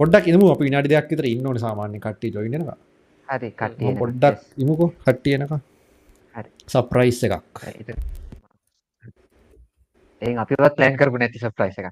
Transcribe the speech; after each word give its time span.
පොඩ්ඩක් 0.00 0.26
ඉම 0.28 0.42
අපි 0.44 0.64
විනාඩි 0.68 0.90
දෙයක් 0.92 1.06
විතර 1.10 1.26
ඉන්න 1.28 1.46
ඕන 1.48 1.58
සාමාන්‍ය 1.58 2.00
කට්ටි 2.00 2.32
ජොයිනක 2.34 2.72
හරි 3.28 3.48
කට්ටිය 3.52 3.94
පොඩ්ඩක් 4.00 4.42
ඉමුකෝ 4.62 4.88
කට්ටියනක 5.04 5.52
හරි. 6.34 6.48
සප්‍රයිස් 6.68 7.20
එකක්. 7.26 7.62
ඒ 10.22 10.34
අපිවත් 10.42 10.76
ප්ලෑන් 10.76 10.98
කරපු 11.00 11.22
නැති 11.22 11.40
සප්‍රයිස 11.40 11.80
එක 11.80 11.88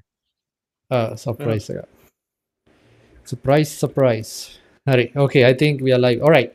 සප්‍රයිස් 1.17 1.71
එක 1.71 1.81
සප්‍රයිස් 3.27 3.73
සප්‍රයිස් 3.81 4.31
හරි 4.87 5.09
ඕකේ 5.17 5.43
අයිතිංක් 5.49 5.81
වියලයි 5.81 6.21
ඔරයි 6.21 6.45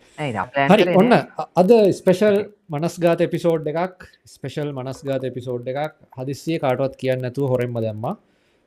හරි 0.71 0.97
ඔන්න 0.97 1.19
අද 1.61 1.77
ස්පෙෂල් 2.01 2.43
මනස්ගාත 2.71 3.27
එපිසෝඩ් 3.27 3.67
එකක්. 3.67 4.07
ස්පෙෂල් 4.25 4.71
මනස්ගාත 4.71 5.25
එපිසෝඩ් 5.27 5.67
එකක්. 5.67 5.95
හදිස්සිය 6.15 6.63
කාටවත් 6.63 6.95
කියන්න 7.01 7.27
නැතුව 7.27 7.51
හොරෙන්ම 7.51 7.75
දැම්ම 7.83 8.13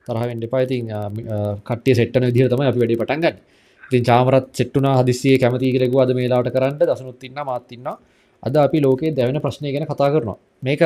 තරහෙන් 0.06 0.40
දෙපයිතින් 0.40 0.86
කට්ටිය 1.66 1.94
සෙට්ටන 1.94 2.26
විදිහ 2.28 2.48
තම 2.50 2.62
අපි 2.62 2.80
වැඩි 2.82 3.00
පටන්ගන්න 3.02 3.36
ඉතින් 3.84 4.04
චාමරත් 4.04 4.46
සෙට්ටුන 4.52 4.86
හදිසිය 4.98 5.38
කැමති 5.38 5.72
කෙරෙකු 5.74 5.96
අද 6.00 6.10
මේලාට 6.18 6.50
කරන්න. 6.54 6.78
දසනුත්තින්න 6.80 7.40
මාත්තින්න 7.44 7.88
අද 8.42 8.54
අපි 8.56 8.78
ලෝකයේ 8.80 9.14
දැවෙන 9.16 9.40
ප්‍රශ්නය 9.40 9.72
ගැන 9.72 9.86
කතා 9.86 10.08
කරනවා. 10.12 10.38
මේක 10.62 10.82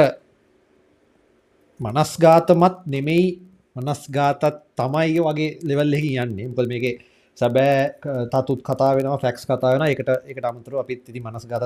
මනස්ගාතමත් 1.80 2.76
නෙමෙයි 2.86 3.26
මනස්ගාතත් 3.76 4.42
තමයි 4.76 5.20
වගේ 5.26 5.50
ලෙවල්ලෙහි 5.62 6.10
යන්නේ. 6.24 6.48
පල් 6.56 6.66
මේක 6.66 6.84
සැබෑ 7.38 8.26
තතුත් 8.32 8.60
කතා 8.62 8.92
වෙන 8.96 9.06
ෆැක්ස් 9.24 9.46
කතා 9.46 9.72
වෙන 9.74 9.86
එකට 9.86 10.10
එක 10.30 10.38
අමතුර 10.44 10.80
අපිත් 10.82 11.04
ති 11.04 11.20
මනස් 11.20 11.46
ගත 11.46 11.64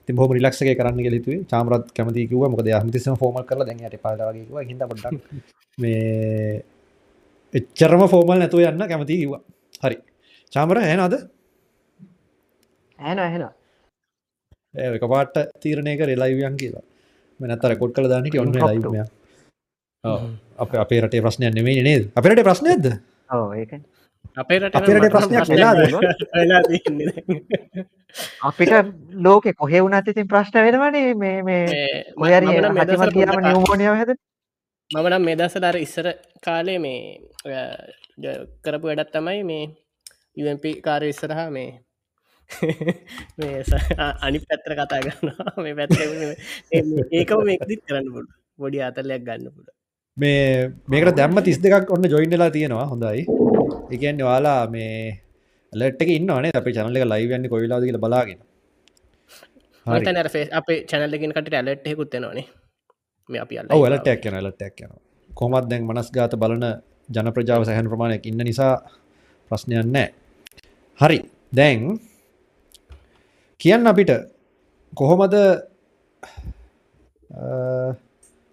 දානොයස් 0.00 0.06
ති 0.06 0.12
බොම 0.12 0.32
රිලක්ෂක 0.32 0.70
කරන්න 0.78 1.02
ගෙලතු 1.06 1.44
චාමරත් 1.46 1.92
කැමතිකව 1.92 2.42
මොකද 2.48 2.68
හමතිසම 2.80 3.14
ෆෝමල් 3.16 3.44
කරල 3.44 3.64
දැන්ට 3.64 3.96
පලගේ 4.02 4.64
හිද 4.68 4.82
පොඩ්ඩ 4.90 5.20
මේ 5.78 6.62
එච්චරම 7.54 8.02
ෆෝමල් 8.08 8.38
නැතුව 8.38 8.60
යන්න 8.60 8.88
කැමති 8.88 9.16
කිවා 9.22 9.42
හරි. 9.82 9.96
චාමර 10.52 10.76
හැනද 10.80 11.14
ඇන 12.98 13.18
ඇහෙන 13.18 13.44
එක 14.74 15.04
පාට 15.12 15.34
තීරණය 15.60 15.96
කර 15.98 16.10
ලයිවියන් 16.22 16.56
කියලා. 16.56 16.84
මෙනත්තර 17.40 17.76
කොට් 17.78 17.94
කළ 17.94 18.08
දානට 18.08 18.36
ඔන්න 18.38 18.52
ලයිමය 18.52 19.04
අප 20.58 20.74
අපේ 20.74 21.00
රටේ 21.00 21.20
ප්‍රශ්නයක් 21.20 21.54
නෙමේ 21.54 21.82
නේද? 21.82 22.10
අපිරට 22.16 22.44
ප්‍රශ්නයද 22.44 22.84
ඕ 23.30 23.52
ඒක 23.54 23.72
අපේට 24.36 24.74
අපිරට 24.74 25.06
ප්‍රශ්නයක් 25.10 25.48
වෙලා 25.50 25.74
අපිට 28.42 28.72
ලෝකෙ 29.18 29.52
කොහෙ 29.54 29.78
වුණත් 29.80 30.08
ඉතින් 30.08 30.28
ප්‍රශ්න 30.28 30.56
වෙනවනේ 30.66 31.14
මේ 31.16 31.42
මේ 31.42 32.40
නියමෝනියාව 32.40 33.96
හැද 34.00 34.12
මම 34.90 35.06
නම් 35.08 35.24
මේ 35.24 35.36
දස 35.36 35.54
දර 35.56 35.76
ඉස්සර 35.78 36.06
කාලේ 36.42 36.78
මේ 36.78 37.00
ඔය 37.44 37.54
කරපු 38.64 38.86
වැඩත් 38.86 39.12
තමයි 39.12 39.44
මේ 39.44 39.64
UMP 40.40 40.64
කාරය 40.82 41.10
ඉස්සරහා 41.14 41.48
මේ 41.50 41.70
මේ 43.38 43.62
අනි 44.22 44.38
පැත්තර 44.42 44.74
කතා 44.78 45.00
කරන්න 45.00 45.30
මේ 45.64 45.74
පැත්ත 45.74 45.92
ඒකම 47.12 47.44
මේකදිත් 47.44 47.82
කරන්න 47.86 48.08
පුඩ 48.14 48.32
බොඩි 48.58 48.82
අතලයක් 48.88 49.22
ගන්න 49.26 49.50
පුඩ 49.50 49.68
මේ 50.16 50.72
මේකට 50.88 51.16
දැම්ම 51.16 51.42
තිස් 51.42 51.60
දෙකක් 51.60 51.94
ඔන්න 51.96 52.10
ජොයින්ඩලා 52.14 52.50
තියෙනවා 52.50 52.86
හොඳයි 52.86 53.26
එකන්න 53.94 54.22
වාලා 54.28 54.62
මේ 54.74 54.94
ලට්ක 55.72 56.10
ඉන්නනේ 56.18 56.52
අප 56.60 56.66
චනල 56.76 56.96
ලයිවන්න 57.12 57.44
කොයිලාද 57.52 57.82
කියල 57.88 57.98
බලාගෙන. 58.04 58.40
ෆේ 60.34 60.46
අපේ 60.60 60.78
චැනල්ලකින් 60.90 61.32
කට 61.36 61.54
ඇලට්හෙකුත් 61.58 62.14
නෙනේ 62.14 62.46
මේ 63.28 63.40
අපි 63.44 63.54
ඔ 63.76 63.82
ලටක් 63.88 64.22
යන 64.30 64.38
ලටක් 64.46 64.78
යන 64.86 64.92
කොමත් 65.30 65.66
දැන් 65.70 65.82
මනස් 65.88 66.08
ගාත 66.16 66.34
බලන 66.42 66.64
ජන 67.08 67.28
ප්‍රජාව 67.36 67.62
සැහැන් 67.68 67.88
ප්‍රමාණයක් 67.92 68.26
ඉන්න 68.30 68.42
නිසා 68.48 68.74
ප්‍රශ්නයන් 69.50 69.88
නෑ 69.96 70.08
හරි. 71.00 71.18
දැන් 71.58 71.80
කියන්න 73.60 73.90
අපිට 73.90 74.10
කොහොමද 74.92 75.34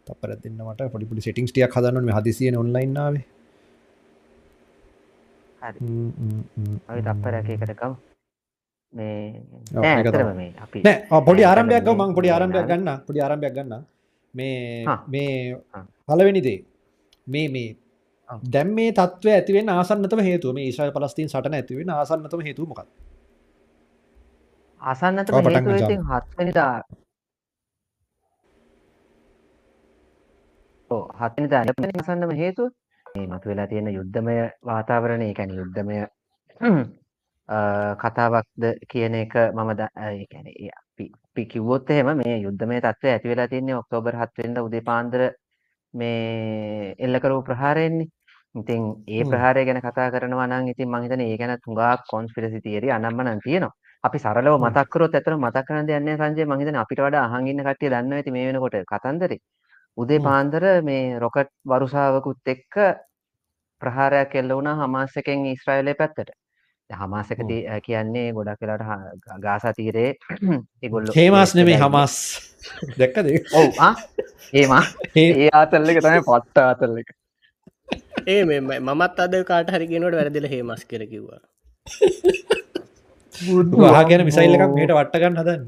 තපර 0.08 0.31
දෙන්නට 0.44 0.81
පොඩිපුඩි 0.94 1.22
සිටිංස් 1.25 1.52
ටියක් 1.52 1.74
හදන්න 1.78 2.14
හදිසිය 2.18 2.50
ඔන්ලයින්නාවේ 2.64 3.25
හරි. 5.59 7.01
තප්පරයකකටකම් 7.01 7.94
මේ 8.94 9.44
මේ. 10.34 10.51
අපි 10.57 10.79
පොඩි 11.22 11.44
ආරම්භයක් 11.44 11.90
මං 11.90 12.13
පොඩි 12.13 12.29
ආරම්භයක් 12.29 12.66
ගන්න 12.66 13.03
පොඩි 13.03 13.19
ආරම්භයක් 13.19 13.53
ගන්න 13.53 13.84
මේ 14.34 14.85
මේ 15.07 15.57
පලවෙනිදේ 16.07 16.59
මේ 17.28 17.47
මේ 17.50 17.69
දැම් 18.46 18.69
මේ 18.72 18.91
තත්ව 18.91 19.28
ඇතිවෙන් 19.31 19.69
ආසන්නතම 19.69 20.22
හේතුව 20.22 20.53
මේ 20.53 20.66
ඒශය 20.66 20.91
පලස්තින් 20.91 21.29
සටන 21.29 21.53
ඇතිවෙන 21.53 21.90
ආසන්නතම 21.91 22.41
හේතු 22.41 22.66
මොකක් 22.66 22.81
ආසන්නතම 24.81 25.34
හේතුව 25.35 26.01
හත්වනිදා 26.12 26.73
හත්නිදා 31.17 31.63
ආසන්නම 31.94 32.31
හේතුව 32.34 32.69
මේ 33.17 33.28
මතු 33.28 33.50
වෙලා 33.50 33.67
තියෙන 33.67 33.91
යුද්ධමය 33.94 34.38
වාතාවරණය 34.63 35.33
කැන 35.33 35.55
යුද්ධමය 35.55 36.00
කතාවක්ද 38.03 38.63
කියන 38.88 39.16
එක 39.16 39.35
මම 39.50 39.69
ගැන 39.75 40.47
අපි 41.38 41.45
කිව්වොත් 41.47 41.89
එහෙම 41.89 42.09
මේ 42.17 42.38
යුද්ධමය 42.39 42.81
තත්ත්වය 42.81 43.09
ඇති 43.09 43.29
වෙලා 43.29 43.47
තින්නේ 43.47 43.75
ඔක්තෝබර් 43.75 44.16
7 44.17 44.44
වෙනිදා 44.44 44.63
උදේ 44.63 44.83
පාන්දර 44.83 45.22
මේ 45.94 46.95
එල්ල 47.00 47.19
කරපු 47.19 47.41
ප්‍රහාරයෙන්නේ. 47.44 48.07
ඉතින් 48.55 48.83
ඒ 49.07 49.23
ප්‍රහාරය 49.23 49.66
ගැන 49.66 49.81
කතා 49.81 50.11
කරනවා 50.11 50.47
නම් 50.47 50.67
ඉතින් 50.67 50.89
මම 50.89 51.03
හිතන්නේ 51.03 51.29
ඒ 51.31 51.38
ගැන 51.38 51.53
තුඟා 51.59 51.94
කොන්ස්පිරසි 52.11 52.61
තියරි 52.61 52.91
අනම්මනම් 52.91 53.39
තියෙනවා. 53.39 53.75
අපි 54.03 54.17
සරලව 54.19 54.55
මතක් 54.59 54.88
කරොත් 54.89 55.16
ඇත්තටම 55.16 55.39
මතක් 55.41 55.66
කරන්න 55.67 55.88
දෙයක් 55.88 56.03
නැහැ 56.03 56.19
සංජය 56.23 56.45
මම 56.45 56.59
හිතන්නේ 56.59 56.84
අපිට 56.84 56.99
වඩා 56.99 57.23
අහන් 57.28 57.47
ඉන්න 57.47 57.63
කට්ටිය 57.63 57.89
දන්නවා 57.89 58.19
ඇති 58.19 58.31
මේ 58.31 58.47
වෙනකොට 58.47 58.78
කතන්දරේ. 58.91 59.39
උදේ 59.97 60.19
පාන්දර 60.22 60.63
මේ 60.84 61.19
රොකට් 61.19 61.51
වරුසාවකුත් 61.66 62.53
එක්ක 62.53 62.75
ප්‍රහාරයක් 63.82 64.36
එල්ල 64.36 64.54
වුණා 64.54 64.76
හමාස් 64.82 65.18
එකෙන් 65.18 65.46
ඊශ්‍රායලයේ 65.46 66.00
පැත්තට. 66.02 66.32
හමාස් 66.90 67.32
එක 67.32 67.42
කියන්නේ 67.84 68.32
ගොඩක් 68.34 68.62
වෙලාට 68.62 69.42
ගාසා 69.42 69.74
තීරේ 69.74 70.16
ඒගොල්ලෝ 70.84 71.16
හේමාස් 71.16 71.56
නෙමේ 71.56 71.78
හමස්. 71.78 72.16
දැක්කද? 73.00 73.28
ඔව් 73.54 73.70
ආ? 73.80 73.94
ඒමා 74.54 74.84
ඒ 75.16 75.50
ආතල් 75.54 75.90
එක 75.90 76.02
තමයි 76.02 76.24
පට්ට 76.30 76.64
ආතල් 76.64 76.98
එක. 77.02 77.14
ඒ 78.34 78.42
මේ 78.46 78.80
මමත් 78.80 79.20
අද 79.20 79.38
කාට 79.52 79.72
හරිගෙනට 79.76 80.18
වැරදිල 80.20 80.50
හේමස් 80.50 80.86
කර 80.86 81.06
කිව්වා. 81.12 81.42
වා 83.84 84.04
ගැන 84.04 84.26
මිසයිල් 84.26 84.58
එකක් 84.58 84.76
මේට 84.76 84.96
වට්ටගන්න 84.96 85.40
හදන්න. 85.42 85.64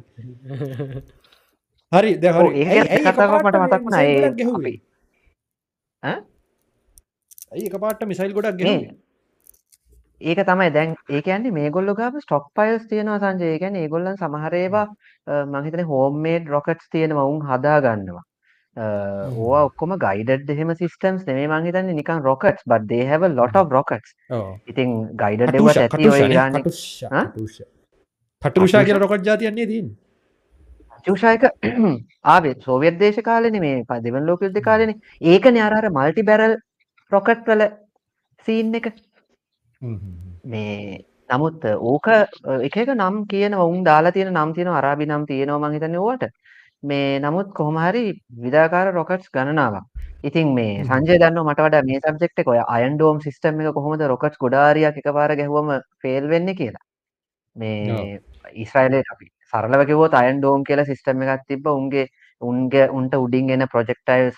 හරි 1.91 2.11
ද 2.17 2.25
ඒ 2.25 2.99
කතාව 3.03 3.39
මට 3.39 3.63
මතක් 3.63 3.81
වුණා. 3.83 4.03
ඒ 4.03 4.31
ගැහුවේ 4.39 4.77
එක 7.51 7.79
පාට 7.79 8.05
මිසයිල් 8.05 8.33
ගොඩක් 8.33 8.59
ගැහුවේ 8.59 8.97
ඒක 10.21 10.39
තමයි 10.45 10.71
දැන් 10.71 10.95
ඒ 11.09 11.21
කියන්නේ 11.21 11.51
මේගොල්ලෝ 11.51 11.95
ගාව 11.95 12.19
ස්ටොක් 12.21 12.49
පයිල්ස් 12.55 12.87
තියෙනවා 12.87 13.19
සංජය. 13.19 13.59
කියන්නේ 13.59 13.83
ඒගොල්ලන් 13.83 14.17
සමහර 14.17 14.53
ඒවා 14.55 14.87
මම 15.27 15.63
හිතන්නේ 15.65 15.85
හෝම් 15.85 16.19
මේඩ් 16.21 16.49
රොකට්ස් 16.49 16.89
තියෙනවා 16.91 17.25
උන් 17.25 17.39
හදා 17.41 17.79
ගන්නවා. 17.81 18.23
ඕවා 19.37 19.63
ඔක්කොම 19.69 19.95
ගයිඩඩ් 19.97 20.49
එහෙම 20.49 20.75
සිස්ටම්ස් 20.75 21.25
නෙමෙයි 21.25 21.47
මම 21.47 21.65
හිතන්නේ 21.65 21.97
නිකන් 22.01 22.21
rockets 22.21 22.63
a 22.67 23.29
lot 23.29 23.55
of 23.55 23.71
rockets. 23.71 24.15
ඉතින් 24.67 24.99
ගයිඩඩ් 25.15 25.55
ඒවා 25.55 25.73
ඇති. 25.77 26.69
කටුෂා 28.41 28.83
කියලා 28.83 29.03
රොකට් 29.07 29.25
ජාතියක් 29.25 29.55
නේ 29.55 29.67
තියෙන්නේ. 29.67 29.95
කටුෂා 30.97 31.33
එක 31.33 31.43
ආවේ 32.33 32.55
සෝවියට් 32.61 32.99
දේශ 32.99 33.21
කාලේනේ 33.23 33.61
මේ 33.61 34.01
දෙවන 34.01 34.25
ලෝක 34.25 34.41
යුද්ධ 34.41 34.61
කාලේනේ. 34.61 34.99
ඒකනේ 35.21 35.61
අර 35.61 35.73
අර 35.73 35.89
මල්ටි 35.89 36.23
බැරල් 36.23 36.59
රොකට් 37.11 37.45
වල 37.49 37.63
සීන් 38.47 38.75
එක. 38.79 38.91
මේ 40.45 41.05
නමුත් 41.29 41.65
ඕක 41.91 42.07
එක 42.67 42.75
එක 42.83 42.91
නම් 42.95 43.25
කියන 43.31 43.53
උන් 43.55 43.83
දාලා 43.89 44.11
තියෙන 44.11 44.33
නම් 44.33 44.53
තියෙන 44.55 44.69
අරාබි 44.79 45.05
නම් 45.05 45.25
තියෙනවා 45.31 45.63
මං 45.63 45.75
හිතන්නේ 45.77 46.03
ඕවට. 46.05 46.29
මේ 46.89 47.19
නමුත් 47.19 47.49
කොහොම 47.57 47.77
හරි 47.85 48.03
විවිධාකාර 48.35 48.93
රොකට්ස් 48.99 49.31
ගණනාවක්. 49.33 49.85
ඉතින් 50.23 50.53
මේ 50.57 50.83
සංජය 50.89 51.17
දන්නවා 51.21 51.47
මට 51.47 51.65
වඩා 51.65 51.83
මේ 51.89 51.99
සබ්ජෙක්ට් 52.03 52.43
එක 52.43 52.53
ඔය 52.53 52.61
අයන් 52.75 52.95
ඩෝම් 52.95 53.19
සිස්ටම් 53.25 53.59
එක 53.61 53.73
කොහොමද 53.77 54.05
රොකට්ස් 54.13 54.41
ගොඩාරියක් 54.43 55.01
එකපාර 55.01 55.35
ගැහුවම 55.41 55.69
ෆේල් 56.01 56.29
වෙන්නේ 56.33 56.59
කියලා. 56.61 56.85
මේ 57.55 58.21
ඊශ්‍රායලයේ 58.53 59.11
අපි 59.13 59.31
සරලව 59.53 59.85
කිව්වොත් 59.89 60.13
අයන් 60.21 60.41
ඩෝම් 60.41 60.63
කියලා 60.67 60.89
සිස්ටම් 60.91 61.23
එකක් 61.25 61.45
තිබ්බ 61.51 61.71
උන්ගේ 61.77 62.07
උන්ගේ 62.41 62.89
උන්ට 62.97 63.15
උඩින් 63.23 63.49
එන 63.55 63.65
ප්‍රොජෙක්ටයිල්ස් 63.73 64.37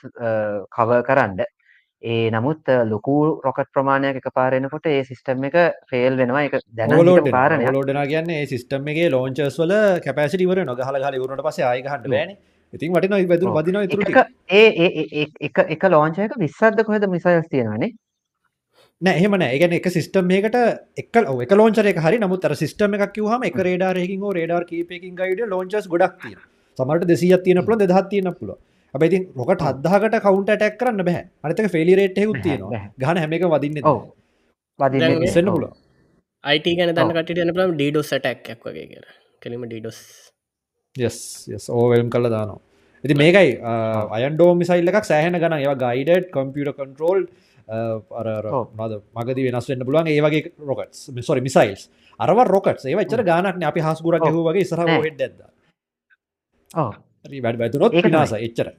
කවර් 0.75 1.01
කරන්න 1.09 1.41
ඒ 2.03 2.29
නමුත් 2.31 2.69
ලොකු 2.89 3.15
රොකට් 3.45 3.71
ප්‍රමාණයක් 3.73 4.19
එක 4.19 4.29
පාරෙනකොට 4.33 4.85
ඒ 4.87 5.01
සිස්ටම් 5.03 5.43
එක 5.49 5.57
ෆේල් 5.89 6.15
වෙනවා. 6.17 6.43
එක 6.47 6.55
දැන 6.73 6.95
පාරන 7.31 7.65
ලෝඩන 7.75 7.99
කියන්නේ 8.11 8.45
සිස්ටම් 8.47 8.87
එක 8.93 9.01
ලෝංචස් 9.11 9.59
වල 9.59 9.73
කැපසිටිවර 10.05 10.63
නොගහල 10.65 11.01
හල 11.01 11.19
වරුට 11.23 11.43
පස 11.47 11.59
ආයකහට 11.61 12.07
බෑන. 12.13 12.37
ඉතින් 12.73 12.93
වටින 12.93 13.17
වැදු 13.31 13.53
වදින 13.57 13.75
ඒ 14.51 15.27
එක 15.41 15.59
එක 15.67 15.83
ලෝංචයක 15.95 16.39
විස්සද්ද 16.45 16.85
කොහෙද 16.87 17.05
මිසයිල්ස් 17.09 17.51
තියෙනවානේ? 17.51 17.91
නෑහෙම 19.01 19.37
නෑ. 19.37 19.59
ගැන 19.59 19.73
එක 19.73 19.91
සිස්ටම් 19.97 20.33
එකට 20.39 20.57
එක 20.97 21.21
එක 21.45 21.53
ලෝචර 21.53 21.91
එක 21.93 22.01
හරි. 22.05 22.17
නමුත් 22.17 22.49
අර 22.49 22.55
සිස්ටම 22.55 22.97
එකක් 22.97 23.13
කිවහම 23.19 23.45
එක 23.49 23.61
රේඩාරයකින් 23.69 24.25
රේඩර් 24.39 24.65
කීපයකින් 24.71 25.15
ගයිඩ 25.21 25.45
ලෝචස් 25.53 25.87
ගොඩක් 25.87 26.17
තිය 26.23 26.35
සමට 26.79 27.07
දෙසිය 27.07 27.37
තියන 27.45 27.65
පුල 27.65 27.77
දෙදහත් 27.77 28.09
තියන 28.09 28.33
පුල 28.33 28.53
ඇති 28.93 29.19
රොකට 29.39 29.61
හදදාකට 29.67 30.17
කවුන්ට 30.25 30.49
ටැක් 30.51 30.75
කරන්න 30.79 31.05
බැහ 31.07 31.19
අනතක 31.43 31.67
ෆෙලිරේට් 31.75 32.17
හෙකුත් 32.21 32.41
තියෙනවා. 32.45 32.81
ගහන 33.01 33.17
හැම 33.21 33.33
එක 33.37 33.45
වදින්න 33.53 33.77
වදින්න 34.79 35.51
පුල 35.55 35.65
අයිට 36.43 36.67
ගැන 36.79 36.91
දන්න 36.97 37.13
කට 37.17 37.37
යන 37.45 37.53
පලම් 37.55 37.71
ඩීඩොස් 37.77 38.11
ටැක් 38.15 38.65
වගේ 38.65 38.87
කියර 38.91 39.05
කෙලීම 39.43 39.63
ඩීඩොස් 39.69 39.99
යස් 40.95 41.65
ඕවල්ම් 41.69 42.09
කල 42.15 42.29
දානවා. 42.35 42.59
ඉති 43.03 43.15
මේකයි 43.21 43.51
අයන්ඩෝ 44.17 44.51
මිසයිල් 44.63 44.91
එකක් 44.91 45.07
සෑහන 45.11 45.39
ගන 45.43 45.55
ඒවා 45.59 45.79
ගයිඩ 45.85 46.27
කම්පියට 46.35 46.75
කන්ටරෝල් 46.79 47.21
මද 48.79 48.91
මගද 49.17 49.37
වෙනස් 49.47 49.69
වෙන්න 49.71 49.85
පුළුවන්. 49.87 50.11
ඒවගේ 50.15 50.51
රොකට් 50.69 50.93
සොරි 51.29 51.41
මිසයිල්ස් 51.47 51.87
අරව 52.19 52.43
රොකට් 52.55 52.83
ඒ 52.91 53.07
චර 53.13 53.23
ගානක් 53.31 53.63
අපි 53.71 53.85
හස්ගුර 53.87 54.19
හු 54.27 54.43
වගේ 54.49 54.67
සර 54.71 54.83
හෙඩ 55.07 55.23
ඇද 55.27 55.39
වැඩ 57.25 57.59
වැතුරොත් 57.63 57.93
නාස 58.15 58.33
එච්චර 58.47 58.71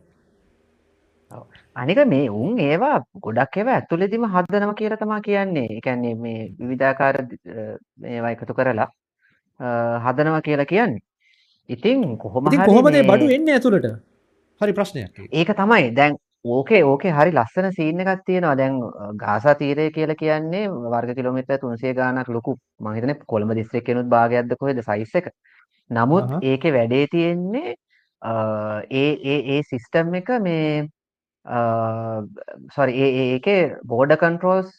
අනික 1.82 1.98
මේ 2.06 2.28
උන් 2.28 2.58
ඒවා 2.60 2.96
ගොඩක් 3.26 3.56
ඒව 3.60 3.68
ඇතුළෙදිම 3.74 4.24
හදනම 4.34 4.72
කියල 4.80 4.96
තමා 5.02 5.20
කියන්නේ. 5.28 5.68
එකන්නේ 5.78 6.14
මේ 6.24 6.40
විවිධාකාර 6.58 7.16
මේවා 8.04 8.32
එකතු 8.34 8.54
කරලා 8.58 8.88
හදනවා 10.06 10.42
කියලා 10.48 10.66
කියන්නේ. 10.72 11.00
ඉතින් 11.68 12.18
කොහොම 12.18 12.50
කොහොමද 12.66 12.98
බඩු 13.10 13.30
එන්න 13.36 13.48
ඇතුළට? 13.54 13.88
හරි 14.60 14.72
ප්‍රශ්නයක්. 14.78 15.16
ඒක 15.32 15.54
තමයි. 15.60 15.86
දැන් 15.98 16.18
ඕකේ 16.44 16.82
ඕකේ 16.90 17.12
හරි 17.18 17.32
ලස්සන 17.32 17.70
සීන 17.78 18.00
එකක් 18.04 18.26
තියෙනවා. 18.26 18.56
දැන් 18.60 18.74
ගාසා 19.22 19.54
තීරය 19.62 19.90
කියලා 19.96 20.20
කියන්නේ 20.22 20.68
වර්ග 20.68 21.14
කිලෝමීටර් 21.18 21.58
300 21.62 21.94
ගාණක් 22.00 22.28
ලොකු. 22.36 22.56
මම 22.80 22.92
හිතන්නේ 22.98 23.16
කොළඹ 23.32 23.54
දිස්ත්‍රික්කෙනුත් 23.60 24.12
භාගයක්ද 24.16 24.52
කොහෙද? 24.60 24.82
සයිස් 24.90 25.14
එක. 25.14 25.32
නමුත් 25.90 26.44
ඒකේ 26.50 26.74
වැඩේ 26.76 27.06
තියෙන්නේ 27.14 27.76
ඒ 28.22 29.06
ඒ 29.32 29.38
ඒ 29.54 29.62
සිස්ටම් 29.70 30.14
එක 30.14 30.28
මේ 30.40 30.88
සොරි 32.74 32.92
ඒකේ 33.02 33.76
බෝඩ 33.92 34.14
කන්ට්‍රෝල්ස් 34.22 34.70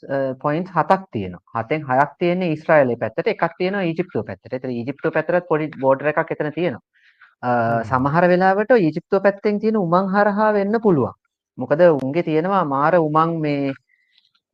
පොයින්ට් 0.43 0.69
හතක් 0.75 1.01
තියෙනවා 1.11 1.63
හතෙන් 1.63 1.83
හයක් 1.89 2.11
තියෙන්නේ 2.19 2.51
ඊශ්‍රායලයේ 2.53 3.01
පැත්තට 3.01 3.27
එකක් 3.27 3.43
තියෙනවා 3.57 3.83
ඊජිප්තුව 3.83 4.25
පැත්තට. 4.27 4.65
ඊජිප්තුව 4.65 5.13
පැත්තට 5.13 5.47
පොඩි 5.49 5.71
බෝඩර් 5.85 6.07
එකක් 6.13 6.31
එතන 6.35 6.51
තියෙනවා. 6.59 7.83
සමහර 7.91 8.27
වෙලාවට 8.33 8.71
ඊජිප්තුව 8.77 9.23
පැත්තෙන් 9.27 9.59
තියෙන 9.59 9.77
උමං 9.77 10.07
හරහා 10.13 10.51
වෙන්න 10.59 10.79
පුළුවන්. 10.85 11.13
මොකද 11.57 11.81
උන්ගේ 12.03 12.23
තියෙනවා 12.23 12.63
මාර 12.65 12.95
උමං 12.99 13.39
මේ 13.41 13.73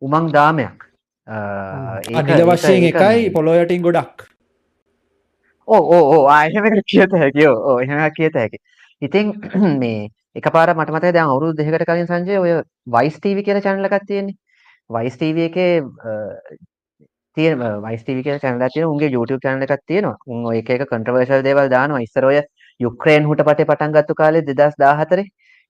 උමං 0.01 0.31
දාමයක්. 0.37 0.89
අනිල 1.27 2.43
වශයෙන් 2.49 2.89
එකයි 2.89 3.29
පොළො 3.37 3.53
යටින් 3.61 3.85
ගොඩක්. 3.85 4.25
ඕ 5.67 5.83
ඕ 5.95 6.03
ඕ 6.13 6.27
ආ 6.27 6.41
එහෙම 6.45 6.81
කියත 6.91 7.13
හැකි. 7.21 7.47
ඕ 7.47 7.79
එහෙම 7.85 8.01
කියත 8.17 8.33
හැකි. 8.41 8.57
ඉතින් 9.01 9.33
මේ 9.81 10.09
එකපාර 10.35 10.73
මට 10.73 10.91
මතකයි 10.91 11.13
දැන් 11.13 11.31
අවුරුදු 11.31 11.57
දෙකකට 11.59 11.87
කලින් 11.89 12.07
සංජය 12.07 12.37
ඔය 12.37 12.51
වයිස් 12.95 13.17
ටීවී 13.17 13.45
කියලා 13.47 13.65
channel 13.65 13.87
එකක් 13.89 14.05
තියෙන්නේ. 14.07 14.37
වයිස් 14.89 15.15
ටීවී 15.17 15.45
එකේ 15.49 15.71
තියෙන 17.37 17.59
වයිස් 17.85 18.03
ටීවී 18.03 18.23
කියලා 18.23 18.43
channel 18.43 18.61
එකක් 18.61 18.73
තියෙනවා. 18.73 18.93
උන්ගේ 18.93 19.11
YouTube 19.15 19.41
channel 19.45 19.67
එකක් 19.67 19.85
තියෙනවා. 19.87 20.17
උන් 20.27 20.45
ඔය 20.45 20.57
එක 20.61 20.69
එක 20.69 20.87
controversial 20.93 21.43
දේවල් 21.43 21.71
දානවා. 21.75 22.03
ඉස්සර 22.07 22.25
ඔය 22.25 22.41
යුක්‍රේන් 22.79 23.29
හුටපටේ 23.29 23.69
පටන් 23.71 23.95
ගත්ත 23.95 24.17
කාලේ 24.21 24.43
2014 24.49 25.25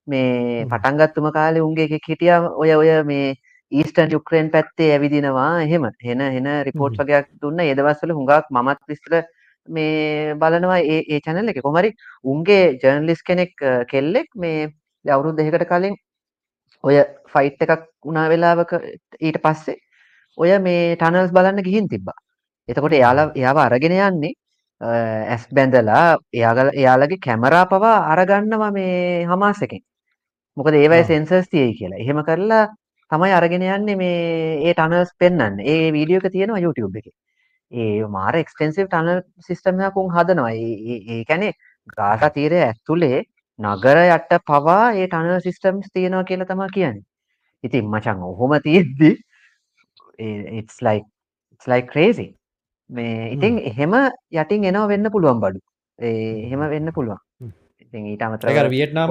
මේ 0.08 0.66
පටන් 0.72 1.00
ගත්තම 1.00 1.32
කාලේ 1.38 1.66
උන්ගේ 1.68 1.88
එකෙක් 1.90 2.12
හිටියා 2.12 2.42
ඔය 2.64 2.74
ඔය 2.76 2.92
මේ 3.12 3.28
ඊස්ටර්න් 3.72 4.14
යුක්‍රේන් 4.16 4.48
පැත්තේ 4.54 4.92
ඇවිදිනවා 4.94 5.50
එහෙම 5.66 5.84
එන 6.14 6.22
එන 6.22 6.48
රිපෝට් 6.68 6.98
වගේක් 7.02 7.28
දුන්න 7.42 7.62
ඒ 7.66 7.76
දවස්වල 7.78 8.16
හුඟක් 8.18 8.50
මමත් 8.56 8.82
විස්තර 8.92 9.22
මේ 9.68 10.36
බලනවා 10.42 10.80
ඒ 10.80 11.20
channel 11.26 11.50
එකේ 11.52 11.66
කොහමරි 11.68 11.92
උන්ගේ 12.24 12.78
ජර්නලිස්ට් 12.84 13.26
කෙනෙක් 13.30 13.54
කෙල්ලෙක් 13.92 14.28
මේ 14.36 14.70
අවුරුදු 15.06 15.38
දෙකකට 15.38 15.70
කලින් 15.72 15.96
ඔය 16.84 16.96
ෆයිට් 17.34 17.62
එකක් 17.66 17.86
වුණා 18.06 18.30
වෙලාවක 18.32 18.72
ඊට 19.20 19.40
පස්සේ 19.46 19.78
ඔය 20.38 20.52
මේ 20.68 20.96
ටනල්ස් 20.96 21.32
බලන්න 21.36 21.64
ගිහින් 21.68 21.88
තිබ්බා. 21.94 22.18
එතකොට 22.70 22.94
එයාලා 23.00 23.32
එයාව 23.36 23.58
අරගෙන 23.66 23.96
යන්නේ 23.98 24.34
ඇස් 24.82 25.48
බැඳලා 25.56 26.18
එයාගල 26.34 26.70
එයාලගේ 26.74 27.24
කැමරා 27.26 27.66
පවා 27.72 27.96
අරගන්නවා 28.14 28.72
මේ 28.72 29.26
හමාස් 29.32 29.62
එකෙන්. 29.68 29.82
මොකද 30.58 30.74
ඒවයි 30.74 31.04
සෙන්සර්ස් 31.12 31.48
තියෙයි 31.54 31.74
කියලා. 31.80 32.00
එහෙම 32.04 32.20
කරලා 32.30 32.68
තමයි 33.12 33.32
අරගෙන 33.40 33.66
යන්නේ 33.76 33.96
මේ 33.96 34.20
ඒ 34.68 34.74
ටනල්ස් 34.74 35.12
පෙන්වන්නේ. 35.20 35.66
ඒ 35.72 35.92
වීඩියෝ 35.96 36.22
එක 36.24 36.32
තියෙනවා 36.36 36.64
YouTube 36.66 37.00
එකේ. 37.00 37.16
ඒ 37.72 38.08
මාර 38.16 38.36
එක්ස්ටෙන්සිව් 38.36 38.88
ටනල් 38.88 39.22
සිස්ටමයක් 39.48 39.98
උන් 39.98 40.10
හදනවා. 40.16 40.52
ඒ 40.54 41.24
කියන්නේ 41.30 41.54
ගාසා 41.98 42.30
තීරය 42.38 42.60
ඇතුලේ 42.66 43.24
නගර 43.60 44.00
යට 44.08 44.34
පවා 44.50 44.84
ඒ 44.94 45.08
ටනල් 45.08 45.40
සිස්ටම්ස් 45.48 45.94
තියෙනවා 45.94 46.24
කියලා 46.24 46.50
තමයි 46.52 46.70
කියන්නේ. 46.74 47.06
ඉතින් 47.64 47.86
මචං 47.94 48.24
ඔහොම 48.24 48.58
තියෙද්දි 48.68 49.12
like 51.68 51.88
crazy. 51.94 52.28
මේ 52.90 53.32
ඉතින් 53.36 53.60
එහෙම 53.72 53.94
යටින් 54.32 54.70
එනවා 54.72 54.88
වෙන්න 54.88 55.12
පුළුවන් 55.12 55.42
බඩු. 55.44 55.60
එහෙම 56.00 56.62
වෙන්න 56.74 56.94
පුළුවන්. 56.94 57.20
ඉතින් 57.82 58.06
ඊට 58.12 58.22
අමතරව 58.22 58.70
වියට්නාම් 58.72 59.10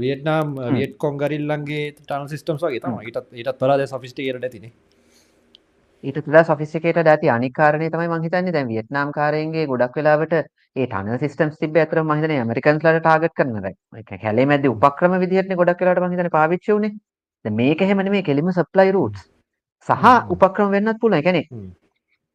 වියට්නාම් 0.00 0.54
වියට් 0.76 0.96
කොංගරිල්ලන්ගේ 1.04 1.84
ටනල් 1.92 2.28
සිස්ටම්ස් 2.32 2.62
වගේ 2.66 2.82
තමයි. 2.84 3.04
ඊටත් 3.06 3.26
ඊටත් 3.32 3.60
වඩා 3.62 3.78
දැන් 3.80 3.92
සොෆිස්ටිකේටඩ් 3.94 4.48
ඇතිනේ. 4.48 4.72
ඊට 6.04 6.22
තුලා 6.24 6.44
සොෆිස්ටිකේටඩ් 6.44 7.12
ඇති 7.12 7.32
අනික් 7.36 7.54
කාරණේ 7.54 7.90
තමයි 7.90 8.08
මම 8.08 8.24
හිතන්නේ 8.26 8.54
දැන් 8.56 8.68
වියට්නාම් 8.68 9.12
කාරයන්ගේ 9.18 9.66
ගොඩක් 9.66 9.98
වෙලාවට 9.98 10.34
ඒ 10.36 10.86
ටනල් 10.86 11.20
සිස්ටම්ස් 11.24 11.58
තිබ්බ 11.58 11.76
ඇත්තටම 11.76 12.06
මම 12.06 12.16
හිතන්නේ 12.18 12.40
ඇමරිකන්ස්ලාට 12.42 13.02
ටාගට් 13.02 13.36
කරන 13.36 13.58
දැන් 13.58 13.76
ඒක 13.98 14.14
කැලේ 14.22 14.48
මැද්දේ 14.52 14.74
උපක්‍රම 14.76 15.18
විදිහටනේ 15.24 15.60
ගොඩක් 15.62 15.84
වෙලාවට 15.84 16.06
මම 16.06 16.16
හිතන්නේ 16.16 16.36
පාවිච්චි 16.38 16.72
වුනේ 16.74 16.94
දැන් 17.44 17.56
මේක 17.56 17.82
එහෙම 17.82 18.02
නෙමෙයි 18.06 18.22
කෙලිම 18.22 18.50
සප්ලයි 18.52 18.92
රූට්ස් 18.92 19.28
සහ 19.88 19.92
උපක්‍රම 20.28 20.70
වෙන්නත් 20.70 20.98
පුළුවන්. 21.00 21.18
ඒ 21.18 21.22
කියන්නේ 21.22 21.46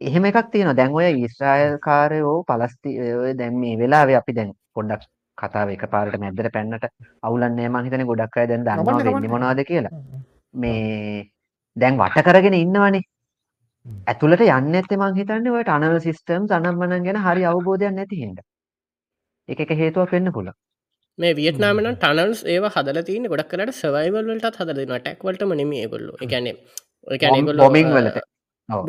එහෙම 0.01 0.25
එකක් 0.25 0.47
තියෙනවා. 0.51 0.75
දැන් 0.75 0.93
ඔය 0.93 1.05
ඊශ්‍රායල් 1.05 1.77
කාරයෝ 1.79 2.37
පලස්තීන 2.43 3.17
ඔය 3.17 3.33
දැන් 3.33 3.59
මේ 3.59 3.77
වෙලාවේ 3.77 4.17
අපි 4.17 4.33
දැන් 4.33 4.53
පොඩ්ඩක් 4.73 5.03
කතාව 5.37 5.69
එකපාරට 5.69 6.17
මැද්දට 6.17 6.51
පැන්නට 6.53 6.87
අවුලන්නේ 7.23 7.69
මං 7.69 7.85
හිතන්නේ 7.85 8.09
ගොඩක් 8.11 8.37
අය 8.37 8.47
දැන් 8.47 8.65
දන්නවා 8.65 9.03
වෙන්නේ 9.09 9.33
මොනවද 9.35 9.63
කියලා. 9.63 9.93
මේ 10.53 11.29
දැන් 11.77 11.97
වට 11.97 12.25
කරගෙන 12.27 12.57
ඉන්නවනේ. 12.59 13.03
ඇතුළට 13.85 14.43
යන්න 14.45 14.77
ඇත්තේ 14.79 14.99
මං 14.99 15.17
හිතන්නේ 15.19 15.55
ඔය 15.57 15.63
ටනල් 15.63 15.97
සිස්ටම්ස් 16.05 16.53
අනම්මනම් 16.57 17.03
ගැන 17.07 17.19
හරි 17.25 17.43
අවබෝධයක් 17.51 17.93
නැති 17.97 18.21
හින්දා. 18.21 18.45
ඒක 19.49 19.59
එක 19.65 19.73
හේතුවක් 19.81 20.15
වෙන්න 20.15 20.31
පුළුවන්. 20.37 20.57
මේ 21.19 21.33
වියට්නාම 21.39 21.81
නම් 21.83 21.97
ටනල්ස් 21.99 22.41
ඒව 22.53 22.65
හදලා 22.75 23.05
තියෙන්නේ 23.09 23.33
ගොඩක් 23.33 23.51
කරලා 23.51 23.75
සර්වයිවල් 23.81 24.25
වලටත් 24.29 24.57
හදලා 24.61 24.79
දෙනවා 24.79 25.01
ටැක් 25.03 25.21
වලටම 25.27 25.53
නෙමෙයි 25.61 25.83
ඒගොල්ලෝ. 25.83 26.17
ඒ 26.21 26.31
කියන්නේ 26.33 26.55
ඒ 27.07 27.19
කියන්නේ 27.21 27.41
ඒගොල්ලෝ 27.41 27.67
බොමින් 27.67 27.93
වලට. 27.95 28.25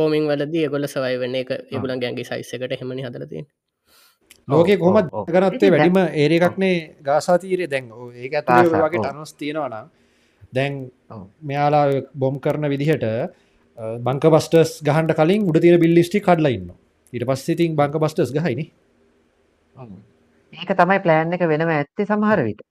බොමින් 0.01 0.27
වලදී 0.31 0.65
ඒගොල්ලෝ 0.67 0.93
සර්වයිව් 0.95 1.21
වෙන 1.25 1.39
එක 1.43 1.55
ඒගොල්ලන් 1.55 2.03
ගෑන්ගේ 2.03 2.29
සයිස් 2.31 2.53
එකට 2.57 2.77
එහෙමනේ 2.77 3.07
හදලා 3.09 3.31
තියෙන්නේ. 3.33 3.55
ලෝකේ 4.49 4.77
කොහොමද 4.83 5.09
කරත්තේ 5.29 5.71
වැඩිම 5.75 5.99
ඒරිය 6.23 6.43
එකක්නේ 6.43 6.75
ගාසා 7.09 7.39
තීරේ 7.45 7.71
දැන් 7.73 7.93
ඒක 8.17 8.37
ඇතුලේ 8.41 8.85
වගේ 8.85 9.03
ටනල්ස් 9.03 9.33
තියෙනවා 9.41 9.71
නම් 9.73 9.87
දැන් 10.57 10.75
මෙයාලා 11.51 11.85
බොම් 12.23 12.41
කරන 12.41 12.73
විදිහට 12.75 13.07
බංක 13.79 14.33
බස්ටර්ස් 14.35 14.73
ගහන්ට 14.83 15.17
කලින් 15.19 15.49
උඩ 15.51 15.61
තියෙන 15.61 15.81
බිල්ලිස්ටි 15.81 16.21
කඩලඉන්න 16.21 16.69
ඊට 17.13 17.27
පස්සිතින් 17.29 17.77
බංක 17.77 18.03
බස්ටර්ස් 18.03 18.33
ගහයින 18.33 18.63
ඒක 20.53 20.71
තමයි 20.73 20.99
ප්ලෑන් 21.05 21.37
එක 21.37 21.45
වෙනම 21.49 21.69
ඇත්තේ 21.71 22.07
සමහර 22.07 22.45
විට. 22.47 22.63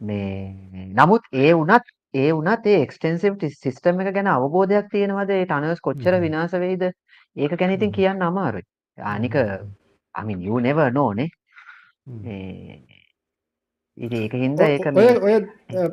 මේ 0.00 0.88
නමුත් 0.96 1.28
ඒ 1.34 1.52
වනත් 1.52 1.84
ඒ 2.14 2.30
වනත් 2.32 2.66
ඒ 2.66 2.82
එක්ස්ටෙන්සිව් 2.86 3.36
සිස්ටම 3.58 4.00
එක 4.00 4.14
ගැන 4.14 4.28
අවබෝධයක් 4.28 4.88
තියෙනවද? 4.90 5.30
ඒ 5.30 5.46
ටනස් 5.46 5.80
කොච්චර 5.80 6.20
විනාස 6.20 6.56
වෙයිද? 6.64 6.88
ඒක 7.36 7.58
ගැනඉතින් 7.58 7.92
කියන්න 7.92 8.22
අමාරුයි. 8.22 8.66
ආනික 8.98 9.36
අමි 10.14 10.34
නිය 10.36 10.60
නෙව 10.60 10.78
නෝනේ 10.92 11.28
ඉ 13.98 14.06
ඒක 14.08 14.32
හින්ද 14.34 14.60
ඒක 14.60 14.86
ඔය 15.22 15.34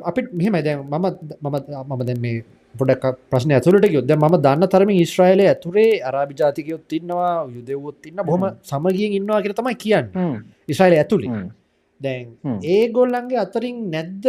අපිට 0.04 0.32
මෙහෙම 0.32 0.58
දැන් 0.64 0.84
මම 0.84 1.06
මම 1.40 1.56
මම 1.84 2.02
දැන් 2.04 2.20
මේ 2.20 2.44
පොඩක් 2.74 3.04
ප්‍රශ්න 3.30 3.52
ඇතුළට 3.56 3.86
යොද 3.90 4.12
ම 4.16 4.36
දන්න 4.38 4.68
තරම 4.68 4.90
ඊශ්‍රයිලය 4.94 5.46
ඇතුරේ 5.46 5.90
අරාභි 6.02 6.38
ජාතිකයොත් 6.40 6.92
ඉන්නවා 6.92 7.32
යුදෙවොත් 7.48 8.06
ඉන්න 8.06 8.22
බොහම 8.26 8.46
සමගියෙන් 8.62 9.16
ඉන්නවා 9.18 9.40
කියර 9.42 9.54
තමයි 9.54 9.76
කියන්න. 9.76 10.06
ඉස්්‍රයිල 10.68 10.96
ඇතුළි 10.98 11.28
දැන් 12.00 12.26
ඒ 12.64 12.82
ගොල්ලන්ගේ 12.90 13.42
අතරින් 13.44 13.78
නැද්ද 13.90 14.26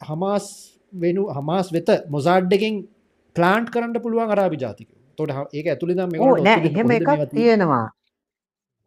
හමාස් 0.00 0.46
වෙනු 0.92 1.28
හමාස් 1.30 1.72
වෙත 1.72 1.90
මොසාඩ්ඩකින් 2.08 2.80
ප්ලාන්ට් 3.36 3.70
කරන්න 3.70 4.02
පුළුවන් 4.02 4.34
අරාභි 4.36 4.60
ජාතික 4.64 4.88
තොට 5.18 5.30
ඒක 5.52 5.66
ඇතුළි 5.66 5.94
එහෙම 5.96 6.90
එකක් 6.90 7.10
තියෙනවා. 7.30 7.86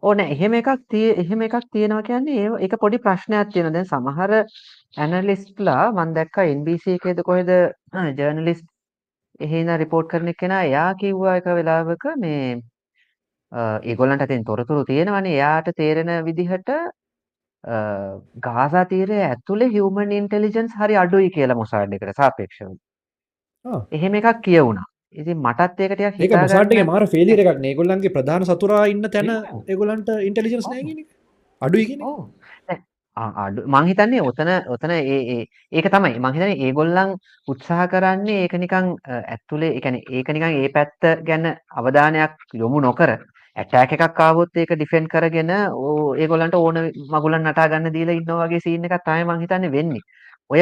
ඕන 0.03 0.20
එහෙම 0.20 0.53
එකක් 0.60 0.70
තිය 0.89 1.08
එහෙම 1.15 1.41
එකක් 1.48 1.55
තියෙනවා 1.74 2.03
කියන්නේ 2.03 2.43
ඒ 2.43 2.65
එක 2.65 2.74
පොඩි 2.84 3.00
ප්‍රශ්නයක් 3.05 3.51
තියෙන 3.53 3.74
දැන් 3.74 3.86
සමහර 3.86 4.31
ඇනලිස්ට්ලා 4.98 5.84
මන් 5.91 6.13
දැක්ක 6.15 6.38
NBC 6.46 6.96
එකේද 6.96 7.22
කොහෙද 7.27 7.51
ජර්නලිස්ට් 8.20 8.70
එහෙන 9.41 9.71
රිපෝට් 9.81 10.12
කරන 10.12 10.33
කෙනා 10.41 10.63
එයා 10.69 10.91
කිව්වා 11.01 11.36
එක 11.39 11.48
වෙලාවක 11.60 12.05
මේ 12.17 12.62
ඒගොල්ලන්ට 13.86 14.27
තින් 14.27 14.43
තොරතුරු 14.43 14.86
තියෙනවනේ. 14.86 15.36
එයාට 15.38 15.71
තේරෙන 15.77 16.12
විදිහට 16.25 16.71
ගාසා 18.43 18.86
තීරය 18.86 19.19
ඇතුළේ 19.24 19.74
හිවමන් 19.75 20.12
ඉන්ටෙලිජන්ස් 20.19 20.77
හරි 20.79 20.95
අඩුයි 21.03 21.29
කියලා 21.36 21.57
මොසාඩ් 21.57 21.93
එකට 21.93 22.15
සාපේක්ෂව. 22.21 22.71
එහෙම 23.91 24.13
එකක් 24.15 24.41
කියවුණා. 24.41 24.88
ඉතින් 25.13 25.38
මටත් 25.38 25.79
ඒකට 25.79 26.21
ඒක 26.21 26.38
මොසාඩ්ගේ 26.38 26.86
මාර 26.86 27.07
ෆෙලිර 27.07 27.41
එකක් 27.43 27.65
ඒගොල්ලන්ගේ 27.71 28.13
ප්‍රධාන 28.17 28.45
සතුරා 28.45 28.83
ඉන්න 28.93 29.10
තැන 29.15 29.31
ඒගොලන්ට 29.67 30.10
ඉන්ටෙලිජන්ස් 30.27 30.69
නෑගෙන 30.69 31.03
අඩුයි 31.62 31.98
අඩු 33.17 33.61
මංහිතන්නේ 33.67 34.21
ඔතන 34.21 34.49
ඔතන 34.67 34.91
ඒ 34.91 35.45
ඒක 35.71 35.87
තමයි 35.87 36.19
මහිතන 36.19 36.51
ඒගොල්ලන් 36.57 37.15
උත්සාහ 37.47 37.87
කරන්නේ 37.87 38.43
ඒක 38.43 38.53
නිකං 38.55 38.95
ඇත්තුලේ 39.05 39.75
එකන 39.77 39.95
ඒක 40.09 40.29
නිකං 40.29 40.47
ඒ 40.53 40.69
පැත්ත 40.69 41.09
ගැන 41.23 41.45
අවධානයක් 41.71 42.31
යොමු 42.53 42.79
නොකර 42.81 43.11
ඇටෑක් 43.57 43.93
එකක් 43.93 44.19
ආවොත් 44.19 44.55
ඒක 44.55 44.71
ඩිෆෙන්ඩ් 44.71 45.09
කරගෙන 45.09 45.51
ඕ 45.73 46.15
ඒගොල්ලන්ට 46.15 46.55
ඕන 46.55 46.77
මගුලන් 47.09 47.43
නටා 47.43 47.67
ගන්න 47.67 47.93
දීලා 47.93 48.15
ඉන්නවා 48.15 48.47
වගේ 48.47 48.59
සීන් 48.59 48.85
එකක් 48.85 49.03
තමයි 49.03 49.25
මං 49.25 49.41
හිතන්නේ 49.41 49.71
වෙන්නේ. 49.71 50.01
ඔය 50.49 50.61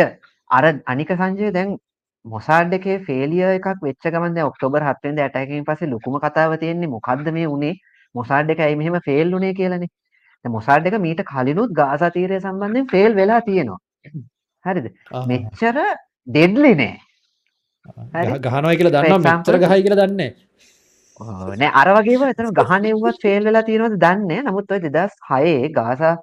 අර 0.50 0.66
අනික 0.86 1.12
සංජය 1.14 1.52
දැන් 1.52 1.78
මොසාඩ් 2.26 2.74
එකේ 2.74 2.98
ෆේලියර් 3.02 3.52
එකක් 3.52 3.84
වෙච්ච 3.84 4.10
ගමන් 4.10 4.36
දැන් 4.36 4.50
ඔක්තෝබර් 4.52 4.82
7 4.84 5.04
වෙනිදා 5.04 5.26
ඇටැක් 5.26 5.50
එකකින් 5.50 5.68
පස්සේ 5.70 5.90
ලොකුම 5.90 6.18
කතාව 6.20 6.58
තියෙන්නේ 6.58 6.90
මොකද්ද 6.90 7.32
මේ 7.32 7.48
උනේ 7.48 7.74
මොසාඩ් 8.16 8.50
එක 8.50 8.60
ඇයි 8.60 8.80
මෙහෙම 8.82 9.00
ෆේල් 9.08 9.36
උනේ 9.36 9.54
කියලානේ. 9.54 9.94
මොසාඩ් 10.46 10.88
එක 10.88 11.00
මීට 11.00 11.24
කලිනුත් 11.26 11.72
ගාසා 11.74 12.12
තීරය 12.12 12.40
සම්බන්ධයෙන් 12.40 12.88
ෆේල් 12.88 13.16
වෙලා 13.16 13.42
තියෙනවා. 13.42 13.80
හරිද? 14.66 14.92
මෙච්චර 15.28 15.78
ඩෙඩ්ලි 16.28 16.74
නෑ. 16.76 16.96
ගහනවා 18.40 18.76
කියලා 18.76 18.94
දන්නවා 18.96 19.20
මෙච්චර 19.20 19.58
ගහයි 19.58 19.84
කියලා 19.84 20.00
දන්නේ 20.04 20.32
නෑ. 21.58 21.72
අර 21.74 21.88
වගේම 21.98 22.24
එතන 22.30 22.50
ගහනෙව්වත් 22.54 23.22
ෆේල් 23.22 23.44
වෙලා 23.44 23.64
තියෙනවද 23.64 24.00
දන්නේ 24.00 24.42
නමුත් 24.44 24.72
ඔය 24.72 24.80
2006 24.80 25.70
ගාසා 25.74 26.16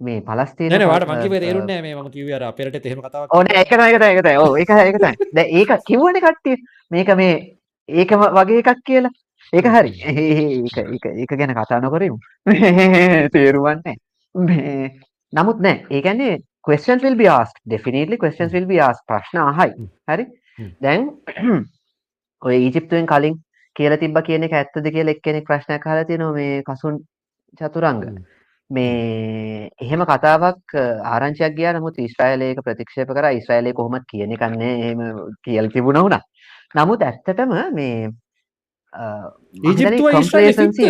මේ 0.00 0.20
පලස්තීන 0.22 0.72
නෑ 0.72 0.88
වාට 0.88 1.06
මං 1.06 1.22
කිව්වේ 1.22 1.40
තේරුන්නේ 1.40 1.80
මේ 1.82 1.94
මම 1.94 2.10
කිව්වේ 2.10 2.34
අර 2.34 2.44
අපේරට 2.50 2.82
එහෙම 2.82 3.00
කතාවක් 3.00 3.34
ඕ 3.34 3.42
නෑ 3.42 3.62
ඒක 3.62 3.70
තමයි 3.70 3.88
ඒක 3.88 4.00
තමයි 4.00 4.10
ඒක 4.10 4.22
තමයි. 4.24 4.36
ඔව් 4.38 4.58
ඒක 4.58 4.70
ඒක 4.76 4.98
තමයි. 4.98 5.30
දැන් 5.32 5.48
ඒක 5.54 5.74
කිව්වනේ 5.86 6.24
කට්ටිය. 6.26 6.56
මේක 6.90 7.16
මේ 7.16 7.34
ඒකම 7.88 8.26
වගේ 8.32 8.62
එකක් 8.64 8.82
කියලා 8.84 9.12
ඒක 9.52 9.66
හරි. 9.66 9.92
ඒක 11.22 11.32
ගැන 11.38 11.54
කතා 11.54 11.80
නොකරමු. 11.80 12.18
තේරුවන්නේ 13.34 13.96
නමුත් 15.32 15.60
නෑ. 15.60 15.86
ඒ 15.90 16.02
කියන්නේ 16.02 16.38
questions 16.62 17.02
will 17.02 17.16
be 17.16 17.26
asked. 17.28 17.58
Definitely 17.66 18.16
questions 18.16 18.52
will 18.52 18.66
be 18.66 18.80
asked. 18.80 19.04
ප්‍රශ්න 19.08 19.38
අහයි. 19.42 19.88
හරි? 20.08 20.26
දැන් 20.80 21.08
ඔය 22.42 22.56
ඊජිප්තුවෙන් 22.56 23.06
කලින් 23.06 23.40
කියල 23.76 23.96
තිබ 23.98 24.20
කියන 24.28 24.46
එක 24.48 24.52
ඇත්තද 24.52 24.90
කියල 24.96 25.14
එක්කෙනෙක් 25.14 25.48
ප්‍රශ්නයක් 25.50 25.86
හල 25.86 26.04
තියෙනවා 26.04 26.36
මේ 26.38 26.62
කසුන් 26.62 27.02
චතුරංග. 27.58 28.06
මේ 28.70 29.68
එහෙම 29.82 30.06
කතාවක් 30.06 30.78
ආරංචයක් 31.12 31.54
ගිය 31.58 31.72
නමුත් 31.74 31.98
ඉස්්‍රයිලයක 31.98 32.62
ප්‍රතික්ෂප 32.64 33.14
කර. 33.18 33.30
ඉස්්‍රයිලය 33.40 33.74
කොහොමත් 33.74 34.06
කියන 34.06 34.38
කන්නේ 34.38 34.74
එහෙම 34.80 35.06
කියල් 35.44 35.70
තිබුණ 35.74 36.02
වුණා. 36.04 36.22
නමුත් 36.74 37.02
ඇත්තටම 37.02 37.56
මේ 37.74 38.10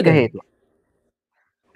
එක 0.01 0.15
හේතු 0.19 0.41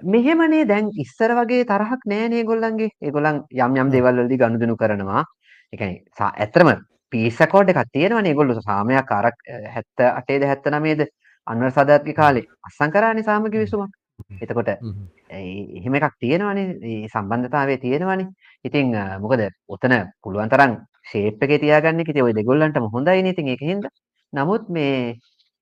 මෙහෙමනේ 0.02 0.64
දැන් 0.66 0.90
ඉස්සර 1.04 1.32
වගේ 1.38 1.64
තරහක් 1.70 2.02
නෑනේ 2.12 2.44
ගොල්ලන්ගේ 2.44 2.90
ඒගොලන් 3.00 3.42
යම් 3.66 3.76
යම් 3.82 3.90
දෙවල්ලදි 3.94 4.36
ගණුදනු 4.36 4.76
කරනවා. 4.76 5.24
එකයි 5.72 5.92
ඇතරම 6.20 6.70
පිසකෝඩ් 7.12 7.68
එකක් 7.72 7.92
තියෙනවනේ 7.92 8.32
ඒගොල්ලෝ. 8.32 8.60
සාමයක් 8.60 9.12
අරක් 9.18 9.36
78 9.74 10.40
79ද 10.46 11.06
අන්වර් 11.46 11.70
සදාත්ගේ 11.70 12.18
කාලේ 12.20 12.48
අස්සම් 12.62 12.90
කරානේ 12.90 13.28
සාමක 13.28 13.54
විසුමක්. 13.54 13.92
එතකොට 14.40 14.68
එහෙම 14.68 15.94
එකක් 15.94 16.16
තියෙනවනේ. 16.20 16.66
මේ 16.80 17.08
සම්බන්ධතාවය 17.08 17.78
තියෙනවනේ. 17.78 18.28
ඉතින් 18.64 18.96
මොකද 19.20 19.44
උතන 19.68 19.94
පුළුවන් 20.22 20.50
තරම් 20.50 20.72
ෂේප් 21.10 21.42
එකේ 21.42 21.62
තියාගන්න 21.64 22.00
එක. 22.00 22.08
ඉතින් 22.08 22.26
ওই 22.28 22.34
දෙගොල්ලන්ටම 22.40 22.90
හොඳයිනේ 22.96 23.32
ඉතින් 23.32 23.48
ඒකෙන්ද. 23.48 23.86
නමුත් 24.32 24.68
මේ 24.68 25.16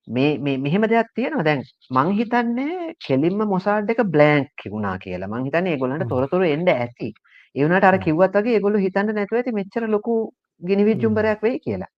මේ 0.09 0.39
මේ 0.39 0.59
මෙහෙම 0.59 0.83
දෙයක් 0.83 1.11
තියෙනවා 1.15 1.45
දැන් 1.45 1.63
මං 1.91 2.13
හිතන්නේ 2.19 2.95
කෙලින්ම 3.07 3.43
මොසාඩ් 3.49 3.91
එක 3.91 4.03
බ්ලැන්ක් 4.15 4.65
වුණා 4.67 4.97
කියලා. 4.99 5.29
මං 5.29 5.45
හිතන්නේ 5.47 5.75
ඒගොල්ලන්ට 5.75 6.09
තොරතුරු 6.09 6.45
එන්න 6.45 6.69
ඇති. 6.69 7.13
ඒ 7.57 7.65
වුණාට 7.65 7.85
අර 7.85 7.99
කිව්වත් 7.99 8.39
වගේ 8.39 8.55
ඒගොල්ලෝ 8.59 8.85
හිතන්න 8.87 9.15
නැතුව 9.15 9.39
ඇති 9.39 9.59
මෙච්චර 9.59 9.87
ලොකු 9.89 10.15
ගිනිවිජ්ජුම්බරයක් 10.63 11.43
වෙයි 11.43 11.61
කියලා. 11.67 11.91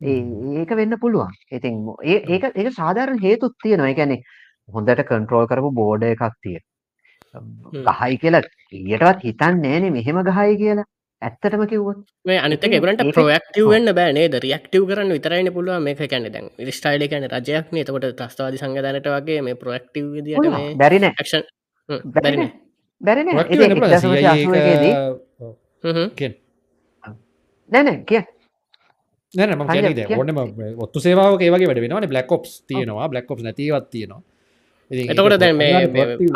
ඒක 0.00 0.70
වෙන්න 0.80 0.98
පුළුවන්. 0.98 1.32
ඉතින් 1.50 1.74
ඒක 2.04 2.44
ඒක 2.54 2.72
සාධාරණ 2.80 3.22
හේතුත් 3.26 3.54
තියෙනවා. 3.62 3.88
ඒ 3.88 3.94
කියන්නේ 3.94 4.20
හොඳට 4.68 5.04
කන්ට්‍රෝල් 5.10 5.46
කරපු 5.46 5.70
බෝඩ 5.80 6.08
එකක් 6.08 6.24
තියෙනවා. 6.42 7.96
ගහයි 8.00 8.18
කියලා 8.22 8.42
ඊයටවත් 8.72 9.22
හිතන්නේ 9.28 9.62
නෑනේ 9.62 9.94
මෙහෙම 9.98 10.22
ගහයි 10.30 10.56
කියලා. 10.62 10.88
ඇත්තටම 11.22 11.62
කිව්වොත් 11.70 11.98
මේ 12.24 12.38
අනිත 12.40 12.64
එකට 12.64 13.02
ප්‍රෝක්ටව 13.10 13.66
වන්න 13.70 13.94
බෑනේ 13.98 14.26
රියක්ටව 14.44 14.82
කරන්න 14.88 15.14
විතරයින 15.16 15.48
පුළුව 15.56 15.78
මේ 15.86 16.08
කැන 16.12 16.26
දැන් 16.34 16.46
ස්ටයිල 16.70 17.04
කැන 17.08 17.28
රජයක් 17.28 17.72
නේ. 17.72 17.84
තකොට 17.84 18.06
තස්වාද 18.20 18.54
සංගධනට 18.60 19.08
වගේ 19.14 19.40
මේ 19.42 19.56
ප්‍රෝක්ටව 19.62 20.04
බැරින 20.76 21.08
ක්ෂන් 21.16 21.42
බැරින 22.14 22.42
බැරින 23.00 23.28
නැන 27.70 28.04
කිය. 28.04 28.22
නැන 29.34 29.56
ම 29.56 29.64
කිය. 29.66 30.16
ඔන්නම 30.16 30.38
ඔත්තු 30.78 30.98
සේවාව 31.00 31.40
ඒවගේ 31.40 31.68
වැඩ 31.70 31.82
වෙන 31.84 32.10
බ්ලක් 32.12 32.32
ඔප්ස් 32.32 32.60
තියෙනවා. 32.68 33.08
බ්ලක් 33.08 33.30
ඔප් 33.30 33.40
නැතිවත් 33.40 33.90
තියෙනවා. 33.90 34.22
එතකොට 34.90 35.40
දැ 35.40 35.52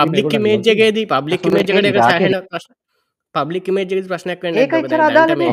පබ්ලික් 0.01 0.35
මේජගේදී 0.41 1.07
පබ්ලික් 1.07 1.43
මේජකට 1.53 1.89
එක 1.91 1.99
සහන 2.03 2.37
ප්‍රශ් 2.51 2.69
පබ්ලික් 3.37 3.69
මේජ 3.79 3.93
ප්‍රශ්නයක් 4.13 4.41
වන්න 4.45 4.57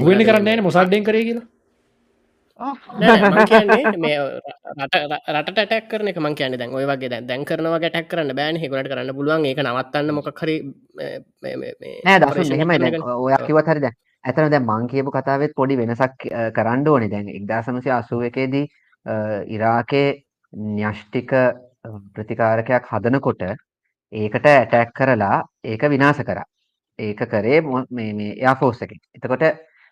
වෙන 0.10 0.26
කරන්න 0.30 0.64
මොසල්ඩෙන් 0.70 1.06
කර 1.10 1.18
කියලා? 1.28 1.46
රට 5.34 5.50
ටක් 5.58 5.88
කරන 5.92 6.08
එක 6.12 6.20
මං 6.22 6.36
කියන 6.40 6.56
දැන් 6.60 6.76
ඔය 6.78 6.86
වගේ 6.92 7.10
දැන් 7.30 7.46
කරනවා 7.50 7.80
ටක් 7.84 8.08
කරන්න 8.12 8.36
බෑන. 8.40 8.60
හෙකට 8.62 8.90
කරන්න 8.92 9.16
පුළුවන් 9.18 9.46
ඒක 9.50 9.60
නවත්තන්න 9.66 10.14
මොක 10.18 10.30
හරි 10.42 10.56
නෑ 12.06 12.20
දස 12.24 12.54
මෙහෙමයි 12.54 13.02
ඔය 13.16 13.34
කිවත් 13.48 13.72
හරිද 13.74 13.88
ඇතන 13.90 14.54
දැන් 14.54 14.66
මං 14.70 14.88
කියපු 14.94 15.12
කතාවෙත් 15.18 15.58
පොඩි 15.60 15.80
වෙනසක් 15.82 16.30
කරන්න 16.58 16.88
ඕනේ. 16.88 17.12
දැන් 17.14 17.28
1981 17.28 18.48
දී 18.54 18.66
ඉරාකේ 19.58 20.08
න්‍යෂ්ටික 20.78 21.32
ප්‍රතිකාරකයක් 22.16 22.86
හදනකොට 22.92 23.42
ඒකට 24.14 24.46
ඇටැක් 24.48 24.90
කරලා 25.00 25.38
ඒක 25.66 25.84
විනාශ 25.94 26.24
කරා. 26.30 26.46
ඒක 27.00 27.22
කරේ 27.30 27.62
මේ 27.62 28.14
මේ 28.14 28.34
එයාෆෝස් 28.34 28.82
එකෙන්. 28.82 29.00
එතකොට 29.16 29.44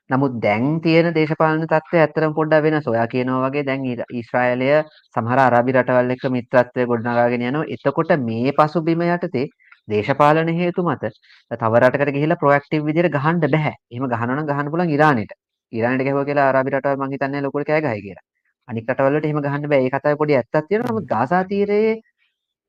නමුත් 0.10 0.34
දැන් 0.42 0.82
තියෙන 0.82 1.14
දේශපාලන 1.14 1.64
තත්ත්වය 1.64 1.98
ඇත්තටම 2.00 2.34
පොඩ්ඩක් 2.34 2.64
වෙනස්. 2.66 2.88
ඔයා 2.88 3.08
කියනවා 3.08 3.42
වගේ 3.46 3.64
දැන් 3.64 3.86
ඊශ්‍රායලය 3.88 4.70
සමහර 5.16 5.40
අරාබි 5.40 5.72
රටවල් 5.74 6.14
එක්ක 6.16 6.26
මිත්‍රත්වය 6.36 6.86
ගොඩනගාගෙන 6.92 7.46
යනවා. 7.50 7.70
එතකොට 7.76 8.12
මේ 8.22 8.52
පසුබිම 8.54 9.02
යටතේ 9.08 9.46
දේශපාලන 9.88 10.52
හේතු 10.60 10.84
මත 10.84 11.14
තව 11.62 11.74
රටකට 11.82 12.14
ගිහිල්ලා 12.18 12.42
ප්‍රොඇක්ටිව් 12.44 12.86
විදිහට 12.90 13.16
ගහන්න 13.18 13.40
බෑ. 13.46 13.74
එහෙම 13.92 14.06
ගහනවා 14.08 14.36
නම් 14.36 14.46
ගහන්න 14.52 14.72
පුළුවන් 14.74 14.94
ඉරානෙට. 14.98 15.32
ඉරානෙට 15.74 16.08
ගහුවා 16.08 16.28
කියලා 16.30 16.50
අරාබි 16.52 16.76
රටවල් 16.76 17.02
මං 17.02 17.14
හිතන්නේ 17.16 17.42
ලොකුට 17.42 17.68
කෑ 17.68 17.82
ගහයි 17.82 18.02
කියලා. 18.06 18.26
අනික් 18.68 18.90
රටවල් 18.90 19.16
වලට 19.16 19.30
එහෙම 19.30 19.42
ගහන්න 19.48 19.70
බෑ. 19.72 19.86
ඒ 19.86 19.94
කතාවේ 19.96 20.22
පොඩි 20.22 20.38
ඇත්තක් 20.40 20.68
තියෙනවා. 20.70 20.92
නමුත් 20.92 21.08
ගාසා 21.14 21.44
තීරයේ 21.52 21.94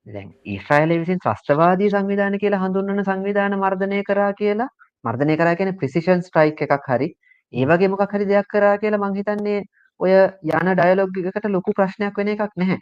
දැන් 0.06 0.30
ඊශ්‍රායලය 0.44 0.99
විසින් 1.00 1.21
ත්‍රස්තවාදී 1.25 1.90
සංවිධාන 1.90 2.37
කියලා 2.42 2.62
හඳුන්වන 2.62 3.04
සංවිධාන 3.04 3.54
මර්ධනය 3.59 4.02
කරා 4.09 4.32
කියලා. 4.40 4.68
මර්ධනය 5.04 5.37
කරා 5.37 5.54
කියන්නේ 5.56 5.78
ප්‍රිසිෂන් 5.80 6.23
ස්ට්‍රයික් 6.26 6.62
එකක් 6.66 6.88
හරි. 6.88 7.09
ඒ 7.52 7.66
වගේ 7.66 7.88
මොකක් 7.88 8.14
හරි 8.14 8.26
දෙයක් 8.26 8.49
කරා 8.54 8.76
කියලා 8.82 9.02
මං 9.02 9.16
හිතන්නේ 9.18 9.61
ඔය 10.00 10.12
යන 10.12 10.73
ඩයලොග් 10.73 11.18
එකකට 11.23 11.49
ලොකු 11.49 11.75
ප්‍රශ්නයක් 11.78 12.18
වෙන 12.18 12.32
එකක් 12.35 12.56
නැහැ. 12.56 12.78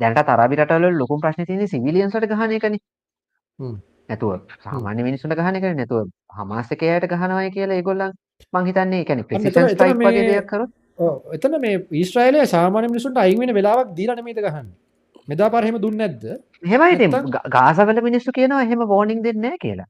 දැනට 0.00 0.32
අරාබි 0.34 0.60
රටවල 0.60 0.98
ලොකු 1.02 1.18
ප්‍රශ්නේ 1.24 1.48
තියෙන්නේ 1.48 1.72
සිවිලියන්ස්ලට 1.74 2.28
ගහන 2.32 2.54
එකනේ. 2.58 2.82
නැතුව 4.08 4.32
සාමාන්‍ය 4.66 5.06
මිනිස්සුන්ට 5.08 5.38
ගහන 5.40 5.58
එක 5.60 5.66
නැතුව 5.80 6.06
හමාස් 6.36 6.70
එකේ 6.76 6.92
අයට 6.96 7.08
ගහනවායි 7.12 7.50
කියලා 7.56 7.80
ඒගොල්ලන් 7.80 8.14
මං 8.52 8.70
හිතන්නේ 8.70 9.02
කියන්නේ 9.08 9.28
ප්‍රෙසිඩන්ට් 9.32 9.74
ස්ට්‍රයික් 9.74 9.98
වගේ 10.04 10.28
දෙයක් 10.28 10.46
කරොත් 10.52 10.70
එතන 11.38 11.58
මේ 11.66 11.82
ඊශ්‍රායලය 12.02 12.46
සාමාන්‍ය 12.54 12.92
මිනිසුන්ට 12.94 13.20
අයින් 13.24 13.42
වෙන 13.42 13.54
වෙලාවක් 13.58 13.92
දීලා 13.98 14.18
නෙමෙයිද 14.20 14.40
ගහන්නේ. 14.46 14.78
මෙදා 15.28 15.50
පාර 15.52 15.64
එහෙම 15.64 15.82
දුන්නේ 15.82 16.08
නැද්ද 16.08 16.24
එහෙමයි 16.62 16.92
ඉතින් 16.96 17.10
ගාසවල 17.56 18.02
මිනිස්සු 18.02 18.36
කියනවා 18.36 18.62
එහෙම 18.66 18.86
වෝනින් 18.88 19.24
දෙන්නේ 19.24 19.56
කියලා. 19.64 19.88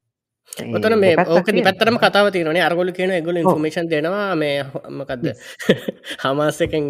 ඔතන 0.76 0.94
මේ 0.98 1.14
ඕක 1.16 1.48
පැත්තරම 1.66 1.96
කතාව 2.02 2.28
තිරනේ 2.34 2.62
අරගොල 2.66 2.90
කියන 2.92 3.12
ගොල 3.26 3.36
ඉන්ෆර්මේෂන් 3.36 3.88
දෙනවා. 3.90 4.34
මේ 4.34 4.64
මොකක්ද 4.98 5.26
හමාසකෙන් 6.22 6.88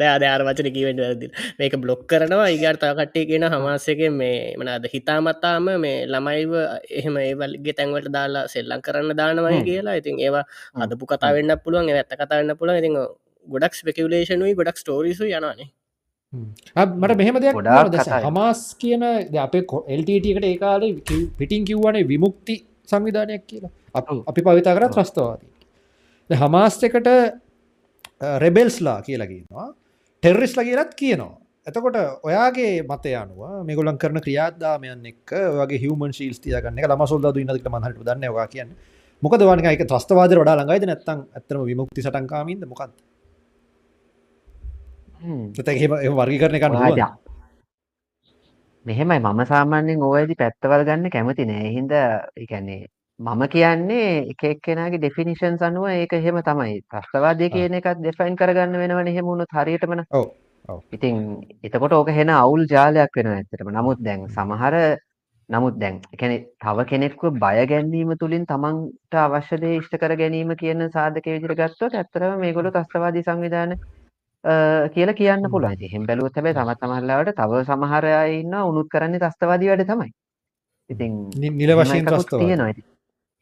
ද 0.00 0.02
ආර 0.02 0.44
වචන 0.48 0.68
කීවට 0.76 1.02
වැදදි 1.04 1.30
මේක 1.58 1.74
බ්ලොක් 1.82 2.06
කරනවා. 2.06 2.48
ඉගර්තාව 2.56 2.94
කට්ටේ 3.00 3.26
කියෙන 3.26 3.46
හමාසක 3.54 4.02
මේ 4.20 4.54
මනද 4.58 4.90
හිතාමත්තාම 4.94 5.70
මේ 5.84 6.06
ළමයිව 6.12 6.54
එහෙම 7.00 7.18
ඒවල්ගේ 7.26 7.76
තැන්වට 7.78 8.10
දාලා 8.16 8.46
සෙල්ලං 8.54 8.86
කරන්න 8.86 9.18
දානවයි 9.20 9.62
කියලා. 9.68 9.98
ඉතින් 10.02 10.18
ඒවා 10.18 10.44
අදපු 10.76 11.10
කතාවෙන්න 11.12 11.58
පුළුවන් 11.64 11.92
ඇත්ත 11.92 12.18
කතාවන්න 12.22 12.58
පුළුවන්. 12.58 12.80
ඉතින් 12.82 12.98
ගොඩක් 13.46 13.74
ස්පෙකවලේෂනුයි 13.74 14.58
ගොඩක් 14.58 14.78
ස්ටෝරිසු 14.78 15.24
යනනේ 15.30 15.70
මට 16.86 17.16
මෙහෙම 17.16 17.38
දෙයක්. 17.38 17.54
හමස් 18.24 18.76
කියන 18.80 19.04
අපේ 19.40 19.58
එල්ටකට 19.88 20.44
ඒ 20.44 20.56
කාලේ 20.56 20.92
කිව්- 20.92 21.28
පිටින් 21.38 21.64
කිව්වනේ 21.64 22.02
විමුක්ති 22.02 22.64
සංවිධානයක් 22.90 23.42
කියලා. 23.48 23.70
අප- 23.94 24.40
පවිතා 24.40 24.74
කර. 24.74 24.86
ත්‍රස්තවාදී. 24.86 25.52
හමාස් 26.34 26.84
එකට 26.84 27.08
රෙබෙල්ස්ලා 28.38 29.00
කියලගන්නවා 29.00 29.74
ටෙර්රිස්ල 30.22 30.62
කියලත් 30.62 30.94
කියනවා. 30.94 31.38
එතකොට 31.66 31.94
ඔයාගේ 32.24 32.80
මතය 32.80 33.12
අනුව 33.12 33.64
මෙගොලන් 33.64 33.96
කරන 33.96 34.18
ක්‍රියාදාමයන් 34.18 35.06
එක් 35.06 35.34
වගේ 35.34 35.76
හමන් 35.76 36.10
ශීල් 36.10 36.32
තියගන්න 36.32 36.88
ලම 36.88 37.04
සොල්ද 37.04 37.36
ඉන්නක 37.36 37.68
මහට 37.68 38.04
දන්නවා 38.04 38.46
කියන්න. 38.46 38.66
මොකද 39.22 39.42
වනික 39.42 39.64
එක 39.64 39.88
ත්‍රස්තවාද 39.88 40.32
ොඩා 40.32 40.54
ළඟයිද 40.54 40.84
නැත්තන් 40.84 41.20
ඇත්තම 41.34 41.64
විමුක්ති 41.64 42.02
සටන්කාමින්ද? 42.02 42.64
මොකක්ද 42.64 42.90
තැහෙම 45.66 45.92
වර්ගි 46.16 46.38
කරන 46.38 46.76
ඔයාජා. 46.76 47.10
මෙහෙමයි 48.86 49.18
මම 49.20 49.40
සාමාන්‍යෙන් 49.46 50.02
ඕයදි 50.02 50.34
පැත්තවල් 50.36 50.84
ගන්න 50.88 51.10
කැමති 51.10 51.44
නෑ. 51.46 51.68
හින්ද 51.76 51.92
එකන්නේ 52.36 52.80
මම 53.20 53.42
කියන්නේ 53.48 54.08
එක 54.32 54.42
එක්කෙනගේ 54.44 54.98
ඩෙෆිනිෂන් 54.98 55.58
අනුව 55.62 55.86
ඒක 55.90 56.12
එහෙම 56.12 56.40
තමයි. 56.42 56.80
ත්‍රස්තවාදය 56.90 57.50
කියන 57.50 57.74
එකත් 57.74 58.02
දෙෆයින් 58.02 58.36
කරගන්න 58.36 58.78
වෙනවන. 58.82 59.08
එහෙමුණු 59.08 59.44
හරියටමන. 59.52 60.02
ඉතින් 60.92 61.16
එතකොට 61.62 61.92
ඕක 61.92 62.08
හෙන 62.10 62.28
අවුල් 62.32 62.66
ජාලයක් 62.66 63.16
වෙන 63.16 63.26
ඇත්තටම. 63.28 63.70
නමුත් 63.70 63.98
දැන් 64.00 64.28
සමහර 64.28 64.74
නමුත් 65.48 65.74
දැන් 65.78 65.96
එකන 66.14 66.32
තව 66.58 66.84
කෙනෙක්ව 66.90 67.24
බය 67.38 67.56
ගැන්වීම 67.66 68.12
තුළින් 68.18 68.44
තමන්ට 68.46 69.14
අවශ්‍යදේ 69.16 69.76
ඉෂ්ට 69.78 69.96
කර 69.98 70.14
ගැනීම 70.16 70.52
කියන 70.56 70.88
සාධක 70.90 71.26
විදිර 71.28 71.54
ගත්තොත් 71.54 71.94
ඇත්තරම 71.94 72.38
මේගොලු 72.40 72.70
ත්‍රස්තවාදී 72.70 73.22
සංවිධාන 73.22 73.72
අ, 73.72 73.76
කියලා 74.94 75.14
කියන්න. 75.14 75.50
පුළුවන්. 75.50 75.72
ඉතින් 75.74 75.88
එහෙම 75.88 76.06
බැලුවොත් 76.06 76.36
හැබැයි 76.36 76.56
තවත් 76.58 76.80
සමහරලාවට 76.80 77.34
තව 77.40 77.62
සමහර 77.64 78.04
අය 78.22 78.40
ඉන්නවා 78.40 78.64
උනුත් 78.70 78.88
කරන්නේ 78.92 79.22
ත්‍රස්තවාදී 79.24 79.68
වැඩ 79.72 79.86
තමයි. 79.86 80.10
ඉතින් 80.90 81.12
නිල 81.58 81.74
වශයෙන් 81.78 82.06
ඉතින්. 82.70 82.84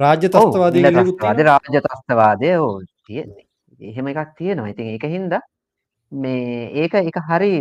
රාජ්‍ය 0.01 0.29
තස්තවාදී 0.29 0.83
නිල 0.83 0.93
ගලියකුත් 0.93 1.17
ත්‍රස්තවාදී 1.17 1.49
රාජ්‍ය 1.51 1.81
ත්‍රස්තවාදය 1.87 2.55
ඔව් 2.57 2.83
තියෙන්නේ. 3.07 3.45
එහෙම 3.81 4.07
එකක් 4.13 4.33
තියෙනවා. 4.39 4.73
ඉතින් 4.75 4.87
ඒක 4.95 5.05
හින්දා 5.17 5.43
මේ 6.13 6.71
ඒක 6.83 6.95
ඒක 6.95 7.19
හරි 7.29 7.53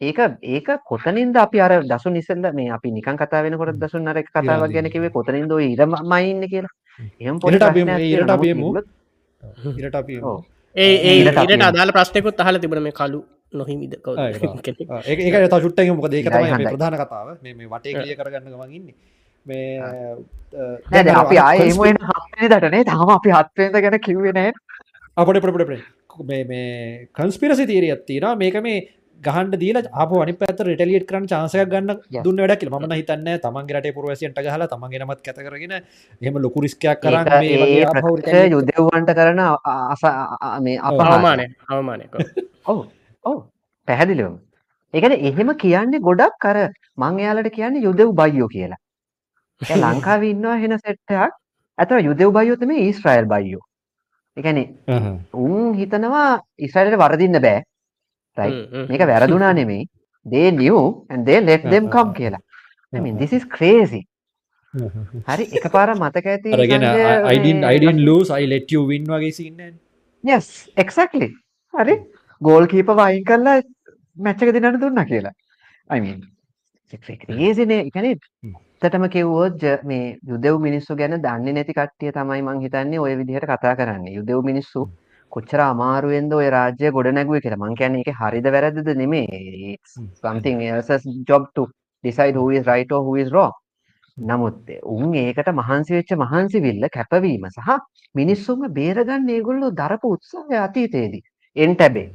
ඒක 0.00 0.18
ඒක 0.42 0.68
කොතනින්ද 0.90 1.36
අපි 1.36 1.60
අර 1.60 1.72
දසුන් 1.84 2.16
ඉස්සෙල්ලා 2.16 2.52
මේ 2.52 2.70
අපි 2.70 2.90
නිකන් 2.90 3.16
කතා 3.16 3.42
වෙනකොට 3.42 3.80
දසුන් 3.84 4.08
අර 4.08 4.16
එක 4.16 4.30
කතාවක්. 4.30 4.70
ගැන 4.72 4.90
කිව්වේ 4.90 5.10
කොතනින්ද 5.10 5.52
ඔය 5.52 5.72
ඉරමයි 5.74 6.30
ඉන්නේ 6.30 6.48
කියලා. 6.48 6.74
එහෙම 7.20 7.40
පොඩි 7.40 7.56
ඉරට 7.56 7.68
අපි 7.70 7.84
ප්‍රශ්නයක් 7.84 8.00
ඉරට 8.12 8.26
තියෙනවා. 8.26 8.34
අපි 8.38 8.54
නමුත් 8.54 8.76
එමු. 8.76 9.76
ඉරට 9.82 9.94
අපි 10.00 10.22
ඔව්. 10.22 10.44
ඒ 10.78 10.94
ඒට 11.10 11.62
අදාල 11.68 11.90
ප්‍රශ්නයකුත් 11.92 12.40
අහල 12.40 12.58
තිබන 12.58 12.82
මේ 12.82 12.92
කලු 12.92 13.20
නොහිමිද 13.52 13.94
ඒක. 13.94 15.50
තසුට්ටගේ 15.50 15.94
මොකද 15.94 16.14
ඒක 16.14 16.28
තමයි. 16.28 16.66
ප්‍රධාන 16.66 16.98
කතාව 17.02 17.28
මේ 17.42 17.54
මේ 17.54 17.68
වටේ 17.68 17.94
ආ. 17.94 18.02
කලිය 18.02 18.16
කරගන්න 18.16 18.50
ගමන් 18.52 18.74
ඉන්නේ 18.74 18.94
මේ 19.46 19.68
අපි 21.14 21.36
ආයේ 21.38 21.68
එමු 21.68 21.82
conspiracy- 21.82 21.90
එන 21.90 21.98
හත්වෙනිදට 22.10 22.70
නේ. 22.70 22.84
තාම 22.84 23.10
අපි 23.10 23.30
හත්වෙනිද 23.30 23.80
ගැන 23.84 24.00
කිව්වේ 24.00 24.32
නෑ. 24.32 24.52
අපට 25.16 25.40
පොඩ 25.44 25.56
පොඩ 25.60 25.80
මේ 26.24 26.44
මේ 26.44 27.08
කන්ස්පිරසි 27.14 27.66
තීරියත් 27.66 28.04
තියෙනවා 28.06 28.36
මේක 28.36 28.56
මේ 28.62 28.78
ගහන්ඩ 29.20 29.58
දීල 29.58 29.78
අප 29.94 30.10
අනි 30.14 30.32
පැත 30.34 30.60
රටලියට 30.60 31.06
කරන 31.06 31.26
චාසක 31.26 31.70
ගන්න. 31.72 31.90
දුන්න 32.24 32.40
වැඩක් 32.42 32.64
ම 32.70 32.92
හිතන්න 32.92 33.28
තමන්ගේ 33.44 33.76
රට 33.76 33.94
පුරවසියන්ට 33.94 34.40
හලා 34.46 34.68
තමන්ගේ 34.68 35.00
නමත් 35.00 35.22
කැත 35.22 35.38
කරගෙන 35.38 35.74
එහම 36.22 36.38
ලොකු 36.38 36.64
රිස්කයක් 36.64 37.00
කරන්න 37.02 38.52
යුදෙව්වන්ට 38.54 39.14
කරන 39.14 39.40
අස 39.40 40.04
මේ. 40.62 40.78
අවමානය 40.80 41.46
අවමානයක 41.68 42.12
ඔව් 42.70 42.78
ඔව් 43.24 43.36
පැහැදිලිවම. 43.88 44.36
ඒකන 44.94 45.16
එහෙම 45.20 45.54
කියන්නේ 45.56 46.00
ගොඩක් 46.00 46.36
කර 46.40 46.58
මං 46.98 47.18
එයාලට 47.20 47.50
කියන්නේ 47.52 47.82
යුදෙව් 47.82 48.12
බයියෝ 48.20 48.48
කියලා. 48.48 48.82
ලංකාවේ 49.60 50.30
ඉන්නවා 50.30 50.56
හෙන 50.56 50.76
සෙට්ටයක්. 50.78 51.32
අතන 51.78 52.04
යුදෙව් 52.04 52.30
බයියෝ 52.32 52.60
තමයි 52.62 52.84
ඊශ්‍රායල් 52.84 53.26
බයියෝ. 53.26 53.64
ඒ 54.36 54.42
කියන්නේ 54.42 54.66
අහහ. 54.88 55.10
උන් 55.34 55.74
හිතනවා 55.74 56.28
ඊශ්‍රායලට 56.58 57.00
වරදින්න 57.02 57.40
බෑ. 57.46 57.64
මේක 58.88 59.00
වැරදුනා 59.00 59.52
they 60.26 60.50
knew 60.50 61.06
and 61.10 61.26
they 61.26 61.40
let 61.40 61.62
them 61.62 61.88
come 61.88 62.12
කියලා. 62.12 62.38
This 63.18 63.32
is 63.32 63.42
crazy. 63.58 64.06
හරි 65.28 65.44
එකපාර 65.44 65.94
මතක 65.94 66.26
ඇති 66.26 66.50
සංජය 66.52 67.04
අයිඩන් 67.24 67.64
අයිඩන් 67.64 67.98
ලස් 67.98 68.30
අයි 68.30 68.46
ලෙට 68.46 68.72
වින් 68.88 69.04
වගේ 69.04 69.30
සින්න 69.30 69.60
yes 70.30 70.68
exactly. 70.80 71.28
හරි. 71.80 71.96
ගෝල් 72.42 72.66
කීප 72.66 72.86
වයින් 72.86 73.24
කරලා 73.24 73.62
මැච්චක 74.18 74.52
දිනට 74.52 74.80
දුන්න 74.80 75.04
කියලා. 75.04 75.32
Mean 75.90 76.22
ඒසිනේ 77.28 77.80
එකනේ. 77.80 78.14
තටම 78.82 79.06
කිව්වෝත් 79.06 79.62
ජ- 79.62 79.82
මේ 79.84 80.18
යුදෙව් 80.28 80.60
මිනිස්සු 80.60 80.96
ගැන 80.96 81.22
දන්නේ 81.22 81.52
නැති 81.52 81.72
කට්ටිය 81.72 82.12
තමයි 82.12 82.42
මං 82.42 82.60
හිතන්නේ 82.60 82.98
ඔය 82.98 83.16
විදිහට 83.16 83.44
කතා 83.44 83.74
කරන්නේ. 83.74 84.14
යුදෙව් 84.14 84.44
මිනිස්සු 84.44 84.90
කොච්චර 85.38 85.60
අමාරුවෙන්ද 85.64 86.32
ඔය 86.32 86.46
රාජ්‍ය 86.56 86.90
ගොඩ 86.96 87.08
නැගුවේ 87.16 87.42
කියලා. 87.44 87.62
මං 87.62 87.74
කියන්නේ 87.80 88.02
ඒක 88.02 88.20
හරිද 88.20 88.46
වැරදිද 88.54 88.88
හ්ම්. 88.90 90.06
something 90.24 90.62
else's 90.72 91.04
job 91.30 91.48
to 91.56 91.66
decide 92.04 92.36
who 92.40 92.50
is 92.50 92.66
right 92.66 92.92
or 92.92 93.02
who 93.06 93.16
is 93.22 93.30
wrong. 93.32 93.52
නමුත් 94.16 94.70
උන් 94.94 95.14
ඒකට 95.14 95.50
මහන්සි 95.60 95.98
වෙච්ච 95.98 96.14
මහන්සි 96.24 96.62
විල්ල 96.66 96.88
කැපවීම 96.96 97.44
සහ 97.50 97.76
මිනිස්සුන්ව 98.14 98.72
බේරගන්න 98.78 99.28
ඒගොල්ලෝ 99.36 99.70
දරපු 99.82 100.14
උත්සාහය 100.16 100.58
අතීතයේදී. 100.66 101.22
එන්ටැබේ 101.56 102.08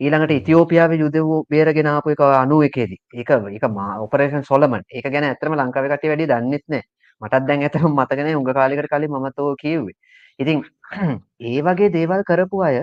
ඊළඟට 0.00 0.36
ඉතිෝපියාවේ 0.38 1.00
යුදෙව් 1.04 1.32
බේරගෙන 1.54 1.90
ආපු 1.94 2.14
එක 2.14 2.22
91 2.26 2.86
දී 2.92 3.00
ඒක 3.20 3.30
ඒක 3.56 3.66
ඔපරේෂන් 4.06 4.48
සොලමන්. 4.52 4.82
ඒක 4.96 5.12
ගැන 5.14 5.28
ඇත්තටම 5.30 5.58
ලංකාවේ 5.60 5.92
කට්ටිය 5.92 6.12
වැඩි 6.12 6.30
දන්නෙත් 6.32 6.66
නැහැ 6.68 6.88
මටත් 7.22 7.46
දැන් 7.48 7.62
ඇත්තටම 7.64 7.92
මතක 7.92 8.20
නැහැ 8.20 8.38
උඟ 8.38 8.54
කාලයකට 8.58 8.90
කලින් 8.92 9.12
මමත් 9.12 9.38
ඕක 9.40 9.58
කිව්වේ 9.62 9.96
ඉතින් 10.40 10.64
ඒ 11.48 11.60
වගේ 11.62 11.92
දේවල් 11.96 12.24
කරපු 12.24 12.62
අය 12.68 12.78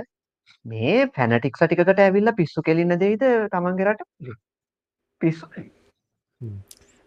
මේ 0.65 1.07
ෆැනටික්ස් 1.15 1.63
ටිකකට 1.63 2.03
ඇවිල්ලා 2.05 2.37
පිස්සු 2.39 2.63
කෙලින්න 2.63 2.99
දෙයිද 3.03 3.23
තමන්ගේ 3.53 3.87
රට? 3.91 4.01
පිස්සු. 5.21 5.49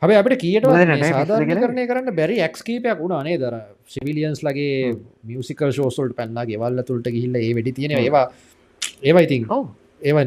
හැබ 0.02 0.14
අපට 0.16 0.36
කියට? 0.40 0.66
කරණය 1.60 1.86
කරන්න 1.86 2.16
බැරි 2.16 2.40
එක්ස් 2.48 2.64
කීපයක් 2.64 2.98
වුණනේ 2.98 3.38
දර 3.38 3.58
සිවිලියන්ස් 3.88 4.42
ලගේ 4.42 4.96
මියසිකල් 5.24 5.76
ශෝසල්ට 5.78 6.16
පැන්නා 6.16 6.48
ගෙවල්ල 6.50 6.82
තුළට 6.82 7.12
ගිහිල්ල 7.16 7.36
ඒ 7.36 7.54
වැඩි 7.54 7.76
තියෙන. 7.78 7.96
ඒවා 7.98 8.26
ඒවා 9.02 9.26
ඉතින් 9.28 9.48
ඒව 10.02 10.18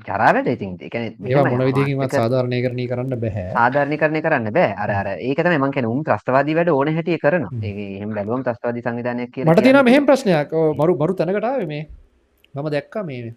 ජරාවට 0.00 0.48
ඉතින්. 0.48 0.76
මෙහෙමයි, 1.20 1.50
මොන 1.52 1.64
විදිකින්වත් 1.68 2.14
සාධාරණය 2.16 2.58
කරණය 2.64 2.86
කරන්න 2.88 3.16
බැහැ. 3.20 3.52
සාධාරණීකරණය 3.52 4.22
කරන්න 4.24 4.52
බෑ. 4.56 4.72
අර 4.72 4.90
අර 4.90 5.08
ඒක 5.18 5.36
තමයි 5.36 5.58
මං 5.58 5.70
කියන්නේ. 5.70 5.92
උන් 5.92 6.04
ත්‍රස්තවාදී 6.04 6.56
වැඩ 6.56 6.72
ඕන 6.72 6.88
හැටිය. 6.88 7.18
ඒක 7.20 7.24
එහෙම 7.28 8.14
බැලුවම 8.16 8.42
ත්‍රස්තවාදී 8.42 8.82
සංවිධානයක් 8.82 9.32
කියලා 9.34 9.52
මට 9.52 9.62
තියෙන 9.62 9.84
මෙහෙම 9.84 10.06
ප්‍රශ්නයක්. 10.08 10.52
මරු 10.80 10.96
මරු 10.96 11.14
තැනකටාව 11.14 11.66
මේ. 11.68 11.86
මම 12.54 12.70
දැක්ක 12.72 12.96
මේ. 13.04 13.34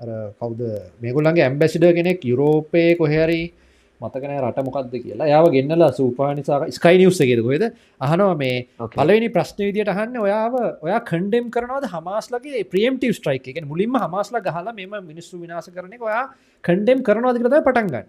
අර 0.00 0.08
කවුද? 0.40 0.60
මේගොල්ලන්ගේ 1.02 1.44
ඇම්බැසිඩ 1.44 1.84
කෙනෙක් 1.98 2.24
යුරෝපය 2.24 2.96
කොහැරි 2.96 3.52
මතකන 4.00 4.32
රට 4.40 4.62
මොකක්ද 4.66 4.92
කියලා. 5.04 5.26
යාව 5.32 5.46
ගෙන්නලා 5.54 5.90
සූපානිසා 5.98 6.58
ස්කයි 6.76 6.98
නිවස් 7.00 7.20
එකෙද? 7.24 7.40
කොහෙද 7.46 7.64
අහනවා 8.06 8.34
මේ. 8.42 8.58
පලවෙනි 8.96 9.28
ප්‍රශ්න 9.36 9.60
විදියට 9.68 9.90
අහන්න 9.94 10.18
ඔයාව 10.26 10.54
ඔයා 10.86 11.00
කන්ඩෙම් 11.10 11.46
කරනවද 11.54 11.86
හමාස්ලගේ 11.94 12.62
ප්‍රියම්ටව 12.72 13.12
ස්ට්‍රයික් 13.18 13.48
එක? 13.50 13.58
මුලින්ම 13.72 13.98
හමාස්ලා 14.04 14.44
ගහලා 14.46 14.76
මෙම 14.78 14.94
මිනිස්සු 15.10 15.40
විනාස 15.42 15.68
කරන 15.76 15.98
ඔයා 16.10 16.24
කන්ඩෙම් 16.64 17.02
කරනවාද 17.08 17.40
කරද 17.42 17.56
පටන්ගන්න 17.66 18.06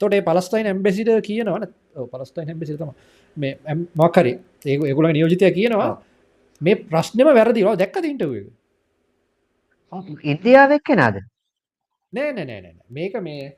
තොට 0.00 0.14
පලස්ටයින් 0.28 0.68
ඇම්බෙසිට 0.70 1.10
කියනවන 1.28 1.66
පලස්ටයින් 2.12 2.48
ඇම්බෙසිතම 2.52 2.90
මේ 3.36 3.52
මක්කරි 4.00 4.32
ඒ 4.66 4.76
එකුල 4.92 5.06
නියෝජිතය 5.16 5.50
කියනවා. 5.58 5.90
මේ 6.60 6.76
ප්‍රශ්නම 6.90 7.28
වැරදිවා 7.38 7.74
දැක්ක 7.82 7.98
තින්ටව 8.06 8.32
ඔව්, 9.92 10.06
ඉන්දියාව 10.32 10.70
එක්කෙනාද 10.78 11.16
නෑ 12.12 12.30
නෑ 12.38 12.46
නෑ 12.46 12.72
මේක 12.98 13.14
මේ. 13.26 13.50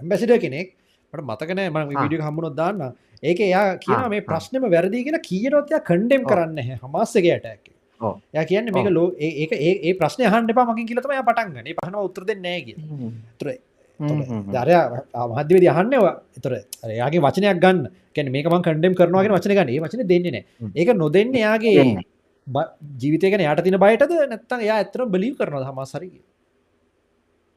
ඇම්බැසිට 0.00 0.32
කෙනෙක් 0.44 0.68
මට 1.14 1.24
මතකනෑ 1.24 1.68
ම. 1.70 1.78
විඩිය 1.96 2.20
හම්මුණොත් 2.20 2.56
දාන්න 2.56 2.80
ඒක 3.22 3.40
එයා 3.40 3.66
කියන 3.78 4.08
මේ. 4.10 4.20
ප්‍රශ්නම 4.22 4.66
වැරදි 4.68 5.04
කියලා 5.04 5.22
කියනොත්ය 5.22 5.80
කන්ඩෙම් 5.82 6.22
ඔව්. 6.22 6.30
කරන්න 6.30 6.58
හමස්සගේ 6.82 7.32
ඇටැක්. 7.32 7.62
ය 8.34 8.44
කියන්න 8.46 8.72
මේක. 8.72 8.90
ලෝ 8.90 9.06
ඒ 9.18 9.48
ඒ- 9.60 9.94
ප්‍රශ්න 9.94 10.26
හන්ඩ 10.26 10.54
පා 10.54 10.66
මකින් 10.66 10.86
කියලතම 10.86 11.14
පටන්ගන 11.22 11.70
පහන 11.76 12.00
උත්තර 12.00 12.24
දෙන්නෑ 12.24 12.60
කිය 12.64 12.76
හ්ම්. 12.76 13.12
තුර. 13.38 13.48
දරය 14.00 14.74
මහදවද 15.30 15.66
අහන්නවා 15.72 16.14
එතර 16.36 16.52
එයාගේ 16.90 17.20
වචනයක් 17.20 17.60
ගන්න 17.60 17.84
කැන 18.16 18.32
මේක 18.32 18.46
කන්ඩෙම් 18.66 18.94
කරනවාගෙන 18.94 19.36
වචන 19.36 19.54
ගන්න 19.54 19.84
වචන 19.84 20.08
දෙන්නේ 20.08 20.32
නෑ 20.32 20.44
හ්ම්. 20.60 20.70
ඒක 20.74 20.88
නොදෙන්න 20.96 21.34
එයාගේ 21.34 21.74
දෙන්නේ. 21.76 22.06
ජීවිතයකන 23.00 23.40
යට 23.42 23.64
තින 23.64 23.78
බයටද 23.78 24.12
නැත්තන් 24.28 24.60
එයා 24.60 24.78
ඇතරම් 24.78 25.08
බලිව 25.08 25.34
කරනවා 25.38 25.70
හමසරගේ 25.70 26.22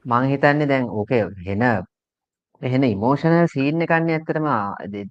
මං 0.04 0.28
හිතන්නේ 0.30 0.66
දැන් 0.66 0.84
ඕකේ 0.90 1.22
හෙන 1.44 1.64
එහෙන 2.62 2.84
ඉමෝෂනල් 2.84 3.46
සීන් 3.54 3.82
එකන්නේ 3.86 4.18
ඇත්තටම 4.18 4.48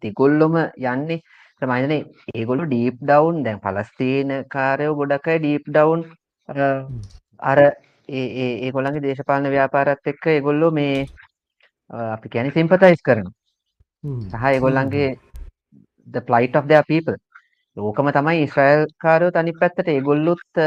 දෙගොල්ලොම 0.04 0.56
යන්නේ. 0.94 1.20
තමයිනේ 1.62 2.02
ඒගොල්ලු 2.36 2.66
ඩීප් 2.68 2.98
ඩවුන් 3.02 3.44
දැන් 3.46 3.62
පලස්තීන 3.62 4.34
කාරයෝ 4.56 4.98
ගොඩක් 5.00 5.28
අය 5.28 5.40
ඩීප් 5.40 5.70
ඩවුන් 5.70 6.02
අර 7.52 7.60
ඒ 8.10 8.26
ඒගොල්ලන්ගේ 8.66 9.06
දේශපාලන 9.06 9.50
ව්‍යාපාරත් 9.56 10.12
එක්ක 10.14 10.28
ඒගොල්ලෝ 10.34 10.72
මේ 10.72 11.06
අපි 12.16 12.30
කියන්නේ 12.30 12.58
සිම්පතයිස් 12.58 13.02
කරනවා. 13.08 13.34
සහ 14.32 14.46
ඒගොල්ලන්ගේ 14.52 15.10
the 16.08 16.22
plight 16.22 16.56
of 16.56 16.68
their 16.68 16.84
people. 16.84 17.18
ඕකම 17.78 18.12
තමයි 18.12 18.44
ඉස්රායල් 18.44 18.86
කාරයෝ 19.04 19.32
අනිත් 19.36 19.60
පැත්තට 19.64 19.90
ඒගොල්ලොත් 19.96 20.64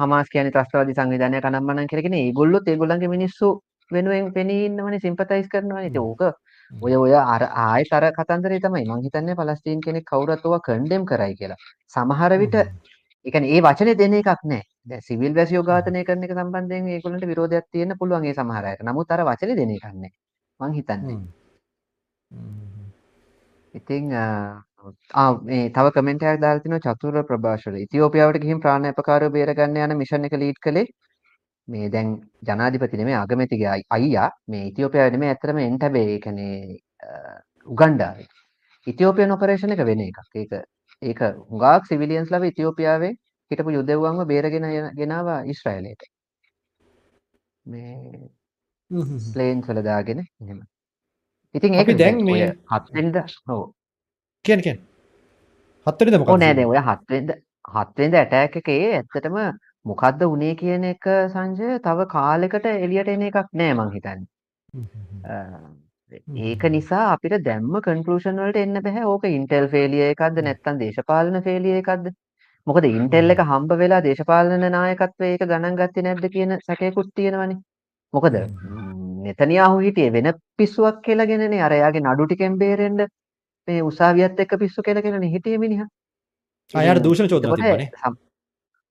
හමාස් 0.00 0.28
කියන්නේ 0.32 0.54
ත්‍රස්තවාදී 0.56 0.98
සංවිධානයක් 0.98 1.48
අනම්මනම් 1.48 1.88
කරගෙන 1.92 2.20
ඒගොල්ලොත් 2.24 2.68
ඒගොල්ලන්ගේ 2.72 3.14
මිනිස්සු 3.16 3.48
වෙනුවෙන් 3.90 4.32
පෙනී 4.32 4.60
ඉන්නවනේ 4.66 5.00
සිම්පතයිස් 5.00 5.48
කරනවනේ 5.48 5.86
ඉතින් 5.86 6.02
ඕක 6.02 6.22
ඔය 6.72 6.94
ඔය 6.96 7.14
අර 7.14 7.42
ආයෙත් 7.42 7.92
අර 7.92 8.04
කතන්දරේ 8.12 8.60
තමයි 8.60 8.84
මං 8.86 9.02
හිතන්නේ 9.04 9.36
පලස්තීන් 9.36 9.80
කෙනෙක් 9.80 10.04
කවුරුත් 10.04 10.44
ඕවා 10.44 10.60
කන්ඩෙම් 10.60 11.06
කරයි 11.06 11.34
කියලා. 11.34 11.56
සමහර 11.88 12.32
විට 12.38 12.54
ඒ 12.54 13.30
කියන්නේ 13.30 13.54
ඒ 13.54 13.62
වචනේ 13.62 13.96
දෙන 13.96 14.14
එකක් 14.14 14.44
නෑ. 14.44 14.62
දැන් 14.84 15.02
සිවිල් 15.02 15.34
වැසියෝ 15.34 15.64
ඝාතනය 15.64 16.04
කරන 16.04 16.24
එක 16.24 16.34
සම්බන්ධයෙන් 16.36 16.88
ඒගොල්ලන්ට 16.88 17.26
විරෝධයක් 17.26 17.66
තියෙන්න 17.72 17.98
පුළුවන් 17.98 18.24
ඒ 18.24 18.34
සමහර 18.34 18.64
අයට. 18.64 18.84
නමුත් 18.84 19.10
අර 19.10 19.24
වචනේ 19.24 19.56
දෙන 19.56 19.74
එකක් 19.76 19.86
නෑ. 19.94 20.12
මං 20.60 20.72
හිතන්නේ. 20.72 21.18
ඉතින් 23.74 24.04
මේ 25.42 25.64
තව 25.70 25.86
කමෙන්ට් 25.96 26.22
එකක් 26.22 26.40
දාලා 26.44 26.64
තිනවා 26.64 26.84
චතුර 26.86 27.22
ප්‍රභාෂර. 27.24 27.74
ඉතියෝපියාවට 27.86 28.42
ගිහින් 28.44 28.60
ප්‍රාණ 28.60 28.90
අපකාරව 28.92 29.32
බේරගන්න 29.32 29.84
යන 29.84 29.96
මිෂන් 30.02 30.28
එක 30.28 30.36
ලීඩ් 30.36 30.60
කළේ 30.60 30.88
මේ 31.68 31.88
දැන් 31.94 32.08
ජනාධිපති 32.48 33.00
නෙමෙයි 33.00 33.18
අගමැතිගේ 33.20 33.76
අයියා 33.96 34.30
මේ 34.52 34.64
ඉතියෝපියාවේ 34.70 35.14
නෙමෙයි 35.14 35.32
ඇත්තටම 35.32 35.58
එන්ටබේ 35.66 36.06
ඒ 36.14 36.18
කියන්නේ 36.24 36.56
උගන්ඩාවේ. 37.68 38.28
ඉතියෝපියන් 38.86 39.34
ඔපරේෂන් 39.36 39.74
එක 39.76 39.84
වෙන 39.90 40.04
එකක්. 40.06 40.18
ඒක 40.34 40.52
ඒක 41.02 41.20
හුඟක් 41.50 41.90
සිවිලියන්ස්ලාව 41.90 42.48
ඉතියෝපියාවේ 42.50 43.12
හිටපු 43.50 43.76
යුදෙව්වන්ව 43.76 44.26
බේරගෙන 44.32 44.66
ගෙනාවා 45.00 45.38
ඊශ්‍රායලයට. 45.50 46.02
මේ 47.66 48.28
ප්ලේන්ස් 49.34 49.68
වල 49.68 49.82
දාගෙන 49.90 50.24
එහෙම. 50.24 50.60
ඉතින් 51.54 51.74
ඒක 51.74 51.92
දැන් 51.98 52.24
මේ 52.28 52.48
හත්වෙනිදා 52.72 53.26
ඔව් 53.48 53.62
කියන 54.44 54.64
කියන 54.66 54.78
හත්වෙනිදා 55.86 56.20
මොකක්ද? 56.20 56.40
නෑ 56.42 56.54
නෑ 56.54 56.68
ඔය 56.72 56.80
හත්වෙනිදා 56.88 57.38
හත්වෙනිදා 57.74 58.22
ඇටැක් 58.22 58.56
එකේ 58.62 58.82
ඇත්තටම 58.96 59.36
මොකද්ද 59.90 60.22
උනේ 60.28 60.54
කියන 60.62 60.84
එක 60.92 61.10
සංජය 61.34 61.74
තව 61.86 62.06
කාලෙකට 62.14 62.66
එළියට 62.70 63.12
එන 63.14 63.26
එකක් 63.28 63.52
නෑ 63.60 63.74
මං 63.74 63.92
හිතන්නේ. 63.96 64.26
ඒක 66.46 66.62
නිසා 66.74 67.02
අපිට 67.14 67.44
දැම්ම 67.48 67.74
කන්ක්ලූෂන් 67.86 68.40
වලට 68.42 68.64
එන්න 68.64 68.80
බෑ. 68.86 69.04
ඕක 69.12 69.24
ඉන්ටෙල් 69.30 69.68
ෆේලියර් 69.74 70.14
එකක්ද 70.14 70.42
නැත්නම් 70.48 70.80
දේශපාලන 70.82 71.42
ෆේලියර් 71.48 71.80
එකක්ද? 71.82 72.10
මොකද 72.66 72.88
ඉන්ටෙල් 72.90 73.34
එක 73.34 73.42
හම්බ 73.44 73.76
වෙලා 73.82 74.00
දේශපාලන 74.06 74.68
නායකත්වයේ 74.76 75.34
ඒක 75.34 75.44
ගණන් 75.50 75.78
ගත්තේ 75.80 76.06
නැද්ද 76.08 76.28
කියන 76.36 76.56
සැකයකුත් 76.66 77.10
තියෙනවනේ. 77.14 77.60
මොකද 78.14 78.38
නෙතනියාහු 79.26 79.82
හිටියේ 79.86 80.12
වෙන 80.12 80.32
පිස්සුවක් 80.56 81.02
කියලාගෙනනේ 81.06 81.64
අර 81.66 81.76
එයාගේ 81.78 82.04
නඩු 82.04 82.26
ටිකෙන් 82.26 82.58
බේරෙන්න 82.62 83.04
මේ 83.68 83.82
උසාවියත් 83.90 84.40
එක්ක 84.44 84.56
පිස්සු 84.64 84.86
කියලාගෙනනේ 84.88 85.34
හිටියේ 85.34 85.64
මිනිහා. 85.66 85.88
අයාට 86.74 87.04
දූෂණ 87.04 87.30
චෝදනා 87.34 87.56
තිබ්බනේ. 87.56 87.90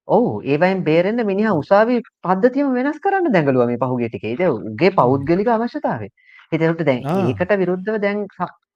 ඔව් 0.08 0.28
ඒවයින් 0.46 0.84
බේරෙන්න 0.84 1.26
මිනිහා 1.26 1.56
උසාවි 1.62 1.98
පද්ධතියම 2.24 2.72
වෙනස් 2.78 3.00
කරන්න 3.00 3.34
දැඟලුවා 3.34 3.68
මේ 3.68 3.82
පහුගිය 3.84 4.10
ටිකේ. 4.10 4.34
ඉතින් 4.36 4.50
උගේ 4.72 4.92
පෞද්ගලික 5.00 5.50
අවශ්‍යතාවය. 5.56 6.08
ඒකට 6.52 6.86
දැන් 6.90 7.04
ඒකට 7.24 7.54
විරුද්ධව 7.62 8.00
දැන් 8.02 8.26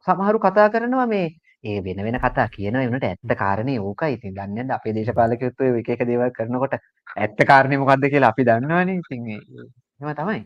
සමහරු 0.08 0.40
කතා 0.40 0.70
කරනවා 0.70 1.08
මේ 1.08 1.28
ඒ 1.64 1.82
වෙන 1.84 2.04
වෙන 2.04 2.20
කතා 2.20 2.48
කියනවා 2.56 2.84
ඒනට 2.84 3.04
ඇත්ත 3.04 3.36
කාරණේ 3.44 3.80
ඕකයි. 3.82 4.18
ඉතින් 4.18 4.34
දන්නේ 4.34 4.64
නැද්ද 4.64 4.78
අපේ 4.78 4.96
දේශපාලකයොත් 4.98 5.62
ඔය 5.62 5.80
එක 5.82 5.94
එක 5.96 6.08
දේවල් 6.10 6.34
කරනකොට 6.38 6.74
ඇත්ත 7.18 7.46
කාරණේ 7.52 7.82
මොකද්ද 7.84 8.10
කියලා 8.14 8.34
අපි 8.34 8.48
දන්නවනේ. 8.50 8.98
ඉතින් 9.02 9.30
එහෙම 9.30 10.16
තමයි. 10.20 10.42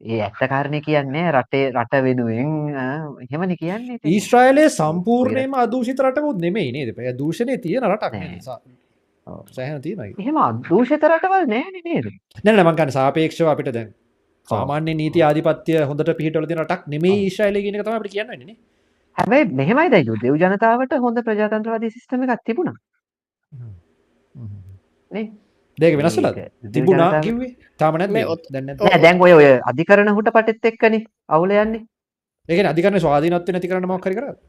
ඒ 0.00 0.20
ඇත්ත 0.26 0.44
කාරණේ 0.52 0.84
කියන්නේ 0.88 1.24
රටේ 1.32 1.64
රට 1.72 2.02
වෙනුවෙන් 2.08 2.52
එහෙමනේ 3.24 3.56
කියන්නේ. 3.56 3.98
ඊශ්‍රායලයේ 4.04 4.68
සම්පූර්ණයෙන්ම 4.76 5.58
අදූෂිත 5.64 6.06
රටකුත් 6.06 6.46
නෙමෙයි 6.46 6.72
නේද? 6.72 6.94
ඒ 6.98 7.18
දූෂණේ 7.18 7.58
තියෙන 7.58 7.90
රටක් 7.90 8.12
නේ. 8.18 8.40
සෑහෙන 9.26 9.82
තියෙනවා. 9.82 10.08
එහෙම 10.22 10.36
අදූෂිත 10.44 11.04
රටවල් 11.08 11.46
නෑනේ 11.54 11.82
නේද? 11.88 12.06
නෑ 12.44 12.54
නෑ 12.56 12.66
මං 12.68 12.78
කියන්නේ 12.80 12.96
සාපේක්ෂව 12.98 13.50
අපිට 13.52 13.72
දැන් 13.76 13.90
සාමාන්‍ය 14.48 14.94
නීති 15.00 15.22
ආධිපත්‍ය 15.28 15.78
හොඳට 15.90 16.12
පිහිටවල 16.20 16.46
තියෙන 16.50 16.62
රටක් 16.64 16.88
නෙමෙයි 16.94 17.26
ඊශ්‍රායලය 17.26 17.62
කියන 17.66 17.78
එක 17.78 17.84
තමයි 17.86 17.98
අපිට 18.00 18.14
කියන්න 18.16 18.32
වෙන්නේ 18.32 18.48
නේ. 18.50 18.58
හැබැයි 19.16 19.50
මෙහෙමයි 19.60 19.92
දැන් 19.94 20.10
යුදෙව් 20.10 20.40
ජනතාවට 20.42 20.98
හොඳ 21.04 21.22
ප්‍රජාතන්ත්‍රවාදී 21.28 21.94
සිස්ටම් 21.96 22.26
එකක් 22.26 22.44
තිබුණා. 22.50 22.76
නේ? 25.10 25.26
දෙක 25.78 25.96
වෙනස් 26.00 26.16
වෙලාද? 26.18 26.40
තිබුණා 26.76 27.20
කිව්වේ. 27.20 27.52
තාම 27.78 27.98
නැත් 28.02 28.16
මේ 28.16 28.24
දැන්. 28.50 28.72
නෑ 28.80 29.02
දැන් 29.04 29.22
ඔය 29.26 29.36
ඔය 29.38 29.46
අධිකරණ 29.72 30.14
හුට 30.18 30.32
පටෙත් 30.38 30.72
එක්කනේ 30.72 31.04
අවුල 31.28 31.54
යන්නේ. 31.58 31.84
ඒ 32.48 32.54
කියන්නේ 32.56 32.74
අධිකරණ 32.74 33.04
ස්වාධීනත්වය 33.06 33.56
නැති 33.56 33.70
කරන්න 33.70 33.88
මොකක් 33.92 34.10
හරි 34.10 34.18
කරාද? 34.18 34.42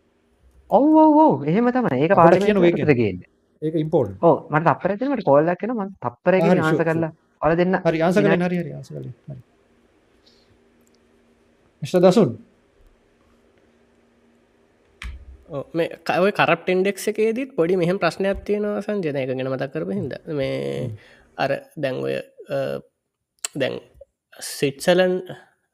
ඔව් 0.70 0.98
ඔව් 1.04 1.22
ඔව් 1.26 1.48
එහෙම 1.52 1.72
තමයි. 1.78 2.02
ඒක 2.02 2.16
පාර්ලිමේන්තුවට 2.22 2.98
ගේන්නේ. 3.02 3.33
ඒක 3.64 3.76
ඉම්පෝර්ටන්ට්. 3.78 4.20
ඔව් 4.22 4.38
මට 4.50 4.66
තප්පරයක් 4.70 5.00
දෙන්න 5.00 5.14
මට 5.14 5.26
කෝල් 5.26 5.50
එකක් 5.50 5.64
එනවා 5.64 5.86
මම 5.86 5.94
තප්පරයකින් 6.00 6.60
ආන්සර් 6.60 6.86
කරලා 6.86 7.12
ඔයාලා 7.42 7.60
දෙන්න. 7.62 7.76
හරි 7.82 8.02
ආන්සර් 8.02 8.22
කරන්න 8.22 8.48
හරි 8.48 8.58
හරි 8.58 8.72
ආන්සර් 8.74 8.94
කරන්න. 8.94 9.14
හරි. 9.28 9.42
මිස්ටර් 11.82 12.02
දසුන් 12.02 12.32
මේ 15.74 15.90
කව 16.02 16.24
කරප් 16.34 16.70
ඉන්ඩෙක් 16.70 16.98
එකේදීත් 17.06 17.56
පොඩි 17.56 17.78
මෙහම 17.78 17.98
ප්‍රශ්නයක් 18.00 18.44
තියෙනවා 18.46 18.82
සංජන 18.82 19.18
එක 19.18 19.32
ගෙන 19.32 19.52
මතක් 19.52 19.72
කරප 19.74 19.90
හිද 19.92 20.14
මේ 20.34 20.90
අර 21.38 21.52
දැන් 21.78 21.96
ඔය 22.00 22.16
දැන් 23.56 23.76
සිට්සලන් 24.50 25.16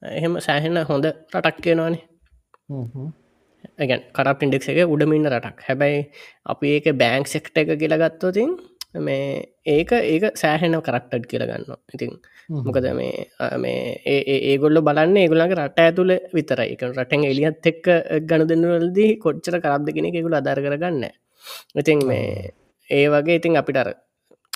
එහෙම 0.02 0.34
සෑහෙන්න 0.40 0.84
හොඳ 0.86 1.06
රටක් 1.08 1.58
කියනවානේ 1.62 2.04
ඇගැන් 3.80 4.04
කරප් 4.18 4.44
ඉන්ඩෙක් 4.46 4.68
එක 4.72 4.92
උඩමින්න 4.96 5.30
රටක්. 5.32 5.64
හැබැයි 5.68 6.02
අපි 6.54 6.76
ඒක 6.76 6.92
බෑංක් 7.02 7.28
සෙක්ට 7.28 7.58
එක 7.62 7.72
කියලගත්තෝතින් 7.82 8.52
මේ 8.98 9.46
ඒක 9.68 9.92
ඒක 9.94 10.26
සෑහෙන 10.42 10.76
කරක්ටඩ් 10.82 11.26
කියලගන්න 11.32 11.66
ඉතින් 11.96 12.14
මොකද 12.68 12.88
මේ 13.00 13.28
මේ 13.64 14.20
ඒගොල්ල 14.52 14.82
බලන්න 14.88 15.18
ඒගොලගේ 15.24 15.60
රට 15.60 15.86
ඇතුළ 15.86 16.14
විතරයි. 16.34 16.74
එක 16.74 16.82
රටෙන් 16.90 17.26
එලියත් 17.32 17.72
එක්ක 17.72 17.86
ගණ 18.30 18.48
දෙන්නවලදී 18.52 19.18
කොච්චර 19.26 19.60
කරක්ද 19.64 19.94
කෙනෙ 19.96 20.12
එකකුල 20.12 20.40
අදර 20.42 20.62
කරගන්න 20.66 21.06
ඉතින් 21.76 22.06
මේ 22.10 22.54
ඒ 22.90 23.06
වගේ 23.14 23.40
ඉතින් 23.40 23.60
අපිට 23.62 23.80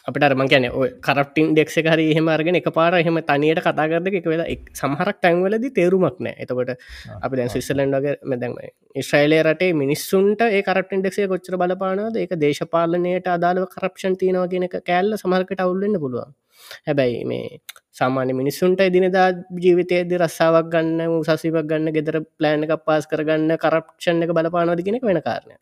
අපිට 0.07 0.23
අරම 0.23 0.43
කියන 0.45 0.65
කරප්ටින් 1.01 1.51
ඩෙක්ෂ 1.51 1.77
හරි 1.85 2.05
එහෙම 2.11 2.27
අරගෙන 2.27 2.55
එක 2.55 2.69
පාර 2.71 2.93
එහෙම 2.95 3.19
තනියට 3.23 3.61
කතා 3.61 3.87
කරද 3.87 4.09
එක 4.11 4.25
වෙලා 4.25 4.47
සමහරක් 4.73 5.17
ටැන්වලද 5.17 5.67
තේරුමක් 5.73 6.19
නෑ 6.19 6.35
එතකොට 6.43 6.71
අපි 7.19 7.39
දැන් 7.39 7.53
ස්විස්සලන්ඩගේ 7.53 8.15
මෙදැම 8.25 8.57
ඉස්්‍රයිලේ 8.95 9.41
රටේ 9.43 9.71
මිනිස්සුන්ට 9.75 10.45
ඒ 10.49 10.61
කරප්ටන් 10.61 11.03
ඩෙක්ෂේ 11.03 11.29
කොච්චර 11.29 11.57
බලපානද 11.57 12.17
ඒක 12.17 12.35
දේශපාලනයට 12.37 13.29
අදාළව 13.29 13.67
කරප්ෂන් 13.75 14.19
තියනවා 14.21 14.47
කියෙන 14.47 14.69
කෑල්ල 14.71 15.17
සමහරකට 15.17 15.65
අවුල්ලන්න 15.65 15.99
පුළුවන්. 15.99 16.35
හැබැයි 16.83 17.23
මේ 17.25 17.59
සාමාන්‍ය 17.93 18.33
මිනිස්සුන්ට 18.33 18.79
එදිනදා 18.81 19.27
ජීවිතයද 19.63 20.15
රස්සාාවක් 20.19 20.71
ගන්න 20.73 21.17
උසසිවක් 21.17 21.67
ගන්න 21.69 21.95
ගෙදර 21.97 22.19
ප්ලෑන් 22.37 22.65
එක 22.67 22.79
පාස් 22.85 23.07
කරගන්න 23.07 23.59
කරප්ෂන් 23.59 24.23
එක 24.25 24.35
බලපානොද 24.37 24.87
කෙනෙක් 24.87 25.05
වෙන 25.09 25.21
කාරණය 25.21 25.55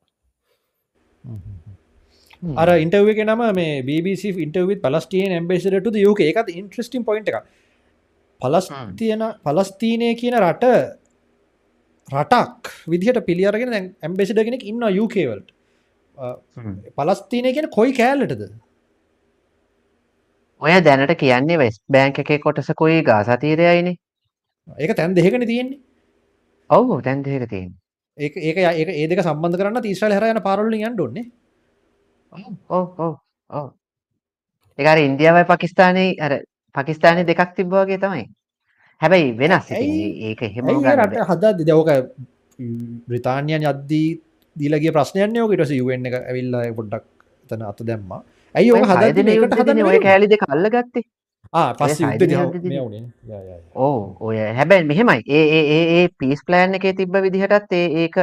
අර 2.43 2.69
ඉන්ටව 2.75 3.09
එක 3.13 3.21
නම 3.23 3.41
මේ 3.53 3.81
BBC 3.83 4.33
ඉන්ටවිත් 4.35 4.81
පලස්ටියන් 4.81 5.33
ඇම්බේසිටට 5.33 5.95
යෝක 5.97 6.21
එකත් 6.21 6.49
ඉන්ට්‍රස්ටිම් 6.51 7.05
පොයින්ට 7.05 7.29
එක 7.29 7.43
පලස්තියන 8.41 9.23
පලස්තීනය 9.45 10.09
කියන 10.15 10.37
රට 10.39 10.65
රටක් 12.09 12.71
විදිහට 12.87 13.21
පිළියරගෙන 13.25 13.75
ඇම්බෙසිඩගෙනෙක් 13.77 14.63
ඉන්න 14.63 14.81
යුකේවල්ට 14.91 15.51
පලස්තිනය 16.97 17.53
කියෙන 17.53 17.69
කොයි 17.69 17.93
කෑල්ලටද? 17.93 18.41
ඔය 20.61 20.71
දැනට 20.81 21.13
කියන්නේ 21.17 21.57
වෙස් 21.57 21.77
බෑංක 21.87 22.19
එකේ 22.19 22.39
කොටසකොයි 22.39 23.03
ගාසතීරයයිනේ 23.03 23.97
ඒක 24.77 24.95
තැන් 24.95 25.13
දෙකන 25.15 25.45
තියෙන්නේ. 25.45 25.79
ඔවු 26.69 27.01
තැන් 27.01 27.21
දෙක 27.21 27.45
තියෙන් 27.49 27.69
ඒක 28.17 28.33
ඒක 28.35 28.57
ඒක 28.57 28.89
ඒ 28.89 29.07
දෙක 29.07 29.21
සම්බන්ධ 29.21 29.57
කරන්න 29.57 29.81
තිීශ්‍රල 29.81 30.17
හර 30.17 30.33
යන 30.33 30.41
පාරල්ලි 30.41 30.81
යන්න 30.81 30.99
ොන්නේ 30.99 31.29
ඕ 32.69 32.85
ඕ 33.49 33.67
ඒකර 34.79 34.99
ඉන්දියාවයි 34.99 35.45
පකිස්ානයේ 35.49 36.15
අර 36.19 36.33
පකිස්ානය 36.75 37.23
දෙකක් 37.27 37.55
තිබ්බෝගේ 37.55 37.99
තමයි. 38.03 38.25
හැබැයි 39.01 39.31
වෙනස් 39.37 39.71
ඒක 39.71 40.41
එහෙම 40.47 40.69
රට 40.95 41.25
හදා 41.29 41.53
දෙදවක 41.59 41.89
බ්‍රතාානයන් 43.07 43.65
යද්දී 43.71 44.09
දීලගේ 44.55 44.93
ප්‍රශ්නයන්නේ 44.97 45.43
ෝකට 45.43 45.73
යුවෙන් 45.79 46.05
එක 46.07 46.19
ඇවිල්ලා 46.19 46.67
පොඩ්ඩක් 46.77 47.05
තන 47.49 47.65
අත 47.71 47.81
දැම්මා. 47.89 48.21
ඇයි 48.55 48.71
ඕ 48.71 48.83
හදන 48.91 49.83
ඔය 49.85 49.99
කෑලිද 50.05 50.37
කල්ල 50.43 50.69
ගත්තේ 50.75 51.07
පස් 51.79 51.99
ඕ 53.75 53.97
ඔය 54.19 54.37
හැබැයි 54.59 54.87
මෙහෙමයි. 54.91 55.21
ඒ 55.27 55.45
ඒ 55.57 55.81
ඒ 55.95 56.05
පිස් 56.19 56.45
ප්ලෑන් 56.47 56.79
එකේ 56.79 56.93
තිබ්බ 56.93 57.15
විදිහටත් 57.25 57.73
ඒ 57.73 57.87
ඒක 58.03 58.17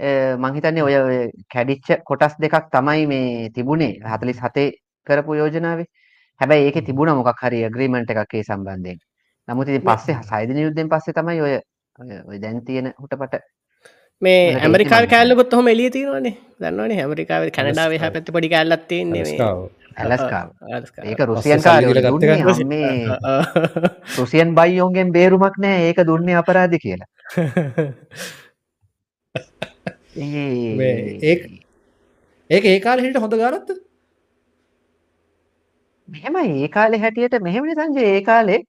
මංහිතන්නේ 0.00 0.82
ඔය 0.82 1.30
කැඩිච්ච 1.48 2.02
කොටස් 2.04 2.34
දෙකක් 2.40 2.70
තමයි 2.70 3.06
මේ 3.06 3.50
තිබුණේ. 3.50 4.00
හතලිස් 4.04 4.40
හතේ 4.40 4.72
කරපු 5.06 5.34
යෝජනාවේ. 5.34 5.86
හැබැයි 6.40 6.66
ඒක 6.66 6.84
තිබුණ 6.86 7.14
මොකක් 7.14 7.40
හරි 7.42 7.68
ග්‍රීමන්ට් 7.70 8.10
එකක් 8.10 8.34
ඒ 8.34 8.42
සම්බන්ධයෙන්. 8.42 8.98
නමුත් 9.48 9.68
ඉතින් 9.68 9.82
පස්සේ 9.82 10.18
සයිදින 10.22 10.58
යුද්ධෙන් 10.58 10.88
පස්සේ 10.88 11.14
තමයි 11.14 11.40
ඔය 11.40 11.60
ඔය 12.26 12.40
දැන් 12.40 12.64
තියෙන 12.64 12.92
හුටපට 12.98 13.40
මේ 14.22 14.58
ඇමරිකා 14.58 15.06
කෑල්ලකොත් 15.06 15.52
හොම 15.52 15.68
එලිය 15.68 15.90
තියෙනවානේ. 15.90 16.36
දන්නවනේ 16.60 17.02
ඇමරිකාව 17.02 17.50
කැනඩාව 17.50 17.92
හ 17.94 18.12
පැත්ත 18.12 18.32
පොඩි 18.32 18.48
කැල්ලත් 18.48 18.88
තියන්නේ 18.88 19.24
ඇලස්කා 19.96 20.50
ඒක 21.04 21.20
රුසියන් 21.22 21.62
රුසියන් 24.18 24.54
බයියෝන්ගෙන් 24.54 25.12
බේරුමක් 25.12 25.58
නෑ. 25.58 25.88
ඒක 25.88 26.06
දුන්නේ 26.06 26.36
අපරාධ 26.40 26.78
කියලා 26.78 27.06
ඒ 30.16 31.34
ඒක 32.50 32.64
ඒ 32.64 32.80
කාල 32.80 32.98
හිට 33.00 33.16
හොඳ 33.16 33.34
ගාරත්ත 33.34 33.70
මෙහෙම 36.08 36.36
ඒ 36.36 36.68
කාලේ 36.68 37.00
හැටියට 37.00 37.40
මෙහෙමනි 37.42 37.74
සංජය. 37.74 38.02
ඒ 38.04 38.22
කාලේ 38.22 38.60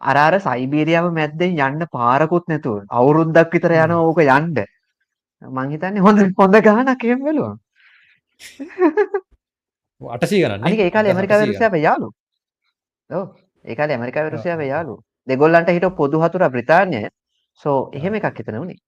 අරාර 0.00 0.34
සයිබීරියාව 0.40 1.10
මැද්දෙන් 1.18 1.58
යන්න 1.58 1.86
පාරකුත් 1.96 2.48
නැතුව 2.48 2.78
අවුරුද්දක් 2.90 3.52
විතර 3.52 3.72
යන 3.76 3.94
ඕක 3.98 4.20
යන්න. 4.24 4.64
මං 5.42 5.70
හිතන්නේ 5.72 6.04
හොඳ 6.06 6.18
හොඳ 6.38 6.56
ගානක් 6.68 7.04
එහෙම 7.04 7.20
බැලුවා 7.26 7.56
අටසී 10.00 10.42
ගන්න 10.42 10.64
අනික 10.68 10.80
ඒ 10.80 10.90
කාලේ 10.90 11.12
ඇමරිකාවේ 11.14 11.50
රුසියාවේ 11.52 11.82
යාළු 11.86 12.08
ඔව් 13.10 13.26
ඒ 13.64 13.76
කාලේ 13.78 13.96
ඇමරිකාවේ 13.98 14.34
රුසියාවේ 14.36 14.70
යාළු 14.72 14.96
දෙගොල්ලන්ට 15.28 15.74
හිටව 15.76 15.96
පොදු 16.00 16.24
හතුර 16.24 16.48
බ්‍රිතාන්‍යය. 16.50 17.08
සෝ 17.60 17.78
එහෙම 17.92 18.14
එකක් 18.14 18.38
හිතන 18.38 18.62
උනේ 18.62 18.78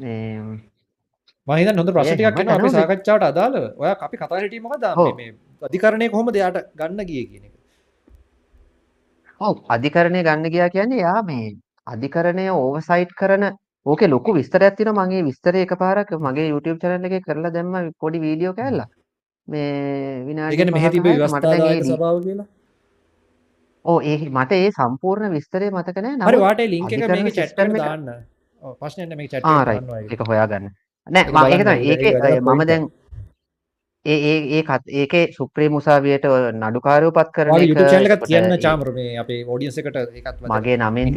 මහිත 0.00 1.70
නොද 1.76 1.92
ප්‍රශ්ටිකක් 1.96 2.42
න 2.44 2.50
අපි 2.56 2.68
සාකච්ඡාවට 2.70 3.28
අදාළ 3.30 3.56
ඔය 3.82 3.88
අපි 3.90 4.16
කතා 4.16 4.40
හිටීමක 4.42 4.74
ද 4.82 4.84
අධිකරණය 5.62 6.10
කොහොම 6.10 6.28
දෙයාට 6.36 6.58
ගන්න 6.80 7.00
ගිය 7.06 7.24
කියන 7.30 7.44
එක? 7.48 7.54
ඔව් 9.40 9.54
අධිකරණය 9.76 10.20
ගන්න 10.28 10.52
ගියා 10.54 10.68
කියන්නේ 10.74 11.00
යා 11.06 11.22
මේ 11.30 11.56
අධිකරණය 11.94 12.44
ඕවර්සයිට් 12.52 13.16
කරන 13.20 13.44
ඕකේ 13.86 14.08
ලොකු 14.14 14.36
විස්තරයක් 14.38 14.76
තියෙනවා. 14.76 15.06
මගේ 15.06 15.26
විස්තරය 15.30 15.64
එකපාරක් 15.66 16.10
මගේ 16.26 16.48
YouTube 16.52 16.78
channel 16.82 17.08
එකේ 17.08 17.24
කරලා 17.26 17.54
දැම්ම 17.56 17.90
පොඩි 18.00 18.22
වීඩියෝ 18.26 18.54
කෑල්ලක් 18.60 18.90
මේ 19.48 20.24
විනාඩි 20.28 20.54
ඒ 20.54 20.58
කියන්නේ 20.60 20.78
මෙහි 20.78 20.94
තිබ්බ 20.94 21.06
ව්‍යවස්ථාදායක 21.10 21.84
සභාව 21.90 22.18
කියලා? 22.26 22.48
ඕ 23.84 23.98
ඒ 24.10 24.18
මට 24.30 24.52
ඒ 24.62 24.70
සම්පූර්ණ 24.78 25.36
විස්තරය 25.36 25.70
මතක 25.70 26.02
නැහැ 26.06 26.28
හරි 26.28 26.40
වාට 26.44 26.60
ලින්ක් 26.74 26.92
එක 26.92 27.08
මේකේ 27.10 27.36
chat 27.38 27.62
එකට 27.64 27.78
දාන්න 27.82 28.10
මේකේ 29.14 29.32
chat 29.32 29.42
එකට 29.42 29.66
දාන්න 29.66 29.90
ඒක. 30.04 30.22
හොයාගන්න. 30.22 30.70
නෑ 31.06 31.50
ඒක 31.52 31.66
ඒකේ 31.66 32.40
මම 32.40 32.62
දැන් 32.66 32.88
ඒ 34.06 34.34
ඒකත් 34.58 34.84
ඒකේ 34.94 35.24
සුප්‍රී 35.32 35.68
මුසාවියට 35.68 36.26
නඩුකාරයෝ 36.54 37.12
පත් 37.12 37.28
කරන 37.32 37.50
එක 37.56 38.24
තියන්න 38.24 38.58
චාමර 38.58 38.90
මේ 38.92 39.18
අපේ 39.18 39.40
ෝඩියන්ස 39.46 39.78
එකට 39.78 39.96
එකත් 39.96 40.44
මගේ 40.48 40.76
නමින් 40.78 41.14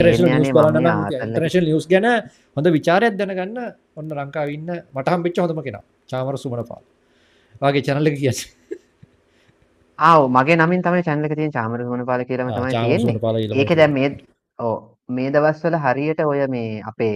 නිස් 1.65 1.87
ගැන 1.87 2.07
හොඳ 2.55 2.67
විචාරයක් 2.77 3.19
දැනගන්න 3.19 3.59
ඔන්න 3.95 4.09
ලංකාවන්න 4.19 4.71
මටහම් 4.93 5.21
පිච්ච 5.23 5.37
හොඳම 5.39 5.61
කෙන. 5.63 5.77
චාමර 6.09 6.37
සුමන 6.37 6.63
පාල්. 6.63 6.83
වගේ 7.61 7.83
චැනලක 7.83 8.17
කිය 8.17 8.31
ආව 9.99 10.21
මගේ 10.29 10.57
නමින් 10.57 10.81
තමයි 10.81 11.03
චැනලක 11.03 11.35
තිය 11.35 11.49
චාමර 11.51 11.79
සුමන 11.81 12.05
පාල 12.05 12.21
කියරම 12.25 12.49
තමයි 12.49 13.59
ඒක 13.61 13.73
දැ 13.77 13.89
මේ 13.89 14.09
ඕ 14.59 14.75
මේ 15.09 15.29
දවස්වල 15.29 15.77
හරියට 15.77 16.23
ඔය 16.23 16.41
මේ 16.47 16.81
අපේ 16.83 17.13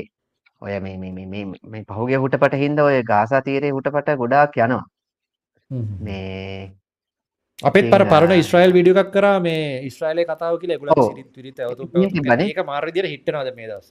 ඔය 0.62 0.80
මේ 0.80 1.84
පහුගේ 1.90 2.20
හුටපට 2.24 2.56
හින්ද 2.56 2.80
ඔය 2.80 3.04
ගාසා 3.04 3.42
තීරේ 3.42 3.72
හුටපට 3.72 4.10
ගොඩාක් 4.18 4.58
යනවා. 4.58 4.86
මේ 6.00 6.72
අපත් 7.64 7.90
පර 7.92 8.04
පරණ 8.06 8.44
ස්්‍රයිල් 8.44 8.72
විඩිය 8.74 8.96
එකක් 8.96 9.12
කර 9.12 9.28
මේ 9.42 9.84
ඉස්්‍රයිලය 9.90 10.26
කතාව 10.26 10.58
කියල 10.62 10.74
ගුල 10.80 10.90
මාර්දිර 12.66 13.06
හිටනවද 13.06 13.56
මේ 13.56 13.70
දස් 13.70 13.88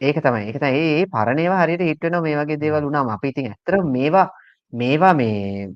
ඒක 0.00 0.16
තමයි. 0.20 0.44
එක 0.50 0.62
ඒ 0.62 1.06
පරණේවා 1.06 1.62
හරියට 1.62 1.84
හිටන 1.90 2.16
මේ 2.22 2.36
වගේ 2.40 2.60
දේවල් 2.64 2.82
වුණාම 2.88 3.08
අපි 3.08 3.28
ඉතින් 3.28 3.52
ඇතර 3.52 3.82
මේවා 3.96 4.26
මේවා 4.72 5.14
මේ 5.14 5.68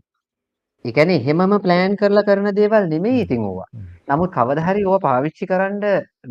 එකන 0.85 1.11
එහෙමම 1.11 1.57
ප්ලෑන් 1.65 1.97
කරලා 1.97 2.27
කරන 2.29 2.49
දේවල් 2.61 2.85
නෙමේ 2.89 3.23
ඉතින් 3.25 3.41
ඕවා. 3.43 3.71
නමුත් 4.09 4.31
කවදහරි 4.37 4.85
ඕ 4.85 4.99
පාවිච්චි 4.99 5.47
කරන්න 5.47 5.81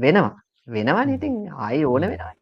වෙනවා. 0.03 0.35
වෙනවා 0.67 1.05
ඉතින් 1.17 1.35
ආයි 1.57 1.83
ඕන 1.85 2.03
වෙනවා 2.03 2.33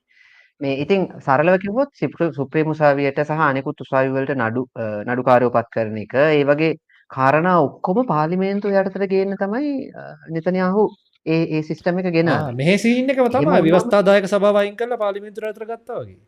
මේ 0.62 0.76
ඉතින් 0.84 1.02
සරලව 1.26 1.58
කිව්වොත් 1.64 1.92
සුප්‍රීම 2.38 2.72
උසාවියට 2.74 3.20
සහ 3.24 3.44
අනෙකුත් 3.44 3.84
උසාවි 3.86 4.10
වලට 4.16 4.36
නඩු 4.38 4.64
නඩුකාරයෝ 5.08 5.52
පත් 5.52 5.70
කරන 5.76 6.00
එක. 6.02 6.16
ඒ 6.30 6.44
වගේ 6.44 6.72
කාරණා 7.12 7.60
ඔක්කොම 7.68 8.02
පාර්ලිමේන්තුව 8.10 8.76
යටතට 8.76 9.06
ගේන්න 9.14 9.38
තමයි 9.38 9.70
නෙතනියාහු 10.36 10.84
ඒ 11.26 11.40
ඒ 11.56 11.62
සිස්ටම් 11.64 12.02
එක 12.02 12.12
ගෙන 12.18 12.34
මෙහෙ 12.56 12.76
සීන් 12.78 13.14
එකම 13.14 13.32
තමයි 13.38 13.64
ව්‍යවස්ථාදායක 13.68 14.28
සභාව 14.28 14.60
අයින් 14.64 14.76
කරලා 14.76 15.02
පාර්ලිමේන්තුව 15.06 15.50
යටතට 15.52 15.72
ගත්තා 15.72 16.02
වගේ. 16.02 16.20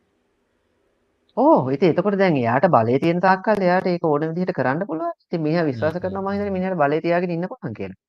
ඕ 1.38 1.70
ඉතින් 1.70 1.94
එතකොට 1.94 2.20
දැන් 2.24 2.40
එයාට 2.40 2.72
බලය 2.72 2.98
තියෙන 3.04 3.22
තාක්කල් 3.22 3.68
එයාට 3.68 3.94
ඒක 3.94 4.04
ඕන 4.06 4.28
විදිහට 4.30 4.58
කරන්න 4.58 4.88
පුළුවන්. 4.88 5.14
ඉතින් 5.26 5.48
මෙයා 5.48 5.66
විශ්වාස 5.66 6.00
කරනවා 6.00 6.24
මම 6.24 6.34
හිතන්නේ 6.36 6.58
මිනිහට 6.58 6.82
බලය 6.84 7.04
තියාගෙන 7.04 7.38
ඉන්න 7.38 7.52
පුළුවන් 7.52 7.80
කියලා. 7.80 8.00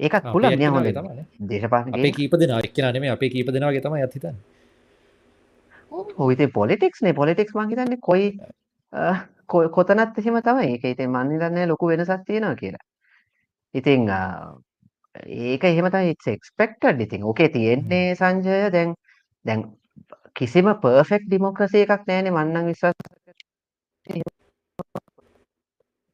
ඒකත් 0.00 0.32
පුළුවන්. 0.32 0.58
නේ 0.60 0.68
හොඳ 0.68 0.88
දේශපාලන 1.50 1.94
අපේ 1.96 2.16
කීප 2.18 2.42
දෙනා 2.42 2.64
එක්කෙනා 2.66 2.96
නෙමෙයි 2.96 3.18
අපේ 3.18 3.36
කීප 3.36 3.56
දෙනාගේ 3.56 3.86
තමයි 3.86 4.08
අත් 4.08 4.18
හිතන්නේ 4.18 4.60
ඔවිතේ 5.92 6.48
පොලිටික්ස්නේ 6.54 7.12
පොලිටික්ස් 7.14 7.54
මං 7.54 7.70
හිතන්නේ 7.70 7.98
කොයි 8.00 8.26
කොතනත් 9.48 10.18
එහෙම 10.18 10.40
තමයි 10.48 10.66
ඒක 10.72 10.84
ඉතින් 10.84 11.10
මං 11.10 11.32
හිතන්නේ 11.34 11.66
ලොකු 11.66 11.86
වෙනසක් 11.88 12.24
තියෙනවා 12.26 12.56
කියලා. 12.56 12.84
ඉතින් 13.74 14.08
ඒක 15.50 15.64
එහෙම 15.64 15.90
තමයි 15.90 16.10
it's 16.12 16.26
expected 16.26 17.00
ඉතින්. 17.00 17.24
ඕකේ 17.24 17.48
තියෙන්නේ 17.48 18.14
සංජය 18.14 18.58
දැන් 18.72 18.94
දැන් 19.44 19.64
කිසිම 20.34 20.66
පර්ෆෙක්ට් 20.82 21.26
ඩෙමොක්‍රසි 21.28 21.84
එකක් 21.84 22.06
නැහැනේ 22.06 22.32
මං 22.32 22.54
නම් 22.54 22.66
විශ්වාස 22.66 22.96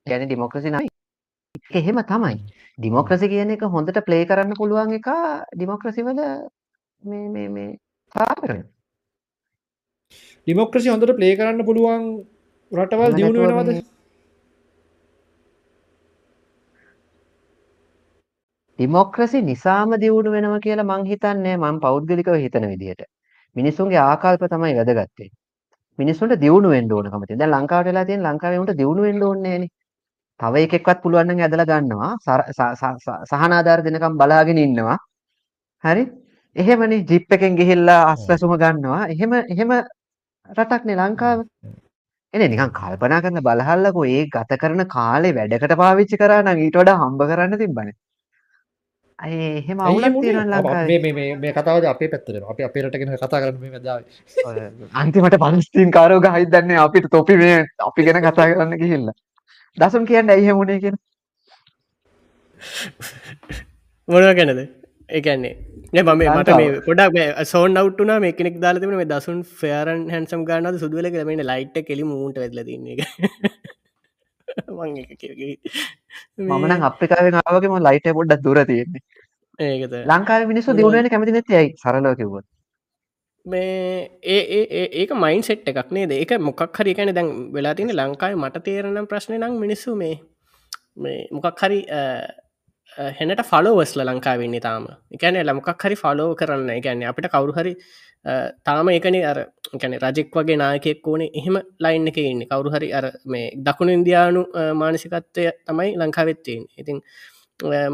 කියන්නේ 0.06 0.26
ඩෙමොක්‍රසි 0.26 0.70
නයි. 0.70 0.88
එහෙම 1.72 2.02
තමයි. 2.10 2.36
ඩෙමොක්‍රසි 2.78 3.28
කියන 3.28 3.50
එක 3.50 3.62
හොඳට 3.76 4.00
ප්ලේ 4.06 4.24
කරන්න 4.26 4.58
පුළුවන් 4.60 4.96
එක 4.98 5.08
ඩෙමොක්‍රසි 5.54 6.02
වල 6.02 6.20
මේ 7.02 7.28
මේ 7.28 7.48
මේ 7.48 7.70
සාප 8.14 8.42
කරනවා. 8.42 8.77
ඩිමොක්‍රසි 10.48 10.88
හොඳට 10.90 11.11
ප්ලේ 11.16 11.34
කරන්න 11.38 11.64
පුළුවන් 11.68 12.04
රටවල් 12.72 13.14
දියුණු 13.16 13.40
වෙනවද? 13.48 13.80
ඩිමොක්‍රසි 18.78 19.42
නිසාම 19.48 19.90
දියුණු 20.04 20.30
වෙනවා 20.34 20.61
කියලා 20.66 20.87
මං 20.87 21.04
හිතන්නේ 21.11 21.56
මං 21.56 21.80
පෞද්ගලිකව 21.82 22.38
හිතන 22.44 22.66
විදිහට. 22.72 23.02
මිනිසුන්ගේ 23.56 24.00
ආකල්ප 24.04 24.46
තමයි 24.54 24.72
වැදගත්තේ 24.78 25.28
මිනිස්සුන්ට 25.98 26.40
දියුණු 26.44 26.70
වෙන්න 26.74 26.92
ඕනකම 26.92 27.26
තියෙන. 27.26 27.40
දැන් 27.42 27.52
ලංකාවට 27.52 27.90
වෙලා 27.90 28.06
තියෙන 28.08 28.24
ලංකාවේ 28.28 28.62
උන්ට 28.62 28.72
දියුණු 28.80 29.02
වෙන්න 29.02 29.22
ඕනේ 29.28 29.44
නෑනේ 29.44 29.70
තව 30.40 30.64
එකෙක්වත් 30.66 31.04
පුළුවන් 31.04 31.28
නම් 31.28 31.44
ඇදලා 31.46 31.68
ගන්නවා. 31.72 32.11
සහනාධාර 33.32 33.84
දෙනකම් 33.87 34.18
බලාගෙන 34.22 34.64
ඉන්නවා. 34.64 34.98
හරි? 35.84 36.08
එහෙමනේ 36.56 37.04
ජිප් 37.04 37.32
එකෙන් 37.32 37.61
ගිහිල්ලා 37.61 38.00
අස්වැසුම 38.12 38.58
ගන්නවා. 38.64 39.02
එහෙම 39.14 39.32
එහෙම 39.37 39.70
රටක්නේ 40.56 40.96
ලංකාව. 41.00 41.38
එනේ 42.34 42.48
නිකන් 42.52 42.70
කල්පනා 42.78 43.22
කරන්න 43.22 43.46
බලහල්ලකෝ 43.46 44.04
ඒ 44.16 44.26
ගත 44.34 44.61
කරන 44.62 44.84
කාලේ 44.96 45.32
වැඩකට 45.38 45.74
පාවිච්චි 45.82 46.20
කරා 46.22 46.42
නම් 46.42 46.62
ඊට 46.64 46.78
වඩා 46.80 47.00
හම්බ 47.02 47.22
කරන්න 47.30 47.58
තිබ්බනේ. 47.62 47.94
අය 49.18 49.32
එහෙම 49.61 49.80
අවුලක් 49.84 50.18
තියෙනවා 50.22 50.61
ලංකාවේ. 50.61 50.98
මේ 51.04 51.12
මේ 51.18 51.37
මේ 51.44 51.52
කතාවද 51.58 51.84
අපේ 51.92 52.11
පැත්තට 52.12 52.50
අපි 52.52 52.68
අපේ 52.68 52.82
රට 52.84 53.00
ගැන 53.00 53.14
කතා 53.16 53.40
කරන්න 53.42 53.61
මේ 53.62 53.72
වෙලාවේ 53.76 54.68
අන්තිමට 55.02 55.38
පලස්තීන් 55.44 55.94
කාරෝ 55.96 56.20
ගහයි 56.26 56.50
දන්නේ 56.54 56.82
අපිට 56.87 57.11
තොපි 57.16 57.38
මේ 57.42 57.56
අපි 57.88 58.06
ගැන 58.08 58.22
කතා 58.26 58.48
කරන්න 58.52 58.80
ගිහිල්ලා. 58.82 59.16
දසුන් 59.78 60.06
කියන්න 60.11 60.34
ඇයි 60.34 60.44
එහෙම 60.46 60.62
උනේ 60.64 60.78
කියන 60.84 60.96
මොනවා 64.08 64.34
ගැනද? 64.38 64.61
ඒ 65.08 65.20
කියන්නේ 65.26 65.54
මම 65.92 66.22
මට 66.31 66.51
මේ 66.55 66.81
පොඩක් 66.81 67.18
සෝන් 67.46 67.77
අවට්න 67.77 68.12
මේ 68.20 68.33
කෙනෙක් 68.33 68.57
දාලා 68.61 68.83
තිබන 68.83 68.96
මේ 68.96 69.07
දසුන් 69.07 69.38
ෆේරන් 69.61 70.01
හැන්සම් 70.11 70.40
ගන්නද 70.44 70.81
සුදුවල 70.81 71.09
කරමට 71.11 71.44
ලයිට් 71.44 71.77
කෙලි 71.87 72.05
මූට 72.05 72.38
වෙදල 72.38 72.61
තින්නේ 72.64 73.07
මමන 76.48 76.72
අප්‍රිකාවෙන් 76.83 77.38
ආවගේම 77.40 77.74
ලයිට 77.81 78.09
පොඩ්ඩක් 78.11 78.44
දුර 78.44 78.59
තියෙන්නේ. 78.64 79.03
ඒකත 79.59 79.94
ලංකාව 80.05 80.46
මිනිස්සු 80.46 80.70
දියුණුවෙන 80.72 81.09
කැමති 81.09 81.33
නැති 81.33 81.55
ඇයි? 81.55 81.70
සරලව 81.77 82.16
කිව්වොත්. 82.16 82.46
මේ 83.46 84.11
ඒ 84.24 84.85
ඒක 84.94 85.14
මයින් 85.16 85.42
සෙට් 85.42 85.70
එකක් 85.72 85.90
නේද? 85.90 86.12
ඒක 86.12 86.35
මොකක් 86.40 86.61
හරි 86.74 86.94
කැන 86.94 87.14
දැන් 87.14 87.31
වෙලා 87.53 87.74
තින 87.74 87.92
ලංකායි 87.92 88.37
මට 88.37 88.64
තේරනම් 88.64 89.07
ප්‍රශ්නය 89.07 89.38
නම් 89.38 89.57
මිනිස්සු 89.59 89.96
මේ 89.96 90.14
මේ 90.98 91.18
මොකක් 91.31 91.62
හරි 91.62 91.81
හෙනට 93.18 93.42
ෆලෝවස්ල 93.50 94.02
ලංකාවෙන්නේ 94.04 94.61
තාම. 94.61 94.87
එකැන 95.12 95.40
ලමකක් 95.44 95.82
හරි 95.84 95.96
ෆලෝ 96.02 96.28
කරන්න 96.34 96.82
ගැන්න 96.87 97.06
අපිට 97.11 97.30
කවරු 97.34 97.54
හරි 97.58 97.72
තාම 98.64 98.90
එකන 98.90 99.16
අර 99.22 99.38
කැන 99.80 99.96
රජෙක් 100.04 100.37
වගේ 100.38 100.58
නායකෙක් 100.62 101.06
ඕනේ 101.06 101.30
එහෙම 101.34 101.58
ලයින් 101.80 102.11
එක 102.12 102.18
ඉන්න. 102.24 102.44
කවරු 102.52 102.74
හරි 102.74 102.92
අර 102.92 103.04
මේ 103.26 103.48
දකුණු 103.66 103.96
ඉන්දයානු 103.98 104.44
මානසිකත්වය 104.74 105.48
තමයි 105.66 105.90
ලංකාවෙත්තයෙන් 105.96 106.66
ඉතින් 106.76 107.00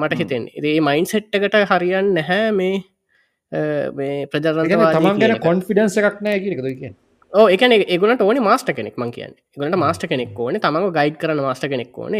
මට 0.00 0.18
හිතෙන් 0.20 0.42
ඒ 0.62 0.80
මයින් 0.80 1.06
සෙට්ටකට 1.06 1.62
හරියන් 1.72 2.12
නැහැ 2.14 2.50
මේ 2.58 4.26
ප්‍රජරන්ත 4.26 4.72
තමන් 4.72 5.22
ගැන 5.22 5.40
කොන්ෆිඩන්ස 5.40 5.96
එකක් 6.00 6.20
නෑ 6.22 6.40
කියනකද 6.44 6.68
කිය 6.72 6.92
ඕ 7.34 7.46
එකන 7.50 7.72
ඒගලට 7.74 8.20
ඕන 8.22 8.38
මාස්ට 8.46 8.68
කෙනෙක් 8.78 8.98
මං 9.00 9.12
කියන්න. 9.14 9.34
ගලට 9.58 9.78
මාස්ට 9.82 10.06
කෙනෙක් 10.10 10.38
ඕන. 10.38 10.58
තමම 10.62 10.90
ගයිඩ් 10.96 11.20
කරන 11.22 11.40
මාස්ට 11.42 11.68
කෙනෙක් 11.72 11.98
ඕන. 11.98 12.14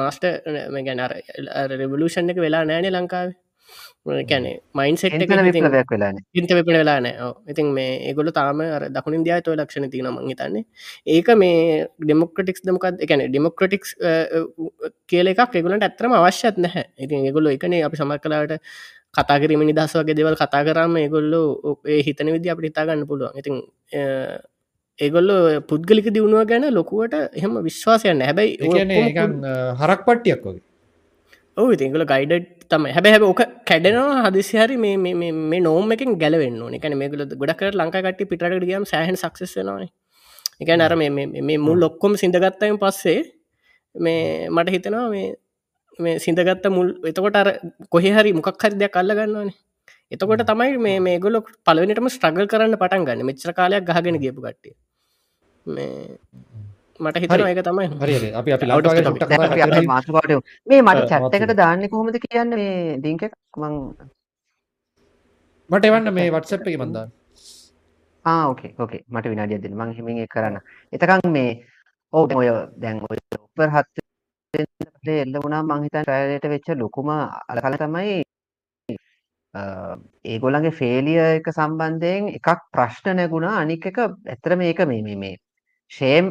මාස්ට 0.00 0.26
ගැන 0.88 1.06
රෙවලූෂන් 1.76 2.30
එක 2.34 2.42
වෙලා 2.44 2.64
නෑන 2.70 2.92
ලංකාව. 2.94 3.32
කැනෙ 4.28 4.52
මයින් 4.78 4.96
සෙට් 5.00 5.16
විපලවයක් 5.20 5.90
වෙලා 5.94 6.12
ඉන්ත 6.40 6.52
වෙපෙන 6.58 6.78
වෙලා 6.80 7.00
නෑ 7.06 7.26
ඉතින් 7.52 7.72
මේ 7.78 7.90
ඒගොල 8.10 8.30
තාම 8.38 8.62
දකුණ 8.94 9.16
ඉන්දයා 9.18 9.40
තොය 9.48 9.56
ලක්ෂණ 9.56 9.90
තින 9.90 10.08
මං 10.12 10.30
හිතන්නේ. 10.30 10.64
ඒක 11.16 11.28
මේ 11.42 11.90
ඩෙමොක්‍රටික්ස් 12.04 12.64
දමකත් 12.68 13.02
එකන 13.06 13.26
ඩෙමොක්‍රටික්ස් 13.26 13.92
කියල 15.10 15.32
එකක් 15.34 15.58
එගලට 15.62 15.86
ඇත්‍රම 15.88 16.16
අවශ්‍යත් 16.20 16.62
නැහැ. 16.66 16.86
ඉතින් 17.04 17.28
ඒගොල්ල 17.28 17.50
එකනේ 17.56 17.82
අපි 17.88 18.00
සමක් 18.00 18.22
කලාට 18.24 18.56
කතාකිරීම 19.14 19.64
නිදහස් 19.64 19.94
වගේ 19.94 20.16
දෙවල් 20.16 20.36
කතා 20.36 20.62
කරම 20.62 20.96
ඒගොල්ලෝ 20.96 21.76
ඒ 21.86 22.00
හිතන 22.06 22.32
විදි 22.34 22.52
අපට 22.52 22.70
ඉතාගන්න 22.70 23.04
පුළුවන්. 23.06 23.36
ඉතින් 23.36 23.54
ඒගොල්ල 24.98 25.30
පුද්ගලික 25.70 26.08
දියුණුව 26.16 26.46
ගැන 26.46 26.66
ලොකුවට 26.70 27.14
එහෙම 27.32 27.60
විශ්වාසයන්න 27.68 28.22
හැබැයි 28.22 28.52
හරක් 29.80 30.00
පට්ටියක් 30.06 30.42
වගේ. 30.44 30.62
ඔව 31.56 31.72
ඉතිංගල 31.76 32.04
ගයිඩ 32.04 32.34
තම 32.70 32.86
හැබැ 32.88 33.12
හැබ 33.14 33.24
ඕක 33.24 33.42
කැඩෙනවා 33.66 34.20
හදිසි 34.26 34.54
හරි 34.56 34.76
මේ 34.76 35.60
නෝම 35.60 35.92
එකින් 35.92 36.14
ගැලවෙන්න 36.22 36.78
එකන 36.78 36.94
මේකල 36.94 37.24
ගොඩක් 37.34 37.62
ලංකාට 37.72 38.22
පිටට 38.22 38.64
ගියම් 38.64 38.86
සෑහන් 38.92 39.16
සක්සෙනවාන 39.16 39.88
එක 40.62 40.70
නර 40.76 40.94
මේ 40.96 41.58
මුල් 41.58 41.78
ලොක්කොම 41.78 42.14
සිඳගත්තයෙන් 42.14 42.78
පස්සේ 42.78 43.20
මේ 43.94 44.48
මට 44.48 44.68
හිතනවා 44.70 45.06
මේ 45.08 45.28
මේ 46.00 46.18
සිඳගත්ත 46.18 46.66
මුල් 46.70 46.88
එතකොට 47.04 47.36
අර 47.36 47.48
කොහෙ 47.88 48.10
හරි 48.10 48.32
මොකක් 48.32 48.62
හරි 48.62 48.76
දෙයක් 48.76 48.96
අල්ල 48.96 49.12
ගන්නවානේ. 49.12 49.56
එතකොට 50.12 50.44
තමයි 50.46 50.78
මේ 50.78 51.00
මේ 51.00 51.18
ගොලොක් 51.18 51.50
පලවෙනිටම 51.64 52.08
ස්ට්‍රගල් 52.08 52.46
කරන්න 52.46 52.76
පටන් 52.76 53.04
ගන්න. 53.06 53.26
මෙච්‍ර 53.26 53.52
කාලයක් 53.52 53.84
ගහගෙන 53.86 54.20
ගියපු 54.22 54.40
කට්ටිය. 54.40 54.74
මේ 55.66 56.18
මට 57.00 57.22
හිතන 57.22 57.46
එක 57.46 57.62
තමයි. 57.62 57.86
හරි 58.00 58.32
අපි 58.34 58.50
අපි 58.52 59.86
මාසුකාට 59.92 60.32
මේ 60.66 60.82
මට 60.82 61.08
චැත්තකට 61.10 61.54
දාන්න 61.56 61.86
කොහොමද 61.88 62.18
කියන්න 62.18 62.50
මේ 62.54 62.98
දිංක 62.98 63.22
මං 63.56 63.74
මට 65.70 65.84
එවන්න 65.84 66.12
මේ 66.12 66.28
වටසප් 66.30 66.66
එක 66.66 66.78
මන්දා 66.78 67.06
ආෝකේ 68.24 68.74
ඕකේ 68.78 69.02
මට 69.08 69.26
විනාඩිය 69.26 69.58
දෙන්න. 69.58 69.76
මං 69.76 69.92
හිමින් 69.92 70.26
කරන්න. 70.28 70.60
එතකන් 70.92 71.30
මේ 71.30 71.50
ඕ 72.12 72.26
ඔය 72.34 72.48
දැන් 72.76 73.00
ඔය 73.02 73.16
උපර් 73.36 73.70
හත් 75.10 75.22
එල්ල 75.24 75.38
වුණා 75.44 75.62
මං 75.62 75.84
හිතන්නේ 75.84 76.04
ට්‍රයලයට 76.04 76.50
වෙච්ච 76.52 76.68
ලොකුම 76.76 77.08
අලකල 77.10 77.76
තමයි 77.82 78.16
ඒගොල්ලන්ගේ 80.24 80.78
ෆේලියර් 80.80 81.38
එක 81.38 81.48
සම්බන්ධයෙන් 81.52 82.28
එකක් 82.38 82.66
ප්‍රශ්න 82.72 83.16
නැගුණා. 83.16 83.60
අනික් 83.62 83.86
එක 83.86 83.98
ඇත්තට 84.02 84.56
මේක 84.56 84.82
මේ 84.86 85.16
මේ 85.16 85.36
ෂේම් 85.90 86.26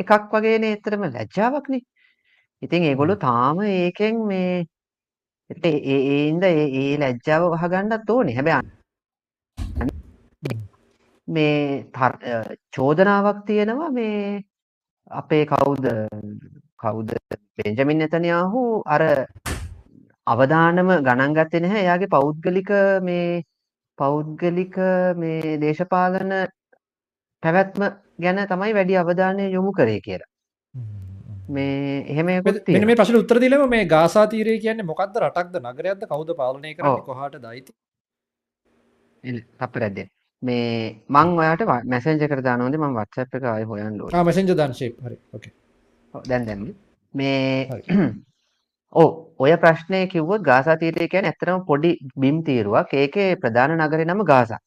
එකක් 0.00 0.32
වගේනේ 0.32 0.74
ඇත්තටම 0.74 1.06
ලැජ්ජාවක්නේ 1.08 1.82
ඉතින් 2.62 2.82
ඒගොල්ලෝ 2.84 3.22
තාම 3.26 3.62
ඒකෙන් 3.62 4.26
මේ 4.26 4.66
ඒ 5.50 5.76
ඒ 5.86 6.98
ලැජ්ජාව 6.98 7.42
වහගන්නත් 7.54 8.10
ඕනේ. 8.10 8.34
හැබැයි 8.34 8.76
මේ 11.28 11.84
චෝදනාවක් 12.76 13.38
තියෙනවා 13.46 13.90
මේ 13.90 14.42
අපේ 15.10 15.44
කවුද 15.46 15.84
කවුද 16.80 17.14
බෙන්ජමින් 17.58 17.98
නෙතන්යාහු 18.02 18.62
අර 18.86 19.02
අවදානම 20.26 20.90
ගණන් 21.06 21.36
ගත්තේ 21.36 21.62
නැහැ 21.64 21.84
එයාගේ 21.84 22.14
පෞද්ගලික 22.16 22.70
මේ 23.02 23.42
පෞද්ගලික 23.98 24.76
මේ 25.16 25.58
දේශපාලන 25.62 26.34
පැවැත්ම 27.42 27.84
ගැන 28.18 28.40
තමයි 28.52 28.74
වැඩි 28.78 28.98
අවධානය 29.02 29.44
යොමු 29.50 29.72
කරේ 29.72 30.00
කියලා. 30.00 30.30
මේ 31.48 32.04
එහෙම 32.06 32.26
මේ 32.26 32.98
ප්‍රශ්න 33.00 33.20
උත්තර 33.22 33.40
දීලම 33.42 33.68
මේ 33.68 33.84
ගාසා 33.86 34.26
තීරය 34.32 34.58
කියන්නේ 34.64 34.88
මොකද්ද 34.90 35.20
රටක්ද 35.22 35.60
නගරයක්ද 35.64 36.02
කවුද 36.12 36.34
පාලනය 36.40 36.74
කරන්නේ 36.74 37.06
කොහාටද 37.10 37.48
අයිති? 37.52 37.72
අපරැද්දෙන්. 39.66 40.10
මේ 40.42 41.02
මං 41.08 41.38
ඔයාට 41.38 41.62
එකට 42.26 42.44
දානවා 42.48 42.82
මම 42.82 42.98
WhatsApp 43.00 43.34
එක 43.34 43.48
ඕනේ. 44.02 44.18
ආ 44.18 44.24
මැසෙන්ජර් 44.24 44.58
දාන්න 44.60 44.74
ෂේප් 44.74 45.00
හරි. 45.06 45.18
ඕකේ. 45.32 45.52
දැන් 46.14 46.46
දැම්මේ. 46.46 46.74
මේ 47.14 47.68
ඕ 48.92 49.08
ඔය 49.42 49.52
ප්‍රශ්නය 49.56 50.00
කිව්වොත් 50.08 50.42
ගාසා 50.42 50.76
තීරය 50.76 51.08
කියන්නේ 51.08 51.32
ඇත්තටම 51.32 51.64
පොඩි 51.66 51.90
බිම් 52.16 52.42
තීරුවක්. 52.44 52.94
ඒකේ 52.94 53.30
ප්‍රධාන 53.36 53.76
නගරේ 53.78 54.06
නම 54.06 54.22
ගාසා. 54.24 54.60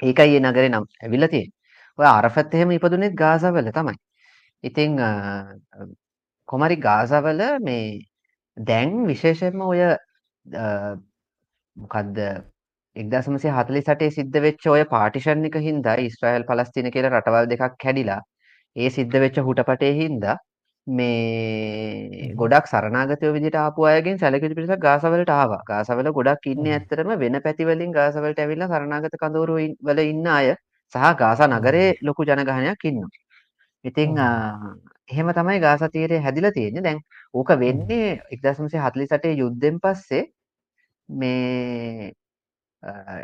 ඒකයි 0.00 0.40
මේ 0.40 0.50
නගරේ 0.50 0.68
නම 0.68 0.84
ඇවිල්ලා 1.02 1.28
තියෙන්නේ. 1.28 1.54
ඔය 1.98 2.06
අරෆත් 2.08 2.54
එහෙම 2.54 2.70
ඉපදුනේත් 2.72 3.14
ගාසාවල 3.14 3.70
තමයි. 3.72 3.96
ඉතින් 4.64 5.00
කොමරි 6.48 6.76
ගාසාවල 6.78 7.42
මේ 7.60 7.86
දැන් 8.56 8.92
විශේෂයෙන්ම 9.06 9.60
ඔය 9.62 9.80
මොකද්ද 11.76 12.18
එක්දසමසේ 12.96 13.52
හතලි 13.52 13.80
සටේ 13.82 14.10
සිද්ධ 14.10 14.38
වෙච්ච 14.42 14.68
ඔය 14.74 14.84
පාටිෂන් 14.92 15.44
එක 15.48 15.58
හින්දා 15.66 15.96
ඉස්්‍රයිල් 16.04 16.46
පලස්තින 16.50 16.90
කියල 16.90 17.08
රටවල් 17.10 17.48
දෙකක් 17.50 17.76
කැඩිලා 17.84 18.20
ඒ 18.76 18.88
සිද්ධ 18.90 19.16
වෙච්ච 19.18 19.38
හුටපටේ 19.40 19.92
හින්දා 19.94 20.36
මේ 20.86 22.32
ගොඩක් 22.34 22.66
සරනාගතය 22.66 23.32
විදිට 23.32 23.56
ආපු 23.56 23.86
අයගෙන් 23.86 24.18
සැලකිට 24.18 24.54
පිරිසක් 24.54 24.80
ගාසවලට 24.80 25.30
ආවා. 25.30 25.62
ගාසවල 25.64 26.08
ගොඩක් 26.12 26.46
ඉන්න 26.46 26.66
ඇත්තරම 26.68 27.10
වෙන 27.18 27.40
පැතිවලින් 27.42 27.92
ගාසවලට 27.92 28.38
ඇවිල්ලා 28.38 28.68
සරනාගත 28.68 29.16
කඳවරු 29.16 29.56
වල 29.82 30.00
ඉන්න 30.04 30.26
අය 30.30 30.48
සහ 30.94 31.06
ගාසා 31.16 31.48
නගරේ 31.50 31.88
ලොකු 32.02 32.22
ජනගහනයක් 32.24 32.84
ඉන්න 32.84 33.00
ඉතිං 33.84 34.20
එහෙම 35.08 35.28
තමයි 35.32 35.58
ගාස 35.60 35.82
තීරය 35.90 36.16
හැදිලා 36.18 36.52
තියෙන්නේ. 36.52 36.82
දැන් 36.82 37.00
ඕක 37.34 37.50
වෙන්නේ 37.58 38.08
එක්දසමසේ 38.30 38.80
හතලි 38.80 39.06
සටේ 39.06 39.34
යුද්ධෙන් 39.34 39.76
පස්සේ 39.80 40.24
මේ 41.08 42.12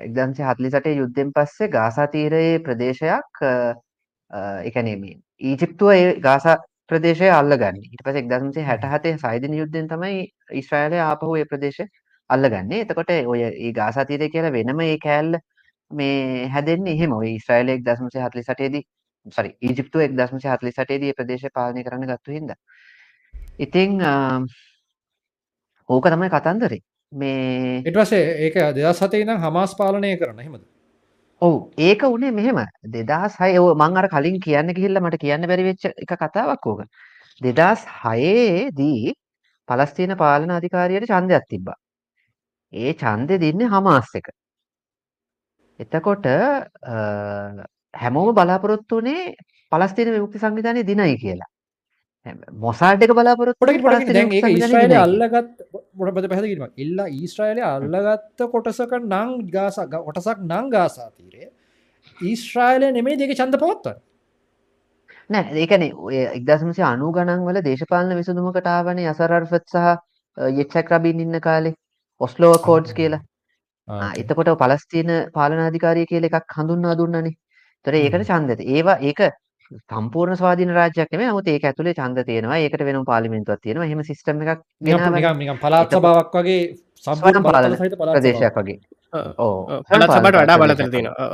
එක්දන්සේ 0.00 0.46
හතලි 0.46 0.70
සටේ 0.70 0.96
යුද්ධෙන් 0.96 1.32
පස්සේ 1.32 1.68
ගාසා 1.70 2.06
තීරයේ 2.08 2.58
ප්‍රදේශයක් 2.60 3.42
එකනේ 4.64 4.96
ඊජිප්තුව 5.42 5.90
ඒ 5.94 6.12
ගාසා 6.26 6.57
ප්‍රදේශය 6.90 7.28
අල්ලගන්න 7.33 7.81
ඊට 7.81 8.02
පස්සේ 8.07 8.24
1967 8.24 9.18
සයිදින 9.24 9.59
යුද්ධෙන් 9.61 9.88
තමයි 9.92 10.22
ඊශ්‍රායලය 10.61 10.98
ආපහු 11.05 11.35
ඒ 11.40 11.46
ප්‍රදේශය 11.52 11.87
අල්ලගන්නේ. 12.31 12.83
එතකොට 12.85 13.12
ඔය 13.33 13.40
ඒ 13.44 13.72
ගාසා 13.78 14.05
තීරය 14.11 14.28
කියලා 14.35 14.52
වෙනම 14.57 14.83
ඒ 14.87 14.98
කෑල්ල 15.07 15.38
මේ 15.90 16.48
හැදෙන්නේ 16.55 16.94
එහෙම. 16.96 17.12
ඔය 17.12 17.28
ඊශ්‍රායලය 17.35 17.78
1948 17.78 18.72
දී 18.74 18.85
sorry 19.26 19.50
ඊජිප්තුව 19.61 20.05
1948 20.05 21.00
දී 21.02 21.12
ඒ 21.12 21.18
ප්‍රදේශය 21.20 21.52
පාලනය 21.59 21.85
කරන්න 21.87 22.12
ගත්තු 22.12 22.37
හින්දා. 22.38 22.59
ඉතින් 23.59 24.00
ඕක 25.88 26.07
තමයි 26.09 26.33
කතන්දරේ. 26.37 26.83
මේ 27.12 27.81
ඊට 27.81 27.96
පස්සේ 27.96 28.22
ඒක 28.46 28.61
2007 28.74 29.24
ඉඳන් 29.24 29.42
හමාස් 29.46 29.74
පාලනය 29.81 30.16
කරන 30.18 30.44
එහෙමද? 30.44 30.71
ඔව් 31.42 31.55
ඒක 31.87 32.02
උනේ 32.09 32.33
මෙහෙම 32.38 32.59
2006 32.88 33.59
ඔව් 33.62 33.70
මං 33.76 33.98
අර 34.00 34.07
කලින් 34.12 34.37
කියන්න 34.44 34.74
ගිහිල්ලා 34.76 35.05
මට 35.05 35.18
කියන්න 35.24 35.48
බැරි 35.50 35.64
වෙච්ච 35.68 35.85
එක 36.05 36.12
කතාවක් 36.20 36.66
ඕක 36.72 36.81
2006 37.40 38.70
දී 38.81 39.14
පලස්තීන 39.68 40.14
පාලන 40.22 40.55
අධිකාරියට 40.59 41.09
ඡන්දයක් 41.11 41.44
තිබ්බා. 41.52 41.78
ඒ 42.72 42.92
ඡන්දෙ 43.00 43.40
දෙන්නේ 43.44 43.72
හමාස් 43.74 44.11
එක. 44.20 44.28
එතකොට 45.81 46.26
හැමෝම 47.94 48.35
බලාපොරොත්තු 48.38 48.98
වුණේ 48.98 49.35
පලස්තීන 49.72 50.12
විමුක්ති 50.14 50.42
සංවිධානය 50.44 50.87
දිනයි 50.90 51.16
කියලා. 51.24 51.51
ඒක 54.28 54.46
ඊශ්‍රායලය 54.50 54.98
අල්ලගත් 54.98 55.64
මොට 55.97 56.28
පැහදිීම 56.28 56.68
ඉල්ලා 56.76 57.09
ඊශ්‍රායලය 57.11 57.64
අල්ලගත්ත 57.64 58.47
කොටසක 58.53 58.94
නං 59.01 59.34
ගාස 59.51 59.82
කොටසක් 59.99 60.38
නං 60.44 60.70
ගාසාතීරය 60.70 61.51
ඊශ්‍රායලය 62.22 62.92
නෙමේ 62.92 63.18
දෙක 63.18 63.34
චන්ද 63.34 63.59
පවත්ව 63.59 63.99
නෑ 65.30 65.59
ඒකන 65.59 65.84
ඔය 66.05 66.22
එක්දසමසි 66.22 66.82
අනු 66.84 67.11
ගණන් 67.12 67.44
වල 67.49 67.61
දේශපාලන 67.64 68.16
විසඳුමකටාවන 68.18 69.05
අසරර්ෆත් 69.09 69.68
සහ 69.72 69.92
යෙච්චක් 70.57 70.90
රබින් 70.90 71.20
ඉන්න 71.20 71.40
කාලේ. 71.40 71.74
ඔස්ලෝව 72.20 72.59
කෝඩ්ස් 72.62 72.92
කියලා. 72.94 73.22
එතකොට 74.16 74.51
පලස්තිීන 74.59 75.12
පාලනාධිකාරය 75.32 76.07
කියල 76.07 76.24
එකක් 76.24 76.59
හඳුන්නා 76.59 76.97
දුන්නනේ. 76.97 77.36
තොර 77.84 77.94
ඒකට 77.94 78.26
චන්දත 78.26 78.61
ඒවා 78.68 78.99
ඒක 79.03 79.20
සම්පූර්ණ 79.91 80.37
ස්වාධීන 80.37 80.73
රාජ්‍යයක් 80.79 81.12
නෙමෙයි. 81.12 81.29
නමුත් 81.31 81.49
ඒක 81.49 81.64
ඇතුලේ 81.64 81.95
ඡන්ද 81.95 82.25
තියෙනවා. 82.31 82.59
ඒකට 82.64 82.85
වෙනම 82.89 83.05
පාර්ලිමේන්තුවක් 83.11 83.61
තියෙනවා. 83.61 83.87
එහෙම 83.87 84.03
සිස්ටම් 84.05 84.43
එකක් 84.43 84.64
නිකම් 84.81 85.14
නිකම් 85.16 85.39
නිකම් 85.43 85.61
පළාත් 85.62 85.95
සභාවක් 85.95 86.35
වගේ 86.39 86.59
සම්පූර්ණ 87.07 87.47
බලතල 87.47 87.77
සහිත 87.81 87.97
පළාත් 88.01 88.18
ප්‍රදේශයක් 88.18 88.59
වගේ. 88.59 88.79
ඔව්. 89.39 89.55
පළාත් 89.89 90.11
සභාවට 90.11 90.43
වඩා 90.43 90.59
බලතල 90.62 90.93
තියෙනවා. 90.97 91.31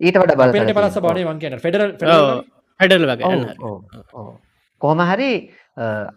ඊට 0.00 0.20
වඩා 0.22 0.38
බලතල. 0.40 0.62
අපේ 0.62 0.78
පළාත් 0.78 0.96
සභාවේ 0.96 1.26
මං 1.26 1.44
කියන්නේ 1.44 1.62
ෆෙඩරල් 1.66 1.92
ෆෙඩරල් 2.80 3.06
වගේ. 3.12 3.44
ඔව්. 3.60 4.32
කොහොම 4.80 5.04
හරි 5.10 5.30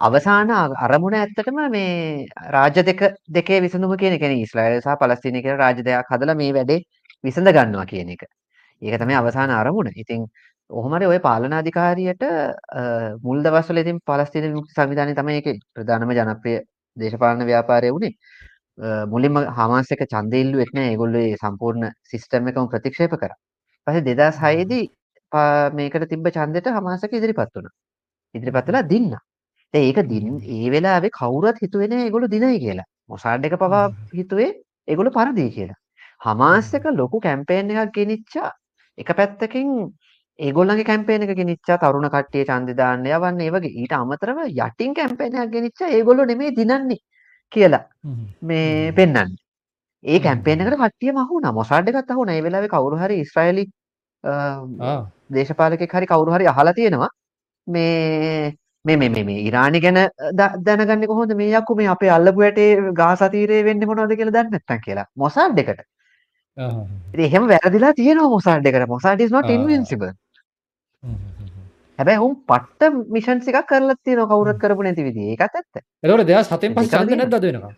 අවසාන 0.08 0.52
අරමුණ 0.88 1.20
ඇත්තටම 1.20 1.62
මේ 1.76 2.26
රාජ්‍ය 2.56 2.84
දෙක 2.86 3.02
දෙකේ 3.30 3.62
විසඳුම 3.62 3.96
කියන 3.98 4.18
එක 4.18 4.26
නේ 4.26 4.42
ඊශ්‍රායල් 4.42 4.82
සහ 4.82 4.98
පලස්තීනය 5.02 5.42
කියලා 5.46 5.62
රාජ්‍ය 5.64 5.88
දෙකක් 5.88 6.12
හදලා 6.16 6.36
මේ 6.42 6.52
වැඩේ 6.58 6.84
විසඳ 7.24 7.50
ගන්නවා 7.58 7.86
කියන 7.92 8.12
එක. 8.16 8.28
ඒක 8.82 9.00
තමයි 9.02 9.16
අවසාන 9.20 9.50
අරමුණ. 9.52 9.90
ඉතින් 9.96 10.28
ඔහොම 10.70 10.94
හරි 10.96 11.06
ওই 11.12 11.20
පාලනාධිකාරියට 11.28 12.24
මුල් 13.26 13.40
දවස්වල 13.46 13.78
ඉතින් 13.84 14.00
පලස්තීන 14.10 14.46
විමුක්ති 14.48 14.74
සංවිධානය 14.78 15.14
තමයි 15.20 15.36
ඒකේ 15.40 15.56
ප්‍රධානම 15.76 16.12
ජනප්‍රිය 16.18 16.58
දේශපාලන 16.98 17.44
ව්‍යාපාරය 17.50 17.92
වුණේ. 17.96 18.14
මුලින්ම 19.14 19.38
හමාස් 19.60 19.92
එක 19.96 20.04
ඡන්දය 20.14 20.42
ඉල්ලුවෙත් 20.44 20.72
නෑ. 20.78 20.90
ඒගොල්ලෝ 20.92 21.38
සම්පූර්ණ 21.44 21.86
සිස්ටම් 22.12 22.50
එකම 22.52 22.68
ප්‍රතික්ෂේප 22.74 23.16
කරා. 23.22 23.38
ඊපස්සේ 23.88 24.04
2006 24.10 24.66
දී 24.72 24.86
මේකට 25.80 26.08
තිබ්බ 26.14 26.28
ඡන්දෙට 26.38 26.68
හමාස් 26.78 27.04
එක 27.08 27.16
ඉදිරිපත් 27.20 27.56
වුණා. 27.58 27.74
ඉදිරිපත් 28.36 28.68
වෙලා 28.72 28.84
දින්නා. 28.94 29.22
ඒක 29.74 30.00
දින් 30.12 30.28
ඒ 30.56 30.68
වෙලාවේ 30.74 31.14
කවුරුත් 31.20 31.62
හිතුවේ 31.64 31.88
නෑ 31.94 32.08
ඒගොල්ලෝ 32.08 32.34
දිනයි 32.36 32.60
කියලා. 32.66 32.88
මොසාඩ් 33.14 33.48
එක 33.48 33.56
පවා 33.64 33.86
හිතුවේ 34.20 34.50
ඒගොල්ලෝ 34.88 35.16
පරදී 35.20 35.50
කියලා. 35.58 35.80
හමාස් 36.28 36.74
එක 36.80 36.92
ලොකු 37.00 37.24
කැම්පේන් 37.28 37.72
එකක් 37.72 37.96
ගෙනිච්චා. 38.00 38.52
එක 38.98 39.10
පැත්තකින් 39.22 39.72
ඒගොල්ලන්ගේ 40.40 40.86
කැම්පේන් 40.90 41.24
එක 41.26 41.34
ගෙනිච්චා 41.40 41.78
තරුණ 41.82 42.10
කට්ටිය 42.10 42.46
ඡන්දෙ 42.50 42.74
දාන්න 42.80 43.06
යවන්න 43.06 43.42
ඒ 43.42 43.52
වගේ. 43.56 43.74
ඊට 43.82 43.94
අමතරව 44.00 44.42
යටින් 44.48 44.94
කැම්පේන් 45.00 45.36
එකක් 45.36 45.52
ගෙනිච්චා 45.56 45.90
ඒගොල්ලෝ 45.98 46.26
නෙමෙයි 46.32 46.56
දිනන්නේ 46.60 47.00
කියලා 47.52 47.84
මේ 48.42 48.92
පෙන්වන්නේ. 49.00 49.42
ඒ 50.04 50.20
කැම්පේන් 50.20 50.62
එකට 50.62 50.78
කට්ටියම 50.84 51.18
අහුණා. 51.24 51.54
මොසාඩ් 51.60 51.90
එකත් 51.90 52.12
අහුණා. 52.12 52.36
ඒ 52.38 52.44
වෙලාවේ 52.44 52.74
කවුරු 52.76 53.02
හරි 53.02 53.18
ඊශ්‍රායලි 53.24 53.66
දේශපාලකෙක් 55.38 55.98
හරි 55.98 56.12
කවුරු 56.14 56.38
හරි 56.38 56.48
අහලා 56.54 56.74
තියෙනවා. 56.74 57.10
මේ 57.68 58.54
මේ 58.86 58.98
මේ 58.98 59.24
මේ 59.24 59.42
ඉරානි 59.50 59.82
ගැන 59.82 60.00
දැනගන්නේ 60.68 61.08
කොහොමද? 61.08 61.36
මේ 61.42 61.52
යක්කු 61.62 61.76
මේ 61.82 61.90
අපේ 61.96 62.14
අල්ලපු 62.18 62.46
ඇටේ 62.50 62.94
ගාසා 63.02 63.34
තීරේ 63.36 63.66
වෙන්නේ 63.70 63.90
මොනවද 63.90 64.16
කියලා 64.22 64.36
දන්නේ 64.38 64.54
නැත්තම් 64.56 64.86
කියලා. 64.86 65.08
මොසාඩ් 65.16 65.60
එකට. 65.66 65.84
එහෙම 67.28 67.52
වැරදිලා 67.54 67.94
තියෙනවා 68.00 68.30
මොසාඩ් 68.38 68.72
එකට. 68.72 68.88
මොසාඩ් 68.96 69.28
is 69.28 69.32
not 69.32 69.54
හැබැයි 72.00 72.22
උන් 72.22 72.36
පට්ට 72.50 73.10
මිෂන්ස් 73.16 73.48
එකක් 73.52 73.68
කරලා 73.70 73.98
තියෙනවා 74.04 74.30
කවුරුත් 74.32 74.60
කරපු 74.62 74.86
නැති 74.86 75.06
විදිහේ. 75.08 75.36
ඒකත් 75.36 75.56
ඇත්ත. 75.60 75.84
ඒතකොට 76.04 76.28
2007න් 76.30 76.76
පස්සේ 76.76 76.92
ඡන්ද 76.94 77.18
නැද්ද 77.22 77.38
අද 77.38 77.48
වෙනකම්? 77.50 77.76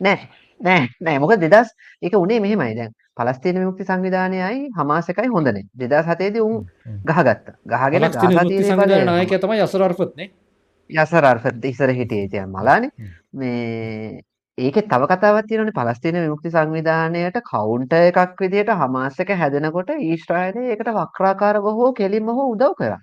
නෑ. 0.00 0.28
නෑ. 0.60 0.88
නෑ. 1.00 1.18
මොකද 1.24 1.40
2000 1.40 1.72
ඒක 2.02 2.18
උනේ 2.20 2.40
මෙහෙමයි. 2.44 2.74
දැන් 2.80 2.92
පලස්තීන 3.16 3.60
විමුක්ති 3.60 3.88
සංවිධානයයි 3.88 4.70
හමාස් 4.78 5.08
එකයි 5.12 5.30
හොඳ 5.32 5.52
නේ. 5.56 5.64
2007 5.84 6.32
දී 6.34 6.44
උන් 6.44 6.66
ගහගත්තා. 7.08 7.56
ගහගෙන 7.72 8.08
නායකයා 9.12 9.42
තමයි 9.44 9.62
යසර් 9.64 9.86
අර්ෆත් 9.88 10.16
නේ. 10.20 10.30
යසර් 10.90 11.24
අර්ෆත් 11.32 11.64
ඉස්සර 11.72 11.94
හිටියේ. 12.00 12.28
ඉතින් 12.30 12.52
මලානේ. 12.52 12.90
මේ 13.32 14.22
ඒකේ 14.58 14.88
තව 14.90 15.02
කතාවක් 15.10 15.48
තියෙනවානේ 15.48 15.76
පලස්තීන 15.78 16.16
විමුක්ති 16.16 16.50
සංවිධානයට 16.52 17.40
කවුන්ටර් 17.48 18.06
එකක් 18.10 18.38
විදියට 18.42 18.70
හමාස් 18.82 19.18
එක 19.24 19.32
හැදෙනකොට 19.40 19.90
ඊශ්‍රායලය 19.96 20.62
ඒකට 20.74 20.88
වක්‍රාකාරව 20.98 21.66
හෝ 21.78 21.90
කෙලින්ම 21.98 22.30
හෝ 22.38 22.46
උදව් 22.54 22.72
කරා. 22.78 23.00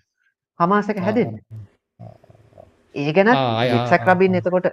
හමාස් 0.60 0.90
එක 0.90 1.02
හැදෙන්න. 1.08 1.38
ඒ 2.96 3.14
ගැන 3.18 3.30
ඉක්සක් 3.76 4.10
රබින් 4.10 4.40
එතකොට 4.42 4.72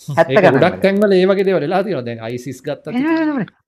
හැත්ත 0.00 0.32
ගොඩක් 0.48 0.80
තැන්වල 0.86 1.16
ඒ 1.18 1.28
වගේ 1.30 1.46
දේවල් 1.50 1.66
වෙලා 1.66 1.82
තියෙනවා 1.84 2.06
දැන්. 2.08 2.24
ISIS 2.32 2.64
ගත්තා 2.64 2.92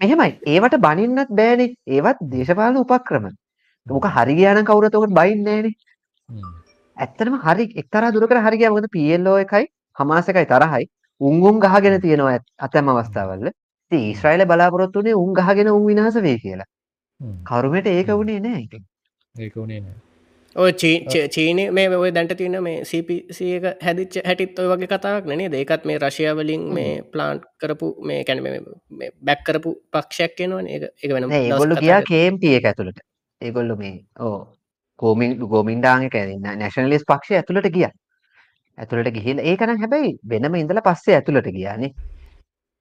මෙහෙමයි. 0.01 0.33
ඒවට 0.47 0.81
බනින්නත් 0.87 1.37
බෑනේ. 1.41 1.70
ඒවත් 1.87 2.27
දේශපාලන 2.33 2.83
උපක්‍රම. 2.85 3.31
මොක 3.87 4.12
හරි 4.16 4.41
ගියා 4.41 4.57
නම් 4.57 4.68
කවුරුත් 4.72 4.95
ඔකට 4.95 5.16
බයින්නේ 5.20 5.61
නෑනේ. 5.62 5.74
ඇත්තටම 6.97 7.41
හරි 7.47 7.72
එක්තරා 7.83 8.12
දුරකට 8.12 8.45
හරි 8.47 8.57
ගියා. 8.61 8.74
මොකද 8.74 8.93
PLO 8.95 9.41
එකයි 9.47 9.66
හමාස් 9.97 10.29
එකයි 10.33 10.49
තරහයි 10.53 10.87
උන් 11.21 11.43
උන් 11.43 11.61
ගහගෙන 11.61 12.01
තියෙනවා 12.01 12.39
අතැම් 12.59 12.89
අවස්ථාවල 12.89 13.47
ඉතින් 13.47 14.01
ඊශ්‍රායල 14.01 14.45
බලාපොරොත්තු 14.47 14.99
වෙන්නේ 14.99 15.14
උන් 15.14 15.33
ගහගෙන 15.35 15.69
උන් 15.69 15.87
විනාශ 15.87 16.19
වෙයි 16.23 16.39
කියලා. 16.39 16.67
කරුමෙට 17.45 17.87
ඒක 17.89 18.09
වුණේ 18.09 18.41
නෑ 18.41 18.61
ඉතින්. 18.62 18.83
ඒක 19.35 19.55
වුණේ 19.55 19.81
නෑ. 19.81 19.97
ඔය 20.57 20.73
චීන 20.73 21.59
මේ 21.73 21.89
ඔය 21.97 22.11
දැන්ට 22.11 22.35
තියන 22.37 22.57
මේ 22.62 22.85
සිපසික 22.85 23.67
හැදිච්ච 23.83 24.17
හැටිත් 24.25 24.59
ඔය 24.59 24.69
වගේ 24.73 24.91
කතාවක් 24.93 25.29
නේ 25.33 25.49
දෙකත් 25.49 25.85
මේ 25.85 25.99
රශයාවලින් 25.99 26.62
මේ 26.79 26.93
ප්ලාන්් 27.12 27.43
කරපු 27.61 27.93
මේ 28.03 28.25
කැන 28.25 28.43
බැක් 29.23 29.45
කරපු 29.47 29.75
පක්ෂයක් 29.93 30.37
කෙනවන 30.39 30.67
එක 30.69 31.11
වෙන 31.12 31.31
ගොල්ලු 31.55 31.77
කියා 31.77 32.03
කේම්ටිය 32.03 32.57
එක 32.59 32.69
ඇතුළට. 32.73 33.01
ඒගොල්ලු 33.41 33.77
මේ 33.77 33.95
ඕ 34.21 34.39
කෝමින් 34.99 35.39
ගෝමින්ඩාග 35.53 36.11
කැරන්න 36.11 36.59
නැශනලිස් 36.61 37.05
පක්ෂ 37.05 37.41
ඇතුළට 37.41 37.71
ගිය 37.73 37.89
ඇතුළට 38.79 39.11
ගිහිල් 39.16 39.39
ඒකන 39.45 39.72
හැබැයි 39.83 40.12
වෙනම 40.24 40.61
ඉඳල 40.61 40.81
පස්සේ 40.89 41.16
ඇතුළට 41.18 41.49
ගියානේ. 41.57 41.91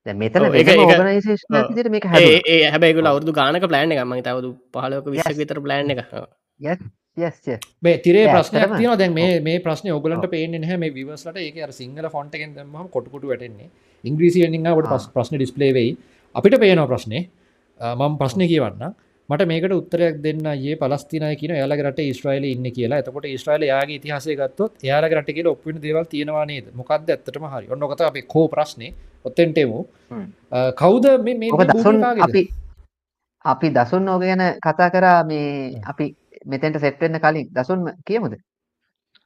මෙතන 0.05 0.43
ඕගනයිසේෂන 0.45 1.91
මේක 1.93 2.05
හැ 2.05 2.57
හැබැගුල 2.73 3.07
අවුදු 3.11 3.33
ගානක 3.33 3.65
ප්ලෑන් 3.71 3.95
එක 3.95 4.03
මයි 4.11 4.25
තවදු 4.27 4.51
පහලක 4.73 5.07
විස 5.13 5.37
විතර 5.39 5.61
ප්ලෑන් 5.65 5.93
එක 5.93 6.03
මේ 7.81 7.95
තිරේ 7.99 8.25
ප්‍රශ්නයක් 8.27 8.75
තියන 8.75 8.97
දැන් 8.99 9.13
මේ 9.13 9.39
මේ 9.47 9.63
ප්‍රශ්න 9.65 9.89
ඔගලන්ට 9.95 10.27
පේන 10.35 10.67
හැ 10.69 10.77
මේ 10.77 10.93
විවසට 10.97 11.39
ඒක 11.45 11.57
අර 11.67 11.71
සිංහල 11.79 12.09
ෆොන්ටගෙන් 12.09 12.53
දම 12.57 12.75
කොටකුට 12.89 13.25
වැටෙන්නේ. 13.31 13.69
ඉංග්‍රීසියෙන්ට 14.03 14.85
පස් 14.91 15.09
ප්‍රශ්න 15.15 15.37
ඩිස්පලේ 15.37 15.73
වෙයි. 15.79 15.97
අපිට 16.35 16.59
පේනවා 16.63 16.87
ප්‍රශ්නය 16.91 17.19
මම 17.79 18.13
ප්‍රශ්නය 18.21 18.47
කියවන්න 18.51 18.93
මට 19.29 19.45
මේකට 19.49 19.73
උත්තරයක් 19.73 20.17
දෙන්න 20.23 20.45
ඒ 20.47 20.73
පලස්තිනය 20.81 21.29
කියන 21.39 21.53
යාලක 21.59 21.81
රට 21.85 22.03
ස්ට්‍රයිල 22.17 22.43
ඉන්න 22.49 22.67
කියලා. 22.75 22.99
එතකොට 23.01 23.25
ස්ට්‍රයිල 23.41 23.63
යාගේ 23.69 23.97
ඉතිහාසය 23.99 24.35
ගත්තොත් 24.41 24.83
යාලක 24.89 25.15
රට 25.17 25.33
කියල 25.37 25.47
ඔපින 25.47 25.81
දේවල් 25.85 26.05
තියෙනවා 26.11 26.45
නේද? 26.45 26.65
මොකක්ද 26.73 27.09
ඇත්තටම 27.09 27.47
හරි? 27.53 27.65
ඔන්නොකත 27.75 28.01
අපේ 28.01 28.25
කෝ 28.33 28.45
ප්‍රශ්නය 28.47 28.89
ඔත්තෙන්ටේමු 29.25 29.79
කවුද 30.81 31.05
මේ 31.25 31.51
අපි 32.27 32.43
අපි 33.45 33.67
දසුන් 33.71 34.05
නෝග 34.05 34.21
ගැන 34.21 34.43
කතා 34.65 34.89
කරා 34.95 35.19
මේ 35.23 35.81
අපි 35.91 36.05
මෙතෙන්ට 36.45 36.79
සෙට් 36.79 37.01
වෙන්න 37.01 37.19
කලින්. 37.19 37.47
දසුන් 37.51 37.79
කියමුද 38.07 38.35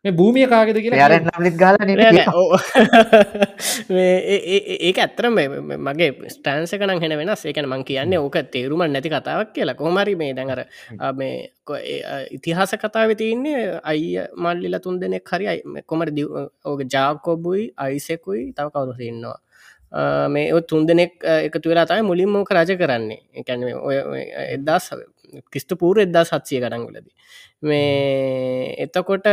මේ 0.05 0.11
භූමිය 0.11 0.47
කාගෙද 0.47 0.77
කියලා 0.79 1.19
නම්ලිත් 1.19 1.55
ගාලා 1.61 1.85
ඒක 4.87 4.97
ඇත්තරම 5.03 5.35
මගේ 5.87 6.11
ස්ටන්ස 6.33 6.73
කන 6.73 7.01
හෙන 7.03 7.13
වෙනස්. 7.21 7.41
ඒකන 7.43 7.67
මං 7.67 7.83
කියන්නේ 7.89 8.19
ඕක 8.19 8.37
තේරුම 8.53 8.81
නැති 8.85 9.09
කතාවක් 9.11 9.51
කියලා. 9.57 9.75
කොහමරි 9.75 10.15
මේ 10.15 10.33
දැඟර 10.37 10.61
මේ 11.19 11.35
ඉතිහාස 12.31 12.71
කතාව 12.77 13.11
තියන්නේ 13.21 13.79
අයි 13.83 14.23
මල්ලිල 14.37 14.79
තුන් 14.79 14.99
දෙනෙක් 15.03 15.27
හරි 15.27 15.61
කොමර 15.85 16.09
ඕක 16.65 16.81
ජාකෝබුයි 16.87 17.73
අයිසෙකුයි 17.77 18.53
තව 18.53 18.71
කවුරු 18.71 19.03
ඉන්නවා. 19.03 19.39
මේ 20.29 20.61
තුන් 20.61 20.87
දෙනෙක් 20.87 21.23
එකතු 21.27 21.69
වෙලා 21.69 21.85
තමයි 21.85 22.03
මුලින් 22.03 22.29
මෝක 22.29 22.51
රජ 22.51 22.77
කරන්නේ. 22.77 23.19
එකැන 23.35 23.63
ඔය 23.75 23.97
එදස් 24.55 24.93
කිස්තු 25.53 25.77
පූර 25.77 26.01
එදදා 26.05 26.25
සත්සිය 26.25 26.61
කරංගලදී 26.61 27.15
මේ 27.63 28.75
එතකොට 28.85 29.27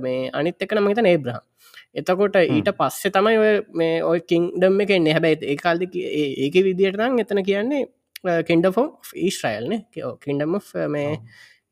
මේ 0.00 0.30
අනිත් 0.32 0.66
එකන 0.66 0.82
මහිත 0.84 1.02
නේබ්‍රහම් 1.02 1.46
එතකොට 1.94 2.36
ඊට 2.38 2.70
පස්සේ 2.78 3.10
තමයි 3.10 3.38
ඔය 3.38 3.54
මේ 3.74 4.02
ඔය 4.04 4.20
කින්ඩම් 4.22 4.82
එක 4.84 4.92
එන්නේ. 4.96 5.14
හැබැයි 5.14 5.54
ඒකාල්ද 5.54 5.86
ඒක 5.86 6.58
විදියට 6.66 6.98
නම් 6.98 7.18
එතන 7.18 7.42
කියන්නේ 7.42 7.86
කෙන්ඩෆෝ 8.46 8.86
ඊශ්‍රයිල්න 9.18 9.80
කින්ඩම 10.20 10.58
මේ 10.88 11.18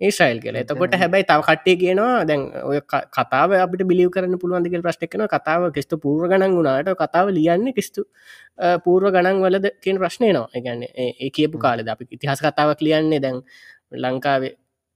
ඒශයිල් 0.00 0.38
කියල. 0.40 0.56
එතකොට 0.56 0.94
හැබැයි 0.94 1.24
තව 1.24 1.40
කට්ටේ 1.42 1.76
කියනවා 1.76 2.26
දැන් 2.28 2.42
ඔය 2.64 2.78
කතාව 3.16 3.56
අපිට 3.56 3.82
බිලිව 3.90 4.10
කරන්න 4.10 4.38
පුළුවන්දික 4.38 4.76
ප්‍රශ්ටක්න 4.80 5.26
කතාව 5.28 5.66
කිස්තු 5.72 5.98
පූර්ව 5.98 6.30
ගණන් 6.30 6.54
වුණට 6.58 6.94
කතාව 7.02 7.32
ලියන්නේ 7.38 7.74
කිස්තු 7.74 8.06
පූර්ව 8.84 9.10
ගණන් 9.10 9.42
වලද 9.44 9.66
කියෙන් 9.82 9.98
ප්‍රශ්නය 9.98 10.30
නවා 10.30 10.48
එකගන්න 10.54 10.84
ඒ 10.96 11.30
කියපු 11.30 11.58
කාලෙද 11.58 11.88
අපි 11.88 12.10
ඉතිහස් 12.10 12.40
කතාවක් 12.40 12.80
ලියන්නේ. 12.80 13.20
දැන් 13.20 13.42
ලංකාවේ 13.94 14.52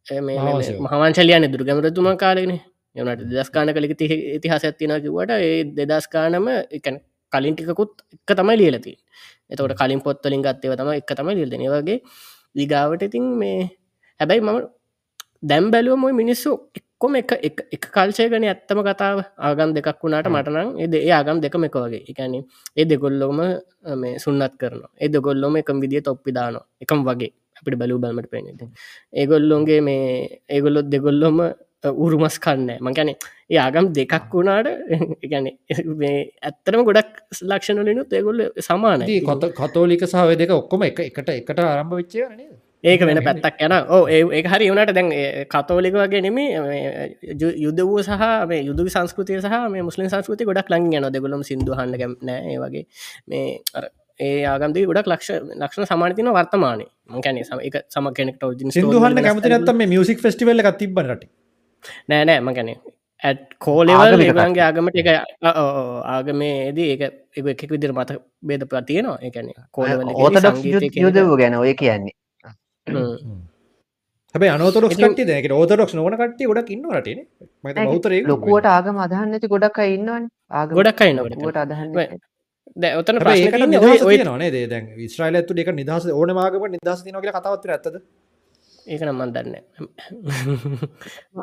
මහවංශලයන 0.07 1.49
දුර්ගමරතුම 1.49 2.09
කාලගෙන 2.17 2.59
යනට 2.97 3.23
දස්කාන 3.31 3.69
කලෙ 3.71 3.89
ඉතිහාස 4.37 4.65
ඇත්තින 4.65 4.95
කිවට 4.99 5.31
ඒ 5.39 5.65
දෙදස්කානම 5.77 6.47
එකන් 6.71 6.97
කලින් 7.33 7.55
ටිකුත් 7.55 7.93
එක 8.15 8.37
තමයි 8.37 8.57
ලියලති 8.59 8.93
එතවට 9.51 9.77
කලින් 9.79 10.01
පොත්තලින් 10.01 10.43
ගත්තේව 10.43 10.77
තම 10.77 10.91
එක 10.93 11.13
තමයි 11.13 11.35
ලියදන 11.41 11.65
වගේ 11.75 11.99
දිගාවට 12.55 13.03
ඉතින් 13.03 13.27
මේ 13.37 13.59
හැබැයි 14.21 14.43
මම 14.43 14.59
දැම් 15.43 15.71
බැලුව 15.71 15.99
මොයි 15.99 16.15
මිනිස්සු 16.15 16.51
එක්කොම 16.79 17.17
එක 17.17 17.33
එක 17.77 17.85
කල්චයගන 17.95 18.45
ඇත්තම 18.45 18.81
කතාව 18.89 19.19
ආගම් 19.41 19.71
දෙකක් 19.77 20.03
වුණට 20.03 20.29
මටනම් 20.29 20.69
එද 20.79 20.95
ඒ 20.97 21.13
ආගම් 21.13 21.39
දෙකම 21.41 21.69
එක 21.69 21.77
වගේ. 21.77 22.03
එකන 22.11 22.35
ඒ 22.77 22.85
දෙගොල්ලොම 22.85 23.41
මේ 23.97 24.19
සුන්නත් 24.19 24.55
කරන 24.57 24.83
ඒ 24.97 25.09
දෙගොල්ලොම 25.09 25.57
එකම් 25.57 25.81
විදිිය 25.81 26.03
තොප්පි 26.03 26.31
දාන 26.33 26.61
එකම් 26.81 27.01
වගේ. 27.05 27.33
අපිට 27.59 27.79
බලූ 27.79 27.99
බලමට 27.99 28.31
පෙනෙද 28.31 28.63
ඒගොල්ලොන්ගේ 29.13 29.81
මේ 29.81 30.41
ඒගොල්ලොත් 30.49 30.89
දෙගොල්ලොම 30.89 31.39
උරුමස් 31.97 32.37
කන්න 32.39 32.71
මංකැන 32.81 33.13
ඒ 33.51 33.59
ආගම් 33.59 33.87
දෙකක් 33.93 34.35
වුණාට 34.35 34.69
ගැන 35.33 35.49
ඇත්තරම 36.43 36.85
ගොඩක් 36.85 37.23
ලක්ෂණලිනුත් 37.45 38.13
ඒගොල්ල 38.13 38.43
සමාන 38.61 39.07
කොත 39.23 39.49
කතෝලික 39.53 40.05
සාව 40.09 40.37
දෙක 40.37 40.53
ඔක්කොම 40.53 40.87
එක 40.91 41.01
එකට 41.01 41.33
එකට 41.33 41.59
ආරම්භ 41.61 41.99
විච්චය 42.01 42.29
ඒක 42.85 43.01
වෙන 43.03 43.23
පැත්තක් 43.23 43.63
යන 43.63 43.75
ඕ 43.89 44.03
ඒ 44.09 44.43
හරි 44.45 44.69
වුණට 44.69 44.93
දැන් 44.93 45.11
කතෝලික 45.47 45.95
වගේ 45.95 46.23
නෙමේ 46.23 46.49
යුද්ධ 47.59 47.83
වූ 47.83 48.01
සහ 48.01 48.29
මේ 48.49 48.63
යුදු 48.63 48.89
සංස්කෘතිය 48.89 49.41
සහ 49.41 49.59
මේ 49.71 49.83
මුස්ලිම් 49.83 50.09
සංස්කෘති 50.09 50.45
ගොඩක් 50.45 50.71
ලං 50.71 50.89
යන 50.93 51.11
දෙගොලම 51.11 51.45
සිින්දුහන්න 51.45 51.95
නෑ 52.23 52.57
වගේ. 52.59 52.87
මේ 53.29 53.61
ඒ 54.21 54.43
ආගම්දී 54.47 54.89
ගොඩක් 54.89 55.09
ලක්ෂ 55.09 55.31
ලක්ෂණ 55.57 55.87
සමානතින 55.89 56.33
වර්තමානය. 56.33 56.87
මකැන 57.09 57.39
සම 57.41 57.61
එක 57.61 57.77
සම 57.89 58.09
කෙනෙක්ට 58.13 58.43
සිදුහන්න 58.71 59.21
කැමති 59.21 59.51
නත්තම 59.51 59.85
මියසික් 59.89 60.21
ෆෙස්ටිවල්ල 60.21 60.63
එකක් 60.63 60.79
තිබන්නට 60.79 61.25
නෑනෑ 62.09 62.41
මකැනේ 62.41 62.77
ඇත් 63.23 63.43
කෝලෙවල් 63.59 64.21
ඒගන්ගේ 64.21 64.65
ආගමට 64.65 64.97
එක 64.97 65.11
ආගමේදී 66.09 66.89
ඒ 66.95 67.11
එක 67.37 67.47
එකක් 67.55 67.71
විදිර 67.71 67.95
මත 67.95 68.19
බේද 68.43 68.67
පතියනවා 68.67 69.19
එකන 69.23 69.53
කෝලවල 69.71 70.13
ඕතඩක් 70.17 70.99
යුදව 70.99 71.33
ගැන 71.37 71.59
ඔය 71.61 71.75
කියන්නේ 71.75 72.17
හැබ 72.87 74.43
අනතොරක් 74.45 74.95
ට 74.95 75.25
දැක 75.29 75.47
ඕතරක් 75.53 75.93
නොන 75.95 76.15
කට 76.17 76.41
ගොඩක් 76.49 76.71
ඉන්න 76.71 76.85
රටන 76.91 77.21
මතර 77.65 78.13
ලොකුවට 78.25 78.69
ආගම 78.69 78.99
අදහන්නති 78.99 79.47
ගොඩක් 79.49 79.79
ඉන්නවන්. 79.87 80.25
ආග 80.51 80.69
ගොඩක් 80.71 81.01
අයින්නට 81.01 81.57
අදහන්න 81.57 81.91
ඔතන 82.97 83.17
නේ 84.39 84.51
දැ 84.67 85.09
ස්්‍රයිල 85.09 85.37
තු 85.45 85.55
එක 85.57 85.71
නිදහස 85.73 86.05
ඕන 86.11 86.31
මාගම 86.33 86.65
නිදහස 86.71 87.05
නගල 87.07 87.31
කතවත්ත 87.31 87.67
ඇතද 87.69 87.97
ඒක 88.87 89.03
නම් 89.03 89.17
මන් 89.17 89.31
දන්න 89.31 89.55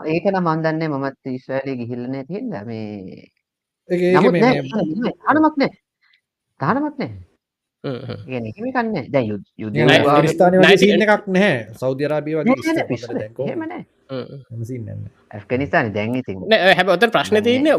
ඒක 0.08 0.26
නම් 0.26 0.44
මන් 0.46 0.60
දන්නේ 0.66 0.90
මමත් 0.90 1.24
ඉස්්‍රෑලි 1.32 1.74
ගිහිල්ලන 1.78 2.16
තිෙන්ද 2.28 2.54
මේ 2.66 3.30
අනමක් 5.30 5.56
නෑ 5.58 7.10
තානමක් 7.84 8.28
නෑ 8.28 8.50
ඒකම 8.50 8.66
කන්න 8.76 9.08
දැ 9.12 9.24
යුද 9.28 9.44
ස්ථාන 10.32 10.54
එකක් 11.06 11.28
නැහැ. 11.28 11.56
සෞධරාබී 11.82 12.36
වගේ 12.36 12.56
ඇෆ්ගනිස්ාන 15.30 15.92
දැන් 15.94 16.16
ඉතින්. 16.16 16.38
හැබ 16.78 16.88
ඔත 16.90 17.04
ප්‍රශ්න 17.14 17.40
තියන්නේ 17.44 17.76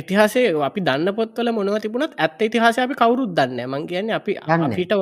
ඉතිහාසේ 0.00 0.52
අපි 0.68 0.80
දන්න 0.88 1.14
පොත්වල 1.16 1.48
මොනව 1.52 1.78
තිබුණත් 1.80 2.14
ඇත්ත 2.16 2.42
ඉතිහාස 2.42 2.78
අපි 2.78 2.94
කවුරුත් 2.94 3.32
දන්න 3.38 3.66
මං 3.66 3.86
කියන්න 3.90 4.12
අපි 4.18 4.36
අපිට 4.58 4.92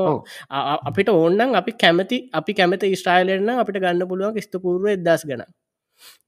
අපිට 0.89 1.09
ඕන්නන් 1.11 1.61
අපි 1.61 1.73
කැමති 1.75 2.19
අපි 2.33 2.53
කැමති 2.55 2.95
ස්ට්‍රයිලෙන්න්න 2.95 3.61
අපිට 3.63 3.79
ගන්න 3.83 4.09
පුළුවන් 4.09 4.41
ස්තපූර්ුව 4.41 4.87
එදස් 4.95 5.27
ගන 5.29 5.45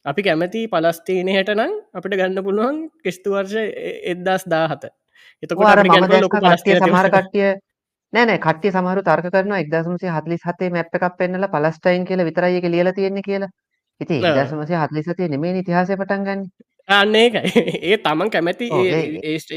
අපි 0.04 0.20
කැමති 0.22 0.60
පලස්තීනයට 0.72 1.50
නම් 1.54 1.72
අපිට 1.94 2.18
ගන්න 2.20 2.44
පුළුවන් 2.46 2.76
කිස්තු 3.04 3.28
වර්ෂ 3.34 3.54
එදදාස් 4.12 4.42
දාහත. 4.46 4.84
එතකොට 5.42 5.80
සමහර 6.60 7.08
කට්ටිය 7.14 7.50
නෑන 8.12 8.32
කට්ටිය 8.38 8.72
සමහරු 8.72 9.02
තර්ක 9.02 9.30
කරන 9.30 9.52
එක්දසමසේ 9.54 10.10
හතලි 10.10 10.38
හතේ 10.42 10.70
මැප් 10.70 10.94
එකක් 10.94 11.16
පෙන්නල 11.18 11.48
පලස්ටයින් 11.48 12.04
කියල 12.04 12.24
විතරයි 12.24 12.58
එක 12.58 12.68
ලියල 12.68 12.92
තියෙන්නේ 12.92 13.22
කියලා. 13.22 13.50
ඉති 14.00 14.22
දසමසය 14.22 14.74
හත්ලිසතිය 14.76 15.28
නෙමේ 15.28 15.58
ඉතිහාසය 15.58 15.96
පටන් 15.96 16.24
ගන්න. 16.24 16.48
අන්න 16.90 17.14
ඒකයි. 17.16 17.50
ඒ 17.84 17.98
තමන් 17.98 18.30
කැමැති 18.30 18.70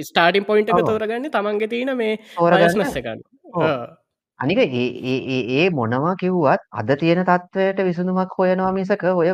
ස්ටාටින් 0.04 0.46
පොයින්ට 0.46 0.70
එක 0.70 0.84
තෝරගන්න 0.84 1.32
තමන්ගේ 1.32 1.70
තියෙන 1.70 1.96
මේ 1.98 2.14
ඕරගස්නස්සකන්න 2.38 3.26
අනික 4.40 4.60
ඒ 4.60 5.70
මොනවා 5.72 6.16
කිව්වත් 6.16 6.62
අද 6.74 6.92
තියෙන 6.98 7.24
තත්ත්වයට 7.24 7.84
විසඳුමක් 7.84 8.36
හොයනවා 8.38 8.72
මිසක 8.74 9.04
ඔය 9.14 9.34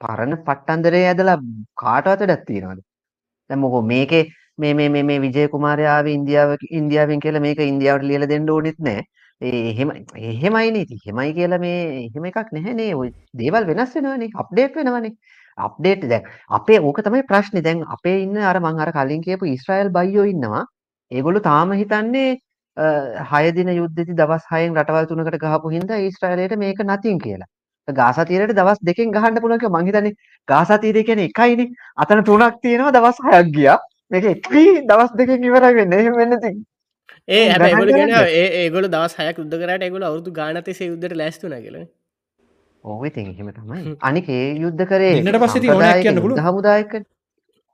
පරණ 0.00 0.38
පට්ටන්දරේ 0.40 1.04
ඇදලා 1.08 1.36
කාටවත 1.76 2.22
ඩැත්තිනවාද 2.22 2.80
දැමොකෝ 3.50 3.82
මේකේ 3.84 4.24
මේ 4.58 4.74
මේ 4.78 5.02
මේ 5.10 5.20
විජය 5.26 5.48
කුමාරයාව 5.54 6.06
ඉන්දියාව 6.16 6.56
ඉන්දියාවෙන් 6.80 7.20
කියලා 7.24 7.44
මේක 7.46 7.60
ඉන්දියාවට 7.72 8.08
ලියලා 8.10 8.30
දෙන්න 8.32 8.50
ඕනෙත් 8.56 8.78
නෑ. 8.88 9.02
එහෙම 9.40 9.90
එහෙමයිනේ 10.16 10.82
ඉතින් 10.86 10.98
එහෙමයි 11.04 11.32
කියලා 11.38 11.58
මේ 11.64 11.78
එහෙම 12.02 12.24
එකක් 12.30 12.52
නැහැනේ 12.56 12.90
ඔය 13.00 13.08
දේවල් 13.40 13.66
වෙනස් 13.70 13.94
වෙනවනේ. 13.96 14.30
අප්ඩේට් 14.42 14.76
වෙනවනේ. 14.80 15.12
අප්ඩේට් 15.58 16.08
දැන් 16.12 16.28
අපේ 16.58 16.78
ඕක 16.80 17.00
තමයි 17.06 17.22
ප්‍රශ්නේ. 17.30 17.62
දැන් 17.66 17.84
අපේ 17.96 18.16
ඉන්න 18.24 18.36
අර 18.50 18.58
මං 18.60 18.80
අර 18.84 18.92
කලින් 18.96 19.22
කියපු 19.26 19.50
ඊශ්‍රායල් 19.52 19.90
බයියෝ 19.96 20.26
ඉන්නවා. 20.34 20.64
ඒගොල්ලෝ 21.10 21.42
තාම 21.50 21.72
හිතන්නේ 21.80 22.30
හය 23.30 23.44
දින 23.56 23.68
යුද්ධෙදි 23.80 24.14
දවස් 24.20 24.46
6න් 24.52 24.78
රටවල් 24.82 25.10
තුනකට 25.10 25.38
ගහපු 25.44 25.74
හින්දා 25.76 25.98
ඊශ්‍රායලයට 26.04 26.56
මේක 26.62 26.84
නැතින් 26.90 27.18
කියලා. 27.24 27.50
ගාසා 27.88 28.24
තීරයට 28.30 28.56
දවස් 28.60 28.78
දෙකෙන් 28.88 29.10
ගහන්න 29.16 29.40
පුළුවන් 29.42 29.60
කියලා 29.64 29.80
මං 29.82 29.90
හිතන්නේ. 29.90 30.14
ගාසා 30.48 30.78
තීරය 30.84 31.04
කියන්නේ 31.10 31.30
එකයිනේ. 31.32 31.68
අතන 31.96 32.24
තුනක් 32.30 32.62
තියෙනවා 32.62 32.94
දවස් 32.96 33.20
6ක් 33.26 33.52
ගියා. 33.58 33.78
මේක 34.14 34.26
එකයි 34.34 34.64
දවස් 34.90 35.12
දෙකෙන් 35.20 35.44
ඉවරයි 35.50 35.74
වෙන්නේ. 35.80 36.00
එහෙම 36.04 36.14
වෙන්නේ 36.20 36.40
නැති. 36.42 36.50
ඒ 37.28 37.44
ගෙන 37.98 38.14
ඒගොල 38.62 38.86
දවස් 38.94 39.14
හයක් 39.20 39.38
උද්ද 39.44 39.54
කරට 39.60 39.84
ඒගොල 39.88 40.08
අවුදු 40.10 40.30
ගානතසේ 40.40 40.88
යුද්ධට 40.90 41.16
ලැස්තුන 41.20 41.54
කියල 41.66 41.78
ඕව 42.84 43.06
ඉතින් 43.10 43.30
එහෙම 43.32 43.48
තමයි. 43.60 43.96
අනිකේ 44.08 44.44
යුද්ධ 44.64 44.84
කරේ 44.90 45.14
ඉන්නට 45.20 45.38
පස්ස 45.42 45.56
කියන්න 46.04 46.42
හමුදායක 46.48 46.92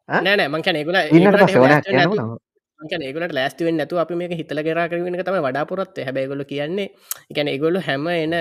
නෑනෑ 0.08 0.48
මංකන 0.52 0.76
ඒගොල 0.80 0.96
ඒගලට 3.06 3.34
ලෑස්තිවෙන් 3.36 3.76
නැතු 3.78 3.98
අපි 4.02 4.14
මේක 4.20 4.32
හිතල 4.38 4.60
කරා 4.66 4.86
කරන 4.90 5.16
තම 5.26 5.36
වඩාපොරත් 5.46 5.98
හැබැගොල 6.06 6.42
කියන්නේ 6.52 6.86
එකන 7.32 7.50
ඒගොල 7.52 7.76
හැම 7.88 8.06
එන 8.12 8.34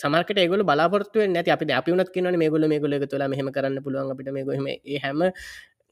සමකට 0.00 0.40
ගොල 0.52 0.62
බලාපොරත්තුව 0.70 1.28
නැති. 1.34 1.50
අපි 1.56 1.64
අපි 1.80 1.90
වනත් 1.92 2.10
කියන්න 2.14 2.38
මේ 2.42 2.50
ගොල 2.54 2.64
මේ 2.72 2.80
ගොල 2.84 2.94
තුලා 3.12 3.28
මෙහම 3.34 3.48
කරන්න 3.56 3.78
පුළුවන් 3.84 4.10
අපිට 4.14 4.32
මේ 4.36 4.44
ගොහම 4.48 4.66
හැම 5.04 5.20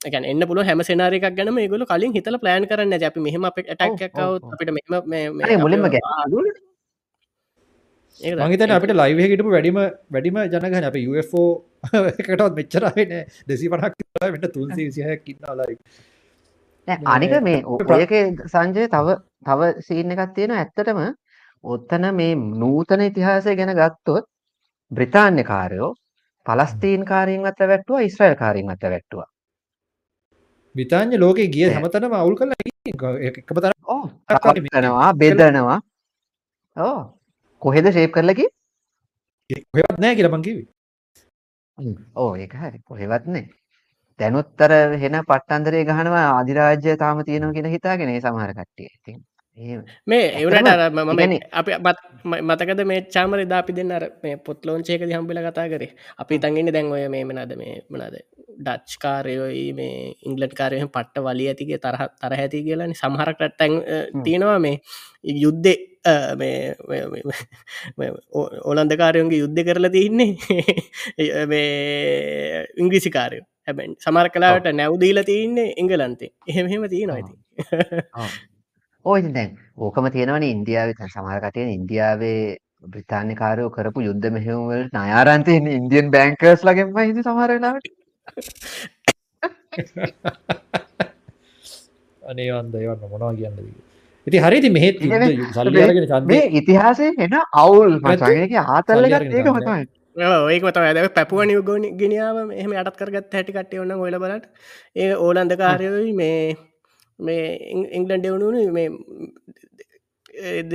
ගැන 0.07 0.25
එන්න 0.25 0.43
පුළුව 0.45 0.65
හැම 0.65 0.83
සෙනාරයක් 0.83 1.27
ගැන 1.33 1.51
ගොල 1.69 1.85
කලින් 1.87 2.13
හිතල 2.13 2.39
ප්ලෑන් 2.39 2.67
කරන්න 2.67 2.95
අපි 3.03 3.21
මෙහම 3.21 3.45
අප 3.45 3.59
ටක්කව 3.61 4.31
අපිට 4.53 4.71
මුලින්ම 5.59 5.85
මහිතන 8.45 8.71
අපිට 8.71 8.95
ලයිවහහිටපු 8.95 9.51
වැඩිම 9.51 9.79
වැඩිම 10.11 10.37
ජනගහන 10.47 10.85
අප 10.85 10.97
UFෝ 11.03 11.49
එකටත් 12.13 12.43
මෙච්චරවෙන 12.53 13.15
දෙසි 13.47 13.69
පනක් 13.69 13.95
වෙට 14.35 14.47
තුන්සි 14.53 14.81
විසිහයක් 14.83 15.29
ඉන්නලායි 15.29 15.77
අනික 17.09 17.35
මේ 17.43 17.63
ඔයක 17.67 18.15
සංජය 18.47 18.87
තව 18.89 19.19
තව 19.43 19.61
සීන 19.81 20.13
එකක් 20.13 20.33
තියෙන 20.33 20.53
ඇත්තටම 20.53 21.03
ඔත්තන 21.65 22.09
මේ 22.15 22.33
නූතන 22.55 23.01
ඉතිහාසය 23.03 23.57
ගැන 23.57 23.75
ගත්තොත් 23.75 24.25
බ්‍රතාන්‍ය 24.91 25.45
කාරයෝ 25.45 25.93
පලස්තීන් 26.47 27.05
කාරීන් 27.05 27.47
අත 27.47 27.61
වැට්ටුව 27.65 28.03
ඉස්්‍රල් 28.03 28.35
කාරීන් 28.37 28.71
අත 28.71 28.83
වැට්ටුව 28.85 29.34
විතාඥ 30.75 31.17
ලෝකෙ 31.23 31.45
ගිය 31.55 31.67
හැමතනම 31.75 32.15
අවුල් 32.21 32.37
කල 32.39 32.51
නවා 34.85 35.11
බෙදනවා? 35.21 35.79
ඕ 36.77 37.01
කොහෙද 37.63 37.87
ශේප් 37.97 38.13
කරලකි 38.17 38.47
හොත් 39.77 39.99
නෑ 40.03 40.15
කියල 40.17 40.31
පංකිවි 40.35 40.63
ඕ 42.15 42.31
ඒක 42.37 42.55
හරි. 42.63 42.79
කොහෙවත්නේ 42.89 43.45
දැනුත්තර 44.21 44.73
හෙන 45.03 45.17
පට්ටන්දරේ 45.29 45.85
ගහනවා 45.89 46.27
අධිරාජ්‍ය 46.41 46.97
තාම 47.03 47.23
තියෙනවා 47.29 47.55
කියෙන 47.55 47.71
හිතාගෙන 47.75 48.11
සමහර 48.25 48.53
කට්ටිය. 48.59 48.89
ඉතින් 48.97 49.19
මේ 50.05 50.27
එවනට 50.35 50.69
අර 50.69 50.91
මම 50.91 51.11
අප 51.53 51.69
මතකද 52.43 52.81
මේ 52.85 53.07
චාමර 53.09 53.45
දාපි 53.47 53.73
දෙන්න 53.73 53.93
අර 53.93 54.05
මේ 54.23 54.37
පොත්ලෝංචයක 54.39 55.03
හම්බිල 55.09 55.39
කතා 55.41 55.69
කරේ? 55.69 55.95
අපි 56.19 56.39
තඟන්න 56.39 56.73
දැන් 56.73 56.91
ඔය 56.91 57.07
මේ 57.09 57.25
මනද 57.25 57.53
මේ 57.55 57.75
මනද 57.89 58.17
ඩච් 58.59 58.99
කාරයෝයි 58.99 59.65
මේ 59.73 60.15
ඉංගලට් 60.23 60.55
කාරයම 60.55 60.89
පට්ට 60.89 61.25
වලිය 61.25 61.49
ඇතිගේ 61.49 61.79
තරහ 61.79 62.05
තර 62.21 62.37
ඇති 62.37 62.63
කියලනි 62.67 62.95
සමහරක් 62.95 63.39
රට්ටැන් 63.41 63.75
තියෙනවා 64.25 64.59
මේ 64.59 64.77
යුද්ධෙ 65.45 65.75
ඕලන්දකාරයන්ගේ 68.65 69.39
යුද්ධ 69.39 69.63
කරලා 69.63 69.91
තියන්නේ 69.91 70.31
මේ 71.53 72.65
ඉංග්‍රිසිකාරය 72.77 73.39
හැබැන් 73.69 73.95
සමර 73.99 74.29
කලාවට 74.31 74.73
නැවදීල 74.73 75.23
තියන්නේ 75.25 75.69
එංගලන්තේ 75.77 76.33
එහෙමහෙම 76.47 76.89
තියෙනවා 76.89 77.21
ඇති 77.21 77.35
ඕ 79.05 79.17
ඉතින් 79.17 79.33
දැන් 79.33 79.59
ඕකම 79.79 80.11
තියෙනවනේ 80.11 80.51
ඉන්දියාවේ. 80.51 80.95
දැන් 80.99 81.11
සමහර 81.11 81.41
කටියන 81.43 81.71
ඉන්දියාවේ 81.71 82.57
බ්‍රිතාන්‍ය 82.89 83.35
කාරයෝ 83.35 83.71
කරපු 83.71 84.01
යුද්ධ 84.01 84.31
මෙහෙයුම් 84.31 84.69
වලට 84.71 84.95
ණය 84.95 85.13
අරන් 85.15 85.45
තියෙන 85.45 85.67
ඉන්දියන් 85.73 86.11
බැංකර්ස් 86.11 86.65
ලගෙන්ම 86.65 86.97
හින්දි 87.01 87.23
සමහර 87.23 87.53
වෙලාවට. 87.53 87.89
අනේ 92.23 92.51
වන්ද 92.51 92.77
ඒවන්න 92.77 93.05
මොනවා 93.05 93.35
කියන්නද 93.35 93.61
ඉති 94.27 94.39
හරිති 94.39 94.71
මෙහෙත් 94.71 94.97
සල්ලියගෙන 95.55 96.05
චන්ද 96.05 96.27
මේ 96.27 96.49
ඉතිහාසය 96.61 97.13
එන 97.19 97.37
අවුල් 97.55 97.99
මචක 97.99 98.67
ආතල්ල 98.67 99.07
ගත් 99.07 99.33
ඒක 99.33 99.51
මතයි 99.51 99.87
ඒක 100.55 100.65
මත 100.65 100.77
ඇද 100.83 101.11
පැපුුව 101.17 101.45
නියගෝනි 101.45 101.91
ගෙනාව 102.01 102.55
එහම 102.55 102.73
අටත් 102.83 102.97
කරගත් 102.97 103.33
හැටි 103.33 103.53
කටේ 103.53 103.81
ඔන්න 103.81 103.93
ඔොල 103.97 104.19
බලට 104.19 104.47
ඒ 104.97 105.15
ඕලන්දකාරයයි 105.19 106.15
මේ 106.15 106.57
මේ 107.19 107.45
ඉංගලන්ඩ 107.93 108.27
වුණුණු 108.27 108.73
මේ 108.73 108.89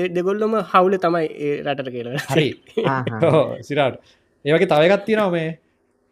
දෙගොල්ලොම 0.09 0.53
හවුල 0.65 0.97
තමයි 0.97 1.25
ඒ 1.39 1.55
රටට 1.63 1.89
කියල. 1.91 2.07
හරි. 2.27 2.47
සිරාට. 3.67 3.99
ඒවගේ 4.45 4.67
තවයගත් 4.67 5.03
තියෙනව 5.05 5.31
මේ 5.31 5.49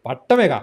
පට්ටම 0.05 0.39
එක 0.39 0.53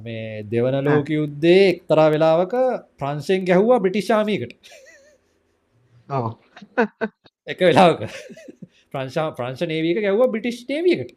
මේ 0.00 0.42
දෙවන 0.44 0.76
ලෝක 0.84 1.08
යුද්ධේ 1.10 1.62
එක්තරා 1.68 2.08
වෙලාවක 2.10 2.54
ප්‍රංශයෙන් 2.98 3.46
ගැහ්වා 3.46 3.78
බ්‍රිටිෂාමීකට 3.78 4.52
එක 7.52 7.60
වෙලාවක. 7.60 8.02
ප්‍රංශා 8.92 9.28
ප්‍රංශ 9.32 9.62
නේවීක 9.66 10.00
ගැව්වා 10.00 10.28
බ්‍රිටිෂ් 10.28 10.64
නේවියකට. 10.68 11.12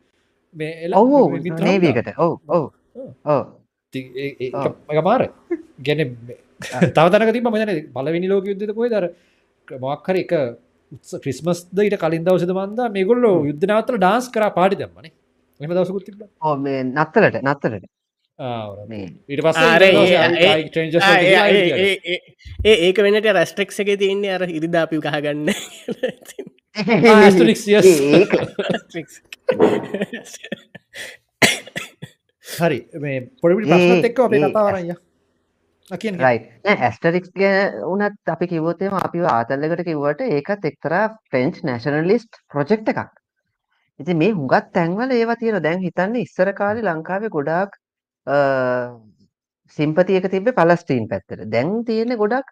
මේ 0.55 0.89
ඔවු 0.93 1.19
නේවීකට 1.61 2.09
ඔව 2.17 2.33
ඔව. 2.47 2.65
ඕ 3.25 3.41
මාර 5.01 5.21
ගැන 5.79 6.01
තවතනක 6.95 7.31
තිබ 7.33 7.45
මන 7.45 7.71
පලවිනි 7.93 8.27
ලෝක 8.27 8.45
යුද්ධ 8.45 8.73
කොයි 8.73 8.89
දර 8.89 9.05
මක්හර 9.67 10.15
එක 10.17 10.33
උත්ස 10.91 11.11
ක්‍රිස්මස් 11.23 11.59
දයිට 11.71 11.95
කලින් 11.97 12.25
දවසද 12.25 12.51
මන්ද 12.53 12.79
මේගොල්ලෝ 12.91 13.37
යුද්ධනාතල 13.45 13.97
ඩාන්ස් 13.97 14.25
කර 14.33 14.43
පාටි 14.51 14.79
දම්මන 14.79 15.07
එම 15.59 15.71
දවසකුත් 15.71 16.03
තිබ 16.05 16.19
නත්තලට 16.97 17.39
නත්තලට. 17.43 17.85
ඊට 19.27 19.41
පස් 19.43 19.57
ඒ 22.65 22.75
ඒක 22.85 22.97
වෙනට 22.99 23.27
රස්ටෙක් 23.33 23.69
එක 23.75 23.89
තියන්නේ 23.97 24.33
අර 24.35 24.43
ඉරිදාපි 24.49 24.95
කහගන්න 24.99 25.49
හරි 32.45 32.79
මේ 32.97 33.19
පොඩි 33.37 33.67
ප්‍රශ්නත් 33.67 34.05
එක්ක 34.05 34.19
අපේ 34.21 34.41
කතාවරය 35.89 36.33
ඇස්ටරික්ස් 36.87 37.31
ගැ 37.35 37.53
උනත් 37.91 38.31
අපි 38.33 38.47
කිවෝතයම 38.51 38.93
අපි 38.99 39.23
ආතල්ලකට 39.31 39.83
කිව්වට 39.87 40.21
ඒකත් 40.27 40.67
එක්තරා 40.71 41.03
ෆ්‍රෙන්ච් 41.29 41.55
නැශනලිස්ට් 41.63 42.41
ප්‍රොජෙක්් 42.51 42.91
එකක්. 42.93 43.09
ඉති 43.99 44.13
මේ 44.13 44.31
හුඟත් 44.31 44.69
තැන්වල 44.75 45.11
ඒවා 45.11 45.39
තියෙන 45.41 45.63
දැන් 45.63 45.81
හිතන්න 45.85 46.15
ඉස්සර 46.25 46.53
කාලි 46.59 46.85
ලංකාවේ 46.85 47.33
ගොඩාක් 47.37 47.71
සිම්පතියක 49.79 50.29
තිබේ 50.31 50.53
පලස්ටීන් 50.53 51.09
පැත්තට. 51.09 51.45
දැන් 51.53 51.83
තියෙන 51.85 52.15
ගොඩක් 52.17 52.47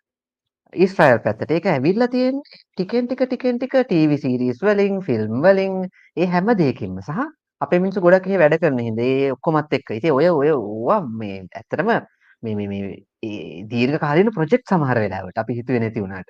ඉස්්‍රයිල් 0.74 1.20
පැත්තට. 1.20 1.52
ඒක 1.52 1.66
ඇවිල්ල 1.68 2.08
තියෙන් 2.10 2.42
ටිකෙන් 2.74 3.08
ටික 3.08 3.26
ටිකෙන් 3.28 3.60
ටික 3.60 3.76
ටීවි 3.84 4.18
සිරිස් 4.18 4.62
වලින් 4.62 5.02
ෆිල්ම් 5.02 5.42
වලින් 5.46 5.82
ඒ 6.18 6.28
හැම 6.28 6.54
දෙකින්ම 6.58 7.00
සහ 7.02 7.22
අප 7.62 7.72
මිනිසු 7.76 8.02
ගොඩක් 8.02 8.28
වැඩ 8.42 8.60
කරන 8.62 8.86
හිද 8.88 9.00
ඒ 9.00 9.32
ඔක්කොමත් 9.32 9.74
එක්ක. 9.74 9.98
ඉති 10.00 10.12
ඔය 10.12 10.30
ඔය 10.34 10.52
ඕවා 10.54 11.02
මේ 11.20 11.44
ඇත්තරම 11.54 11.90
මේ 12.44 12.56
දීර්ඝ 13.72 14.00
කාලීන 14.00 14.32
ප්‍රොජෙක්ට් 14.32 14.72
සමහර 14.72 15.00
වෙලාවට 15.04 15.38
අපි 15.38 15.54
හිතුවේ 15.60 15.80
නැති 15.84 16.00
වුණාට. 16.00 16.30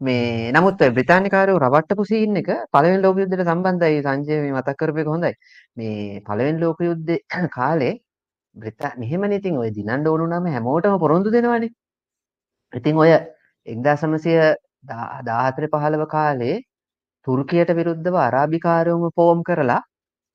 මේ 0.00 0.52
නමුත් 0.52 0.78
බ්‍රිතාන්‍යකාරයෝ 0.96 1.58
රවට්ටපු 1.58 2.04
සීන් 2.04 2.36
එක 2.36 2.48
පළවෙනි 2.72 3.02
ලෝක 3.02 3.18
යුද්ධයට 3.18 3.46
සම්බන්ධයි 3.46 4.02
සංජය 4.02 4.40
මේ 4.44 4.52
මතක් 4.52 4.76
කරපු 4.80 4.98
එක 5.02 5.06
හොඳයි. 5.06 5.32
මේ 5.76 6.20
පළවෙනි 6.28 6.60
ලෝක 6.60 6.80
යුද්ධේ 6.80 7.20
කාලේ 7.56 8.00
බ්‍රිතා 8.56 8.92
මෙහෙමනේ 8.98 9.38
ඉතින් 9.40 9.58
ඔය 9.58 9.70
දිනන්න 9.70 10.06
ඕන 10.06 10.28
නම් 10.28 10.46
හැමෝටම 10.48 10.98
පොරොන්දු 10.98 11.30
දෙනවනේ. 11.30 11.70
ඉතින් 12.72 12.96
ඔය 12.96 13.10
1914 13.66 15.68
15 15.70 16.06
කාලේ 16.08 16.62
තුර්කියට 17.26 17.70
විරුද්ධව 17.78 18.16
අරාබිකාරයෝම 18.18 19.10
ෆෝම් 19.16 19.42
කරලා 19.42 19.82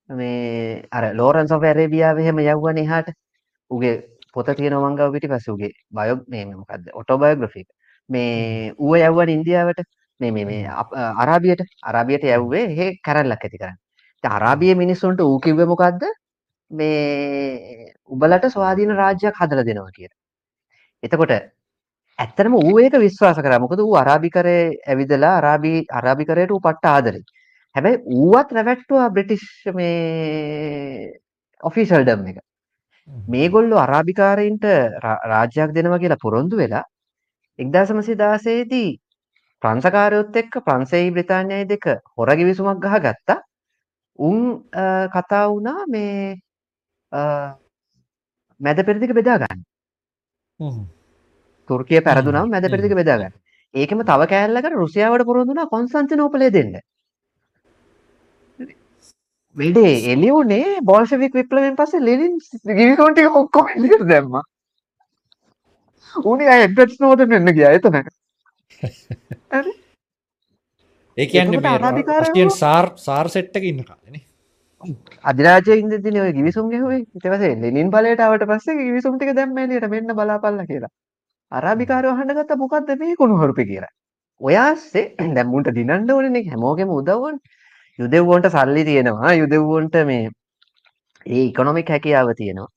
මේ 0.08 0.88
අර 0.92 1.14
ලෝරන්ස් 1.14 1.52
ඔෆ් 1.52 1.62
ඇරේබියාව 1.64 2.18
එහෙම 2.18 2.38
යවුවනේ 2.44 2.84
එහාට. 2.84 3.12
උගේ 3.70 4.09
පොත 4.34 4.50
තියෙන 4.56 4.76
මංගව 4.78 5.12
පිටි 5.14 5.28
පසුගේ 5.28 5.72
බයෝ 5.90 6.18
මේ 6.28 6.44
මොකක්ද 6.52 6.90
ඔටෝබයෝග්‍රෆික් 6.94 7.68
මේ 8.10 8.72
ඌව 8.78 8.96
යව්වන් 9.00 9.34
ඉන්දියාවට 9.36 9.86
මේ 10.20 10.44
මේ 10.44 10.62
අරාබියට 11.22 11.62
අරාබියට 11.82 12.26
යව්වේ 12.30 12.64
ඒ 12.78 12.90
කැරල්ලක් 13.06 13.46
ඇති 13.46 13.62
කරන්න 13.62 13.78
අරාබිය 14.24 14.74
මිනිස්සුන්ට 14.74 15.20
ඌ 15.20 15.38
කිව්ව 15.40 15.62
මොකක්ද 15.66 16.02
මේ 16.70 17.92
උබලට 18.06 18.44
ස්වාධීන 18.48 18.92
රාජ්‍යයක් 18.96 19.40
හදලා 19.40 19.64
දෙනවා 19.64 19.90
කියලා. 19.96 20.18
එතකොට 21.02 21.32
ඇත්තටම 22.18 22.54
ඌ 22.54 22.78
ඒක 22.78 22.94
විශ්වාස 22.98 23.38
කරා. 23.38 23.58
මොකද 23.58 23.80
ඌ 23.80 23.94
අරාබිකරේ 23.96 24.62
ඇවිදලා 24.86 25.36
අරාබි 25.38 25.72
අරාබිකරයට 25.90 26.50
ඌ 26.50 26.60
පට්ට 26.60 26.86
ආදරේ. 26.86 27.24
හැබැයි 27.76 28.02
ඌවත් 28.18 28.52
රැවට්ටුවා 28.52 29.10
බ්‍රිටිෂ් 29.10 29.46
මේ 29.74 31.20
ඔෆිෂල් 31.62 32.04
ඩම් 32.04 32.26
එක. 32.30 32.38
මේගොල්ලෝ 33.08 33.78
අරාබිකාරයින්ට 33.78 34.64
රාජ්‍යයක් 35.26 35.74
දෙනවා 35.74 35.98
කියලා 35.98 36.22
පොරොන්දු 36.22 36.56
වෙලා 36.56 36.84
එක්දාසමසි 37.58 38.16
දාසේදී 38.16 38.90
ප්‍රංසකාරයොත් 39.62 40.36
එක්ක 40.36 40.60
ප්‍රංසෙයි 40.62 41.10
බ්‍රතාානයයි 41.10 41.64
දෙක 41.66 41.86
හොර 42.16 42.30
ගිවිසුමක් 42.36 42.82
ගහ 42.82 42.96
ගත්තා 43.00 43.40
උන් 44.18 44.38
කතා 45.10 45.44
වුණා 45.48 45.86
මේ 45.86 46.40
මැද 48.60 48.80
පෙරදික 48.84 49.12
බෙදාගන්න 49.12 49.60
තුර්කිය 51.68 52.00
පැරදුනම් 52.00 52.50
මැද 52.50 52.70
පෙරදික 52.70 52.94
බෙදාගන්න 52.94 53.34
ඒකම 53.74 54.00
තව 54.04 54.28
කෑල්ලකට 54.28 54.74
රුසියාවට 54.74 55.24
පොරොන්දුනා 55.24 55.68
කොන්සන්ති 55.68 56.16
නෝපලේ 56.16 56.50
දෙන්න 56.50 56.72
වැඩේ 59.56 60.12
එලියුනේ 60.12 60.80
බෝල්ෂවික් 60.82 61.34
විප්ලවෙන් 61.34 61.76
පස්සේ 61.76 62.00
ලෙනින් 62.00 62.38
ගිවිසුම් 62.70 63.12
ටික 63.12 63.36
ඔක්කොම 63.36 63.68
එළියට 63.68 64.06
දැම්මා. 64.08 64.42
උනේ 66.14 66.48
අය 66.48 66.64
එඩ්වඩ් 66.66 66.96
ස්නෝඩන් 66.96 67.30
වෙන්න 67.30 67.54
ගියා 67.58 67.72
එතන. 67.72 68.00
හරි. 69.54 69.72
ඒ 71.16 71.26
කියන්නේ 71.26 71.60
මේ 71.60 72.18
රෂියන් 72.20 72.50
සාර් 72.52 72.92
සාර් 72.96 73.28
සෙට් 73.28 73.56
එකේ 73.56 73.72
ඉන්න 73.74 73.84
කාලේනේ. 73.84 74.24
අධිරාජ්‍යයේ 75.24 75.78
ඉඳින්නේ 75.78 76.22
ඔය 76.22 76.32
ගිවිසුම් 76.32 76.70
ගැහුවේ. 76.70 77.04
ඊට 77.14 77.26
පස්සේ 77.26 77.54
ලෙනින් 77.62 77.90
බලයට 77.90 78.20
ආවට 78.20 78.48
පස්සේ 78.50 78.78
ගිවිසුම් 78.80 79.16
ටික 79.16 79.34
දැම්ම 79.36 79.58
එළියට 79.58 79.88
මෙන්න 79.94 80.14
බලාපල්ලා 80.14 80.66
කියලා. 80.66 80.92
අරාබිකාරයෝ 81.52 82.14
අහන්න 82.14 82.36
ගත්තා 82.36 82.56
මොකද්ද 82.56 82.94
මේ 82.98 83.16
කුණුහරුපේ 83.16 83.66
කියලා. 83.66 83.94
ඔයාස්සේ 84.40 85.06
දැන් 85.18 85.48
මුන්ට 85.48 85.74
දිනන්න 85.78 86.12
ඕනේ 86.16 86.34
නේ 86.36 86.50
හැමෝගෙම 86.50 86.94
උදව් 86.98 87.16
ඕනේ. 87.18 87.58
යුදෙව්වන්ට 88.00 88.52
සල්ලි 88.56 88.84
තියෙනවා 88.88 89.32
යුදෙව්වන්ට 89.40 89.96
මේ 90.10 90.28
ඒ 91.26 91.42
ඉකොනොමික් 91.44 91.90
හැකියාව 91.94 92.30
තියෙනවා 92.36 92.70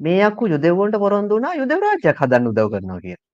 මේ 0.00 0.20
අක්කු 0.28 0.52
යුදෙව්වන්ට 0.54 1.02
පොරොන්දු 1.04 1.34
වුණා 1.34 1.58
යුදෙව් 1.60 1.82
රාජ්‍යයක් 1.86 2.22
හදන්න 2.22 2.50
උදව් 2.50 2.68
කරනවා 2.72 3.00
කියලා. 3.00 3.24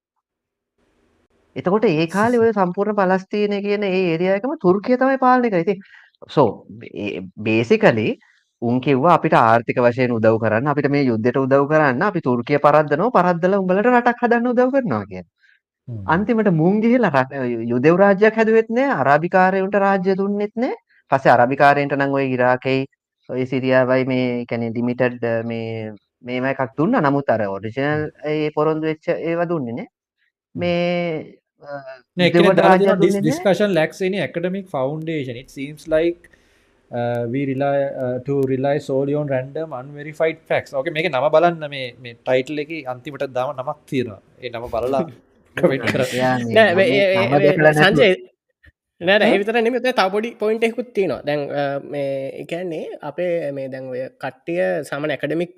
එතකොට 1.56 1.84
ඒ 1.86 2.06
කාලේ 2.14 2.40
ඔය 2.40 2.52
සම්පූර්ණ 2.52 2.98
පලස්තීනය 3.00 3.58
කියන 3.66 3.84
ඒ 3.84 4.00
ඒරියා 4.02 4.38
එකම 4.40 4.54
තුර්කිය 4.64 4.96
තමයි 5.02 5.18
පාලනය 5.18 5.50
කරේ. 5.50 5.64
ඉතින් 5.66 5.78
සෝ 6.28 6.48
බේසිකලි 7.46 8.08
උන් 8.62 8.80
කිව්වා 8.80 9.14
අපිට 9.18 9.34
ආර්ථික 9.34 9.78
වශයෙන් 9.86 10.16
උදව් 10.18 10.36
කරන්න 10.42 10.72
අපිට 10.72 10.90
මේ 10.90 11.04
යුද්ධයට 11.04 11.40
උදව් 11.44 11.64
කරන්න 11.72 12.02
අපි 12.02 12.20
තුර්කිය 12.28 12.62
පරද්දනවා 12.66 13.14
පරද්දලා 13.18 13.60
උඹලට 13.62 13.90
රටක් 13.92 14.24
හදන්න 14.24 14.50
උදව් 14.52 14.70
කරනවා 14.74 15.04
කියන. 15.10 15.26
අන්තිමට 16.06 16.50
මුන් 16.60 16.80
ගිහිල්ලා 16.82 17.24
යුදෙව් 17.72 17.96
රාජ්‍යයක් 18.02 18.40
හැදුවෙත් 18.40 18.68
නෑ 18.70 18.90
අරාබිකාරයන්ට 19.00 19.80
රාජ්‍ය 19.84 20.18
දුන්නෙත් 20.22 20.54
නෑ 20.56 20.74
පස්සේ 21.10 21.34
අරබිකාරයන්ට 21.36 21.96
නම් 21.98 22.12
ඔය 22.18 22.26
ඉරාකෙයි 22.36 22.82
ඔය 23.28 23.42
සිරියාවයි 23.52 24.04
මේ 24.12 24.26
කියන්නේ 24.50 24.74
ලිමිටඩ් 24.76 25.24
මේ 25.50 25.92
මේම 26.22 26.44
එකක් 26.52 26.62
දුන්නා. 26.78 27.02
නමුත් 27.06 27.28
අර 27.34 27.42
ඔරිජිනල් 27.56 28.06
ඒ 28.32 28.50
පොරොන්දු 28.56 28.86
වෙච්ච 28.90 29.06
ඒවා 29.16 29.48
දුන්නේ 29.52 29.76
නේ. 29.78 29.88
මේ 30.54 31.36
discussion 33.24 33.74
lacks 33.74 34.02
any 34.02 34.20
academic 34.20 34.68
foundation. 34.68 35.36
It 35.36 35.50
seems 35.50 35.88
like 35.88 36.30
uh, 36.90 37.26
we 37.32 37.46
rely 37.46 37.82
uh, 38.04 38.18
to 38.20 38.42
rely 38.52 38.78
solely 38.78 39.14
on 39.14 39.26
random 39.26 39.72
unverified 39.72 40.38
facts. 40.50 40.74
Okay 40.74 40.90
මේක 40.90 41.10
නම 41.12 41.30
බලන්න 41.36 41.68
මේ 41.74 41.94
මේ 42.04 42.14
ටයිටල් 42.20 42.58
එකේ 42.64 42.82
අන්තිමට 42.94 43.26
දාම 43.38 43.48
නමක් 43.56 43.78
තියෙනවා. 43.92 44.20
ඒ 44.42 44.50
නම 44.50 44.64
බලලා 44.74 45.00
සංජය 47.80 48.08
නෑ 49.00 49.26
ඒවිතර 49.28 49.56
නෙම 49.64 49.74
තපොඩි 49.80 50.28
පොයින්ට 50.40 50.64
එකුත් 50.68 50.88
තියනවා. 50.96 51.20
දැන් 51.22 51.42
එකන්නේ 52.42 52.84
අපේ 53.02 53.32
මේ 53.52 53.68
දැන් 53.68 53.90
ඔය 53.94 54.02
කට්ටිය 54.24 54.60
සමන 54.82 55.12
ඇකඩමික් 55.14 55.52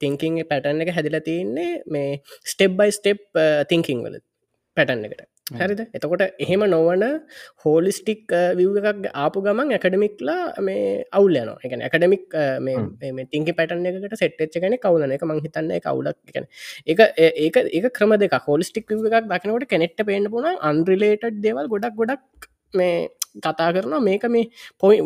තිංකින් 0.00 0.38
පැටන් 0.50 0.84
එක 0.84 0.94
හැදිල 0.98 1.18
තියන්නේ 1.28 1.82
මේ 1.88 2.22
ස්ටෙබ් 2.52 2.78
බයි 2.78 2.96
ස්ටෙප් 2.98 3.20
තිංකින් 3.68 4.00
වල 4.06 4.16
පැටන් 4.76 5.04
එකට. 5.08 5.26
හරිද? 5.58 5.80
එතකොට 5.92 6.22
එහෙම 6.44 6.62
නොවන 6.72 7.04
හෝලිස්ටික් 7.64 8.32
විව් 8.58 8.78
එකක් 8.80 9.08
ආපු 9.14 9.42
ගමන් 9.46 9.74
ඇකඩමික්ලා 9.76 10.62
මේ 10.68 10.84
අවුල්ලයන 11.12 11.50
එක 11.66 11.74
ඇකඩමික් 11.78 12.24
තිංකි 13.34 13.54
පැටන් 13.58 13.88
එකට 13.90 14.16
සෙට්ච්ච 14.22 14.56
ගැන 14.64 14.76
කවුලන 14.84 15.16
එක 15.16 15.26
මං 15.28 15.42
හිතන්න 15.46 15.74
කවුලක් 15.86 16.16
එක 16.30 16.38
එක 16.94 17.02
ඒක 17.18 17.58
ඒක 17.72 17.90
ක්‍රම 17.98 18.16
දෙක 18.24 18.38
හෝලිස්ටික් 18.48 18.88
විව 18.94 19.10
එකක් 19.10 19.28
දකිනකොට 19.34 19.68
කෙනෙට්ට 19.74 20.06
පේන්න 20.10 20.30
පුුණ 20.32 20.64
අන්රිලේටඩ් 20.70 21.42
දෙවල් 21.48 21.70
ගොඩක් 21.74 22.00
ගොඩක් 22.00 22.49
මේ 22.74 23.08
කතා 23.36 23.70
කරන 23.72 23.94
මේක 24.02 24.24
මේ 24.26 24.50
පොයි 24.78 24.98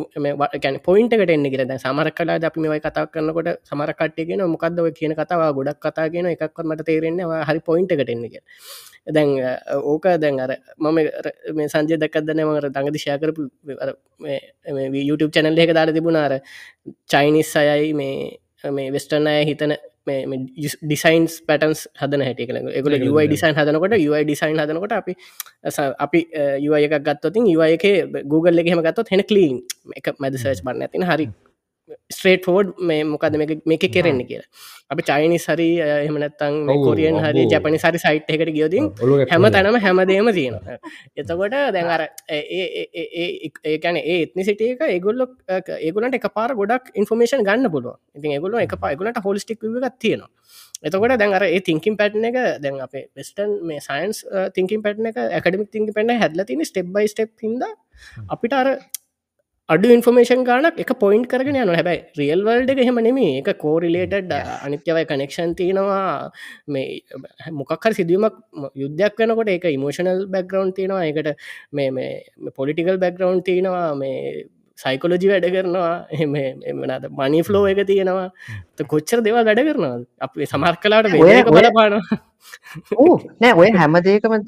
ගැන 0.62 0.80
පොයින්ට 0.80 1.12
එකට 1.12 1.30
එන්න 1.30 1.46
කියර 1.46 1.64
සමර 1.76 2.10
කලා 2.12 2.38
අපි 2.40 2.60
මේ 2.60 2.80
කතා 2.80 3.06
කරනකොට 3.06 3.60
සමරකට්ටයගෙන 3.62 4.44
මොකක්දව 4.46 4.88
කියන 4.94 5.14
කතාව? 5.14 5.42
ගොඩක් 5.54 5.80
කතා 5.80 6.08
කියෙන 6.08 6.26
එකක් 6.26 6.58
මට 6.62 6.86
තේරෙන්නේ 6.86 7.44
හරි 7.44 7.60
පොයින්ට 7.60 7.92
එකට 7.92 8.10
එන්න 8.10 8.26
කිය 8.26 8.42
දැන් 9.06 9.30
ඕක 9.84 10.06
දැන් 10.16 10.40
අර 10.40 10.52
මම 10.78 10.98
මේ 11.54 11.68
සංජය 11.68 11.96
දකක්දන 11.96 12.40
මර 12.44 12.68
දඟදි 12.70 12.98
ශයකරපු 12.98 13.42
YouTube 15.00 15.32
චැනල් 15.32 15.58
එක 15.58 15.74
දාර 15.74 15.92
තිබුණාර 15.92 16.40
චයිනිස් 17.06 17.52
අයයි 17.56 17.92
මේ 17.94 18.38
මේ 18.72 18.90
වෙස්ටර්න 18.90 19.26
අය 19.26 19.44
හිතන 19.44 19.76
ඩිසයින්ස් 20.06 21.40
පැටන්ස් 21.42 21.86
හදන 21.96 22.24
හැටි 22.26 22.46
කළ 22.46 22.68
එකල 22.72 22.96
යුයි 23.00 23.26
ඩිසයින් 23.28 23.56
හදනකොට 23.56 23.96
යුයි 23.96 24.24
ඩිසයින් 24.24 24.58
හදනකොට 24.58 24.92
අපි 24.92 25.16
අපි 25.98 26.20
එකක් 26.84 26.98
ගත්තොතින් 27.00 27.48
යුය 27.48 27.72
එක 27.72 27.86
Google 28.26 28.60
එකහෙම 28.60 28.84
ගත්තොත් 28.84 29.08
හෙන 29.10 29.24
කලීන් 29.24 29.64
එක 29.96 30.14
මැද 30.18 30.36
සර්ච් 30.36 30.62
බන්න 30.62 30.84
ඇතින 30.84 31.04
හරි 31.04 31.28
ස්ට්‍රේට් 32.10 32.46
ෆෝඩ් 32.46 32.68
මේ 32.88 33.04
මොකද 33.04 33.36
මේක 33.70 33.84
කෙරෙන්නේ 33.96 34.28
කියලා. 34.30 34.48
අපි 34.92 35.02
චයිනි 35.08 35.38
සරි 35.44 35.68
එහමනත්තං 35.86 36.54
කොරියන් 36.84 37.18
හරි 37.24 37.44
ජපනි 37.52 37.80
සරි 37.84 37.98
සයිට් 38.04 38.30
එකට 38.34 38.52
ගියෝතින් 38.56 38.84
හැම 39.32 39.46
තැනම 39.56 39.78
හැමදේම 39.86 40.30
තියෙනවා. 40.38 40.78
එතකොට 41.16 41.56
දැන් 41.76 41.90
අර 41.96 42.02
ඒකැන 43.72 44.00
ඒ 44.02 44.18
එත්නි 44.22 44.46
සිටියක 44.50 44.84
ඒගොල්ලො 44.88 45.28
ඒගොලට 45.80 46.18
එක 46.20 46.28
පාර 46.38 46.50
ගොඩක් 46.60 46.92
ඉන්ෆර්මේෂන් 47.02 47.46
ගන්න 47.48 47.72
පුළුව 47.76 47.96
ඉතින් 48.16 48.36
ඒගොල 48.38 48.58
එක 48.62 48.76
පාගලට 48.86 49.22
හොලිස්ටික් 49.28 49.64
එකක් 49.64 50.00
තියෙනවා. 50.00 50.30
එතකොට 50.82 51.16
දැන් 51.20 51.32
අර 51.36 51.44
ඒ 51.46 51.60
තිංකින් 51.68 51.96
පැට්න 52.00 52.28
එක 52.30 52.36
දැන් 52.64 52.80
අපේ 52.86 53.06
වෙස්ටන් 53.16 53.56
මේ 53.68 53.80
සයින්ස් 53.88 54.24
තිංකින් 54.56 54.82
පැට්න 54.84 55.12
එක 55.12 55.20
ඇකඩමික් 55.22 55.70
තිංක 55.74 55.94
පැන්න 55.96 56.16
හැදලතින 56.22 56.64
ස්ටෙබ් 56.70 56.92
බයි 56.96 57.08
ස්ටප් 57.12 57.46
හිද 57.46 57.64
අපිට 58.28 58.54
අර 58.60 58.68
අඩු 59.68 59.88
ඉන්ෆර්මේෂන් 59.88 60.42
ගානක් 60.44 60.80
එක 60.82 60.90
පොයින්් 61.02 61.22
කරගෙන 61.24 61.56
යන 61.56 61.70
හැබයි 61.70 62.00
රියල් 62.18 62.40
වල්ඩ 62.46 62.72
එක 62.72 62.80
හෙම 62.88 62.98
නෙමේ 63.06 63.38
එක 63.40 63.48
කෝරිලේටඩ් 63.58 64.32
අනිත්‍යවයි 64.66 65.04
කනෙක්ෂන් 65.10 65.54
තියෙනවා. 65.56 66.30
මේ 66.68 67.00
මොකක්හර 67.60 67.92
සිදුවීමක් 67.98 68.36
යුද්ධයක් 68.82 69.16
වෙනකොට 69.18 69.52
එක 69.54 69.64
ඉමෝෂනල් 69.70 70.20
බැක්ග්‍රවන්් 70.34 70.74
තියෙනවා. 70.78 71.06
එකට 71.08 71.30
මේ 71.72 72.52
පොලිටිකල් 72.58 73.00
බැක්ග්‍රවන්් 73.04 73.40
තියෙනවා. 73.42 73.88
මේ 73.94 74.44
සයිකොලජි 74.78 75.32
වැඩ 75.32 75.48
කරනවා. 75.56 75.94
එමනද 76.12 77.08
මනි 77.22 77.42
ෆ්ලෝ 77.48 77.64
එක 77.72 77.82
තියෙනවා. 77.86 78.28
කොච්චර 78.92 79.24
දෙවා 79.24 79.46
වැඩ 79.48 79.64
කරනවා 79.64 79.96
අපේ 80.20 80.50
සමර් 80.52 80.76
කලාට 80.84 81.10
බලපාන 81.50 82.00
නෑ 83.40 83.56
ඔය 83.56 83.72
හැමදේකම 83.80 84.38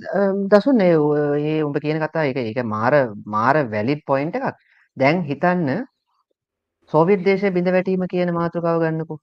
දසුන් 0.52 0.86
ඒ 0.86 1.58
උඹ 1.64 1.82
කියන 1.82 2.04
කතා 2.04 2.30
එක 2.30 2.44
එක 2.46 2.64
මාර 2.76 2.94
මාර 3.24 3.64
වැලිත් 3.74 4.04
පොයින්ට 4.04 4.36
එකක් 4.38 4.64
දැන් 4.96 5.18
හිතන්න 5.28 5.70
සෝවියට් 6.92 7.24
දේශය 7.26 7.50
බිඳ 7.56 7.68
වැටීම 7.74 8.04
කියන 8.12 8.30
මාතෘකාව 8.36 8.76
ගන්නකෝ. 8.82 9.18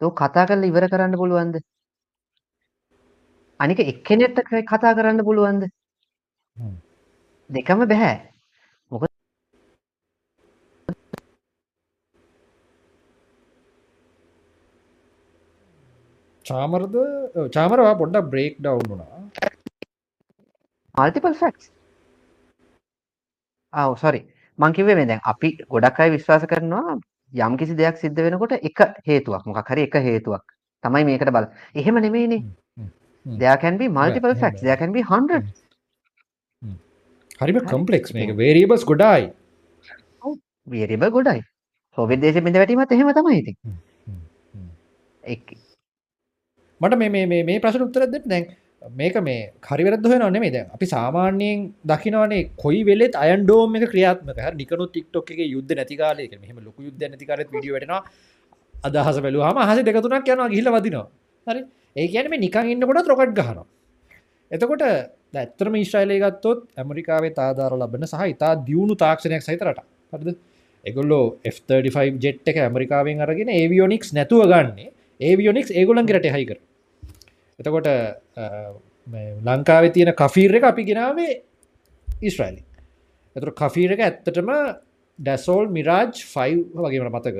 ඒක 0.00 0.14
කතා 0.20 0.46
කරලා 0.48 0.70
ඉවර 0.70 0.86
කරන්න 0.92 1.18
පුළුවන්ද? 1.22 1.56
අනික 3.60 3.78
එක්කෙනෙක්ට 3.84 4.40
කතා 4.70 4.94
කරන්න 4.98 5.26
පුළුවන්ද? 5.28 5.68
දෙකම 7.50 7.84
බෑ. 7.92 8.14
මොකද 8.92 9.12
චාමරද 16.44 16.96
චාමරවා 17.54 17.98
පොඩ්ඩක් 18.00 18.30
බ්‍රේක් 18.32 18.54
ඩවුන් 18.60 18.88
වුණා. 18.90 19.20
Multiple 20.94 21.36
facts. 21.42 21.70
ආ 23.72 23.86
සෝරි. 24.04 24.22
මං 24.58 24.76
කිව්වේ 24.76 24.96
මේ 24.98 25.08
දැන් 25.10 25.22
අපි 25.32 25.50
ගොඩක් 25.74 26.00
අය 26.00 26.10
විශ්වාස 26.16 26.44
කරනවා 26.52 26.98
යම් 27.32 27.56
කිසි 27.60 27.74
දෙයක් 27.80 27.98
සිද්ධ 28.02 28.20
වෙනකොට 28.26 28.54
එක 28.58 28.84
හේතුවක් 29.08 29.48
මොකක් 29.48 29.72
හරි 29.72 29.88
එක 29.88 29.98
හේතුවක් 30.08 30.44
තමයි 30.84 31.04
මේකට 31.08 31.32
බල. 31.36 31.48
එහෙම 31.74 32.00
නෙමෙයිනේ. 32.06 32.42
there 33.26 33.56
can 33.58 33.76
be 33.76 33.88
multiple 33.88 34.34
facts. 34.34 34.62
there 34.62 34.78
can 34.82 34.92
be 34.92 35.02
hundreds. 35.12 35.50
හරිම 37.40 37.60
කම්පලෙක්ස් 37.72 38.14
මේක 38.14 38.32
වේරියබල්ස් 38.42 38.84
ගොඩායි. 38.92 39.30
ඔව් 40.22 40.36
වේරියබල් 40.66 41.10
ගොඩයි. 41.10 41.42
සෝවියට් 41.98 42.22
දේශෙ 42.22 42.44
බිඳ 42.46 42.60
වැටීමත් 42.62 42.94
එහෙම 42.98 43.12
තමයි 43.18 43.40
ඉතින්. 43.42 43.56
මට 46.80 46.98
මේ 47.02 47.26
මේ 47.26 47.42
මේ 47.50 47.60
ප්‍රශ්න 47.60 47.86
උත්තර 47.88 48.06
දෙන්න 48.14 48.30
දැන් 48.32 48.48
මේක 48.82 49.16
මේ 49.22 49.52
හරිවරද 49.62 50.06
හොය 50.06 50.18
නොනෙමේ 50.18 50.52
දැන් 50.52 50.70
අපි 50.70 50.86
සාමාන්‍යයෙන් 50.86 51.74
දකිනවනේ 51.84 52.50
කොයි 52.56 52.84
වෙලෙත් 52.84 53.14
අයන්ඩෝම 53.16 53.76
එක 53.76 53.90
ක්‍රියාත්මක. 53.90 54.38
හ 54.38 54.54
නිකනු 54.54 54.86
ටික්ටොක් 54.86 55.30
එක 55.30 55.40
යුද්ධ 55.46 55.72
නැතිකාලයක 55.74 56.34
මෙහම 56.40 56.58
ලොකු 56.64 56.82
යුද්ධ 56.82 57.04
නැතිකාරත් 57.04 57.50
විඩිය 57.50 57.72
වෙනවා 57.76 58.02
අදහස 58.84 59.18
බැලුවහම 59.20 59.58
හස 59.68 59.82
දෙකතුනක් 59.82 60.28
යනවා 60.28 60.48
ගිහිල 60.48 60.68
වදිනවා. 60.68 61.06
හරි? 61.46 61.62
ඒ 61.96 62.06
කියන 62.08 62.30
මේ 62.30 62.38
නිකං 62.38 62.70
ඉන්නකොට 62.72 63.08
රොකට් 63.12 63.34
ගහනවා. 63.38 63.66
එතකොට 64.50 64.84
ඇත්තරම 65.34 65.74
ඊශ්‍රයිලය 65.74 66.18
ගත්තොත් 66.24 66.60
ඇමරිකාවේ 66.76 67.32
තාදාර 67.40 67.72
ලබන 67.74 68.06
සහ 68.06 68.22
ඉතා 68.34 68.52
දියුණු 68.68 68.94
තාක්ෂණයක් 68.94 69.42
සහිතරට 69.42 69.82
හරිද? 70.12 70.36
එගොල්ලෝ 70.84 71.24
F35 71.44 72.22
ජෙට් 72.24 72.48
එක 72.50 72.62
ඇමරිකාවෙන් 72.66 73.26
අරගෙන 73.26 73.50
ඒවියෝනික්ස් 73.50 74.14
නැතුව 74.14 74.46
ගන්නේ. 74.52 74.90
ඒවියෝනික්ස් 75.20 75.70
ඒගොලන්ගරට 75.72 76.32
හයිකර 76.36 76.58
එතකොට 77.58 77.88
ලංකාවේ 79.42 79.92
තියෙන 79.92 80.12
කෆීර් 80.14 80.56
එක 80.56 80.64
අපි 80.64 80.84
ගෙනාවේ 80.84 81.42
ඉස්්‍රයිලි. 82.22 82.62
එතුර 83.36 83.52
කෆීර 83.52 83.92
එක 83.92 84.00
ඇත්තටම 84.00 84.50
ඩැසෝල් 85.18 85.68
මිරාජ් 85.68 86.12
ෆයි 86.32 86.56
වගේමට 86.76 87.12
මතක. 87.12 87.38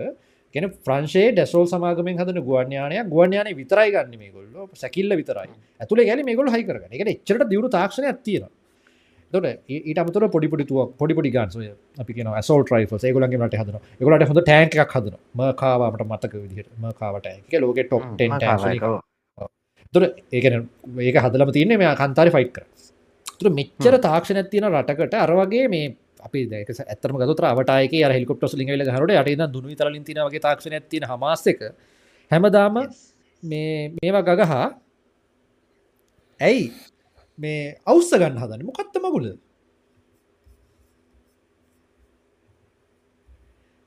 ගෙන 0.55 0.69
ප්‍රංශේ 0.83 1.33
ඩැසෝල් 1.33 1.67
සමාගමෙන් 1.67 2.21
හදන 2.21 2.41
ගුවන්යානය 2.43 3.03
ගුවන්යාන 3.09 3.51
විතරයි 3.55 3.91
ගන්න 3.93 4.19
මේ 4.19 4.31
ගොල්ල 4.31 4.69
සැකිල්ල 4.75 5.17
විතරයි. 5.21 5.51
ඇතුළ 5.81 6.05
ගැල 6.05 6.23
මේ 6.25 6.37
ගොල් 6.37 6.49
හයිකරන 6.49 6.87
එක 6.91 7.03
එච්චට 7.07 7.49
දියුණු 7.51 7.71
තාක්ෂණය 7.71 8.09
ඇතියෙන 8.13 8.49
තොට 9.33 9.47
ඊට 9.69 9.99
අමතර 9.99 10.29
පොඩිපොඩිතුව 10.31 10.95
පොඩිපොඩි 10.97 11.33
ගන්සය 11.35 11.69
අපි 11.99 12.17
කියන 12.17 12.31
සෝල් 12.43 12.65
ට්‍රයිෆල් 12.65 13.05
ඒගොලන්ගේ 13.05 13.41
මට 13.41 13.61
හදන 13.61 13.77
ගොලට 14.03 14.29
හොඳ 14.31 14.43
ටෑන්ක් 14.43 14.79
හදන 14.95 15.19
ම 15.35 15.43
කාවාමට 15.61 16.07
මතක 16.07 16.33
විදිහට. 16.37 16.73
ම 16.75 16.89
කාවට 16.95 17.29
එක 17.33 17.61
ලෝක 17.61 17.83
ටොක් 17.83 19.05
තුර 19.97 20.07
ඒකන 20.07 20.57
ඒක 21.09 21.21
හදලම 21.27 21.53
තියන්නේ 21.59 21.81
මේ 21.83 21.95
කන්තාරි 22.03 22.35
ෆයිට් 22.37 22.53
කර. 22.57 22.65
තුර 23.39 23.53
මෙච්චර 23.59 23.99
තාක්ෂණ 24.09 24.51
තියෙන 24.53 24.69
රටකට 24.73 25.17
අරවගේ 25.25 25.69
මේ 25.75 25.93
අපි 26.27 26.47
දැක 26.53 26.71
ඇතරම 26.75 27.21
ගතු 27.23 27.37
්‍රාවටයක 27.45 27.95
හෙලිකොප්ට 28.15 28.57
ලිගල 28.61 28.89
හරට 28.97 29.21
අට 29.23 29.53
දුනු 29.55 29.77
තරලින් 29.81 30.05
තින 30.05 30.23
වගේ 30.27 30.45
තාක්ෂණ 30.49 30.89
තින 30.93 31.09
හමස්සක 31.13 31.63
හැමදාම 32.31 32.77
මේ 33.43 33.93
මේවා 33.97 34.27
ගගහා 34.29 34.67
ඇයි 36.41 36.63
මේ 37.39 37.61
අවස්ස 37.87 38.13
ගන්න 38.13 38.41
හදන 38.43 38.65
මොකත්ත 38.69 38.97
මගුල 39.05 39.27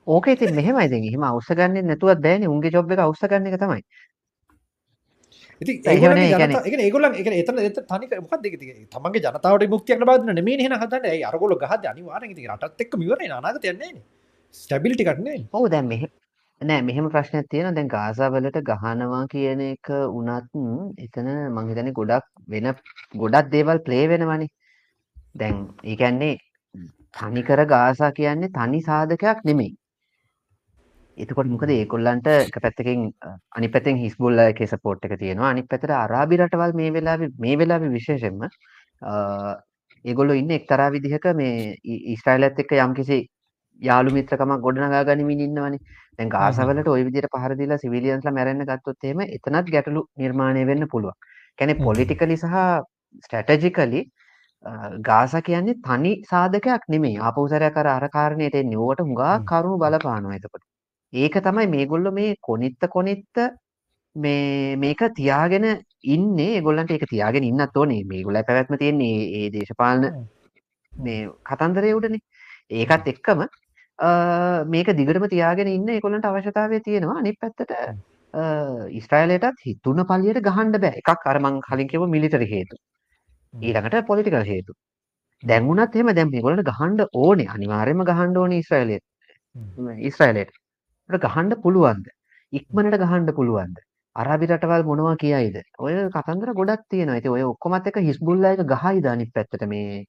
ඕක 0.06 0.26
ඉතින් 0.26 0.54
මෙහෙමයි. 0.54 0.86
ඉතින් 0.86 1.04
එහෙම 1.08 1.22
අවශ්‍ය 1.22 1.54
ගන්න 1.54 1.86
නැතුවත් 1.86 2.20
බෑනේ. 2.24 2.48
උන්ගේ 2.54 2.72
ජොබ් 2.74 2.90
එක 2.92 3.02
අවශ්‍ය 3.06 3.26
ගන්න 3.30 3.50
එක 3.50 3.58
තමයි 3.62 3.82
ඒගොල 5.60 7.04
එක 7.04 7.26
එතන 7.32 7.58
එත 7.60 7.82
තනික 7.86 8.14
මොකක් 8.20 8.40
දෙක 8.42 8.56
තමන්ගේ 8.90 9.24
ජනතාවට 9.26 9.68
මුක්තියක් 9.68 10.06
බාදන 10.06 10.44
මේ 10.44 10.58
හෙන 10.58 10.74
හතන්න 10.74 11.10
අරගොල 11.24 11.54
ගහ 11.56 11.76
අනිවාර 11.86 12.24
රටත් 12.24 12.80
එක් 12.80 12.96
මිවර 12.96 13.20
නාග 13.26 13.60
යන්නේ 13.64 13.92
ස්ටබිලිටි 14.54 15.04
කටන්නේ 15.04 15.44
ඔහු 15.52 15.68
දැ 15.68 15.82
මෙහ 15.84 16.02
නෑ 16.60 16.82
මෙහෙම 16.82 17.06
ප්‍රශ්නයක් 17.10 17.46
තියෙන 17.48 17.74
දැන් 17.74 17.88
ගාසාවලට 17.88 18.56
ගහනවා 18.62 19.20
කියන 19.28 19.60
එක 19.64 19.90
උනත් 20.12 20.56
එතන 20.98 21.28
මංහිතන 21.50 21.92
ගොඩක් 21.92 22.26
වෙන 22.48 22.66
ගොඩක් 23.16 23.50
දේවල් 23.50 23.78
ප්ලේ 23.80 24.08
වෙනවනි. 24.08 24.48
දැන් 25.34 25.56
ඒකැන්නේ 25.84 26.34
තනිකර 27.14 27.60
ගාසා 27.66 28.10
කියන්නේ 28.12 28.50
තනි 28.50 28.80
සාධකයක් 28.82 29.40
නෙමෙයි 29.44 29.72
එතකොට 31.22 31.50
මොකද 31.54 31.72
ඒකොල්ලන්ට 31.74 32.28
එක 32.34 32.60
පැත්තකින් 32.64 33.08
අනි 33.56 33.68
පැතෙන් 33.68 34.00
හිස්බුල්ල 34.02 34.44
එක 34.44 34.62
සපෝට් 34.66 35.08
එක 35.08 35.16
තියෙනවා 35.18 35.50
අනි 35.54 35.64
පැතර 35.64 35.96
අරාබි 35.96 36.40
රටවල් 36.40 36.76
මේ 36.80 36.92
වෙලා 36.92 37.16
මේ 37.38 37.56
වෙලා 37.56 37.80
විශේෂෙන්ම 37.88 38.46
ඒගොල්ලො 40.04 40.34
ඉන්න 40.34 40.56
එක්තරා 40.58 40.90
විදිහක 40.90 41.28
මේ 41.34 41.76
ඉස්ට්‍රයිලත් 42.14 42.64
එක්ක 42.64 42.76
යම් 42.78 42.94
කිසි 42.94 43.18
යාළු 43.80 44.10
මිත්‍රකම 44.12 44.54
ගොඩනගා 44.60 45.02
ගනිමින් 45.08 45.44
ඉන්නවනේ 45.46 45.80
දැන් 46.18 46.30
ගාසවලට 46.30 46.88
ওই 46.88 47.02
විදිහට 47.06 47.34
පහර 47.34 47.56
දීලා 47.58 47.78
සිවිලියන්ස්ලා 47.78 48.34
මැරෙන්න 48.38 48.64
ගත්තොත් 48.70 49.04
එහෙම 49.04 49.20
එතනත් 49.26 49.70
ගැටලු 49.74 50.02
නිර්මාණය 50.16 50.64
වෙන්න 50.66 50.88
පුළුවන්. 50.88 51.16
කියන්නේ 51.58 51.82
පොලිටිකලි 51.82 52.36
සහ 52.36 52.56
ස්ට්‍රැටජිකලි 53.20 54.02
ගාස 55.02 55.36
කියන්නේ 55.42 55.80
තනි 55.82 56.12
සාධකයක් 56.24 56.82
නෙමෙයි. 56.88 57.18
ආපෞසරයක් 57.20 57.76
අර 57.76 57.88
අර 57.88 58.08
කාරණේට 58.10 58.54
එන්නේ. 58.54 58.76
ඕවට 58.78 59.02
හුඟා 59.02 59.34
කරුණු 59.44 59.78
බලපානවා 59.78 60.36
එතකොට. 60.36 60.64
ඒක 61.12 61.34
තමයි 61.46 61.66
මේගොල්ලෝ 61.76 62.12
මේ 62.12 62.36
කොනිත්ත 62.48 62.82
කොනිත්ත 62.96 63.36
මේ 64.16 64.76
මේක 64.76 65.00
තියාගෙන 65.14 65.64
ඉන්නේ. 66.02 66.50
ඒගොල්ලන්ට 66.56 66.90
ඒක 66.90 67.06
තියාගෙන 67.14 67.44
ඉන්නත් 67.44 67.76
ඕනේ. 67.76 68.04
මේගොල්ලෝ 68.04 68.42
පැවැත්ම 68.48 68.76
තියෙන්නේ 68.82 69.16
ඒ 69.38 69.50
දේශපාලන 69.56 70.04
මේ 70.92 71.28
කතන්දරය 71.50 71.92
උඩනේ. 71.98 72.22
ඒකත් 72.70 73.08
එක්කම 73.14 73.42
මේක 74.74 74.88
දිගටම 75.00 75.26
තියාගෙන 75.34 75.68
ඉන්න 75.76 75.88
ඒකොලන්ට 75.96 76.30
අවශ්‍යතාවය 76.30 76.80
තියෙනවා. 76.86 77.18
අනිත් 77.22 77.38
පැත්තට 77.42 77.72
ඉස්ට්‍රයිලයටත් 78.98 79.66
හිතුන 79.66 80.04
පලියට 80.10 80.40
ගහන්ඩ 80.48 80.80
බෑ. 80.84 81.02
එකක් 81.02 81.26
අරමං 81.32 81.60
කලින්කිව 81.68 82.06
මිලිටරි 82.14 82.46
හේතු. 82.54 82.76
ඊළඟට 83.54 84.06
පොලිටිකල් 84.06 84.46
හේතු. 84.52 84.72
දැන්ගුණත් 85.42 85.94
එම 85.96 86.14
දැම් 86.14 86.30
ගොලට 86.46 86.66
ගහන්ඩ 86.70 87.06
ඕනේ. 87.12 87.48
අනිවාර්යම 87.54 88.04
ගහන්ඩ 88.10 88.36
ඕන 88.42 88.52
ඉස්්‍රයිලෙත් 88.62 89.04
ඉස්්‍රයිලට 90.08 90.54
ගහන්ඩ 91.18 91.60
පුළුවන්ද? 91.64 92.06
ඉක්මනට 92.52 92.98
ගහන්ඩ 93.02 93.34
පුළුවන්ද? 93.38 93.76
අරාබි 94.16 94.46
රටවල් 94.46 94.84
මොනවා 94.84 95.16
කියයිද? 95.22 95.56
ඔය 95.78 95.92
කතන්දර 96.16 96.54
ගොඩක් 96.60 96.82
තියෙන 96.90 97.12
ඇති 97.14 97.28
ඔය 97.28 97.42
ඔක්කොමත් 97.42 97.86
එක 97.90 98.00
හිස්බුල්ලයක 98.08 98.64
ගහයි 98.72 99.04
දානි 99.06 99.30
පැත්තට 99.34 99.66
මේ 99.72 100.04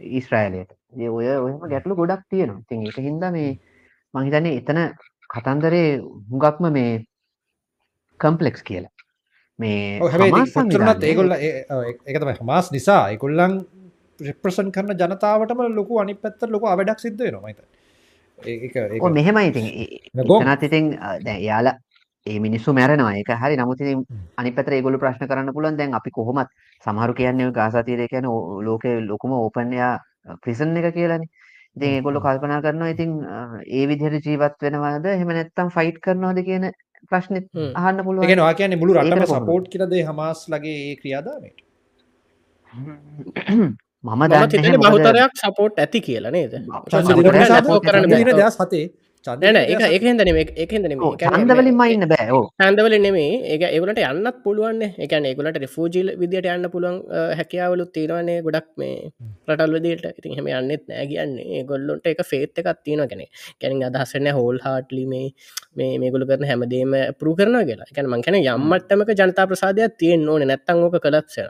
ඊස්්‍රයිලයට 0.00 0.70
ඒ 0.98 1.08
ඔය 1.08 1.26
ඔයම 1.36 1.58
ගැටලු 1.72 1.98
ගොඩක් 2.00 2.24
තියෙනවා. 2.30 2.62
තින් 2.68 2.86
එක 2.86 2.98
හින්ද 3.08 3.24
මේ 3.36 3.58
මහිතන්නේ 4.14 4.58
එතන 4.60 4.80
කතන්දරේ 5.34 5.86
හුඟක්ම 6.30 6.72
මේ 6.72 6.92
කම්පලෙක්ස් 8.20 8.62
කියලා. 8.62 8.92
මේ 9.58 10.00
හැතුරනත් 10.00 11.04
ඒගොල්ල 11.04 11.34
එකතම 11.34 12.30
හමාස් 12.40 12.70
නිසා 12.74 13.02
එකොල්ලන් 13.14 13.62
ප්‍රප්‍රසන් 14.20 14.70
කරන 14.74 14.94
ජනතාවටම 15.00 15.62
ලොකු 15.78 16.00
අනි 16.02 16.14
පැත්තර 16.14 16.50
ලොක 16.50 16.66
අවඩක් 16.72 17.02
සිද්ධ 17.04 17.30
නොමයිත 17.34 17.58
මෙහෙමයි 19.18 19.48
ඉතින්. 19.50 19.66
ගොනත් 20.26 20.62
ඉතින් 20.68 20.84
යාලා 21.48 21.76
ඒ 22.26 22.38
මිනිස්සු 22.40 22.72
මැරෙනවා 22.72 23.14
ඒක 23.20 23.30
හරි. 23.42 23.56
නමුත් 23.60 23.78
පැත්තට 24.56 24.72
ඒගොල්ලෝ 24.78 25.02
ප්‍රශ්න 25.04 25.28
කරන්න 25.30 25.54
පුළුවන්. 25.56 25.76
දැන් 25.78 25.94
අපි 26.00 26.10
කොහොමත් 26.10 26.48
සමහරු 26.86 27.14
කියන්නේ 27.14 27.50
ගාසා 27.58 27.82
තීරය 27.88 28.08
කියන්නේ 28.08 28.64
ලෝකේ 28.68 29.00
ලොකුම 29.08 29.32
ඕපන් 29.40 29.72
එයා 29.78 29.94
ප්‍රිසන් 30.44 30.76
එක 30.76 30.94
කියලානේ. 30.94 31.28
ඉතින් 31.76 31.90
ඒගොල්ලෝ 31.98 32.22
කල්පනා 32.24 32.62
කරනවා 32.64 32.90
ඉතින් 32.94 33.12
ඒ 33.66 33.84
විදිහට 33.90 34.26
ජීවත් 34.30 34.58
වෙනවද? 34.66 35.06
එහෙම 35.12 35.30
නැත්නම් 35.36 35.70
ෆයිට් 35.76 35.98
කරනවද 36.06 36.44
කියන 36.48 36.64
ප්‍රශ්නෙත් 37.10 37.46
අහන්න 37.74 38.04
පුළුවන්. 38.04 38.24
ඒ 38.24 38.28
කියන්නේ 38.32 38.46
ඔයා 38.48 38.58
කියන්නේ 38.60 38.80
මුළු 38.82 38.98
රටම 39.00 39.26
සපෝට් 39.32 39.66
කියලා 39.72 39.90
දෙයි 39.94 40.04
හමාස් 40.10 40.44
ලගේ 40.54 40.76
ඒ 40.90 40.96
ක්‍රියාදාමයට. 41.00 41.58
මම 44.04 44.22
දන්නේ 44.30 44.82
බහුතරයක් 44.84 45.32
සපෝට් 45.40 45.80
ඇති 45.82 46.00
කියලා 46.08 46.34
නේද? 46.36 46.52
හතේ. 48.60 48.86
චන 49.24 49.56
එක 49.58 49.82
එකහෙන්ද 49.96 50.20
එකහෙන්ද 50.64 50.86
හන්දවලින් 51.34 51.76
මයින්න 51.80 52.04
බෑ 52.10 52.40
හැන්දවල 52.62 52.94
නෙමේ 53.04 53.30
ඒ 53.52 53.56
ඒගලට 53.68 54.00
යන්නත් 54.08 54.40
පුළුවන් 54.44 54.82
එකන 55.06 55.28
ඒගලට 55.30 55.58
රිෆූජිල් 55.62 56.10
විදිට 56.22 56.48
යන්න 56.54 56.68
පුළුවන් 56.74 56.98
හැකියාවලුත් 57.38 57.92
තියෙනවන්නේ 57.96 58.42
ගොඩක් 58.48 58.68
මේ 58.82 58.98
රටල් 59.48 59.76
වදිට 59.78 60.04
ඉතින් 60.20 60.36
හම 60.38 60.50
යන්නෙත් 60.58 60.84
නෑ 60.90 61.06
කියන්නේ. 61.12 61.64
ගොල්ලොන්ට 61.70 62.10
එක 62.12 62.20
ෆේත් 62.32 62.62
එකක් 62.62 62.70
තියෙන 62.84 63.04
කෙනෙ 63.12 63.26
කැනින් 63.60 63.88
අදහසන 63.88 64.28
හෝල් 64.38 64.60
හාටලි 64.66 65.06
මේ 65.14 65.32
මේ 65.80 65.96
මේගොල 66.04 66.28
කරන 66.28 66.46
හැමදේම 66.50 66.94
පරු 67.20 67.34
කරන 67.40 67.58
කියලා. 67.70 67.88
එකැන 67.90 68.12
මංකැන 68.12 68.40
යම්මට්ටමක 68.42 69.16
ජනතා 69.20 69.48
ප්‍රසාදයක් 69.50 69.98
තියෙන් 69.98 70.28
ඕන. 70.28 70.48
නැත්තං 70.52 70.84
ඕක 70.84 71.00
කලත්සය 71.06 71.48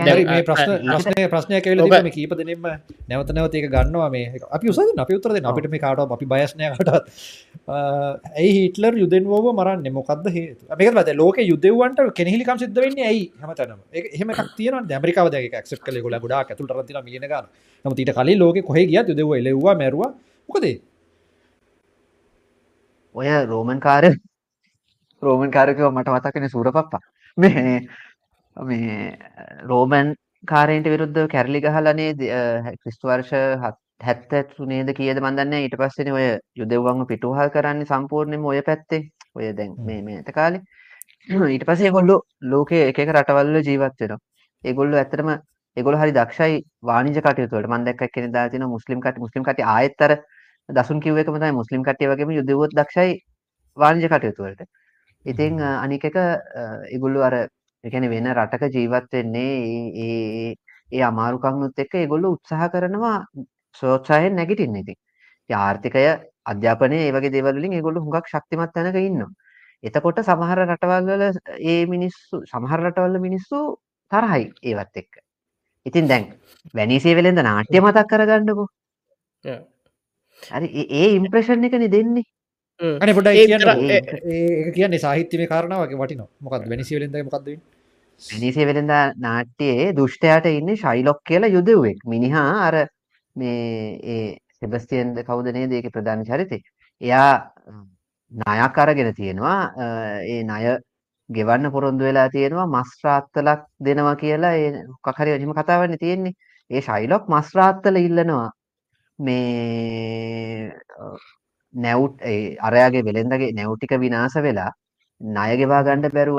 මේ 0.00 0.42
ප්‍රශ්න 0.48 0.70
ප්‍රශ්නය 0.88 1.22
ප්‍රශ්නය 1.32 1.58
කවල 1.64 1.80
මේ 2.06 2.12
කීප 2.16 2.32
දෙනෙම 2.40 2.66
නැවත 3.10 3.30
නැවත 3.36 3.54
ඒක 3.58 3.66
ගන්නවා 3.74 4.10
මේ. 4.14 4.40
අපි 4.56 4.68
උස 4.72 4.78
අපි 5.04 5.16
උතරද 5.18 5.48
අපිට 5.50 5.68
මේ 5.74 5.82
කාට 5.84 6.00
අපි 6.16 6.26
බයස්නයකටත් 6.32 6.90
ඇයි 8.38 8.52
හිටලර් 8.56 8.94
යුදෙන් 9.02 9.24
වෝව 9.32 9.48
මරන්න 9.52 9.86
මොකක්ද 9.98 10.26
හේතු 10.36 10.78
මේක 10.80 10.94
මත 10.94 11.16
ලෝක 11.22 11.36
යුදවන්ට 11.50 12.00
කෙනෙහිලිකම් 12.18 12.58
සිද්ධ 12.62 12.80
වෙන්නේ 12.84 13.06
ඇයි? 13.10 13.24
හමතනම. 13.42 13.80
එහෙම 13.94 14.28
තියන 14.58 14.74
ඇමරිකාව 14.96 15.28
ක්සප් 15.64 15.80
කල 15.86 16.00
ගොල 16.06 16.18
ගොඩා 16.24 16.42
ඇතුට 16.44 16.72
රතින 16.78 17.02
මියන 17.08 17.26
ගන්න 17.32 17.46
නම 17.84 17.98
ඊට 17.98 18.14
කලින් 18.18 18.38
ලෝක 18.44 18.62
කොහ 18.68 18.76
ගිය 18.78 18.96
යුදව 18.96 19.34
එලවා 19.40 19.74
මැරවා. 19.82 20.10
මොකදේ 20.48 20.76
ඔය 23.14 23.28
රෝමන් 23.50 23.80
කාර 23.80 24.04
රෝමන් 25.22 25.50
කාරකව 25.56 25.90
මට 25.90 26.08
මතකන 26.14 26.48
සූර 26.54 26.72
පප්පා. 26.72 27.02
මේ 27.38 27.86
මේ 28.56 29.16
රෝමන් 29.68 30.14
කාරයට 30.46 30.84
විරුද්ධ 30.84 31.28
කැරලි 31.28 31.60
ගහලනේ 31.60 32.12
ක්‍රිස්තු 32.82 33.08
වර්ෂ 33.08 33.32
හැත්ත 34.02 34.32
තුනේද 34.56 34.90
කියද 34.94 35.20
මන්දන්න 35.20 35.54
ඊට 35.58 35.76
පස්සෙන 35.78 36.12
ඔය 36.12 36.26
යුදෙව්වන්ම 36.60 37.06
පිටුහල් 37.06 37.50
කරන්නේ 37.50 37.86
සම්පූර්ණයම 37.86 38.44
ඔය 38.44 38.62
පැත්තේ. 38.62 39.08
ඔය 39.34 39.52
දැන් 39.52 39.74
මේ 39.86 40.02
මේ 40.02 40.18
ඇත 40.18 40.32
කාලේ. 40.34 40.62
ඊට 41.54 41.64
පස්සේ 41.64 41.88
ඒගොල්ලෝ 41.88 42.20
ලෝකයේ 42.42 42.88
එක 42.90 42.98
එක 42.98 43.14
රටවල්වල 43.14 43.62
ජීවත් 43.62 44.00
වෙනවා. 44.00 44.18
ඒගොල්ලෝ 44.64 44.98
ඇත්තටම 44.98 45.30
ඒගොල්ලෝ 45.76 46.02
හරි 46.02 46.14
දක්ෂයි 46.18 46.60
වාණිජ්‍ය 46.82 47.22
කටයුතු 47.22 47.56
වලට 47.56 47.72
මම 47.72 47.88
දැක්ක 47.88 48.02
එක්කෙනෙක් 48.08 48.34
දාලා 48.36 48.52
තිනවා 48.54 48.74
මුස්ලිම් 48.76 49.00
කට්ටිය 49.00 49.24
මුස්ලිම් 49.26 49.48
කට්ටිය 49.48 49.68
ආයෙත් 49.76 50.06
අර 50.06 50.16
දසුන් 50.68 51.00
තමයි 51.00 51.52
මුස්ලිම් 51.60 51.82
කට්ටිය 51.88 52.12
වගේම 52.12 52.36
යුදෙව්වොත් 52.38 52.76
දක්ෂයි 52.78 53.18
වාණිජ්‍ය 53.76 54.08
කටයුතු 54.08 54.42
වලට. 54.44 54.68
ඉතින් 55.26 55.60
අනික 55.62 56.04
එක 56.04 56.16
ඒගොල්ලෝ 56.90 57.24
අර 57.30 57.34
එකන 57.84 58.08
වෙන 58.12 58.28
රටක 58.34 58.74
ජීවත් 58.76 59.08
වෙන්නේ 59.12 59.54
ඒ 60.04 60.54
ඒ 60.92 61.02
අමාරුකංනුත් 61.10 61.78
එක්ක 61.84 61.94
ඒගොල්ලෝ 61.96 62.34
උත්සාහ 62.36 62.68
කරනවා 62.74 63.18
ස්වෝත්සාහයෙන් 63.78 64.36
නැගිටින්න 64.36 64.76
ඉතින්. 64.82 64.98
ආර්ථිකය 65.50 66.04
අධ්‍යාපනය 66.46 66.96
ඒ 66.98 67.12
වගේ 67.12 67.32
දේවල් 67.36 67.56
වලින් 67.58 67.72
ඒගොල්ලෝ 67.72 68.04
හුඟක් 68.04 68.28
ශක්තිමත් 68.32 68.72
තැනක 68.74 68.98
ඉන්නවා. 69.00 69.30
එතකොට 69.84 70.22
සමහර 70.22 70.58
රටවල් 70.64 71.10
වල 71.10 71.24
ඒ 71.64 71.80
මිනිස්සු 71.86 72.42
සමහර 72.52 72.80
රටවල 72.86 73.18
මිනිස්සු 73.26 73.58
තරහයි 74.12 74.44
ඒවත් 74.64 74.96
එක්ක. 75.02 75.12
ඉතින් 75.86 76.08
දැන් 76.08 76.24
වැනිසිය 76.74 77.14
වෙලෙන්ද 77.18 77.42
නාට්‍ය 77.42 77.80
මතක් 77.80 78.06
කරගන්නකෝ. 78.12 78.68
හරි 80.42 80.68
ඒ 81.00 81.08
ඉම්ප්‍රෙෂන් 81.18 81.68
එකනේ 81.68 81.92
දෙන්නේ. 81.96 82.28
අනේ 82.80 83.14
කියන්න 83.46 83.62
ඒක 83.90 84.74
කියන්නේ 84.74 85.02
සාහිත්‍යමය 85.04 85.46
කාරණාවක් 85.52 85.94
වටිනවා. 86.00 86.28
මොකක්ද 86.44 86.68
වැනිසිය 86.72 86.96
වෙලෙන්ද 86.98 87.16
මොකක්ද 87.28 87.48
වෙලෙන්ද 88.70 88.92
නාට්‍යයේ 89.26 89.92
දුෂ්ටයාට 89.98 90.46
ඉන්නේ 90.46 90.76
ෂයිලොක් 90.76 91.20
කියලා 91.30 91.54
යුදෙව්වෙක්. 91.56 91.98
මිනිහා 92.12 92.50
අර 92.68 92.76
මේ 93.36 93.98
ඒ 94.14 94.38
සෙබස්තියන්ද 94.60 95.16
කවුද 95.28 95.52
නේද 95.56 95.72
ඒකේ 95.72 95.94
ප්‍රධාන 95.96 96.24
චරිතේ. 96.30 96.62
එයා 97.00 97.52
ණයක් 98.32 98.78
අරගෙන 98.84 99.14
තියෙනවා. 99.20 99.58
ඒ 100.32 100.40
ණය 100.48 100.78
ගෙවන්න 101.36 101.72
පොරොන්දු 101.74 102.04
වෙලා 102.08 102.28
තියෙනවා 102.36 102.66
මස් 102.66 102.90
රාත්තලක් 103.04 103.62
දෙනවා 103.86 104.16
කියලා 104.22 104.54
ඒ 104.62 104.70
මොකක් 104.88 105.18
හරි 105.20 105.36
එහෙම 105.36 105.54
කතාවක්නේ 105.60 106.02
තියෙන්නේ. 106.04 106.34
ඒ 106.70 106.80
ෂයිලොක් 106.80 107.30
මස් 107.34 107.54
රාත්තල 107.58 107.96
ඉල්ලනවා. 108.06 108.50
මේ 109.18 110.72
නැවුට් 111.74 112.22
අරයාගේ 112.60 113.02
වෙළෙන්දගේ 113.02 113.52
නැව්ටික 113.52 113.92
විනාස 114.00 114.34
වෙලා 114.46 114.70
ණය 115.20 115.56
ගෙවා 115.58 115.82
ගන්න 115.86 116.14
බැරුව 116.14 116.38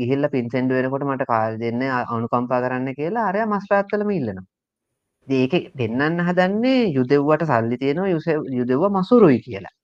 ගිහිල්ලා 0.00 0.30
පින්සෙන්ඩ් 0.30 0.72
වෙනකොට 0.72 1.04
මට 1.06 1.26
කාල් 1.26 1.58
දෙන්න 1.58 1.82
අනුකම්පා 1.88 2.62
කරන්න 2.64 2.94
කියලා 2.94 3.26
අරයා 3.30 3.46
මස්රාත්තලම 3.46 4.10
ඉල්ලනවා. 4.10 4.46
ඒක 5.28 5.54
පෙන්වන්න 5.78 6.20
හදන්නේ 6.28 6.92
යුදෙව්වට 6.96 7.46
සල්ලි 7.50 7.78
තියෙනවා 7.78 8.08
යුදෙව්ව 8.50 8.84
මසුරුයි 8.90 9.40
කියලා. 9.46 9.74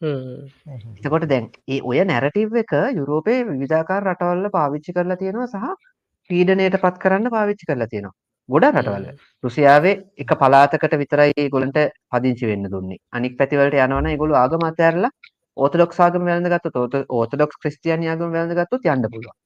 එතකොට 0.98 1.28
දැන් 1.32 1.48
ඒ 1.68 1.80
ඔය 1.90 1.98
නැරටිව් 2.04 2.56
එක 2.62 2.72
යුරෝපයේ 2.98 3.46
විවිධාකාර 3.50 4.02
රටවල් 4.04 4.50
පාවිච්චි 4.50 4.96
කරලා 4.98 5.20
තියෙනවා 5.22 5.48
සහ 5.48 5.66
පීඩනයට 6.30 6.80
පත් 6.84 6.96
කරන්න 6.98 7.34
පාවිච්චි 7.36 7.70
කරලා 7.70 7.86
තියෙනවා. 7.86 8.16
ගොඩ 8.48 8.66
රටවල 8.68 9.06
රුසියාවේ 9.44 9.94
එක 10.18 10.32
පලාතකට 10.40 10.96
විතරයි 11.02 11.32
ඒගොල්ලන්ට 11.36 11.78
පදිංචි 12.10 12.50
වෙන්න 12.50 12.68
දුන්නේ. 12.70 12.98
අනික් 13.12 13.38
පැතිවලට 13.38 13.76
යනවනම් 13.76 14.10
ඒගොල්ලෝ 14.10 14.40
ආගම 14.40 14.66
අතහැරලා 14.68 15.10
ඕතඩොක්ස් 15.56 16.00
ආගම 16.00 16.28
වැළඳගත්තොත් 16.28 16.98
ඕතඩොක්ස් 17.10 17.56
ක්‍රිස්තියානි 17.62 18.10
ආගම 18.10 18.36
වැළඳගත්තොත් 18.36 18.84
යන්න 18.86 19.08
පුළුවන්. 19.08 19.36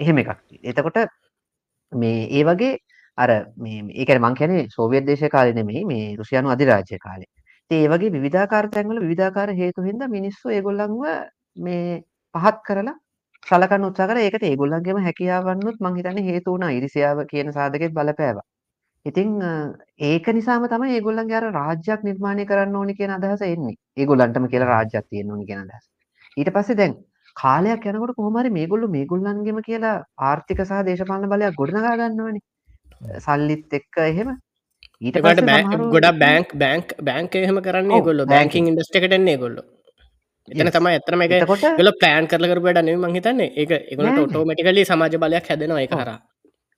එහෙම 0.00 0.22
එකක්. 0.22 0.30
එතකොට 0.62 0.98
මේ 1.92 2.28
ඒ 2.30 2.44
වගේ 2.44 2.78
අර 3.18 3.30
මේ 3.56 3.82
ඒ 3.90 4.06
කියන්නේ 4.06 4.24
මං 4.24 4.38
කියන්නේ 4.40 4.68
සෝවියට් 4.70 5.06
දේශය 5.06 5.28
කාලේ 5.28 5.54
නෙමෙයි 5.54 5.84
මේ 5.84 6.16
රුසියානු 6.16 6.54
අධිරාජ්‍ය 6.54 6.98
කාලේ. 6.98 7.30
ඉතින් 7.70 7.84
ඒ 7.84 7.88
වගේ 7.88 8.14
විවිධාකාර 8.16 8.70
තැන්වල 8.70 9.02
විවිධාකාර 9.04 9.54
හේතු 9.54 9.82
හින්දා 9.82 10.08
මිනිස්සු 10.08 10.50
ඒගොල්ලන්ව 10.50 11.02
මේ 11.56 12.02
පහත් 12.34 12.58
කරලා 12.66 12.96
සලකන්න 13.46 13.88
උත්සාහ 13.88 14.08
කරා. 14.10 14.24
ඒකට 14.26 14.46
ඒගොල්ලන්ගේම 14.50 15.02
හැකියාවන්නුත් 15.06 15.76
මං 15.84 15.98
හිතන්නේ 15.98 16.26
හේතු 16.30 16.54
වුණා. 16.54 16.72
ඉරිසියාව 16.78 17.26
කියන 17.32 17.52
සාධකෙත් 17.58 17.94
බලපෑවා. 17.98 18.46
ඉතින් 19.06 19.28
ඒක 20.10 20.26
නිසාම 20.38 20.66
තමයි 20.72 20.96
ඒගොල්ලන්ගේ 20.96 21.38
අර 21.40 21.46
රාජ්‍යයක් 21.60 22.02
නිර්මාණය 22.08 22.44
කරන්න 22.50 22.76
ඕනි 22.80 22.94
කියන 22.98 23.14
අදහස 23.18 23.46
එන්නේ. 23.52 23.76
ඒගොල්ලන්ටම 23.96 24.50
කියලා 24.52 24.72
රාජ්‍යයක් 24.74 25.06
තියෙන්න 25.10 25.32
ඕනි 25.32 25.46
කියන 25.50 25.62
අදහස. 25.64 25.86
ඊට 26.36 26.52
පස්සේ 26.56 26.78
දැන් 26.80 26.94
කාලයක් 27.36 27.86
යනකොට 27.92 28.14
කොහොම 28.18 28.38
හරි 28.40 28.50
මේගොල්ලෝ 28.58 28.94
මේගොල්ලන්ගෙම 28.96 29.58
කියලා 29.68 29.96
ආර්ථික 30.28 30.62
සහ 30.68 30.84
දේශපාලන 30.88 31.32
බලයක් 31.32 31.58
ගොඩනගා 31.60 31.96
ගන්නවනේ. 32.00 32.44
සල්ලිත් 33.26 33.76
එක්ක 33.78 34.00
එහෙම 34.04 34.30
ඊට 35.02 35.18
පස්සේ 35.24 35.60
ගොඩක් 35.94 36.18
බෑන්ක් 36.22 36.50
බෑන්ක් 36.62 36.90
බෑන්ක් 37.08 37.36
එහෙම 37.42 37.60
කරන්නේ 37.66 38.00
ඒගොල්ලෝ 38.00 38.26
බෑන්කින් 38.32 38.70
ඉන්ඩස්ට්‍රි 38.70 39.00
එකට 39.00 39.16
එන්නේ 39.18 39.36
ඒගොල්ලෝ. 39.36 39.64
එතන 40.48 40.70
තමයි 40.74 40.96
ඇතරම 40.96 41.22
එක 41.26 41.32
ගොල 41.78 41.92
ප්ලෑන් 42.00 42.26
කරලකර 42.26 42.60
වැඩ 42.64 42.82
නෙම 42.84 43.04
මංහිතන්නේ 43.04 43.52
ඒක 43.56 43.76
එකගලට 43.76 44.24
ඔටෝමටිකලි 44.24 44.84
සමාජ 44.84 45.16
බලයක් 45.24 45.50
හැදෙනවා 45.50 45.84
එක 45.84 45.94
හර 45.94 46.10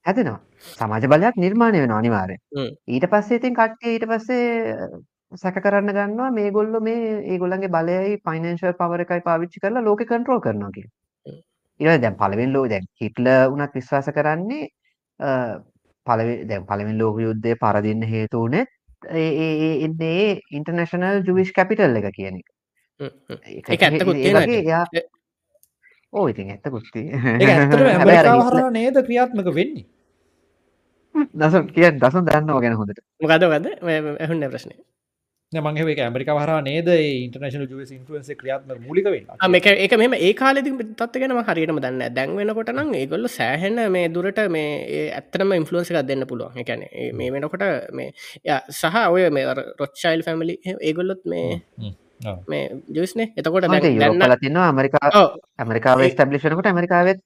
හැදෙනවා. 0.06 0.40
සමාජ 0.78 1.06
බලයක් 1.12 1.40
නිර්මාණය 1.44 1.80
වෙන 1.84 1.96
අනිවාර්ය 2.00 2.36
ඊට 2.88 3.06
පස්සේ 3.12 3.40
ඉතින් 3.40 3.56
කට්ටිය 3.58 3.94
ඊට 3.94 4.06
පස්සේ 4.10 4.42
සැක 5.34 5.58
කරන්න 5.64 5.94
ගන්නවා 5.98 6.30
මේගොල්ලෝ 6.38 6.82
මේ 6.88 7.14
ඒගොල්ලන්ගේ 7.32 7.74
බලයයි 7.76 8.18
ෆයිනන්ෂල් 8.26 8.76
පවර 8.80 9.04
එකයි 9.06 9.26
පාවිච්චි 9.28 9.64
කරලා 9.64 9.86
ලෝකෙ 9.88 10.04
කන්ට්‍රෝල් 10.04 10.44
කරනවා 10.46 10.72
කියලා. 10.76 10.94
ඊළඟ 11.80 12.02
දැන් 12.04 12.16
පළවෙනි 12.16 12.52
ලෝ 12.52 12.64
දැන් 12.68 12.88
හිට්ලර් 13.00 13.52
උනත් 13.54 13.78
විශ්වාස 13.78 14.10
කරන්නේ 14.18 14.70
පළවෙනි 16.06 16.48
දැන් 16.50 16.66
පළවෙනි 16.70 16.98
ලෝක 17.00 17.20
යුද්ධය 17.26 17.54
පරදින්න 17.62 18.08
හේතු 18.14 18.42
උනේ 18.48 18.64
ඒ 19.16 19.70
එන්නේ 19.86 20.40
ඉන්ටර්නැෂනල් 20.58 21.22
ජුවිෂ් 21.28 21.54
කැපිටල් 21.58 21.96
එක 22.00 22.10
කියන 22.18 22.36
එක. 22.40 22.51
ඒක 23.02 23.82
ඇත්තකුත්. 23.82 24.16
ඕ 26.12 26.24
ඉතින් 26.28 26.52
ඇත්තකුත් 26.52 26.86
ඒක 26.94 27.48
ඇත්තටම 27.48 27.90
ඇමරිකාව 27.94 28.46
හරහා 28.48 28.70
නේද 28.72 29.02
ක්‍රියාත්මක 29.02 29.52
වෙන්නේ? 29.54 29.86
දසුන් 31.34 31.68
කියන්න 31.68 32.00
දසුන් 32.00 32.26
දන්නවා 32.26 32.62
ගැන 32.62 32.76
හොඳට. 32.76 33.04
මොකද 33.20 33.46
මොකද 33.46 33.68
ඇහුන්නේ 34.20 34.48
ප්‍රශ්නේ. 34.48 34.80
මං 35.52 35.76
ඒක 35.76 35.98
ඇමරිකා 35.98 36.36
හර 36.36 36.52
නේද? 36.62 36.88
ඉන්ටර්නශන 36.88 37.64
ජ 37.64 37.96
ඉන්ටුවන්ස 37.96 38.30
ක්‍රියාත්ම 38.40 38.84
මුලික 38.86 39.04
වෙන්න. 39.06 39.26
මේක 39.48 39.66
ඒක 39.66 39.94
මෙම 39.94 40.14
ඒ 40.18 40.32
කාලෙදි 40.34 40.72
තත්ව 40.94 41.20
ගැනම 41.22 41.40
හරියටම 41.42 41.80
දන්න 41.84 42.14
දැන්වෙනකොට 42.14 42.72
නම් 42.72 42.94
ඒගොල්ල 42.94 43.28
සෑහෙන්න 43.30 43.82
මේ 43.90 44.08
දුරට 44.08 44.40
මේ 44.48 45.10
ඇත්තනම 45.10 45.52
ඉන්ෆලුවන්ස 45.58 45.92
එකක් 45.92 46.06
දෙන්න 46.08 46.26
පුළුවන්. 46.26 46.56
එකැන 46.56 46.86
මේ 47.14 47.32
වෙනකොට 47.32 47.66
මේ 47.92 48.08
සහ 48.72 48.96
ඔය 49.08 49.28
මේ 49.30 49.58
රොච්චයිල් 49.80 50.24
ෆැමිලි 50.28 50.56
ඒගොල්ලොත් 50.80 51.22
මේ 51.26 51.60
මේ 52.48 52.64
ජස්නේ 52.94 53.28
එතකොට 53.36 53.68
දැන්න 53.68 54.38
තින්න 54.38 54.58
ඇමරිකා 54.62 55.12
ඇමරිකාව 55.58 56.04
ස්ටබ්ලිෂනකට 56.08 56.66
ඇමරිකාවත් 56.66 57.22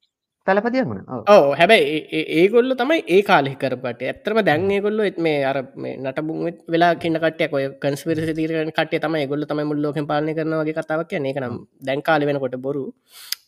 තලපතියම 0.47 0.91
ඕ 1.27 1.47
හැබැයි 1.55 2.25
ඒගොල්ල 2.41 2.75
තමයි 2.75 2.99
ඒ 3.09 3.23
කාලෙ 3.23 3.53
කරපට 3.55 4.03
ඇත්තරම 4.03 4.41
දැන් 4.49 4.67
ඒගොල්ල 4.71 5.01
එත් 5.03 5.19
මේ 5.19 5.41
අර 5.43 5.59
මේ 5.77 5.95
නටබුන් 5.97 6.61
වෙලා 6.69 6.93
කියන්න 6.97 7.19
කටයක් 7.19 7.57
ඔය 7.59 7.65
කන්ස්පිරසි 7.83 8.37
තීරණ 8.39 8.71
කටේ 8.71 9.01
තම 9.01 9.17
ගොල්ල 9.27 9.45
තම 9.45 9.63
මුල්ලෝක 9.71 9.99
පාලන 10.05 10.31
කරනවගේ 10.31 10.77
කතාවක් 10.79 11.11
කියන 11.11 11.27
එක 11.27 11.41
නම් 11.43 11.57
දැන් 11.81 12.03
කාල 12.03 12.27
වෙනකොට 12.29 12.57
බොරු. 12.59 12.85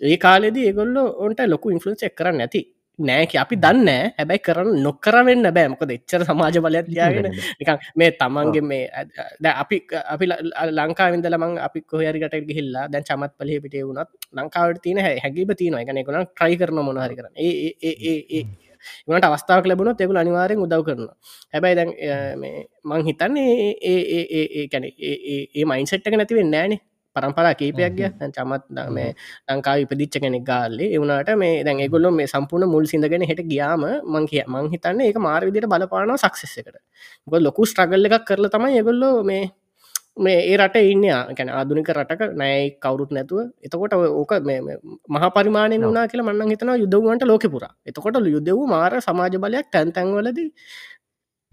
ඒ 0.03 0.19
කාලෙදී 0.19 0.67
ඒගොල්ල 0.67 0.99
ඔන්ට 1.25 1.45
ලොකු 1.47 1.75
ඉන්ෆලන්ස් 1.77 2.03
එක් 2.03 2.17
කරන්න 2.19 2.45
ඇති 2.47 2.63
නෑක 2.99 3.35
අපි 3.37 3.57
දන්න 3.57 3.89
හැබැයි 4.13 4.43
කරන්න 4.43 4.79
නොකරවෙන්න 4.83 5.49
බෑමකොද 5.51 5.91
එච්චර 5.91 6.23
සමාජ 6.25 6.59
බලයක් 6.59 6.87
තියාගෙන 6.89 7.29
නිකන් 7.61 7.79
මේ 7.95 8.11
තමන්ගේ 8.13 8.63
මේ 8.63 8.85
ද 9.39 9.47
අපි 9.55 9.77
අපි 10.07 10.31
ලංකාවින්දල 10.73 11.39
මං 11.39 11.59
අපි 11.61 11.81
කොහරිකට 11.85 12.39
ගිහිල්ලා 12.45 12.87
දැන් 12.89 13.05
චමත් 13.05 13.33
පලහ 13.37 13.61
පිටේ 13.65 13.85
වුණත් 13.85 14.11
ලංකාවට 14.35 14.83
තියන 14.83 15.03
හැකිබ 15.03 15.53
තියන 15.55 15.77
එකන 15.77 16.01
එකන 16.03 16.25
ට්‍රයි 16.27 16.57
කරන 16.57 16.83
මොනහරි 16.83 17.15
කරන 17.15 17.35
ඒ 17.39 18.43
ඒට 19.09 19.25
අවස්ථාවක් 19.25 19.67
ලැබුණ 19.67 19.97
තෙකුල 19.97 20.19
අනිවාරෙන් 20.19 20.59
උදව් 20.59 20.83
කරන 20.85 21.07
හැබැයි 21.55 21.79
දැන් 21.79 21.91
මං 22.85 23.09
හිතන්නේ 23.09 23.73
ඒ 23.85 23.99
ඒ 24.39 24.67
කැන 24.69 24.85
ඒ 24.85 25.65
මයින්සෙට්ක 25.67 26.15
නැතිවෙන්න 26.15 26.55
ෑනේ 26.55 26.81
පරම්පරා 27.19 27.55
කීපයක් 27.61 27.95
ගිය. 27.99 28.09
චමත් 28.37 28.89
මේ 28.97 29.11
ලංකාව 29.49 29.85
ඉපදිච්ච 29.85 30.19
කෙනෙක් 30.25 30.45
ගාල්ලේ. 30.51 30.91
එවුණට 30.97 31.31
මේ 31.37 31.63
දැන් 31.65 31.85
ඒගොල්ලො 31.85 32.11
මේ 32.13 32.27
සම්පූර්ණ 32.27 32.73
මුල් 32.75 32.87
සිඳගෙන 32.87 33.29
හෙට 33.31 33.45
ගියාම 33.53 33.87
මං 34.05 34.27
කිය 34.33 34.45
මං 34.47 34.69
හිතන්න 34.75 35.07
ඒක 35.07 35.23
මාර 35.29 35.43
විදිට 35.49 35.71
බලපානවා 35.73 36.19
සක්සෙස් 36.19 36.59
එකට. 36.61 36.77
ගොල් 37.27 37.43
ලොකු 37.43 37.71
ස්ට්‍රගල්ල 37.71 38.11
එකක් 38.11 38.29
කරල 38.29 38.53
තමයි 38.55 38.79
ඒගොල්ලෝ 38.81 39.17
මේ 39.25 39.45
මේ 40.19 40.39
ඒ 40.51 40.57
රට 40.57 40.83
ඉන්න. 40.93 41.07
ගැන 41.37 41.51
ආදුනික 41.51 41.91
රටක 41.95 42.35
නෑයි 42.41 42.67
කවරුත් 42.85 43.11
නැතුව. 43.17 43.41
එතකොට 43.67 43.95
ඕක 43.95 44.33
මහ 45.09 45.25
පරිමාණය 45.37 45.77
වුණනා 45.79 46.07
කියලා 46.11 46.29
මන්න 46.29 46.53
හිතන 46.53 46.73
යුද්ධවන්ට 46.83 47.27
ලෝක 47.31 47.47
පුරා. 47.55 47.73
එතකොට 47.87 48.21
යුද්ධවූ 48.37 48.67
මාර 48.75 48.93
සමාජ 49.01 49.39
බලයක් 49.45 49.69
තැන්තැන්වලදී 49.75 50.49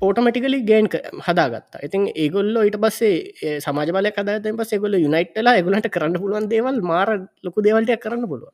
පෝටමටිකලි 0.01 0.59
ගේන් 0.65 0.87
හදාගත්තා. 1.19 1.83
ඉතින් 1.83 2.09
ඒගොල්ල 2.13 2.57
ඊට 2.59 2.77
පස්සේ 2.77 3.59
සමාජ 3.59 3.91
බල 3.95 4.09
කදත 4.09 4.55
පස 4.57 4.73
ගොල 4.83 4.97
යුනයිට්ලා 4.97 5.55
එගලට 5.55 5.89
කරන්න 5.89 6.19
පුළුවන් 6.19 6.49
දේවල් 6.49 6.81
මාර 6.83 7.09
ලොකු 7.43 7.63
දේවල්ටයක් 7.63 8.01
කරන්න 8.03 8.27
පුළුව 8.27 8.51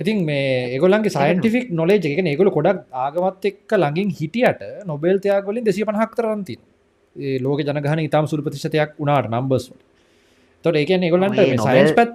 ඉතින් 0.00 0.24
මේ 0.24 0.44
ඒගොලන්ගේ 0.68 1.10
සයින්ටිෆික් 1.10 1.72
නොලේ 1.72 1.98
එක 2.02 2.20
ඒගොල 2.24 2.50
ගොඩක් 2.50 2.84
ආගමත් 2.98 3.48
එක්ක 3.50 3.74
ළඟින් 3.74 4.12
හිටියට 4.12 4.62
නොබෙල්තයාගොලින් 4.84 5.64
දෙසි 5.64 5.84
පහක් 5.84 6.10
තරන්ති 6.12 6.56
ලෝක 7.40 7.60
ජනගහන 7.62 8.00
ඉතාම 8.00 8.26
සුළු 8.26 8.42
ප්‍රතිශතයක් 8.42 8.94
වුණාට 8.98 9.30
නම්බස් 9.30 9.70
තොට 10.64 10.76
ඒකන 10.76 11.08
ඒගොලන්ට 11.08 11.40
සයින්ස් 11.62 11.96
පැත් 11.98 12.12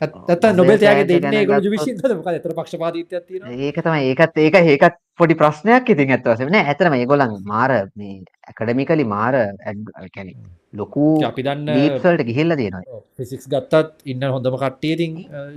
ඇත්ත 0.00 0.44
නොබෙතයාගේ 0.54 1.20
දෙන්න 1.20 1.46
ගොජ 1.46 1.70
විශි 1.70 1.94
තර 1.96 2.52
පක්ෂපාතිත්ය 2.52 3.16
ඒක 3.60 3.78
තම 3.78 3.96
ඒකත් 4.02 4.38
ඒක 4.38 4.60
ඒකත් 4.64 5.00
පොඩි 5.14 5.34
ප්‍රශ්නයක් 5.36 5.90
ඉතින් 5.90 6.10
ඇත්වසෙන 6.10 6.54
ඇතරම 6.56 6.94
ඒගොලන් 6.94 7.34
මාර 7.44 7.72
මේ 7.94 8.20
ඇකඩමිකලි 8.44 9.04
මාර 9.06 9.34
ඇැන 9.34 10.30
ලොකු 10.74 11.08
අපි 11.24 11.42
දන්න 11.42 11.68
ීසල්ට 11.76 12.24
ගිහිල්ල 12.24 12.56
තියෙනවා. 12.56 13.02
ෆිසික්ස් 13.16 13.48
ගත්තත් 13.48 14.06
ඉන්න 14.06 14.24
හොඳම 14.28 14.56
කට්ටියතින් 14.58 15.12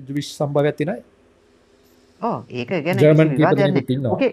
ජවිශ් 0.07 0.29
සම්භව 0.31 0.65
ඇතිනයි 0.65 0.99
ඕ 2.21 2.37
ඒක 2.51 2.75
ගැන 2.83 4.05
ඕකේ 4.05 4.31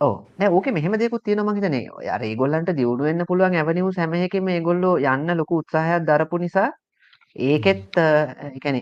ඕ 0.00 0.14
ඕක 0.50 0.66
මෙහම 0.70 0.94
දෙකුත් 0.96 1.24
තියෙන 1.24 1.44
මහිතනේ 1.44 2.10
අර 2.10 2.22
ඒගොල්ලන්ට 2.22 2.74
දියුණුවෙන්න 2.74 3.26
පුළුවන් 3.26 3.56
ඇවනිවු 3.56 3.90
සැමයකම 3.92 4.50
ඒගොල්ලෝ 4.50 4.98
යන්න 5.06 5.36
ලොකු 5.36 5.62
උත්සාහයක් 5.62 6.04
දරපු 6.04 6.38
නිසා 6.38 6.68
ඒකෙත් 7.36 7.98
එකැනෙ 8.50 8.80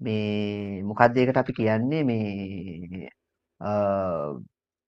මේ 0.00 0.82
මොකක්දේකට 0.82 1.36
අපි 1.36 1.52
කියන්නේ 1.52 2.04
මේ 2.04 3.10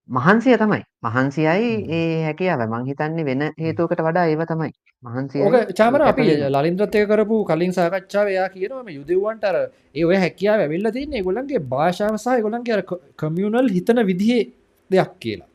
මහන්සිය 0.09 0.57
තමයි. 0.59 0.83
මහන්සියයි 1.03 1.69
ඒ 1.91 2.23
හැකියාව. 2.25 2.63
මං 2.69 2.87
හිතන්නේ 2.87 3.25
වෙන 3.25 3.43
හේතුවකට 3.59 4.01
වඩා 4.01 4.27
ඒව 4.27 4.43
තමයි. 4.47 4.73
මහන්සිය 5.03 5.41
චාමර 5.75 6.03
අපි 6.03 6.27
ලලින්ද්‍රත්ය 6.49 7.05
කරපු 7.07 7.45
කලින් 7.45 7.73
සාකච්ඡාව 7.73 8.27
එයා 8.29 8.49
කියනවම 8.49 8.89
යුදවන්ට 8.89 9.45
අර 9.45 9.57
ඒ 9.95 10.05
ඔය 10.05 10.17
හැකියාව 10.17 10.61
ඇවිල්ල 10.61 10.91
තින්නේ 10.91 11.23
ගොලන්ගේ 11.23 11.63
භාෂාව 11.75 12.17
සහ 12.17 12.43
ගොලන්ගේ 12.47 12.83
කමියුනල් 13.17 13.69
හිතන 13.69 14.03
විදිහේ 14.11 14.43
දෙයක් 14.91 15.13
කියලා. 15.21 15.49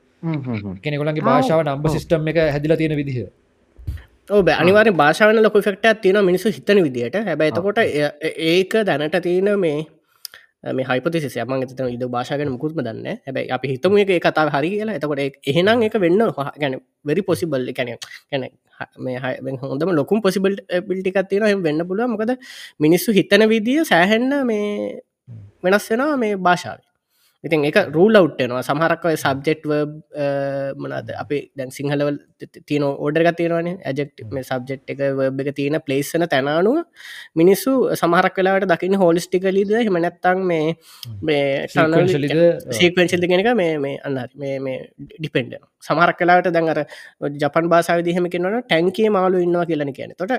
කෙනෙගොලන්ගේ 0.84 1.28
භාෂාව 1.30 1.62
නම්බ 1.66 1.86
සිිස්ටම් 1.95 2.28
එක 2.28 2.39
හැදිලා 2.54 2.78
තියෙන 2.78 2.98
විදිහ 3.02 3.18
ඔබ 4.30 4.49
අනිවාර 4.51 4.88
භාෂාවන 4.91 5.39
ලොක 5.39 5.53
ෆෙක්ට 5.57 6.01
තියෙන 6.01 6.19
මිනිසු 6.21 6.49
හිතන 6.49 6.84
විදිට 6.84 7.15
හැබැයිතකොට 7.21 7.80
ඒක 7.80 8.73
දැනට 8.84 9.15
තියෙන 9.23 9.49
මේ 9.57 9.88
මේ 10.69 10.86
හයිපතිසි 10.86 11.39
යම 11.39 11.63
ත 11.69 11.88
ඉද 11.88 12.03
භාෂාගෙන 12.05 12.49
මුකුත්ම 12.49 12.82
දන්න 12.82 13.07
හැබැයි 13.19 13.51
අපි 13.51 13.67
හිතම 13.69 13.97
එක 13.97 14.11
කතාව 14.19 14.49
හරි 14.49 14.69
කියලා. 14.71 14.95
එතකොට 14.95 15.19
එහෙනම් 15.45 15.82
එක 15.82 15.95
වෙන්න 15.95 16.19
ගැන 16.55 16.75
වෙරි 17.05 17.21
පොසිබල් 17.21 17.71
කැන 17.71 17.95
කැන 18.30 18.43
මේ 18.97 19.17
හොඳම 19.63 19.89
ලොකුම් 19.91 20.21
පොසිබල් 20.21 20.59
පිල්ටිකක් 20.84 21.19
තියෙන 21.30 21.63
වෙන්න 21.63 21.88
පුළුව 21.88 22.09
මොකද 22.09 22.36
මිනිස්සු 22.80 23.11
හිතන 23.11 23.47
විදිිය 23.47 23.86
සෑහෙන්න 23.86 24.43
මේ 24.43 24.99
වෙනස් 25.63 25.88
වෙනවා 25.89 26.17
මේ 26.17 26.36
භාෂාව 26.38 26.87
ඉතින් 27.48 27.66
එක 27.70 27.78
රූල් 27.95 28.20
අවට්ටනවා 28.20 28.64
සමහරක්වය 28.68 29.14
සබ්ජෙක්්ව 29.18 29.72
මනද 30.78 31.10
අපි 31.24 31.39
දැන් 31.58 31.72
සිංහලවල් 31.72 32.18
තියන 32.66 32.86
ඕඩරක 32.86 33.30
තියෙනවාන. 33.39 33.70
ඇජෙක්් 33.82 34.12
මේ 34.32 34.43
සබ්ජෙක්් 34.43 34.82
එක 34.88 35.02
වබ් 35.20 35.39
එක 35.43 35.56
තියෙන 35.60 35.80
පලේස්සන 35.88 36.26
තැනානුව 36.28 36.78
මිනිස්සු 37.36 37.74
සමහරක් 37.95 38.39
වෙලාට 38.39 38.68
දකින්න 38.68 39.00
හෝලිස්ටිකලීද 39.04 39.74
හමනැත්තං 39.82 40.43
මේ 40.43 40.76
මේ 41.22 41.68
සීකවෙන්ශල්ද 42.72 43.28
කෙනක 43.28 43.52
මේ 43.56 43.78
මේ 43.78 43.95
අන්න 44.04 44.20
මේ 44.38 44.78
ඩිපෙන්ඩ 45.14 45.56
සමහරක් 45.84 46.20
කලාට 46.22 46.50
දැන්ර 46.50 46.82
ජපන් 47.38 47.72
බාසාව 47.74 48.04
දිහම 48.04 48.28
කෙනවන 48.30 48.60
ටැන්කේ 48.64 49.10
මාලු 49.10 49.45
ඉන්නවා 49.48 49.70
කියලන 49.72 49.93
කියන 49.93 50.18
තොට 50.18 50.36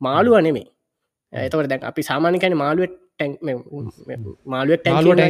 මාලු 0.00 0.38
අනෙමේ 0.40 0.68
එතවට 1.32 1.68
දැන් 1.68 1.88
අපි 1.90 2.02
සාමානිකන 2.02 2.56
මාළුවට 4.44 4.88
මාළුවක් 4.88 5.20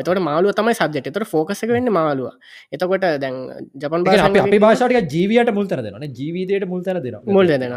එතට 0.00 0.20
මාළුව 0.20 0.52
තමයි 0.52 0.74
සබ්ජෙට 0.74 1.10
තොට 1.10 1.26
ෆෝකස 1.26 1.62
වෙන්න 1.68 1.90
මාළුව 1.90 2.32
එතකොට 2.72 3.06
දැන් 3.20 3.36
ජපන් 3.76 4.06
අපි 4.38 4.58
භාෂාටක 4.58 5.12
ජීවියට 5.12 5.52
මුල්තර 5.52 5.82
දෙන 5.82 6.08
ජීවිතයට 6.12 6.66
මුල්තර 6.66 7.00
දෙන 7.00 7.18
මුල් 7.28 7.46
දෙන 7.46 7.76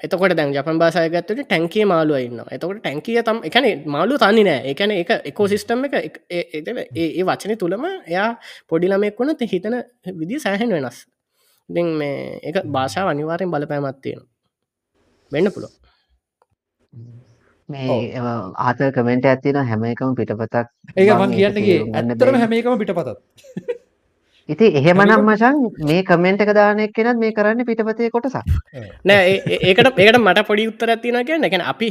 එතකොට 0.00 0.34
දැන් 0.34 0.54
ජපන් 0.54 0.78
භාසයගත්තට 0.78 1.42
ටැන්කේ 1.42 1.84
මාළුව 1.84 2.18
ඉන්න 2.20 2.42
එතකොට 2.48 2.80
ටැන්කිය 2.80 3.22
තම් 3.22 3.42
එකන 3.44 3.68
මාලු 3.86 4.18
තන්නේ 4.18 4.44
නෑ. 4.44 4.60
එකන 4.72 4.90
එක 4.92 5.10
එකෝ 5.24 5.48
සිිස්ටම් 5.48 5.84
එක 5.86 6.20
ඒ 6.30 7.22
වචන 7.22 7.56
තුළම 7.56 7.84
එයා 7.86 8.28
පොඩිලමෙක් 8.68 9.18
වුණ 9.18 9.36
හිතන 9.52 9.76
විදි 10.14 10.40
සෑහෙන් 10.40 10.70
වෙනස්. 10.70 11.06
ඉතින් 11.68 11.86
මේ 11.94 12.40
එක 12.42 12.62
භාෂාව 12.66 13.08
අනිවාරයෙන් 13.08 13.50
බලපෑමත්තියෙන 13.50 14.22
වෙන්න 15.32 15.50
පුළුව 15.50 15.72
මේ 17.72 18.24
ආත 18.62 18.82
කමෙන්ට 18.94 19.26
ඇතින 19.26 19.60
හැම 19.64 19.86
එකම 19.86 20.16
පිටපතක් 20.16 20.66
ඒක 20.96 21.14
මං 21.16 21.34
කියන්නගේ 21.34 21.78
ඇත්තරම 21.94 22.38
හැම 22.38 22.52
එකම 22.54 22.78
පිටපතත් 22.78 23.78
ඉති 24.48 24.66
එහෙමනම් 24.78 25.12
මචන් 25.22 25.56
මේ 25.88 26.02
කමෙන්ට් 26.02 26.42
එක 26.44 26.50
දානෙක් 26.58 26.92
කෙනත් 26.96 27.18
මේ 27.22 27.32
කරන්න 27.36 27.64
පිටපතය 27.68 28.10
කොටසක්. 28.10 28.42
නෑ 29.04 29.34
ඒකට 29.68 30.00
ඒකට 30.04 30.18
මට 30.18 30.44
පොඩි 30.50 30.66
උත්තර 30.70 30.92
තින 31.04 31.18
කිය 31.28 31.38
නැකැන 31.38 31.64
අපි 31.72 31.88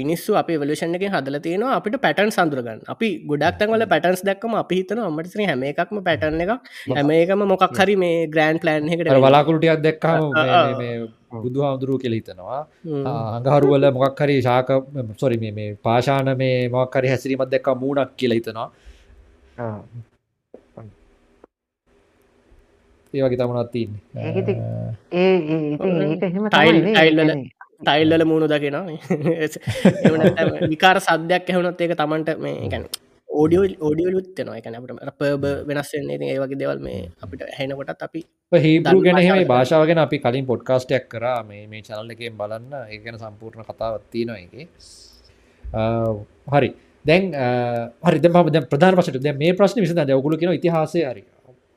මිනිස්සු 0.00 0.36
අපි 0.42 0.58
වලෂණ 0.62 0.98
එක 0.98 1.06
හදල 1.14 1.38
තියෙන 1.46 1.64
අපිට 1.78 1.98
පැටන් 2.04 2.34
සඳරගන්න 2.36 2.82
අපි 2.94 3.08
ගොඩක් 3.30 3.58
තැන්වල 3.60 3.86
පැටන්ස් 3.94 4.24
දක්කම 4.28 4.58
අපි 4.62 4.82
හිතන 4.82 5.02
අමටසින 5.06 5.46
හැම 5.46 5.64
එකක්ම 5.70 6.02
පැටන 6.10 6.44
එක 6.44 6.52
හැම 6.90 7.16
එකම 7.20 7.48
මොකක් 7.54 7.66
හරි 7.80 7.96
මේ 8.04 8.28
ග්‍රන්් 8.36 8.62
ප්ලන් 8.62 8.92
එකට 8.92 9.14
වලාකුලටියක් 9.26 9.82
දැක්කම 9.88 10.22
බුදු 11.34 11.60
හාමුදුරුව 11.64 11.98
කෙළ 12.02 12.14
හිතනවා. 12.18 12.62
අඟහරුවල 13.36 13.90
මොකක් 13.98 14.22
හරි 14.24 14.40
ශාක 14.48 14.72
සොරි 15.20 15.38
මේ 15.42 15.74
පාශාන 15.88 16.36
මේ 16.36 16.56
මොක්කරි 16.68 17.12
හැසිරීමත් 17.14 17.52
දැක්ක 17.54 17.76
මූුණක් 17.82 18.16
කියලා 18.18 18.38
හිතනවා 18.40 18.68
ඒවගේ 23.14 23.38
තමනත් 23.40 23.70
තින්න 23.74 23.92
ඒ 25.12 25.32
ටයිල්ල 27.82 28.24
මුණු 28.24 28.46
දකින 28.48 28.76
විකාර 30.68 30.98
සද්‍යයක් 31.00 31.48
ඇහුණොත් 31.48 31.80
ඒක 31.80 31.96
තමන්ට 31.98 32.38
මේ 32.38 32.68
ගැන 32.68 32.84
ඕඩියෝ 33.28 33.64
ඕඩියෝ 33.80 34.12
යුත්තනවා 34.16 34.56
එකන 34.58 34.76
අපට 34.78 35.18
පබ 35.18 35.44
වෙනස්වෙන්නේ 35.68 36.30
ඒ 36.30 36.38
වගේ 36.40 36.60
දෙවල් 36.62 36.80
මේ 36.86 37.00
අපිට 37.24 37.42
හැනකොටත් 37.58 38.02
අපි 38.08 38.22
හේබරු 38.52 39.00
ගැන 39.00 39.46
භාෂාවගෙන 39.46 39.98
අපි 39.98 40.18
කලින් 40.18 40.46
පොඩ්කාස්ටයක් 40.46 41.08
කර. 41.08 41.24
මේ 41.42 41.66
මේ 41.66 41.82
චනල්ල 41.82 42.10
එකෙන් 42.10 42.36
බලන්න. 42.36 42.72
ඒ 42.84 42.98
ගැන 42.98 43.18
සම්පූර්ණ 43.18 43.64
කතාවත්ති 43.64 44.24
නො 44.24 44.34
එක 44.34 44.52
හරි. 46.46 46.70
දැන් 47.04 47.32
හරි. 48.02 48.18
ද 48.18 48.26
ප්‍රධාන 48.70 48.96
පසට 48.96 49.36
මේ 49.36 49.52
ප්‍රශ්න 49.54 49.80
විසඳ 49.80 50.12
ඔගුල 50.12 50.36
කියෙන 50.36 50.52
ඉතිහාසය 50.52 51.00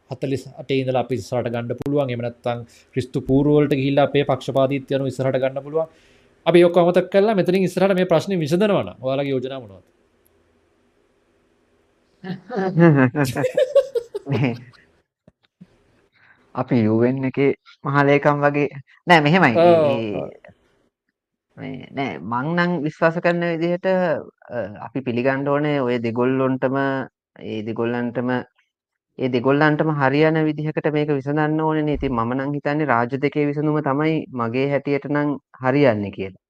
හරි 0.10 0.16
හතලිස් 0.16 0.47
අටේදල 0.56 0.95
අපි 0.95 1.18
සට 1.18 1.49
ගන්න 1.49 1.76
පුළුවන්. 1.76 2.10
එමනත්තං 2.10 2.66
ක්‍රිස්තු 2.93 3.22
පූරුවලට 3.22 3.74
ගිල්ල 3.74 3.99
අපේ 3.99 4.24
පක්ෂපාතිත්යනු 4.24 5.08
ඉස්රට 5.08 5.38
ගන්න 5.38 5.64
පුළුවන්. 5.64 5.88
අපි 6.45 6.60
යොක 6.60 6.78
අමතක් 6.78 7.10
කල්ලා 7.10 7.36
මෙතනින් 7.36 7.64
ඉස්රට 7.64 7.95
මේ 7.95 8.06
ප්‍රශ්න 8.06 8.39
විසඳනවන 8.39 8.95
ඔයාලගේ 9.01 9.32
යෝජනා 9.32 9.60
මොනවද? 9.60 9.84
අපි 16.56 16.76
යුවෙන් 16.80 17.26
එක 17.26 17.38
මහලේකම් 17.84 18.41
වගේ. 18.41 18.70
නෑ 19.08 19.22
මෙහෙමයි. 19.22 19.53
නෑ 21.58 22.20
මංනං 22.22 22.84
විශ්වාස 22.84 23.18
කරන 23.18 23.41
විදිහට 23.53 23.86
අපි 24.86 25.01
පිළිගණ්ඩ 25.01 25.47
ඕනේ 25.47 25.82
ඔය 25.82 25.99
දෙගොල්ලොන්ටම 25.99 26.78
ඒ 27.41 27.64
දෙගොල්ලන්ටම 27.64 28.30
ඒ 29.20 29.28
දෙගොල්ලන්ටම 29.30 29.89
හරියන 29.99 30.38
විදිහකට 30.45 30.88
මේක 30.93 31.11
විසඳන්න 31.11 31.61
ඕනේ 31.66 31.93
ඉතින් 31.97 32.13
මම 32.13 32.32
නම් 32.36 32.51
හිතන්නේ 32.55 32.88
රාජ්‍ය 32.89 33.20
දෙකේ 33.22 33.45
විසඳුම 33.49 33.78
තමයි 33.82 34.16
මගේ 34.34 34.66
හැටියට 34.72 35.05
නම් 35.09 35.30
හරියන්නේ 35.61 36.11
කියලා. 36.11 36.41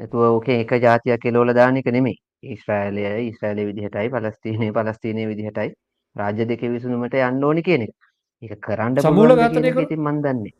නැතුව 0.00 0.22
ඕකේ 0.26 0.58
එක 0.62 0.72
જાතියක් 0.84 1.26
එලවලා 1.26 1.56
දාන 1.60 1.80
එක 1.80 1.88
නෙමෙයි. 1.96 2.16
ඊශ්‍රායලය 2.44 3.04
ඊශ්‍රායලයේ 3.18 3.68
විදිහටයි 3.70 4.08
පලස්තීනය 4.10 4.72
පලස්තීනයේ 4.72 5.30
විදිහටයි 5.32 5.70
රාජ්‍ය 6.16 6.48
දෙකේ 6.48 6.72
විසඳුමට 6.74 7.16
යන්න 7.22 7.44
ඕනි 7.44 7.62
කියන 7.62 7.88
එක. 7.88 7.96
ඒක 8.42 8.60
කරන්න 8.60 8.94
ඝාතනය 9.36 9.68
ඉතින් 9.78 10.06
මන් 10.06 10.22
දන්නේ. 10.24 10.54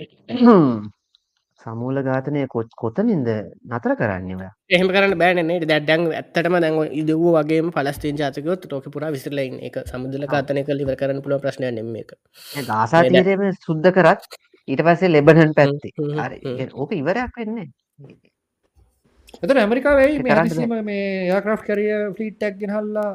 සමූල 1.60 2.00
ඝාතනය 2.02 2.42
කොතනින්ද 2.82 3.28
නතර 3.68 3.92
කරන්න 3.98 4.30
ඔයා? 4.36 4.52
එහෙම 4.70 4.88
කරන්න 4.88 5.16
බෑනේ 5.22 5.58
දැඩ්ඩන් 5.64 6.06
ඇත්තටම 6.12 6.56
දැන් 6.64 6.78
ඉදව 7.00 7.24
වගේ 7.36 7.60
පලස්තින් 7.70 8.20
ජාතකයොත් 8.20 8.64
ටෝක 8.64 8.88
පුර 8.94 9.04
විසිරලයින් 9.16 9.58
එක 9.68 9.76
සමුදල 9.86 10.26
ඝාතනය 10.26 10.64
කළ 10.64 10.84
ඉවර 10.84 10.96
කරන්න 10.96 11.22
පුළුව 11.24 11.44
ප්‍රශ්නය 11.44 11.70
නෙම 11.70 11.94
එක 12.02 12.16
ගාසා 12.68 13.02
තීරම 13.08 13.46
සුද්ධ 13.60 13.90
කරත් 13.92 14.28
ඊට 14.68 14.82
පස්සේ 14.82 15.10
ලෙබනන් 15.10 15.54
පැත්ති. 15.54 15.88
ඕක 16.74 16.92
ඉවරයක් 16.94 17.32
වෙන්නේ 17.36 17.68
එතන 19.38 19.58
ඇමරිකාවයි 19.58 20.82
මේ 20.84 21.08
යාක්‍රෆ් 21.28 21.66
කරිය 21.66 21.90
ෆ්ලීට්ටක් 22.16 22.56
ගෙනහල්ලා 22.60 23.10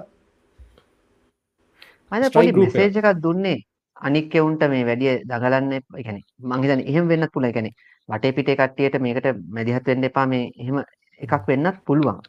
අද 2.11 2.27
පොඩි 2.33 2.53
මෙසේජ 2.55 2.99
එකක් 3.01 3.21
දුන්නේ 3.21 3.57
අනික් 4.05 4.35
එවුන්ට 4.35 4.63
මේ 4.73 4.85
වැඩිය 4.89 5.13
දගලන්න 5.29 5.71
ගැන 5.97 6.19
මංහිතන 6.51 6.83
එහෙම 6.85 7.11
වෙන්නත් 7.11 7.31
පුළ 7.33 7.49
ගැන 7.51 7.69
වටේ 8.09 8.35
පිටේ 8.37 8.57
කට්ටියට 8.59 8.99
මේකට 9.05 9.27
මැදිහත් 9.49 9.87
වෙන්න 9.91 10.09
එපා. 10.09 10.25
මේ 10.25 10.51
එහෙම 10.57 10.77
එකක් 11.21 11.47
වෙන්නත් 11.47 11.79
පුළුවන්. 11.85 12.19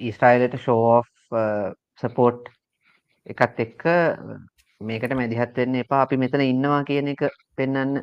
ඊස්ටයිලට 0.00 0.60
ෂෝ 0.60 1.02
සපෝට් 2.02 2.52
එකත් 3.26 3.64
එක්ක 3.66 3.82
මේකට 4.80 5.18
මැදිහත් 5.20 5.56
වෙන්න 5.56 5.82
එපා. 5.82 6.02
අපි 6.02 6.16
මෙතන 6.16 6.46
ඉන්නවා 6.52 6.84
කියන 6.84 7.12
එක 7.14 7.28
පෙන්න්න 7.56 8.00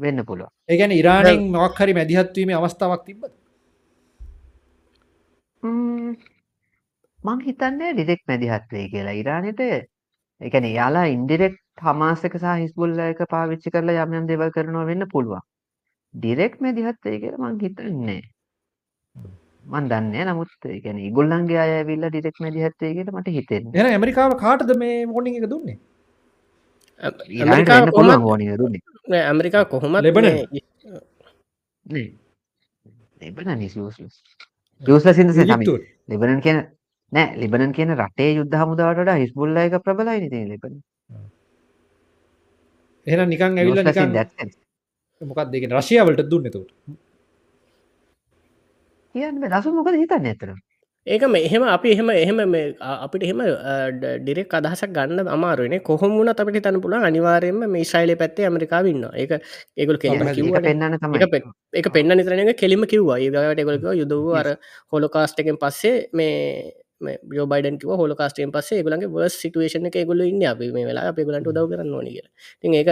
වෙන්න 0.00 0.24
පුළුව 0.24 0.48
ඒගැන 0.68 0.92
ඉරාණෙන් 0.92 1.46
මොක් 1.52 1.78
හරි 1.80 1.94
මැදිහත්වීම 1.98 2.52
අවස්ථාවක් 2.58 3.02
තිබ 3.06 3.24
මං 7.20 7.40
හිතන්නේ 7.46 7.90
ඩිරෙක් 7.94 8.22
මැදිහත්වේ 8.30 8.84
කියලා 8.92 9.16
ඉරානයට 10.40 10.46
එකන 10.48 10.64
යාලා 10.64 11.06
ඉන්ඩිරෙක්් 11.14 11.56
හමාසක 11.82 12.34
සහ 12.38 12.46
හිස්බුල්ල 12.62 12.98
එක 12.98 13.20
පාවිච්චි 13.28 13.70
කරලා 13.70 14.04
යම් 14.04 14.12
යම් 14.14 14.26
දේවල් 14.26 14.50
කරනවා 14.50 14.86
වෙන්න 14.86 15.06
පුළුවන්. 15.12 15.40
ඩිරෙක්ට් 16.14 16.60
මැදිහත් 16.60 16.98
වෙයි 17.04 17.20
කියලා 17.20 17.50
මං 17.50 17.60
හිතන්නේ. 17.60 18.22
මන් 19.64 19.88
දන්නේ 19.90 20.24
නමුත් 20.24 20.50
ඒ 20.66 20.80
කියන්නේ 20.80 21.06
ඒගොල්ලන්ගේ 21.08 21.60
අය 21.64 21.72
ඇවිල්ලා 21.76 22.10
ඩිරෙක්ට් 22.10 22.40
මැදිහත් 22.40 22.76
වෙයි 22.80 22.94
කියලා 22.94 23.18
මට 23.18 23.28
හිතෙන්නේ. 23.28 23.74
එහෙනම් 23.74 23.92
ඇමරිකාව 23.92 24.36
කාටද 24.44 24.74
මේ 24.76 25.06
වෝනින් 25.06 25.38
එක 25.42 25.50
දුන්නේ? 25.50 25.78
ඇමරිකාව 27.00 27.90
කොහොමද 27.90 28.26
වෝනින් 28.28 28.52
එක 28.54 28.58
දුන්නේ? 28.58 28.82
නෑ 29.08 29.22
ඇමරිකාව 29.28 29.68
කොහොමද 29.68 30.02
ලෙබනන් 30.02 30.26
නේ 31.86 32.08
Lebanon 33.20 33.62
useless 33.66 35.18
in 35.18 35.26
the 35.26 35.34
sense 35.34 35.52
I 35.54 35.56
mean 35.56 35.88
Lebanon 36.08 36.40
කියන 36.40 36.58
නෑ 37.12 37.36
ලිබනන් 37.36 37.74
කියන 37.76 37.92
රටේ 37.96 38.30
යුද්ධ 38.32 38.56
හමුදාවට 38.62 39.02
වඩා 39.02 39.20
හිස්බුල්ලා 39.22 39.66
එක 39.68 39.76
ප්‍රබලයි 39.84 40.26
නේ 40.26 40.46
ලිබනන්. 40.46 40.80
එහෙනම් 43.06 43.28
නිකන් 43.28 43.58
ඇවිල්ලා 43.58 43.84
නිකන් 43.84 44.50
මොකක්ද 45.22 45.52
දෙක 45.52 45.70
රශයාවලට 45.72 46.26
දුන්න 46.30 46.48
එතකොට? 46.48 46.72
කියන්න 49.14 49.46
දසු 49.52 49.72
මොකද 49.72 49.96
හිතන්න 49.96 50.28
ඇතර 50.30 50.50
ඒක 51.06 51.22
මෙහෙම 51.26 51.62
අපි 51.66 51.92
එහෙම 51.92 52.10
එහෙම 52.12 52.40
අපිට 52.96 53.22
එහෙම 53.24 53.40
ඩිරෙක් 54.20 54.52
අදහසක් 54.52 54.92
ගන්න 54.92 55.28
අමාරුවන 55.28 55.74
කොහොමුණ 55.80 56.32
අපිට 56.32 56.62
තන 56.62 56.80
පුළ 56.80 56.94
අනිවාරයෙන්ම 57.00 57.64
මේ 57.66 57.84
ශයිලය 57.84 58.16
පැත්තේ 58.16 58.46
ඇමරිකාවන්න 58.48 59.06
ඒක 59.14 59.32
ඒගොල් 59.76 59.98
කෙ 59.98 60.12
පෙන්න්න 60.60 60.98
තම 60.98 61.16
එක 61.74 61.88
පෙන්න්න 61.90 62.14
නිතරනක 62.14 62.54
කෙලිම 62.54 62.86
කිව්වා. 62.86 63.18
ඒගට 63.18 63.62
එකගොලක 63.62 63.88
යුදව 63.96 64.30
අර 64.34 64.48
හොලොකාස්ටකෙන් 64.92 65.58
පස්සේ 65.58 65.96
මේ 66.12 66.36
බියෝ 67.00 67.46
බයිඩන් 67.52 67.80
කිව 67.80 67.90
හොල 68.00 68.14
කාස්ටේන් 68.20 68.52
පස්සේ 68.54 68.84
ගලන්ගේ 68.86 69.12
වර්ස් 69.14 69.36
සිටුවේෂන 69.42 69.88
එක 69.90 69.98
ගොල 70.06 70.22
ඉන්න. 70.26 70.42
අප 70.52 70.60
මේ 70.76 70.86
වෙලා 70.90 71.08
අප 71.10 71.20
ගලන්ට 71.20 71.52
දව 71.56 71.66
කරන්න 71.72 71.94
ඕනග 71.94 72.08
ති 72.60 72.68
ඒක 72.80 72.90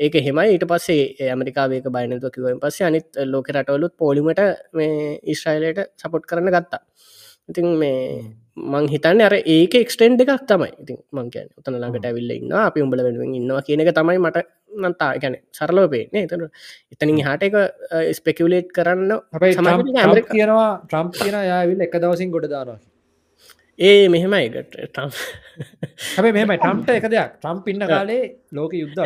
ඒක 0.00 0.14
හෙමයි 0.26 0.54
ඊට 0.54 0.64
පස්සේ 0.70 1.28
ඇමරිකාවේක 1.32 1.86
බයිනතු 1.96 2.30
කිවෙන් 2.36 2.62
පස්සේ 2.62 2.86
අනිත් 2.88 3.20
ලෝක 3.32 3.50
රටවලුත් 3.54 3.94
පොලිමට 3.96 4.40
මේ 4.72 5.18
ඉස්්‍රයිලයට 5.24 5.84
සපොට් 5.96 6.26
කරන්න 6.30 6.50
ගත්තා. 6.56 6.82
ඉතින් 7.50 7.68
මේ 7.78 8.00
මං 8.72 8.88
හිතන්න 8.88 9.22
අර 9.26 9.34
ඒක 9.56 9.74
එක්ස්ටෙන්් 9.74 10.18
එකක් 10.24 10.44
තමයි. 10.50 10.70
ඉතින් 10.82 10.98
මංකයන් 11.12 11.48
උතන 11.58 11.78
ළඟට 11.78 12.08
ඇවිල්ල 12.10 12.34
ඉන්න 12.36 12.52
අපි 12.60 12.84
උඹල 12.86 13.04
වෙනුවෙන් 13.06 13.38
ඉන්නවා 13.40 13.62
කියන 13.68 13.84
එක 13.84 13.92
තමයි 13.98 14.18
මට 14.24 14.44
නන්තා 14.82 15.10
ගැන 15.22 15.36
සරලව 15.52 15.86
පේන්නේ. 15.92 16.24
එතන 16.26 16.42
එතනින් 16.92 17.22
හට 17.28 17.42
එක 17.48 17.54
ස්පෙකවලේට් 18.18 18.74
කරන්න 18.78 19.12
අපයි 19.36 19.54
කියනවා 20.32 20.72
ට්‍රම්ප 20.88 21.14
කියන 21.20 21.38
යාවිල් 21.50 21.86
එක 21.86 21.96
දවසින් 22.02 22.34
ගොඩ 22.34 22.50
දානවා 22.54 22.80
ඒ 23.78 24.08
මෙහෙමයි 24.08 24.48
ටම් 24.54 25.10
හැබ 26.16 26.26
මෙම 26.34 26.50
ටම්ට 26.54 26.90
එක 26.94 27.06
දෙයක්. 27.10 27.30
ට්‍රම් 27.42 27.58
පින්න 27.66 27.82
කාලේ 27.82 28.24
ලෝක 28.52 28.72
යුද්ධ 28.72 29.00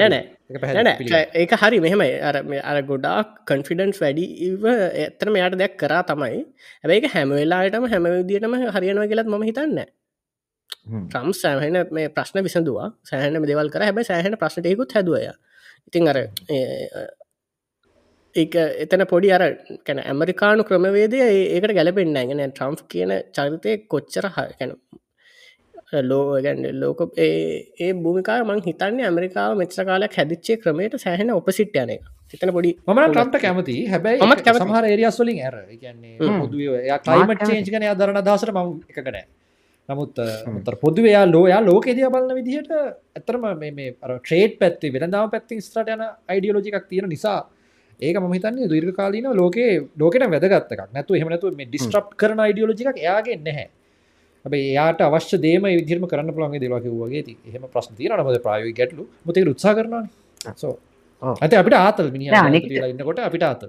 ඒක 1.35 1.53
හරි 1.62 1.79
මෙහෙමයි. 1.81 2.11
අර 2.20 2.36
අර 2.70 2.77
ගොඩාක් 2.90 3.28
කන්ෆිඩන්ස් 3.49 4.01
වැඩි 4.03 4.24
ඉව 4.49 4.65
ඇතරම 4.69 5.39
යට 5.40 5.57
දෙයක් 5.62 5.78
කරා 5.82 6.03
තමයි. 6.11 6.43
හැබැයි 6.82 7.12
හැම 7.15 7.32
වෙලාටම 7.32 7.89
හැම 7.93 8.09
විදිටම 8.16 8.55
හරියනවා 8.77 9.09
කියලත් 9.12 9.31
ම 9.32 9.47
හිතන්න 9.51 9.81
ට්‍රම් 11.09 11.32
සෑහන 11.43 11.78
මේ 11.97 12.09
ප්‍රශ්න 12.16 12.45
විසඳවා. 12.47 12.89
සෑහන 13.11 13.40
දෙවල් 13.53 13.73
කර. 13.73 13.82
හැබයි 13.89 14.09
සෑහන 14.11 14.36
ප්‍රශ්නයකුත් 14.43 14.93
හැදුවය 14.97 15.24
ඉතින් 15.89 16.09
අර 16.12 16.19
ඒක 18.34 18.55
එතන 18.84 19.05
පොඩි 19.06 19.30
අර 19.30 19.42
කැන 19.84 20.00
ඇමරිකානු 20.02 20.64
ක්‍රමවේදය 20.64 21.20
ඒකට 21.24 21.74
ගැලපෙන්න්න 21.74 22.18
ගෙන 22.30 22.42
ට්‍රම්් 22.46 22.76
කියන 22.86 23.12
චරිතය 23.32 23.76
කොච්චර 23.86 24.28
හැන 24.30 24.72
ලෝගැන්ඩ 26.02 26.68
ලෝක 26.74 27.00
ඒ 27.18 27.92
භූමිකා 27.94 28.38
මං 28.44 28.62
හිතන්නේ 28.62 29.06
ඇමරිකාව 29.06 29.56
මෙච්ච 29.56 29.76
කාලයක් 29.82 30.14
හැදිච්චේ 30.14 30.59
ක්‍රමයට 30.59 30.98
සෑහෙන 30.98 31.32
ඔපසිට් 31.32 31.76
යන 31.76 31.90
එක. 31.90 32.05
එතන 32.34 32.52
පොඩි 32.52 32.76
මම 32.86 33.00
ට්‍රම්ට 33.06 33.40
කැමති. 33.40 33.76
හැබැයි 33.86 34.20
මත් 34.26 34.55
සමහර 34.55 34.84
ඒරියස්වලින් 34.84 35.40
ඇර 35.40 35.56
කයිමට 37.02 37.44
චේන්ජ් 37.44 37.68
කන 37.68 37.88
අදරන 37.88 38.22
දසර 38.22 38.52
ම 38.52 38.64
එකකනෑ 38.90 39.26
නමුත් 39.88 40.18
තර 40.64 40.74
පොදුවයා 40.76 41.24
ලෝයා 41.26 41.60
ලෝකෙදිය 41.62 42.09
බලන්න 42.09 42.38
විදිහට 42.38 42.72
ඇතරම 42.72 43.44
මේ 43.59 43.92
ට්‍රේඩ් 43.94 44.59
පැත්ති 44.60 44.92
වෙනදාව 44.94 45.30
පැත්ති 45.30 45.62
ස්ටට 45.62 45.94
යන 45.94 46.02
අයිඩියලෝජිකක් 46.28 46.84
තියෙන 46.86 47.09
නිසා 47.09 47.38
ඒක 48.01 48.16
මහිතන්නේ 48.25 48.69
දීර්ඝ 48.73 48.95
කාලීන 48.99 49.27
ලෝකේ 49.41 49.70
ලෝකට 50.01 50.25
වැදගත්තක් 50.35 50.81
නැතු 50.97 51.19
එහමනතු 51.19 51.51
මේ 51.59 51.69
ඩිස්ට්‍රප් 51.70 52.15
කරන 52.20 52.41
අයිඩියලෝජිකක් 52.47 52.99
එයාගේ 53.05 53.39
නැහැ. 53.47 53.69
එයාට 54.45 55.01
අවශ්‍ය 55.01 55.37
දේම 55.47 55.65
විදිරම 55.79 56.05
කරන්න 56.12 56.35
පුළන්ගේ 56.37 56.62
දෙවාක 56.65 56.85
වගේ. 57.03 57.23
ති 57.29 57.35
එහෙම 57.49 57.65
ප්‍රශ්න 57.75 57.95
තියන 57.99 58.12
නමද 58.19 58.39
ප්‍රායෝ 58.47 58.75
ගැටලු? 58.79 59.05
මුතක 59.27 59.51
උත්සා 59.55 59.75
කරන 59.79 60.09
සෝ 60.57 60.75
ඇත 61.23 61.53
අපිට 61.61 61.77
ආතල් 61.77 62.11
මිනි 62.15 62.31
ඉන්නකොට 62.93 63.20
අපිට 63.29 63.45
ආත 63.51 63.62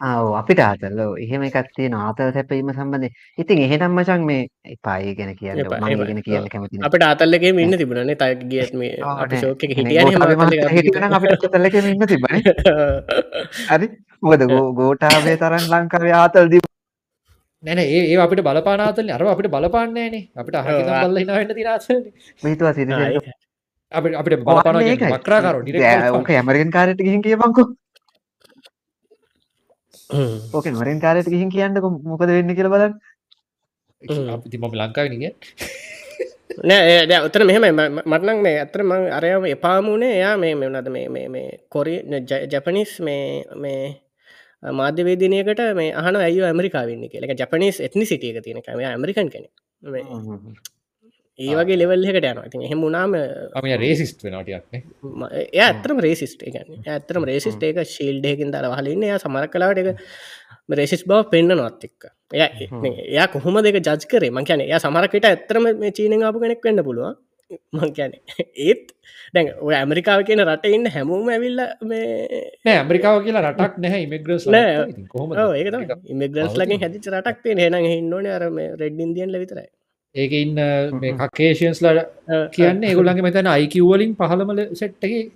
ආව 0.00 0.26
අපිට 0.34 0.60
ආතල්ලෝ 0.60 1.08
එහෙම 1.18 1.42
එකත්තිය 1.44 1.88
ආතල් 1.98 2.30
සැපීම 2.32 2.70
සම්බඳධ 2.72 3.16
ඉතින් 3.38 3.58
එහෙනම් 3.60 3.92
මචන් 3.94 4.22
මේ 4.24 4.76
පායි 4.82 5.12
ගැන 5.14 5.32
කියන්න 5.34 5.60
ගෙන 6.02 6.22
කියන්න 6.22 6.48
කැමති 6.48 6.80
අපට 6.82 7.04
ආතල්ලගේ 7.04 7.52
ඉන්න 7.58 7.76
තිබුණනේ 7.76 8.16
තයි 8.16 8.38
ගියත් 8.46 8.72
මේ 8.74 8.92
ශෝක 9.36 9.66
හිටිය 9.70 10.00
ඉන්න 11.90 12.06
තිබන 12.06 12.40
හරි. 13.70 13.86
මොද 14.22 14.42
ගෝටාවේ 14.78 15.36
තරන් 15.36 15.68
ලංකාවේ 15.72 16.14
ආතල් 16.14 16.48
දී 16.50 16.62
නැන 17.62 17.78
ඒ 17.80 18.16
අපිට 18.18 18.42
බලපානාතල 18.42 19.10
අර 19.10 19.22
අපිට 19.26 19.50
බලපාන්නේනේ 19.50 20.24
අපිට 20.36 20.56
අහ 20.56 20.66
බල්ල 21.04 21.20
හිනාවට 21.20 21.54
තිරාස 21.54 21.88
මේතුවා 22.42 22.72
සිරි 22.72 22.92
අපිට 23.92 24.40
බලපාන 24.40 24.80
මක්‍රාකාර 25.12 25.56
ඕක 26.12 26.30
ඇමරිකන් 26.32 26.72
කාරට 26.72 27.00
ගිහින් 27.00 27.22
කියබංකු 27.22 27.64
ඕක 30.52 30.66
මරින් 30.72 31.00
කාරයට 31.00 31.28
ගිහින් 31.28 31.50
කියන්නක 31.50 31.86
මොකද 32.04 32.30
වෙන්න 32.30 32.54
කියල 32.56 32.70
බලන්න. 32.74 32.94
අපි 34.34 34.58
මම 34.58 34.74
ලංකාවනිග 34.74 35.24
නෑ 36.60 37.18
උතර 37.26 37.42
මෙහෙම 37.44 37.64
මටනක් 38.04 38.38
මේ 38.46 38.56
ඇතර 38.62 38.82
මං 38.82 39.02
අරයම 39.18 39.44
එපාමුණේ 39.46 40.12
එයා 40.18 40.34
මේ 40.36 40.54
මෙවනද 40.54 40.88
මේ 40.90 41.26
මේ 41.28 41.48
කොරි 41.68 41.94
ජැපනිස් 42.52 42.92
මේ 43.00 43.44
මේ 43.56 43.82
මාධ්‍යවේදනයකට 44.62 45.62
මේ 45.74 45.94
අහන 45.94 46.16
ඇය 46.18 46.40
ඇමරිකාවන්න 46.42 47.06
කියලක 47.12 47.32
ජපනිස් 47.40 47.80
එත්නි 47.80 48.04
සිටියක 48.04 48.42
තියෙන 48.44 48.62
කම 48.62 48.82
ඇමරිකන් 48.86 49.30
කෙන 49.30 49.46
ඒ 51.40 51.54
වගේ 51.56 51.78
ලෙවල් 51.80 52.08
එකට 52.10 52.26
යන 52.26 52.42
ඉතින් 52.42 52.66
එහෙම 52.66 52.82
නාම 52.90 53.14
ම 53.14 53.70
රේසිස්ට 53.82 54.26
වෙනටයක්න 54.26 55.24
ඇතරම 55.60 56.02
රේසිස්ට 56.06 56.44
එකන්න 56.48 56.90
ඇතරම 56.90 57.24
රේසිස්ට 57.24 57.64
එක 57.64 57.80
ශිල්ඩයකින් 57.86 58.52
දර 58.54 58.68
හලන්න 58.72 59.08
එය 59.08 59.16
සමර 59.16 59.48
කලාට 59.48 59.80
එක 59.82 59.90
රේසිස් 60.72 61.02
බව 61.04 61.24
පෙන්න්න 61.30 61.56
නොත් 61.56 61.84
එක්ක. 61.84 62.10
එය 62.32 62.42
එයා 63.08 63.26
කොහොම 63.28 63.58
දෙක 63.62 63.80
ජජ් 63.80 64.06
කරේ? 64.06 64.30
මං 64.30 64.46
කියන 64.46 64.62
එය 64.62 64.78
සමරකට 64.78 65.26
ඇතරම 65.26 65.68
මේ 65.76 65.92
චීන 65.92 66.16
ආපු 66.20 66.42
කෙනෙක් 66.42 66.64
වෙන්න 66.64 66.84
පුළුව 66.84 67.16
මං 67.72 67.92
කියන 67.92 68.12
ඒත් 68.60 68.92
දැන් 69.34 69.50
ඔය 69.60 69.74
ඇමරිකාව 69.74 70.22
කියන 70.28 70.42
රට 70.44 70.70
ඉන්න 70.76 70.86
හැමෝම 70.94 71.28
ඇවිල්ල 71.30 71.60
මේ 71.84 72.74
ඇමරිකාව 72.74 73.20
කියලා 73.26 73.44
රටක් 73.46 73.82
නැහැ 73.84 74.06
ඉමග්‍රස් 74.06 74.46
ඒ 74.52 75.66
ඉමග්‍රස් 76.14 76.56
ලගින් 76.60 76.82
හැදිච 76.84 77.10
රටක් 77.12 77.44
තිය 77.44 77.60
හෙන 77.60 77.78
හින්නෝන 77.86 78.30
අරම 78.30 78.58
රෙඩ් 78.80 79.04
ඉන්දියන් 79.06 79.34
ලවිතරයි 79.34 79.68
ඒක 80.14 80.32
ඉන්න 80.34 80.54
මේ 80.94 81.12
කකේෂන්ස්ල 81.14 81.86
කියන්න 82.52 82.82
ඒගොල්ලන්ගේ 82.82 83.22
මෙතන 83.22 83.46
අයිකිවලින් 83.48 84.14
පහළමල 84.16 84.62
සෙට්ටගේ 84.74 85.30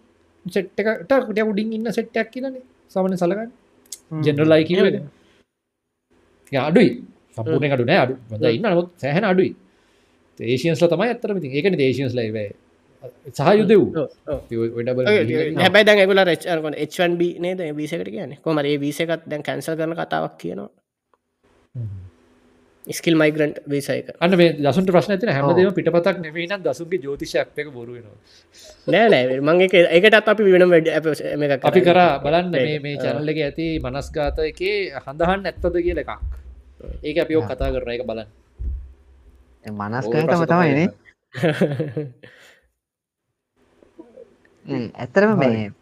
සෙට්ටකට 0.47 1.13
කුට 1.29 1.43
උඩින් 1.43 1.73
ඉන්න 1.73 1.93
සෙට්ටක් 1.93 2.31
කියලන. 2.31 2.57
සමන 2.89 3.17
සලගන්න 3.17 3.51
ජෙනරල් 4.23 4.53
අයිකිව 4.53 4.79
අඩුයි. 6.53 6.91
සම්පූර්ණය 7.37 7.71
අඩු 7.71 7.85
නෑ. 7.85 7.99
අඩු. 7.99 8.15
ොද 8.31 8.45
ඉන්න 8.49 8.67
නමුත් 8.67 8.91
සෑහන 8.97 9.25
අඩුයි. 9.25 9.55
ඒසියන්ස්ල 10.41 10.89
තමයි 10.89 11.09
ඇතරම 11.09 11.39
ඒකන 11.41 11.79
දේශන්ස් 11.79 12.15
ලයිවේ 12.15 12.51
සහයුද 13.33 13.73
හැබයි 15.59 15.85
දැ 15.85 16.07
ගල 16.07 16.21
රචරන 16.25 16.75
H1B 16.87 17.23
නේද? 17.39 17.61
විසකට 17.73 18.09
කියන 18.09 18.33
කොමරේ 18.43 18.81
විසකත් 18.81 19.23
දැන් 19.27 19.43
කැන්සල් 19.43 19.77
කරන 19.77 19.95
කතාවක් 19.95 20.35
කියනවා 20.39 20.71
ස්කිල් 22.87 23.17
මයිග්‍රන්ට් 23.17 23.65
වේසයක 23.65 24.11
අන්න 24.21 24.37
මේ 24.37 24.53
දසුන්ට 24.55 24.91
ප්‍රශ්න 24.91 25.13
ඇතින 25.15 25.31
හැමදේම 25.31 25.73
පිටපතක් 25.73 26.19
නෙවෙයි 26.21 26.49
නම් 26.49 26.61
දසුන්ගේ 26.61 27.01
ජෝතිෂයක් 27.01 27.49
එක 27.57 27.69
බොරු 27.71 27.93
වෙනවා. 27.95 28.19
නෑ 28.87 29.09
නෑ. 29.09 29.41
මගේ 29.41 29.85
ඒකටත් 29.89 30.29
අපි 30.29 30.43
වෙනම 30.47 30.69
වැඩ 30.69 30.89
අපි 31.65 31.81
කර 31.81 32.01
බලන්න 32.21 32.51
මේ 32.53 32.79
මේ 32.79 32.97
චැනල්ල 32.99 33.29
එක 33.29 33.39
ඇති 33.41 33.67
මනස්ගාත 33.81 34.39
එකේ 34.45 34.77
හඳහන් 34.99 35.41
ඇත්තද 35.45 35.77
කියල 35.79 35.99
එකක්. 35.99 36.13
ඒක 37.03 37.17
අපි 37.19 37.37
ඔක් 37.37 37.47
කතා 37.47 37.73
කරන 37.73 37.91
එක 37.91 38.05
බලන්න. 38.05 38.29
මනස්කතම 39.65 40.45
තමයිනේ 40.45 40.89
ඇත්තරම 44.95 45.33
මේ 45.37 45.73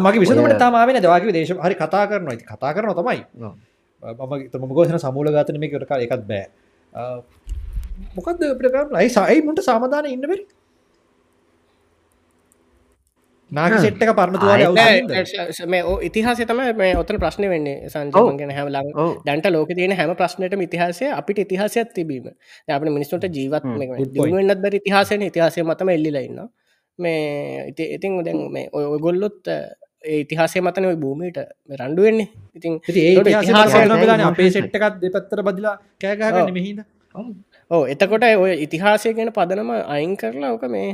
මගේ 0.00 0.20
විසතුමට 0.20 0.58
තමාවෙන 0.58 1.00
දවාගේ 1.00 1.32
දේශ 1.32 1.56
හරි 1.56 1.74
කතා 1.76 2.04
කරනවා. 2.06 2.36
කතා 2.36 2.74
කරන 2.74 2.92
තමයි 2.92 3.24
මම 4.06 4.68
ගෝසන 4.70 4.98
සමූල 4.98 5.32
ගතන 5.32 5.58
මේ 5.60 5.70
කරකා 5.70 5.98
එකත් 6.00 6.22
බෑ. 6.30 6.46
මොකක්ද 8.14 8.44
ප්‍රකම් 8.60 8.94
ලයි 8.94 9.08
සයි 9.08 9.42
මුට 9.42 9.60
සාමධාන 9.62 10.06
ඉන්න 10.06 10.22
බෙරි? 10.22 10.44
නාග 13.50 13.78
සෙට්ක 13.78 14.10
පරණතුව 14.18 14.48
මේ 15.66 15.82
ඉතිහාස 16.02 16.38
තම 16.42 16.60
මේ 16.74 16.92
ඔතන 16.96 17.18
ප්‍රශ්න 17.18 17.46
වෙන්නේ 17.46 17.88
සංජයගෙන 17.88 18.50
හැම 18.50 18.68
ලං 18.68 18.88
දැන්ට 19.26 19.46
ලෝක 19.50 19.70
තියෙන 19.70 19.94
හැම 19.94 20.14
ප්‍රශ්නයට 20.14 20.54
ඉතිහාසය 20.58 21.10
අපිට 21.12 21.38
ඉතිහාසයක් 21.38 21.94
තිබීම. 21.94 22.30
අප 22.68 22.82
මිනිස්සුට 22.82 23.26
ජීවත් 23.30 23.64
දුවන්නත් 24.14 24.60
බැරි 24.62 24.82
ඉතිහාසයන. 24.82 25.22
ඉතිහාසය 25.22 25.62
මතම 25.62 25.88
එල්ලිලඉන්න 25.88 26.48
මේ 26.98 27.68
ඉති 27.70 27.84
ඉතින් 27.96 28.24
දැන් 28.24 28.38
මේ 28.50 28.68
ඔය 28.72 28.84
ඉතිහාසය 30.14 30.60
මතන 30.60 30.86
ඔයි 30.86 30.98
භූමීට 30.98 31.38
රණ්ඩු 31.72 32.02
වෙන්නේ. 32.02 32.28
ඉතින් 32.54 32.78
අපේ 34.24 34.50
සෙට්ටකත් 34.50 35.00
දෙපත්තර 35.02 35.42
බදිලා 35.42 35.76
කෑගාගන්න 35.98 36.54
මෙහිද 36.54 36.78
ඕ 37.70 37.82
එතකොට 37.86 38.24
ඔය 38.36 38.54
ඉතිහාසය 38.60 39.12
ගැන 39.12 39.32
පදනම 39.32 39.70
අයින් 39.88 40.16
කරලා 40.16 40.52
ඕක 40.52 40.64
මේ 40.68 40.88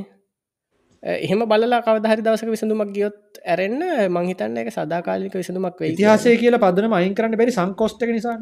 එහෙම 1.03 1.45
බලලා 1.45 1.83
කවදහරි 1.83 2.23
දවසක 2.23 2.49
විසඳුමක් 2.49 2.93
ගියොත් 2.93 3.41
ඇරෙන්න්න 3.45 3.83
මංහිතන්න 4.09 4.59
එක 4.59 4.71
සදාකාලික 4.71 5.35
විසඳුමක් 5.35 5.81
වේ 5.81 5.93
ඉතිහාසය 5.93 6.37
කියල 6.37 6.59
පදනම 6.59 6.95
අයින් 6.95 7.15
කරන්න 7.15 7.37
බැරි 7.37 7.53
සංකෝෂ්ට 7.53 8.07
නිසා 8.09 8.37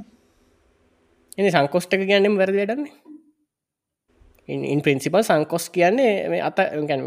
එනි 1.39 1.51
සංකෝෂ්ටක 1.51 2.05
ගැන්නම් 2.07 2.37
වැරදි 2.37 2.61
වැඩන්නේ 2.61 3.11
ඉන් 4.69 4.81
ප්‍රින්සිපල් 4.81 5.23
සංකොස් 5.23 5.71
කියන්නේ 5.71 6.29
මේ 6.29 6.43
අත 6.43 6.59
ගැන 6.85 7.05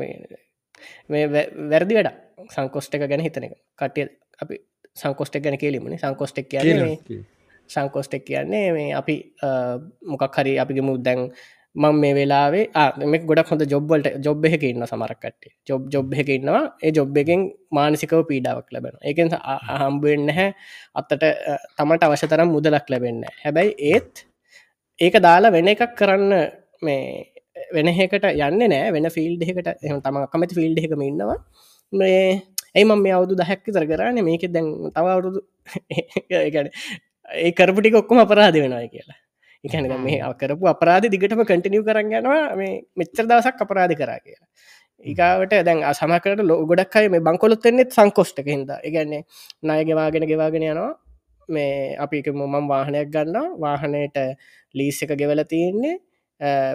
මේ 1.10 1.26
වැරදි 1.70 1.94
වැඩ 1.98 2.23
සංකොස්ට 2.50 2.96
එක 2.96 3.08
ගැන 3.08 3.22
හිතන 3.22 3.48
එක. 3.48 3.58
කටිය 3.76 4.08
අපි 4.40 4.56
සංකොස්ටක් 4.96 5.44
ගැන 5.44 5.58
කියලීමනි 5.58 5.98
සංකොස්ටෙක් 5.98 6.48
කියන්නේ 6.50 7.24
සංකොස්ටෙක් 7.70 8.24
කියන්නේ 8.26 8.72
මේ 8.72 8.94
අපි 8.94 9.16
මොකක් 10.04 10.38
හරි 10.38 10.54
අපිගේ 10.60 10.84
මුද්දැන් 10.84 11.22
මං 11.76 11.96
මේ 11.96 12.14
වෙලාවේ 12.14 12.66
ආම 12.76 13.16
ගොඩක් 13.26 13.50
හොඳ 13.50 13.64
ජොබ්වලට 13.66 14.20
ජොබ් 14.26 14.46
එක 14.48 14.64
ඉන්න 14.64 14.86
සමරක්කට 14.86 15.50
ජොබ් 15.70 15.88
ජොබ් 15.90 16.14
එක 16.14 16.30
ඉන්නවා 16.30 16.64
ඒ 16.80 16.92
ජොබ් 16.92 17.18
එකෙන් 17.18 17.48
මානසිකව 17.72 18.22
පීඩාවක් 18.30 18.70
ලැබෙන 18.70 19.00
එකෙන් 19.04 19.34
හම්බුවෙන් 19.80 20.28
නැහැ. 20.30 20.50
අත්තට 20.96 21.26
තමට 21.78 22.04
අවශ්‍ය 22.04 22.28
තරම් 22.28 22.54
මුදලක් 22.56 22.88
ලැබෙන්න 22.90 23.26
හැබැයි 23.44 23.74
ඒත් 23.92 24.26
ඒක 25.00 25.18
දාලා 25.20 25.52
වෙන 25.52 25.74
එකක් 25.74 25.84
කරන්න 25.98 26.34
මේ 26.82 27.04
වෙනහෙකට 27.74 28.26
යන්න 28.30 28.64
නෑ 28.66 28.94
වෙන 28.94 29.10
ෆිල්ඩ් 29.10 29.42
එකට 29.44 29.70
එම 29.84 30.02
තම 30.02 30.20
කමති 30.32 30.60
ෆිල්ඩ් 30.60 30.84
එකම 30.84 31.02
ඉන්නවා 31.02 31.40
මේ 31.94 32.44
මම 32.76 33.02
මේ 33.02 33.14
අවුදු 33.14 33.36
දහැක්ක 33.36 33.66
තර 33.68 33.86
කරන්න? 33.86 34.24
මේක 34.24 34.46
දැන් 34.50 34.68
තව 34.90 35.06
අවුරුදු 35.08 35.40
ඒ 37.34 37.52
කරපුටි 37.52 37.96
ඔක්කොම 37.96 38.20
අපරාධ 38.20 38.58
වෙනවා 38.58 38.88
කියලා. 38.88 39.20
එකන 39.64 39.86
මේ 40.00 40.22
කරපු 40.40 40.66
අපරාධ 40.68 41.08
දිගටම 41.08 41.44
කටිනිය 41.44 41.84
කරගන්නවා 41.84 42.56
මේ 42.56 42.74
මෙච්චර 42.96 43.26
දවසක් 43.26 43.62
අපරාධ 43.66 43.96
කරා 43.96 44.20
කියලා. 44.20 44.50
ඒකාවට 45.06 45.54
දැන් 45.68 45.84
අසමකට 45.84 46.42
ලෝ 46.42 46.60
ගොඩක් 46.66 46.96
අයි 46.96 47.10
මේ 47.10 47.26
බංකොලොත්තෙන්නෙත් 47.28 47.92
සංකොස්්ටක 47.92 48.48
හිද 48.48 48.72
එකන්නේ 48.80 49.24
ණය 49.64 49.80
ගෙවාගෙන 49.90 50.28
ගෙවාගෙන 50.28 50.66
යනවා. 50.66 50.94
මේ 51.50 51.96
අපික 51.98 52.28
මොමම් 52.34 52.68
වාහනයක් 52.68 53.10
ගන්න 53.10 53.60
වාහනයට 53.60 54.18
ලීස් 54.76 55.02
එක 55.04 55.14
ගෙවල 55.22 55.44
තියෙන්නේ. 55.46 55.96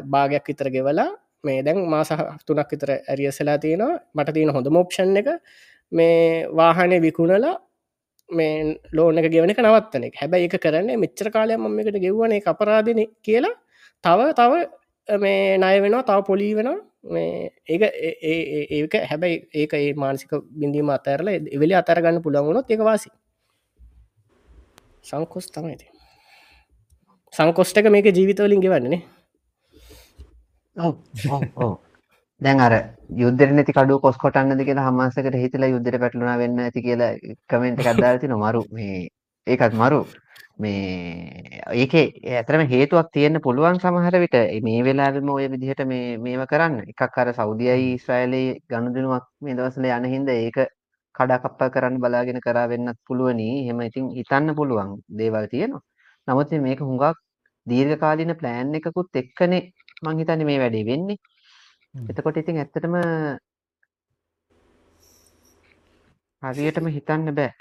භාගයක් 0.07 0.45
විතර 0.49 0.71
ගෙවලා 0.71 1.11
මේ 1.45 1.63
දැන් 1.63 1.79
මාස 1.87 2.11
තුනක් 2.47 2.71
විතර 2.73 2.91
ඇරියසලා 2.95 3.59
තියෙනවා. 3.59 4.01
මට 4.15 4.35
තියෙන 4.35 4.55
හොඳ 4.57 4.69
මෝප්ෂන් 4.69 5.17
එක 5.17 5.29
මේ 5.93 6.47
වාහනය 6.51 7.01
විකුණලා 7.01 7.55
මේ 8.31 8.79
ලෝන 8.93 9.19
එක 9.19 9.31
ගෙවන 9.33 9.51
එක 9.51 9.63
නවත්තන 9.63 10.09
එක. 10.09 10.15
හැබැයි 10.17 10.49
එක 10.49 10.59
කරන්නේ 10.61 10.97
මෙච්චර 10.97 11.31
කාලය 11.31 11.57
මම 11.57 11.79
එකට 11.81 12.03
ගෙව්වන 12.05 12.33
එක 12.33 12.47
අපරාධන 12.47 13.01
කියලා. 13.23 13.55
තව 14.05 14.19
තව 14.39 14.53
මේ 15.09 15.59
ණය 15.59 15.77
වෙනවා 15.83 16.05
තව 16.05 16.19
පොලී 16.27 16.55
වෙනවා. 16.55 16.79
මේ 17.05 17.51
ඒක 17.67 17.83
ඒක 18.71 18.95
හැබැයි 19.05 19.49
ඒක 19.55 19.73
ඒ 19.75 19.95
මානසික 19.95 20.33
බිඳීම 20.53 20.91
අතරල 20.91 21.29
එවෙලි 21.29 21.75
අතරගන්න 21.75 22.23
පුළන්ගුණොත් 22.23 22.71
ඒක 22.71 22.83
වාසි 22.83 23.11
සංකොස් 25.03 25.47
තමයිති 25.49 25.87
සංකොස්්ටක 27.33 27.87
මේක 27.91 28.11
ජීවිතවලින් 28.11 28.61
ගෙවන්නේනේ 28.61 29.03
ඕ 30.79 31.75
දැන් 32.41 32.61
අර 32.61 32.73
යුද්ධෙට 33.21 33.53
නැති 33.55 33.73
කඩුව 33.73 34.01
කොස් 34.03 34.17
කොටන්නද 34.25 34.63
කියලා 34.67 34.87
හමාසකට 34.89 35.37
හිතලා 35.45 35.71
යුද්ධෙට 35.73 36.01
පැටලුණා 36.03 36.39
වෙන්න 36.43 36.61
ඇති 36.65 36.83
කියලා 36.87 37.13
කමෙන්ට් 37.51 37.81
එකක් 37.83 38.01
දාලා 38.01 38.23
තිනවා. 38.23 38.43
මරු 38.45 38.63
මේ 38.77 39.09
ඒකත් 39.47 39.75
මරු. 39.83 40.01
මේ 40.59 41.61
ඒකේ 41.75 42.05
ඇතරම 42.39 42.63
හේතුවක් 42.75 43.09
තියෙන්න 43.17 43.41
පුළුවන් 43.47 43.81
සමහර 43.83 44.17
විට. 44.25 44.37
මේ 44.67 44.85
වෙලාවෙම 44.89 45.31
ඔය 45.37 45.47
විදිහට 45.55 45.83
මේ 45.93 46.17
මේව 46.25 46.43
කරන්න. 46.53 46.77
එකක් 46.93 47.19
අර 47.23 47.29
සෞදියයි 47.41 47.77
ඊශ්‍රායලයේ 47.87 48.59
ගනුදෙනුවක් 48.71 49.27
මේ 49.43 49.57
දවස්වල 49.59 49.89
යන 49.99 50.09
හින්දා 50.15 50.39
ඒක 50.47 50.59
කඩාකප්පල් 51.15 51.73
කරන්න 51.75 52.01
බලාගෙන 52.05 52.41
කරා 52.47 52.67
වෙන්නත් 52.73 52.99
පුළුවනි. 53.09 53.49
එහෙම 53.63 53.81
ඉතින් 53.89 54.11
හිතන්න 54.19 54.55
පුළුවන් 54.61 54.95
දේවල් 55.21 55.51
තියෙනවා. 55.55 55.83
නමුත් 56.29 56.55
මේක 56.69 56.81
හුඟක් 56.89 57.19
දීර්ඝකාලීන 57.67 58.33
ප්ලෑන් 58.41 58.75
එකකුත් 58.79 59.23
එක්කනේ. 59.23 59.63
මං 60.03 60.21
හිතන්නේ 60.21 60.49
මේ 60.49 60.59
වැඩේ 60.63 60.85
වෙන්නේ 60.87 61.19
එතකොට 61.95 62.37
ඉතින් 62.37 62.61
ඇත්තටම 62.63 62.95
හරියටම 66.43 66.87
හිතන්න 66.97 67.35
බෑ 67.39 67.53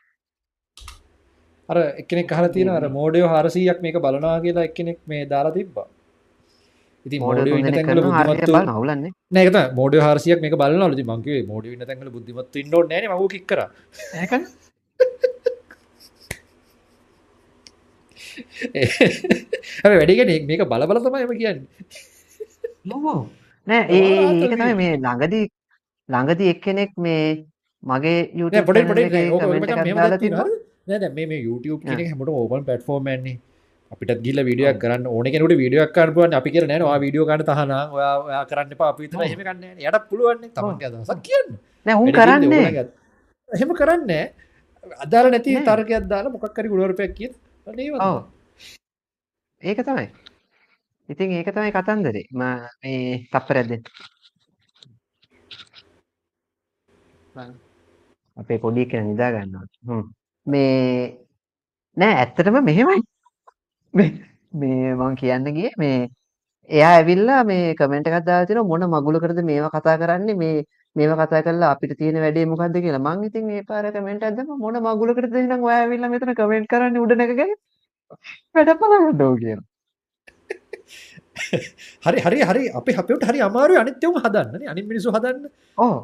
අර 1.69 1.77
එක්කෙනෙක් 2.01 2.31
අහලා 2.31 2.51
තියෙනවා 2.55 2.79
අර 2.79 2.89
මෝඩයෝ 2.89 3.29
400ක් 3.29 3.79
මේක 3.85 3.97
බලනවා 4.05 4.35
කියලා 4.43 4.67
එක්කෙනෙක් 4.69 4.99
මේ 5.05 5.23
දාලා 5.33 5.55
තිබ්බා. 5.57 5.87
බුද්ධිමත්තු 7.05 8.61
නවුලන්නේ. 8.69 9.11
නෑ 9.31 9.43
ඒක 9.43 9.51
තමයි 9.53 9.65
මෝඩයෝ 9.79 10.03
400ක් 10.05 10.39
මේක 10.45 10.55
බලනවලු. 10.61 10.93
ඉතින් 10.95 11.09
මං 11.09 11.21
කිව්වේ 11.25 11.45
මෝඩයෝ 11.51 11.73
ඉන්න 11.75 11.87
තැන්වල 11.89 12.13
බුද්ධිමත්තු 12.15 12.63
ඉන්න 12.63 12.75
ඕනේ 12.77 12.93
නෑනේ 12.93 13.11
මම 13.11 13.21
ඌ 13.23 13.29
කික් 13.35 13.45
කරා. 13.45 13.69
ඒකනේ. 14.21 14.47
හැබැයි 19.81 19.99
වැඩි 19.99 20.17
කියන්නේ 20.19 20.39
මේක 20.49 20.61
බල 20.71 20.83
බල 20.89 20.99
තමයි 21.05 21.25
මම 21.25 21.35
කියන්නේ. 21.41 21.65
ඔව්. 22.93 23.27
නෑ 23.67 23.83
ඒ 23.89 24.01
ඒක 24.41 24.53
තමයි 24.53 24.75
මේ 24.81 24.93
ළඟදී 24.97 25.45
ළඟදී 26.09 26.49
එක්කෙනෙක් 26.53 26.91
මේ 26.97 27.45
මගේ 27.83 28.19
දාලා 29.97 30.19
තිනවා. 30.23 30.47
නෑ 30.87 31.09
මේ 31.15 31.43
YouTube 31.47 31.81
කියන 31.83 32.07
හැමට 32.11 32.29
ඕපන් 32.33 32.65
පටෆෝර්මන්නේ 32.67 33.37
අපිට 33.91 34.21
ගිල්ල 34.25 34.39
විඩියක් 34.49 34.79
කරන්න 34.83 35.07
ඕන 35.07 35.27
කෙනට 35.33 35.55
විඩියක් 35.63 35.91
කරපුුවන් 35.95 36.37
අපි 36.39 36.49
කර 36.53 36.67
නෑවා 36.71 36.99
විඩියෝ 37.05 37.27
කන්න 37.29 37.45
තහන 37.49 37.71
ඔයා 37.95 38.43
කරන්න 38.51 38.75
පාපිත 38.81 39.13
හෙම 39.23 39.41
කන්න 39.47 39.63
යට 39.79 39.97
පුළුවන් 40.09 40.39
අදසක් 40.87 41.21
කියන්න. 41.27 41.49
නැහුම් 41.85 42.11
කරන්නේ. 42.11 42.87
එහෙම 43.49 43.69
කරන්න 43.79 44.11
අදාර 45.03 45.25
නැති 45.33 45.55
තර්කයක් 45.67 46.07
දාලා 46.13 46.33
මොකක්කරි 46.35 46.71
ගුලවරපයක් 46.71 47.13
කිය 47.17 47.31
ඒක 49.61 49.79
තමයි 49.87 50.07
ඉතින් 51.09 51.31
ඒක 51.37 51.49
තමයි 51.55 51.71
කතන්දරේ. 51.77 52.25
ම 52.31 52.41
මේ 52.83 53.01
තප්පරැද්ද 53.31 53.71
අපේ 58.37 58.59
පොඩි 58.63 58.83
කෙන 58.91 59.05
නිදා 59.09 59.31
ගන්නවා. 59.35 60.01
මේ 60.47 61.17
නෑ 61.97 62.13
ඇත්තටම 62.21 62.57
මෙහෙමයි. 62.69 62.99
මේ 64.59 64.95
මං 64.99 65.15
කියන්න 65.21 65.47
ගියේ 65.57 65.73
මේ 65.83 65.97
එයා 66.69 66.91
ඇවිල්ලා 66.97 67.41
මේ 67.51 67.75
කමෙන්ට් 67.79 68.09
එකක් 68.09 68.25
දාලා 68.27 68.47
තියෙනවා 68.49 68.69
මොන 68.71 68.83
මගුලකටද 68.95 69.39
මේවා 69.51 69.73
කතා 69.75 69.97
කරන්නේ? 70.01 70.35
මේ 70.43 70.57
මේවා 70.95 71.19
කතා 71.23 71.41
කරලා 71.47 71.71
අපිට 71.75 71.95
තියෙන 72.01 72.19
වැඩේ 72.25 72.45
මොකද්ද 72.51 72.75
කියලා. 72.85 73.05
මං 73.07 73.23
ඉතින් 73.29 73.47
මේ 73.51 73.63
පාර 73.71 73.85
කමෙන්ට් 73.95 74.27
එකක් 74.27 74.37
දැම්මා 74.37 74.61
මොන 74.65 74.77
මගුලකටද 74.87 75.39
එහෙනම් 75.41 75.67
ඔයා 75.69 75.79
ඇවිල්ලා 75.85 76.13
මෙතන 76.13 76.35
කමෙන්ට් 76.41 76.69
කරන්නේ 76.73 77.03
උඩ 77.05 77.17
නැගගෙන? 77.21 77.51
වැඩ 78.55 78.71
බලන්න 78.81 79.21
ඕ 79.27 79.35
කියලා 79.41 79.65
හරි 82.05 82.19
හරි 82.25 82.39
හරි. 82.49 82.63
අපි 82.79 82.91
අපට 83.01 83.23
හරි 83.29 83.39
අමාරු 83.49 83.79
අනිත්‍යවම 83.83 84.17
හදන්න 84.23 84.67
අනි 84.73 84.81
මිනිසු 84.91 85.13
හදන්න. 85.15 85.45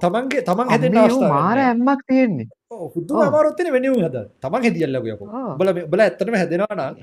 තමන්ගේ 0.04 0.46
තමන් 0.50 0.68
හැද 0.74 0.86
මාර 1.34 1.58
ඇම්මක් 1.66 2.02
තියෙන්නේ. 2.10 2.48
හුදු 2.96 3.20
අමාරොත්තන 3.28 3.74
වෙනව 3.76 4.00
හද 4.06 4.18
තමන් 4.46 4.62
හෙදියල්ලක 4.68 5.04
බල 5.60 5.70
බල 5.92 6.02
ඇත්තනම 6.06 6.36
හැදෙනවා 6.42 6.94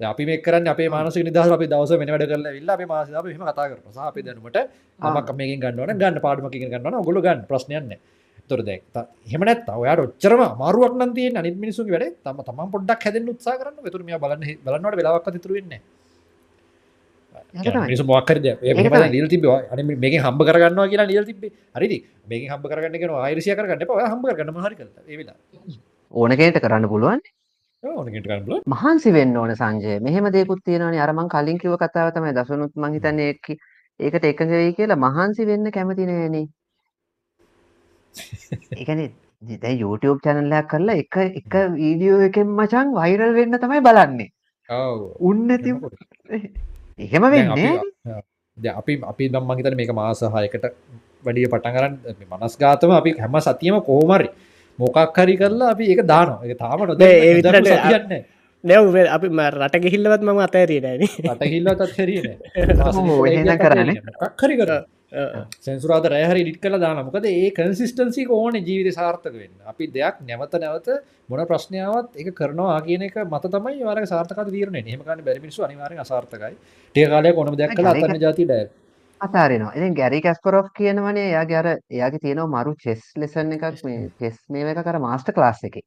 අපි 0.00 0.24
මේ 0.28 0.42
කරන්න 0.44 0.68
අපේ 0.74 0.88
මානස 0.94 1.16
නිදහ 1.28 1.38
අපි 1.56 1.66
දවස 1.72 1.92
වෙන 2.00 2.10
වැඩ 2.14 2.26
කරලා 2.32 2.52
ඉල්ල 2.60 2.70
අපේ 2.74 2.88
මාස 2.92 3.08
හෙම 3.08 3.44
කතා 3.50 3.66
කර 3.70 3.78
අපේ 4.10 4.24
දැනුමට 4.26 4.58
අමක් 5.00 5.30
මේකින් 5.40 5.58
ගන්නවන 5.64 5.98
ගන්න 6.02 6.20
පාඩමකින් 6.26 6.68
ගන්නවන 6.72 7.02
ගොල 7.08 7.18
ගන්න. 7.26 7.40
ප්‍රශ්නයන්න 7.50 7.96
තොර 8.50 8.60
දැක් 8.68 8.82
හෙමනත් 9.32 9.68
ඔයාට 9.82 10.02
ඔච්චරම 10.06 10.42
මාරුවක් 10.62 10.94
නන්තිය 11.00 11.28
අනිත් 11.40 11.56
මිනිසු 11.64 11.80
වැඩ. 11.88 12.12
තම 12.24 12.38
තම 12.48 12.60
පොඩ්ඩක් 12.74 13.06
හැදෙන් 13.06 13.30
උත්සා 13.32 13.56
කරන්න. 13.60 13.76
තුරම 13.94 14.06
බලන්න 14.24 14.44
බලන්නට 14.66 14.98
වෙලාවක් 15.00 15.28
තුරවෙන්නේ 15.44 15.80
මිනිසු 17.56 18.04
මොක්කර 18.04 18.38
නිල් 19.08 19.28
තිබ 19.28 19.48
මේක 19.96 20.14
හම්බ 20.18 20.40
කරගන්නවා 20.48 20.88
කියලා 20.88 21.10
නිල් 21.12 21.24
තිබේ 21.24 21.52
හරි 21.74 21.98
මේක 22.26 22.48
හම්බ 22.50 22.64
කරගන්න 22.66 23.00
කෙන 23.00 23.18
ආයිරසිය 23.18 23.54
කරගන්න 23.54 23.84
ප 23.84 24.00
හම්බ 24.04 24.24
කරගන්න 24.30 24.64
හරි 24.66 24.76
ඒවෙලා 25.08 25.36
ඕනකයට 26.14 26.60
කරන්න 26.60 26.88
පුළුවන්? 26.88 27.20
ඕනකට 27.82 28.26
කරන්න 28.26 28.62
මහන්සි 28.66 29.12
වෙන්න 29.12 29.36
ඕන 29.36 29.54
සංජය. 29.54 30.00
මෙහෙම 30.00 30.28
දෙකුත් 30.32 30.62
තියෙනවනේ. 30.64 31.00
අරමං 31.00 31.28
කලින් 31.28 31.58
කිව 31.58 31.76
කතාව 31.76 32.12
තමයි 32.14 32.32
දසනුත් 32.32 32.72
මං 32.74 32.94
හිතන්නේ 32.94 33.30
එක්කි 33.34 33.58
ඒකට 34.00 34.24
එකඟ 34.24 34.52
වෙයි 34.52 34.76
කියලා 34.78 34.96
මහන්සි 34.98 35.46
වෙන්න 35.46 35.70
කැමති 35.70 36.06
නෑනේ. 36.06 36.46
ඒකනේ 38.80 39.10
දැන් 39.58 39.78
YouTube 39.78 40.20
එකක් 40.24 40.70
කරලා 40.70 40.96
එක 40.96 41.16
එක 41.40 41.54
වීඩියෝ 41.74 42.22
එකෙන් 42.28 42.48
මචං 42.54 42.94
වෛරල් 42.94 43.34
වෙන්න 43.34 43.58
තමයි 43.58 43.82
බලන්නේ. 43.88 44.30
ඔව්. 44.68 45.12
උන් 45.20 45.46
නැති 45.46 45.76
එහෙම 46.98 47.24
වෙන්නේ? 47.32 47.74
අපි 48.80 48.92
අපි 49.12 49.24
දම් 49.28 49.44
මහිතන 49.48 49.74
මේක 49.76 49.92
මාස 49.92 50.20
හයකට 50.34 50.64
වැඩිය 51.24 51.48
පටන් 51.52 51.72
කරන්න 51.76 51.94
මනස් 52.30 52.54
ගාතම 52.62 52.90
අපි 53.00 53.10
හැම 53.20 53.36
සතියම 53.46 53.76
කෝමරි 53.88 54.28
මොකක් 54.78 55.18
හරි 55.18 55.34
කරලා 55.36 55.70
අපි 55.74 55.84
ඒක 55.92 56.00
දානවා. 56.12 56.40
එක 56.44 56.52
තාම 56.58 56.80
නොද 56.88 57.02
ඒ 57.02 57.42
කියන්න 57.42 58.24
නැව් 58.64 58.84
අපි 59.16 59.26
රට 59.62 59.76
ගිහිල්ලවත් 59.84 60.22
මම 60.26 60.40
අතෑරීනෑන 60.48 61.02
රට 61.32 61.42
හිල්ලත් 61.54 61.80
අත්හැරීන 61.86 62.26
කරන්න. 63.62 63.90
කක්හරි 64.22 64.54
කර 64.60 64.70
සැන්සුරාද 65.12 66.08
රෑහරි 66.10 66.42
ඩික් 66.44 66.58
කළ 66.60 66.78
දාන 66.80 66.98
මොකද 67.06 67.26
ඒ 67.26 67.50
කන්සිස්ටන්සි 67.52 68.26
ඕන 68.28 68.54
ජීවිත 68.58 68.94
සාර්ථක 68.94 69.32
වෙන්න. 69.32 69.54
අපි 69.64 69.86
දෙයක් 69.88 70.16
නැවත 70.22 70.54
නැවත 70.58 70.88
මොන 71.28 71.46
ප්‍රශ්නාවත් 71.46 72.16
එක 72.16 72.34
කරනවා 72.34 72.80
කියන 72.82 73.02
එක 73.02 73.14
මත 73.24 73.44
තමයි 73.48 73.84
වාර 73.84 74.02
සාර්ථක 74.06 74.50
දීරන 74.50 74.74
හෙමකන්න 74.74 75.22
බැරිමිසු 75.22 75.62
අනිවාර 75.62 75.94
සාර්ථකයි 76.04 76.56
ටිය 76.94 77.06
කාලය 77.06 77.32
කොන 77.32 77.54
දෙයක් 77.54 77.76
කළ 77.76 77.86
අතන්න 77.86 78.20
ජාති 78.20 78.44
ඩ 78.44 78.68
අතාරෙනවා. 79.20 79.72
ඉතින් 79.74 79.94
ගැරි 79.94 80.20
කස්පරෝ් 80.20 80.64
කියනවනේ 80.76 81.30
එයා 81.30 81.46
ගැර 81.46 81.66
එයාගේ 81.70 82.20
තියෙනවා 82.20 82.52
මරු 82.54 82.74
චෙස් 82.76 83.02
ලෙසන් 83.16 83.52
එකක් 83.52 83.84
මේ 83.84 84.10
චෙස් 84.18 84.36
මේ 84.50 84.70
එක 84.74 84.84
කර 84.84 84.98
මාස්ට 84.98 85.32
ක්ලාස් 85.32 85.64
එක. 85.64 85.82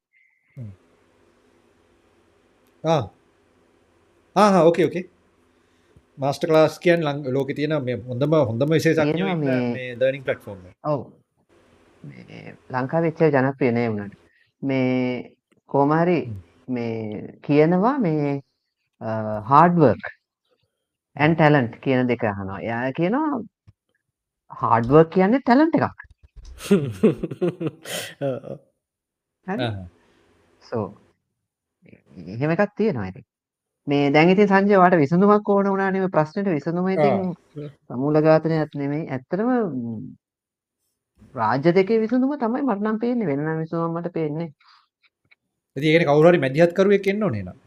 ආහ 2.84 4.64
ඕකේ 4.64 4.86
ඕකේ 4.86 5.19
මාස්ට 6.20 6.44
ලාස් 6.50 6.80
කියන් 6.80 7.02
ලං 7.02 7.34
ලෝක 7.34 7.48
තියෙන 7.56 7.84
මේ 7.84 7.98
හොඳම 8.08 8.34
හොඳම 8.42 8.70
විශේෂ 8.72 8.98
දනිින් 10.00 10.24
පලටෆෝර්ම 10.24 10.60
ඔව. 10.86 11.12
ලංකා 12.70 13.02
වෙච්චේ 13.02 13.32
ජනප්‍රියනය 13.32 13.88
වුණට. 13.88 14.14
මේ 14.62 15.36
කෝමහරි 15.70 16.34
මේ 16.70 17.38
කියනවා 17.42 18.00
මේ 18.00 18.42
හාඩවර්ක් 19.52 20.04
ඇන් 21.16 21.36
ටැලන්ට් 21.36 21.80
කියන 21.82 22.08
දෙක 22.08 22.24
අහනවා. 22.26 22.60
එයා 22.62 22.92
කියනවා 22.92 23.42
හාඩවර්ක් 24.52 25.10
කියන්නේ 25.10 25.40
ටැලන්ට 25.42 25.76
එකක්. 25.80 25.98
සෝ 30.62 30.94
එහෙම 32.28 32.52
එකක් 32.52 32.72
තියෙනවා 32.78 33.06
ඇති 33.06 33.26
මේ 33.90 34.10
දැන් 34.12 34.30
ඉතින් 34.30 34.48
සංජය 34.48 34.78
වාට 34.78 34.96
විසඳුමක් 34.96 35.50
ඕන 35.50 35.70
වුණා 35.72 35.92
නෙමෙයි 35.92 36.12
ප්‍රශ්නෙට 36.12 36.50
විසඳුම 36.50 36.90
ඉතින් 36.90 37.32
සමූල 37.88 38.20
ඝාතනයක් 38.22 38.76
නෙමෙයි. 38.76 39.06
ඇත්තටම 39.08 39.50
රාජ්‍ය 41.36 41.74
දෙකේ 41.74 42.02
විසඳුම 42.02 42.36
තමයි 42.38 42.62
මට 42.64 42.82
නම් 42.82 43.00
පේන්නේ. 43.00 43.28
වෙන 43.28 43.42
නම් 43.46 43.64
විසඳුමක් 43.64 43.96
මට 43.96 44.14
පේන්නේ 44.14 44.50
ඉතින් 45.76 45.90
ඒකනේ 45.90 46.10
කවුරු 46.10 46.30
හරි 46.30 46.40
මැදිහත් 46.40 46.74
කරුවෙක් 46.74 47.08
එන්න 47.08 47.24
ඕනේ 47.24 47.44
නේද? 47.44 47.58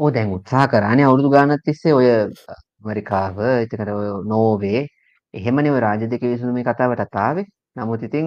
ඕ 0.00 0.10
දැන් 0.10 0.34
උත්සාහ 0.36 0.66
කරානේ 0.68 1.06
අවුරුදු 1.06 1.30
ගානක් 1.30 1.64
තිස්සේ 1.64 1.94
ඔය 1.94 2.08
ඇමරිකාව 2.10 3.42
ඔය 3.42 4.08
නෝවේ. 4.26 4.86
එහෙමනේ 5.34 5.80
රාජ්‍ය 5.80 6.10
දෙකේ 6.10 6.32
විසඳුමේ 6.34 6.64
කතාවටත් 6.64 7.20
ආවේ. 7.20 7.46
නමුත් 7.76 8.02
ඉතින් 8.02 8.26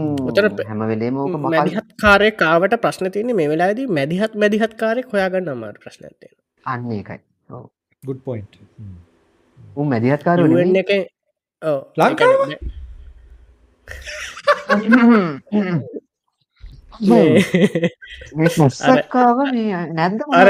හැම 0.63 0.81
වෙලේම 0.85 1.17
ඕක 1.17 1.35
මැදිහත් 1.45 1.91
කාරය 2.01 2.31
කාවට 2.35 2.79
ප්‍රශ්න 2.81 3.11
තියන්නේ 3.11 3.35
මේ 3.35 3.49
වෙලාදී 3.49 3.85
මැදිහත් 3.89 4.41
මැදිහත් 4.43 4.73
කාරෙක් 4.79 5.13
හොයාගන්න 5.13 5.51
අමාර 5.51 5.75
ප්‍රශ්නතිය 5.83 6.33
අන්න 6.65 6.91
ඒකයි. 6.91 7.19
ගුඩ් 8.03 8.19
පොයින්් 8.25 8.45
උ 9.77 9.81
මැදිහත්කාර 9.91 10.39
එක 10.81 10.91
ලංකාව 11.99 12.41
මුස්සක්කාව 18.57 19.37
නැද්ද 19.97 20.19
අර 20.39 20.47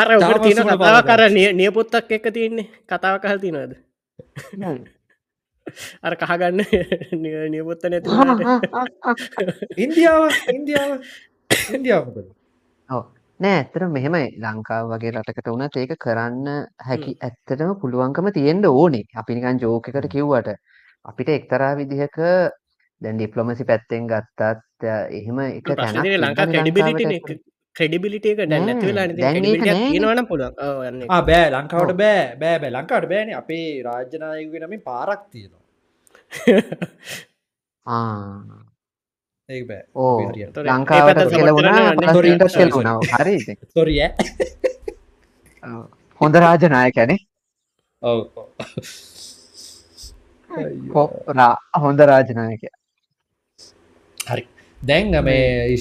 අර 0.00 0.38
තියන 0.44 0.60
කතාව 0.70 0.98
කර 1.08 1.22
නියපොත්තක් 1.60 2.10
එක 2.18 2.26
තියන්නේ. 2.36 2.66
කතාව 2.90 3.16
කල් 3.22 3.38
තිනද 3.44 3.56
අර 6.06 6.14
කහගන්න 6.20 6.60
නියපොත්ත 7.52 7.82
නැති 7.90 8.08
ඉන්දියාව 9.82 10.22
ඉන්දියාව 10.54 10.92
ඉන්දියාවකද 11.76 12.28
නෑ 13.42 13.58
ඇත්තට 13.58 13.84
මෙහෙමයි. 13.96 14.26
ලංකාව 14.42 14.90
වගේ 14.92 15.12
රටකට 15.12 15.48
වුණත් 15.48 15.76
ඒක 15.76 15.94
කරන්න 16.04 16.48
හැකි 16.88 17.12
ඇත්තටම 17.20 17.72
පුළුවන්කම 17.82 18.28
තියෙන්ට 18.38 18.66
ඕනේ. 18.70 19.04
අපි 19.20 19.38
නිකන් 19.38 19.62
ජෝකකට 19.64 20.10
කිව්වට 20.14 20.50
අපිට 21.04 21.30
එක්තරා 21.36 21.72
විදිහක 21.76 22.18
දැන් 23.02 23.16
ඩිප්ලොමසි 23.16 23.64
පැත්තෙන් 23.64 24.10
ගත්තත් 24.10 24.82
එහෙම 25.12 25.38
එක 25.46 25.72
තැනක් 25.72 26.12
ලංකා 26.18 26.46
ක්‍රඩිබිලිට 26.52 27.32
ක්‍රඩිබිලිට 27.76 28.26
එක 28.26 28.42
දැන් 28.44 28.66
නැතිවෙලා 28.66 29.06
තියෙනවන 29.12 30.26
පුළුවන්. 30.26 31.06
බෑ. 31.28 31.46
ලංකාවට 31.52 31.96
බෑ. 31.96 32.24
බෑ 32.36 32.58
බෑ. 32.58 32.72
ලංකාට 32.72 33.08
බෑන 33.12 33.32
අපේ 33.40 33.68
රාජ්‍යනායක 33.88 34.58
නමින් 34.64 34.82
පාරක් 34.82 35.22
තියෙනවා 35.30 35.62
ඒ 39.54 39.62
බෑ. 39.70 39.82
ලංකාවට 40.68 41.20
කෙලවුණා 41.34 41.78
කෙලවුණාව 42.56 43.00
හරි 43.14 43.34
තොරිය 43.76 44.00
හොඳ 46.20 46.34
රාජනායකැනේ. 46.44 47.20
ඔව. 48.02 48.18
හොඳ 51.84 52.00
රාජනායක 52.12 52.62
හරි. 54.20 54.44
දැන් 54.80 55.14
මේ 55.28 55.76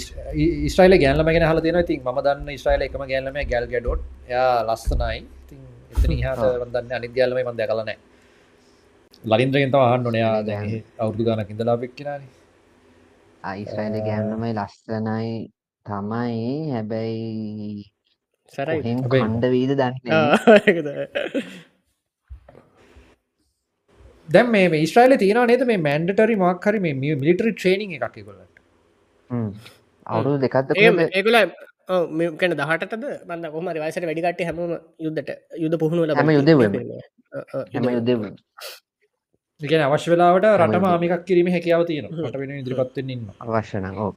ස්ටයිල 0.73 0.93
ගැල්ලම 1.03 1.29
ගෙන 1.35 1.45
හල 1.49 1.59
තින 1.67 1.77
ති 1.91 1.95
ම 2.05 2.23
දන්න 2.27 2.49
ස්ටයිල 2.63 2.81
එකම 2.87 3.03
ගැල්ලම 3.13 3.37
ගැල් 3.53 3.65
ගැඩොට්. 3.73 4.01
යා 4.33 4.49
ලස්සනයි. 4.69 5.19
ති 5.49 5.55
එතන 5.93 6.11
හට 6.17 6.43
වදන්න 6.61 6.93
අනි 6.97 7.07
ගැල්ලම 7.17 7.37
මන්ද 7.43 7.61
කලනෑ 7.71 7.97
ලරින්ද්‍රගෙන්ත 9.23 9.75
අහන්න 9.79 10.05
නයා 10.15 10.35
දැ 10.49 10.77
අවුදු 11.03 11.21
ගනක් 11.27 11.49
ඉඳලා 11.53 11.77
පෙක්කිනානේ 11.81 12.29
අයිස්රයිල 13.43 13.97
ගැන්නමයි 14.05 14.51
ලස්සනයි 14.53 15.29
තමයි 15.85 16.43
හැබැයි 16.71 17.85
සරයි 18.53 18.93
කණ්ඩ 19.05 19.45
වීද 19.47 19.73
දන්න 19.73 19.95
දැම් 24.29 24.53
මේ 24.53 24.85
ස්ට්‍රයිල 24.85 25.17
තියන 25.17 25.41
නේද 25.45 25.65
මේ 25.65 25.79
මැන්ඩටරි 25.79 26.37
මක්හරි 26.37 26.83
මේ 26.85 27.15
මිලිටරි 27.15 27.53
ට්‍රේනිං 27.53 27.97
එකක් 27.97 28.21
කොලට 28.21 28.51
අවුරු 30.07 30.37
දෙකක්ද 30.37 30.77
ඒකල 30.77 31.39
මේකන 32.13 32.53
දහටද 32.53 33.03
බන්න 33.25 33.49
කොහම 33.49 33.73
වයිසට 33.75 34.05
වැඩිකට 34.05 34.45
හැම 34.45 34.61
යුද්ධට 34.99 35.35
යුද 35.57 35.79
පුහුණුවල 35.79 36.15
හැම 36.15 36.31
යුද 36.31 36.55
හැම 37.73 37.89
යුද 37.89 38.15
ගෙන 39.61 39.83
අවශ්‍ය 39.83 40.11
වෙලාවට 40.11 40.49
රටම 40.55 40.85
ආමිකක් 40.85 41.23
කිරීම 41.27 41.49
හැකියාව 41.51 41.85
තියෙන 41.85 42.09
ට 42.09 42.35
වෙන 42.35 42.51
ඉදිරිපත්වෙන්න 42.55 43.09
ඉන්න 43.09 43.25
අවශ්‍යන 43.39 43.87
ඕ 43.97 44.11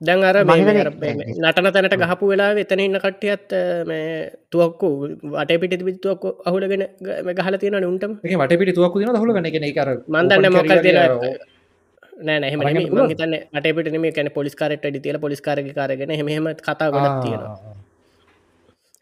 දැන් 0.00 0.24
අර 0.24 0.36
නටන 0.38 1.68
තැනට 1.68 1.96
ගහපු 2.02 2.30
වෙලා 2.30 2.48
එතන 2.62 2.80
ඉන්න 2.80 2.98
කට්ටියත් 2.98 3.54
මේ 3.86 4.08
තුවක්කු 4.50 4.88
වට 5.34 5.60
පිට 5.62 5.84
විත්තුවක් 5.84 6.24
අහුලගෙන 6.44 6.82
ගහල 7.34 7.56
තියෙන 7.56 7.84
උන්ටම. 7.84 8.18
වට 8.36 8.58
පිට 8.60 8.74
තුවක් 8.74 8.98
න 9.02 9.20
හුලගන 9.22 9.48
එක 9.48 9.60
කර 9.76 9.90
මන්දන්න 10.08 10.52
මොකල් 10.52 10.78
නෑ 12.20 12.38
නැහම 12.40 12.60
හිතන්න 13.10 13.34
අටපිට 13.54 13.98
මේ 13.98 14.12
කැන 14.12 14.30
පොලිස්කාරට 14.32 14.86
ඩිතිල 14.86 15.18
පොලිස්කාරග 15.18 15.68
කාරගෙන 15.74 16.10
හෙම 16.12 16.48
කතා 16.60 16.90
ගොඩක් 16.90 17.18
තියෙනවා 17.22 17.56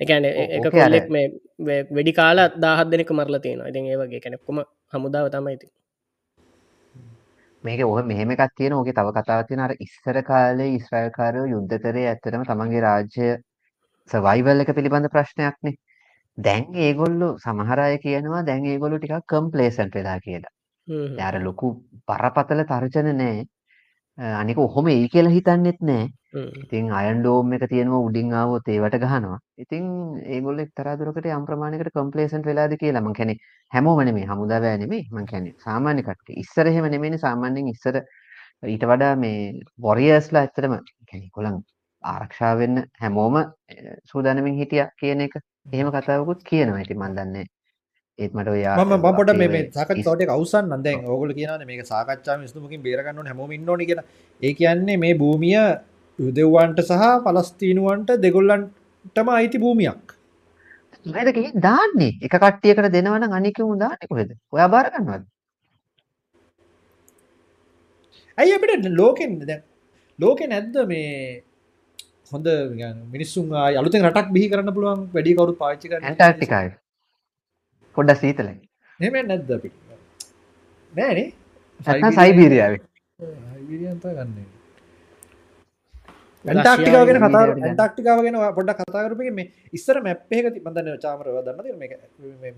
එකන 0.00 0.24
එක 0.24 0.68
කොල්ලෙක් 0.68 1.08
මේ 1.10 1.26
වැඩි 1.90 2.12
කාලා 2.12 2.48
දාහත් 2.64 2.92
දෙනෙක 2.92 3.10
මරලා 3.12 3.40
තියෙනවා 3.40 3.72
ඉතින් 3.72 3.90
ඒවගේ 3.92 4.20
කැනෙක්කොම 4.20 4.62
හමුදාව 4.92 5.26
තමයිති 5.30 5.68
මේක 7.64 7.80
ඔහ 7.84 7.98
මෙහෙම 8.04 8.30
එකක් 8.30 8.54
තියෙන 8.56 8.72
ඕගේ 8.72 8.96
තව 8.98 9.08
කතාව 9.16 9.42
තියෙන 9.48 9.60
අර 9.60 9.72
ඉස්සර 9.80 10.16
කාලේ 10.22 10.70
ඉස්රායල්කාරයෝ 10.78 11.46
යුද්ධ 11.52 11.76
කරේ 11.82 12.06
ඇත්තටම 12.08 12.44
තමන්ගේ 12.44 12.82
රාජ්‍ය 12.86 13.28
සර්වයිවල් 14.10 14.62
එක 14.62 14.70
පිළිබඳ 14.76 15.08
ප්‍රශ්නයක්නේ. 15.10 15.74
දැන් 16.38 16.64
ඒගොල්ලෝ 16.76 17.32
සමහර 17.38 17.80
අය 17.80 17.96
කියනවා 17.98 18.42
දැන් 18.48 18.68
ඒගොල්ලෝ 18.72 19.00
ටිකක් 19.00 19.26
කම්ප්ලේසන්ට් 19.32 19.98
වෙලා 19.98 20.18
කියලා. 20.20 20.54
යාර 21.20 21.36
ලොකු 21.42 21.72
බරපතල 22.08 22.62
තර්ජන 22.64 23.10
නෑ. 23.20 23.44
අනික 24.18 24.58
ඔහොම 24.58 24.86
එයි 24.88 25.08
කියලා 25.14 25.32
හිතන්නෙත් 25.32 25.80
නෑ. 25.88 26.08
ඉතින් 26.62 26.90
අයන් 26.98 27.20
ඩෝම් 27.20 27.52
එක 27.56 27.64
තියෙනවා 27.72 28.00
උඩින් 28.06 28.32
ආවොත් 28.32 28.68
ඒවට 28.74 28.96
ගහනවා. 29.02 29.38
ඉතින් 29.64 29.84
ඒගොල්ලෝ 30.34 30.64
එක්තරා 30.66 30.96
දුරකට 31.00 31.28
යම් 31.36 31.44
ප්‍රමාණයකට 31.48 31.92
කම්ප්ලේසන්ට් 31.96 32.48
වෙලාද 32.50 32.76
කියලා 32.82 33.04
මං 33.04 33.16
කියන්නේ 33.18 33.36
හැමෝම 33.72 34.00
නෙමෙයි 34.08 34.28
හමුදාවෑ 34.32 34.78
නෙමෙයි 34.84 35.08
මං 35.12 35.26
කියන්නේ 35.32 35.54
සාමාන්‍ය 35.66 36.02
කට්ටිය. 36.08 36.36
ඉස්සර 36.44 36.66
එහෙම 36.72 36.88
නෙමෙයිනේ 36.94 37.24
සාමාන්‍යයෙන් 37.26 37.68
ඉස්සර 37.74 38.00
ඊට 38.74 38.86
වඩා 38.92 39.16
මේ 39.24 39.40
වොරියර්ස්ලා 39.88 40.44
ඇත්තටම 40.46 40.78
කියන්නේ 41.08 41.28
ඒගොල්ලන් 41.28 41.60
ආරක්ෂා 42.04 42.54
වෙන්න 42.62 42.84
හැමෝම 43.02 43.36
සූදානමින් 44.12 44.58
හිටියා 44.62 44.88
කියන 45.00 45.26
එක 45.28 45.36
එහෙම 45.72 45.92
කතාවකුත් 45.92 46.48
කියනවා. 46.50 46.80
ඉතින් 46.86 46.98
මං 47.02 47.46
දන්නේ 48.18 48.24
ඒත් 48.24 48.32
මට 48.32 48.48
ඔය 48.48 48.64
මම 48.64 49.02
පොඩ්ඩක් 49.02 49.38
මේ 49.38 49.48
මේ 49.48 49.62
සාකච්ඡාවට 49.70 50.22
ඒක 50.24 50.30
අවසන් 50.30 50.72
දැන් 50.84 51.04
ඕගොල්ලෝ 51.04 51.36
කියනවානේ 51.38 51.66
මේක 51.66 51.86
සාකච්ඡාවේ 51.86 52.44
විසඳුමකින් 52.44 52.82
බේර 52.82 53.02
ගන්න 53.04 53.18
ඕනේ 53.18 53.32
හැමෝම 53.32 53.52
ඉන්න 53.52 53.68
ඕනේ 53.68 53.86
කියලා. 53.86 54.04
ඒ 54.42 54.52
කියන්නේ 54.54 54.96
මේ 54.96 55.14
භූමිය 55.14 55.56
යුදෙව්වන්ට 56.18 56.80
සහ 56.82 57.04
පලස්තීනුවන්ට 57.24 58.10
දෙගොල්ලන්ටම 58.18 59.28
අයිති 59.28 59.58
භූමියක්. 59.58 60.04
මදක 61.06 61.38
දාන්නේ. 61.60 62.12
එක 62.22 62.36
කට්ටියකට 62.36 62.92
දෙනවන 62.92 63.32
අනිකමු 63.32 63.72
දාන්න 63.78 64.08
කොහෙද? 64.08 64.30
ඔයා 64.52 64.68
බාරගන්නවද 64.68 65.24
ඇයි 68.38 68.56
අපිට 68.56 68.88
ලෝකෙන් 68.92 69.38
දැ 69.42 69.60
ලෝකෙ 70.18 70.44
නැද්ද 70.46 70.80
මේ 70.86 71.42
හොඳ 72.32 72.48
මිනිස්සුන් 73.12 73.54
අලුතෙන් 73.60 74.08
රටක් 74.08 74.32
බිහි 74.32 74.50
කරන්න 74.52 74.74
පුළුවන් 74.76 75.06
වැඩි 75.14 75.38
කවරු 75.38 75.54
පාච්චික 75.62 75.94
ඇන්ටර්ටිකායි 75.94 76.74
පොඩ්ඩ 77.96 78.20
සීතලයි. 78.22 78.54
නෙම 79.00 79.14
නැද්ද 79.30 79.50
අපි? 79.56 79.70
නෑනේ. 80.92 81.28
සයිබීරියාව. 82.18 82.74
ගන්නේ 84.18 84.46
ටක්ටිකාගෙන 86.44 87.16
කතා 87.22 87.44
ටක්ටිකාවගෙන 87.78 88.36
පොඩ 88.58 88.70
කතාකරපගේ 88.80 89.32
මේ 89.38 89.46
ඉස්සර 89.78 89.96
මැප්පේ 90.06 90.42
ති 90.54 90.60
බඳන්න 90.66 91.00
චාමරව 91.04 91.38
දන්න 91.46 91.58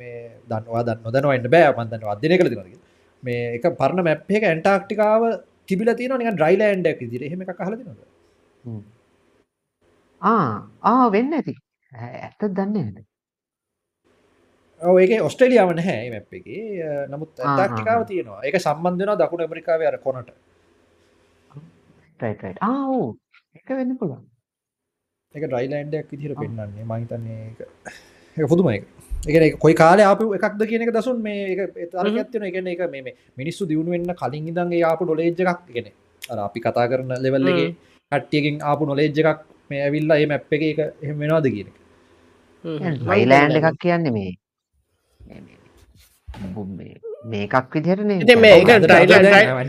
මේ 0.01 0.15
දන්නවා 0.51 0.83
දන්න 0.89 1.01
නොදනවන්න 1.07 1.49
බෑ. 1.55 1.71
මන්දන්න 1.77 2.09
අධ්‍යනය 2.15 2.35
කළ 2.41 2.51
තිනගේ 2.55 2.81
මේ 3.23 3.41
එක 3.57 3.65
පරණ 3.81 4.05
මැප්පේ 4.09 4.41
ඇන්ටක්ටිකාව 4.51 5.23
තිබිල 5.69 5.91
තින 6.01 6.13
නික 6.21 6.29
්‍රයිලන්ඩක් 6.45 7.01
දිර 7.13 7.23
හෙම 7.33 7.41
කහල 7.49 7.75
තිනද 7.81 7.91
ආ 10.23 10.95
වෙන්න 11.17 11.33
ඇති. 11.39 11.55
ඇත්ත 11.93 12.43
දන්න 12.59 12.89
ඒක 14.81 15.23
ඔස්ට්‍රලියාව 15.23 15.73
නැහැ 15.75 16.11
මැප් 16.11 16.33
එක. 16.33 16.47
නමුත් 17.11 17.31
ඇන්ටක්ටිකාව 17.41 18.07
තියෙනවා. 18.07 18.41
ඒක 18.45 18.57
සම්බන්ධන 18.59 19.19
දකුණ 19.21 19.45
ඇමරිකාව 19.45 19.83
අර 19.83 19.99
කොනට. 19.99 20.31
ආ 22.61 22.99
එක 23.59 23.69
වෙන්න 23.71 23.97
පුළුවන්. 23.97 24.23
එක 25.35 25.43
ඩ්‍රයිලන්ඩයක් 25.45 26.09
විදිර 26.13 26.35
පෙන්න්නන්නේ 26.35 26.85
මහිතන්නේ 26.85 27.53
එක 28.37 28.47
පුදුම 28.49 28.71
එක 28.71 28.85
එක 29.27 29.59
කොයි 29.59 29.75
කාල 29.75 30.01
අප 30.03 30.23
එකක්ද 30.39 30.63
කියන 30.71 30.87
එක 30.87 30.95
දසුන් 30.95 31.23
මේ 31.23 31.69
තර්ගත්වන 31.93 32.49
එකන 32.51 32.73
එක 32.75 32.83
මේ 32.93 33.15
මිනිස්සු 33.37 33.67
දියුණු 33.67 33.91
වෙන්න 33.91 34.15
කලින් 34.15 34.49
ඉදන්ගේ 34.53 34.85
ආපු 34.85 35.05
ඩොලේජ් 35.05 35.35
එකක්. 35.35 35.61
ගෙන 35.75 35.93
අර 36.23 36.39
අපි 36.47 36.61
කතා 36.61 36.89
කරන 36.91 37.13
ලෙවල්ලගේ 37.25 37.69
හට්ටියකින් 38.13 38.63
ආපු 38.63 38.87
නොලේජ් 38.87 39.11
එකක් 39.23 39.41
මේ 39.71 39.81
ඇවිල්ලා 39.87 40.19
ඒ 40.23 40.27
මැප් 40.27 40.53
එක 40.57 40.63
එක 40.73 40.79
එහෙම 41.03 41.17
වෙනවාද 41.23 41.47
කියන 41.55 41.69
රයිලෑන්ඩ 43.11 43.59
එකක් 43.61 43.81
කියන්නේ 43.85 44.15
මේ 44.19 44.31
මේකක් 47.33 47.55
විදිහරන 47.75 48.11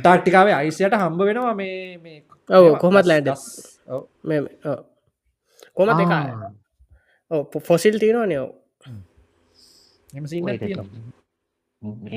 ටාක්ටිකාවේ 0.02 0.56
අයිසියට 0.61 0.95
හම්බ 1.02 1.19
වෙනවා 1.30 1.53
මේ 1.60 2.18
ඔව 2.49 2.65
කොමත් 2.84 3.06
ලෑන්ඩ 3.10 3.30
කොම 5.77 5.90
එක. 6.03 6.14
පොසිල් 7.69 7.95
තියනවා. 8.03 8.27
නයෝ 8.31 8.48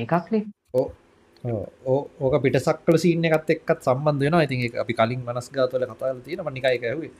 ඒකක්නේ 0.01 0.43
ඕක 2.23 2.35
පිට 2.43 2.57
සක්කල 2.65 2.95
සිීන 3.03 3.25
එකත් 3.29 3.49
එක්කත් 3.55 3.79
සම්බන්ධ 3.87 4.23
වෙන 4.25 4.35
ඉතින් 4.45 4.59
අපි 4.83 4.93
කලින් 4.99 5.21
මනස් 5.27 5.47
ගාතුවල 5.57 5.85
කතාල 5.91 6.17
තියෙන 6.25 6.41
මනිකායක 6.47 6.83
ඇහුවේ. 6.89 7.11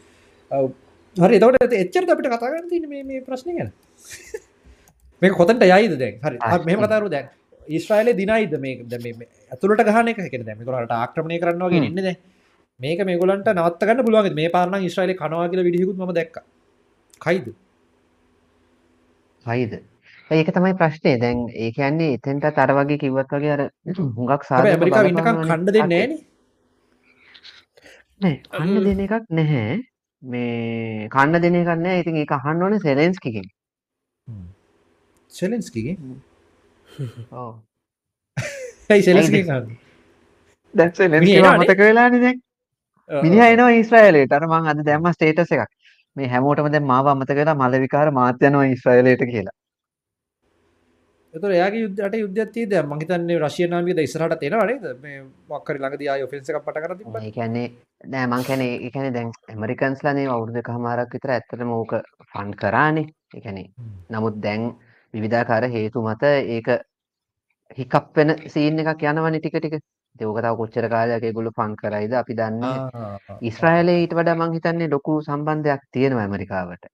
හරි 1.16 1.38
තවට 1.44 1.74
එච්චර 1.84 2.04
අපිට 2.14 2.30
කතාගන්න 2.34 2.68
තින 2.72 2.84
මේ 2.90 3.22
ප්‍රශ්නය 3.28 3.52
ගැන 3.58 3.70
මේ 5.22 5.32
කොතට 5.32 5.64
යයිද 5.64 5.98
දැන්? 6.00 6.20
හරි. 6.20 6.38
මෙම 6.66 6.84
කතරු 6.84 7.10
දැන් 7.10 7.30
ඉස්්‍රයිල 7.68 8.14
දිනයිද 8.16 8.54
මේ 8.60 9.28
ඇතුළට 9.52 9.86
ගහන 9.88 10.08
එක 10.10 10.46
දැම 10.46 10.60
ට 10.60 10.92
ආක්‍රමණය 10.94 11.40
කරන්නවාගේ 11.40 11.86
ඉන්නද 11.90 12.10
මේක 12.80 13.06
මේගොලන්ට 13.06 13.48
නවත්තගන්න 13.50 14.06
පුළුවන් 14.06 14.36
මේ 14.36 14.50
පාරන 14.50 14.84
ඉස්්‍රයිල 14.84 15.16
කනවා 15.16 15.48
කියල 15.50 15.64
විදිහකුත් 15.64 15.98
ම 15.98 16.14
දැක් 16.14 16.44
කයිද? 17.22 17.48
හයිද 19.46 19.74
ඒක 20.32 20.52
තමයි 20.52 20.74
ප්‍රශ්නේ. 20.76 21.18
දැන් 21.20 21.48
ඒ 21.54 21.72
කියන්නේ 21.72 22.14
එතෙන්ටත් 22.18 22.58
අර 22.58 22.72
වගේ 22.78 23.00
කිව්වත් 23.00 23.34
වගේ 23.38 23.56
අර 23.56 23.62
හුඟක් 24.18 24.44
සාධක 24.50 24.70
ඇමරිකාව 24.74 25.10
ඉන්නකම් 25.12 25.42
කණ්ඩ 25.42 25.74
දෙන්නේ 25.78 26.06
නෑ 28.22 28.36
කන්න 28.52 28.84
දෙන 28.86 29.04
එකක් 29.06 29.28
නැහැ. 29.32 29.82
මේ 30.24 31.10
කන්න 31.10 31.42
දෙන 31.44 31.60
නැහැ. 31.60 32.00
ඉතින් 32.02 32.22
ඒක 32.22 32.34
අහන්න 32.38 32.64
ඕනේ 32.64 32.84
සෙලෙන්ස්කිගෙන්. 32.86 33.48
සෙලෙන්ස්කිගේ. 35.34 35.98
ඇයි 38.90 39.04
සෙලෙන්ස්කිව 39.04 39.44
එනවානේ. 39.44 39.78
අමතක 41.54 41.80
වෙලානේ 41.80 42.22
දැන්. 42.22 42.42
මිනිහා 43.10 43.48
එනවා 43.48 43.72
ඊශ්‍රායලයට. 43.72 44.32
අර 44.32 44.48
මං 44.48 44.68
අද 44.68 44.86
දැම්ම 44.86 45.12
ස්ටේටස් 45.14 45.52
එකක්. 45.52 45.70
මේ 46.16 46.28
හැමෝටම 46.28 46.72
දැන් 46.72 46.86
මාව 46.86 47.08
අමතක 47.08 47.36
වෙලා 47.36 47.56
මල 47.56 47.82
විකාර 47.82 48.12
මාත් 48.12 48.42
යනවා 48.42 48.70
ඊශ්‍රායලයට 48.70 49.28
කියලා. 49.28 49.58
එතකොට 51.34 51.52
එයාගේ 51.52 51.82
යුද්ධයට 51.82 52.16
යුද්ධයක් 52.16 52.52
තියෙද 52.56 52.74
මං 52.82 53.00
හිතන්නේ 53.02 53.40
රෂියන් 53.40 53.70
නාමිකද 53.70 54.00
ඉස්සරහට 54.00 54.44
එනවා 54.44 54.66
නේද 54.70 54.84
මේ 55.02 55.24
මොකක් 55.50 55.70
හරි 55.70 55.80
ළඟදී 55.80 56.08
ආයේ 56.08 56.28
ඔෆෙන්ස් 56.28 56.52
එකක් 56.52 56.66
පටන් 56.66 56.84
ගන්න 56.84 57.00
තිබ්බනේ 57.00 57.24
ඒ 57.24 57.32
කියන්නේ 57.38 57.68
නෑ 58.12 58.28
මං 58.28 58.44
කියන්නේ 58.50 58.76
ඒ 58.76 58.92
කියන්නේ 58.94 59.14
දැන් 59.16 59.32
ඇමරිකන්ස්ලානේ 59.50 60.28
අවුරුදු 60.30 60.62
එකමාරක් 60.62 61.16
විතර 61.18 61.34
ඇත්තටම 61.36 61.74
ඕක 61.74 61.96
ෆන් 62.30 62.54
කරානේ. 62.62 63.08
ඒ 63.36 63.40
කියන්නේ 63.40 63.72
නමුත් 64.12 64.38
දැන් 64.46 64.70
විවිධාකාර 65.14 65.64
හේතු 65.76 66.02
මත 66.04 66.24
ඒක 66.56 66.68
හිකප් 67.78 68.08
වෙන 68.18 68.30
සීන් 68.54 68.80
එකක් 68.82 69.04
යනවනේ 69.12 69.40
ටික 69.40 69.58
ටික. 69.58 69.76
ඉතින් 70.16 70.28
ඕක 70.28 70.40
තව 70.42 70.56
කොච්චර 70.58 70.86
කාලයක් 70.90 71.24
ඒගොල්ලෝ 71.24 71.54
ෆන් 71.58 71.72
කරයිද 71.76 72.14
අපි 72.14 72.34
දන්නේ 72.40 72.74
ආ 72.74 73.38
ඊශ්‍රායලයේ 73.42 74.02
ඊට 74.02 74.14
වඩා 74.18 74.36
මං 74.36 74.54
හිතන්නේ 74.58 74.90
ලොකු 74.90 75.22
සම්බන්ධයක් 75.22 75.82
තියෙනවා 75.92 76.26
ඇමරිකාවට. 76.26 76.86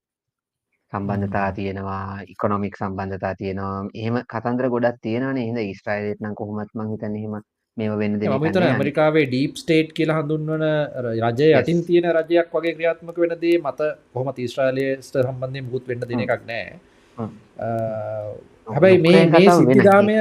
සම්බන්ධතා 0.92 1.48
තියෙනවා, 1.52 2.22
ඉකොනොමික් 2.28 2.76
සම්බන්ධතා 2.76 3.34
තියෙනවා. 3.34 3.86
එහෙම 3.94 4.16
කතන්දර 4.32 4.68
ගොඩක් 4.68 4.96
තියෙනවානේ. 5.02 5.44
එහෙනම් 5.44 5.60
ඊශ්‍රායලයට 5.64 6.20
නම් 6.20 6.34
කොහොමත් 6.34 6.70
මං 6.74 6.90
හිතන්නේ 6.92 7.20
එහෙම 7.22 7.34
මේව 7.76 7.92
වෙන්න 8.00 8.16
දෙන්න 8.20 8.32
මම 8.32 8.46
හිතන 8.46 8.64
ඇමරිකාවේ 8.68 9.26
ඩීප් 9.26 9.54
ස්ටේට් 9.56 9.92
කියලා 9.92 10.16
හඳුන්වන 10.20 10.64
රජය. 11.04 11.20
යටින් 11.60 11.82
තියෙන 11.86 12.08
රජයක් 12.16 12.48
වගේ 12.54 12.74
ක්‍රියාත්මක 12.76 13.16
වෙන 13.24 13.36
දේ 13.42 13.58
මත 13.60 13.80
කොහොමත් 14.14 14.38
ඊශ්‍රායලයට 14.38 15.02
සම්බන්ධයෙන් 15.06 15.64
මුකුත් 15.66 15.86
වෙන්න 15.88 16.00
දෙන 16.04 16.24
එකක් 16.26 16.42
නෑ 16.46 16.64
හ්ම්. 16.64 16.78
අ, 16.78 16.89
හැබැයි 17.16 18.98
මේ 19.06 19.26
මේ. 19.26 19.48
සිද්ධාමය 19.50 20.16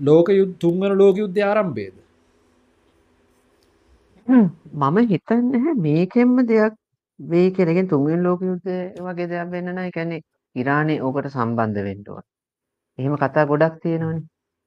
ලෝක 0.00 0.28
යුද්ධ 0.30 0.56
තුන්වන 0.58 0.96
ලෝක 0.98 1.16
යුද්ධය 1.16 1.42
ආරම්භයේද 1.42 1.94
මම 4.74 4.96
හිතන්නේ 5.10 5.74
මේකෙන්ම 5.76 6.36
දෙයක්. 6.48 6.74
ඒ 7.20 7.50
කියන්නේ 7.50 7.88
තුන්වෙනි 7.88 8.22
ලෝක 8.22 8.40
යුද්ධය 8.42 8.76
වගේ 9.00 9.28
දෙයක් 9.32 9.50
වෙන්න 9.52 9.72
නම් 9.72 9.78
ඒ 9.78 9.90
කියන්නේ 9.90 10.20
ඉරානය 10.56 10.94
ඕකට 11.00 11.28
සම්බන්ධ 11.30 12.10
ඕන. 12.10 12.24
එහෙම 12.98 13.16
කතා 13.16 13.46
ගොඩක් 13.46 13.76
තියෙනවනේ. 13.82 14.22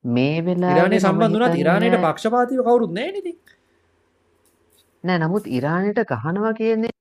මේ 0.05 0.37
වෙලාවේ 0.45 0.77
ඉරානය 0.77 0.95
මම 0.95 1.05
සම්බන්ධ 1.05 1.33
වුණත් 1.33 1.47
හිතන්නේ 1.47 1.63
ඉරානයට 1.63 2.05
පක්ෂපාතීව 2.05 2.61
කවුරුත් 2.63 2.91
නෑ 2.91 3.07
නේද 3.07 3.17
ඉතින්? 3.21 3.37
නෑ 5.03 5.19
නමුත් 5.19 5.45
ඉරානයට 5.57 5.99
ගහනවා 6.11 6.53
කියන්නේ 6.53 6.96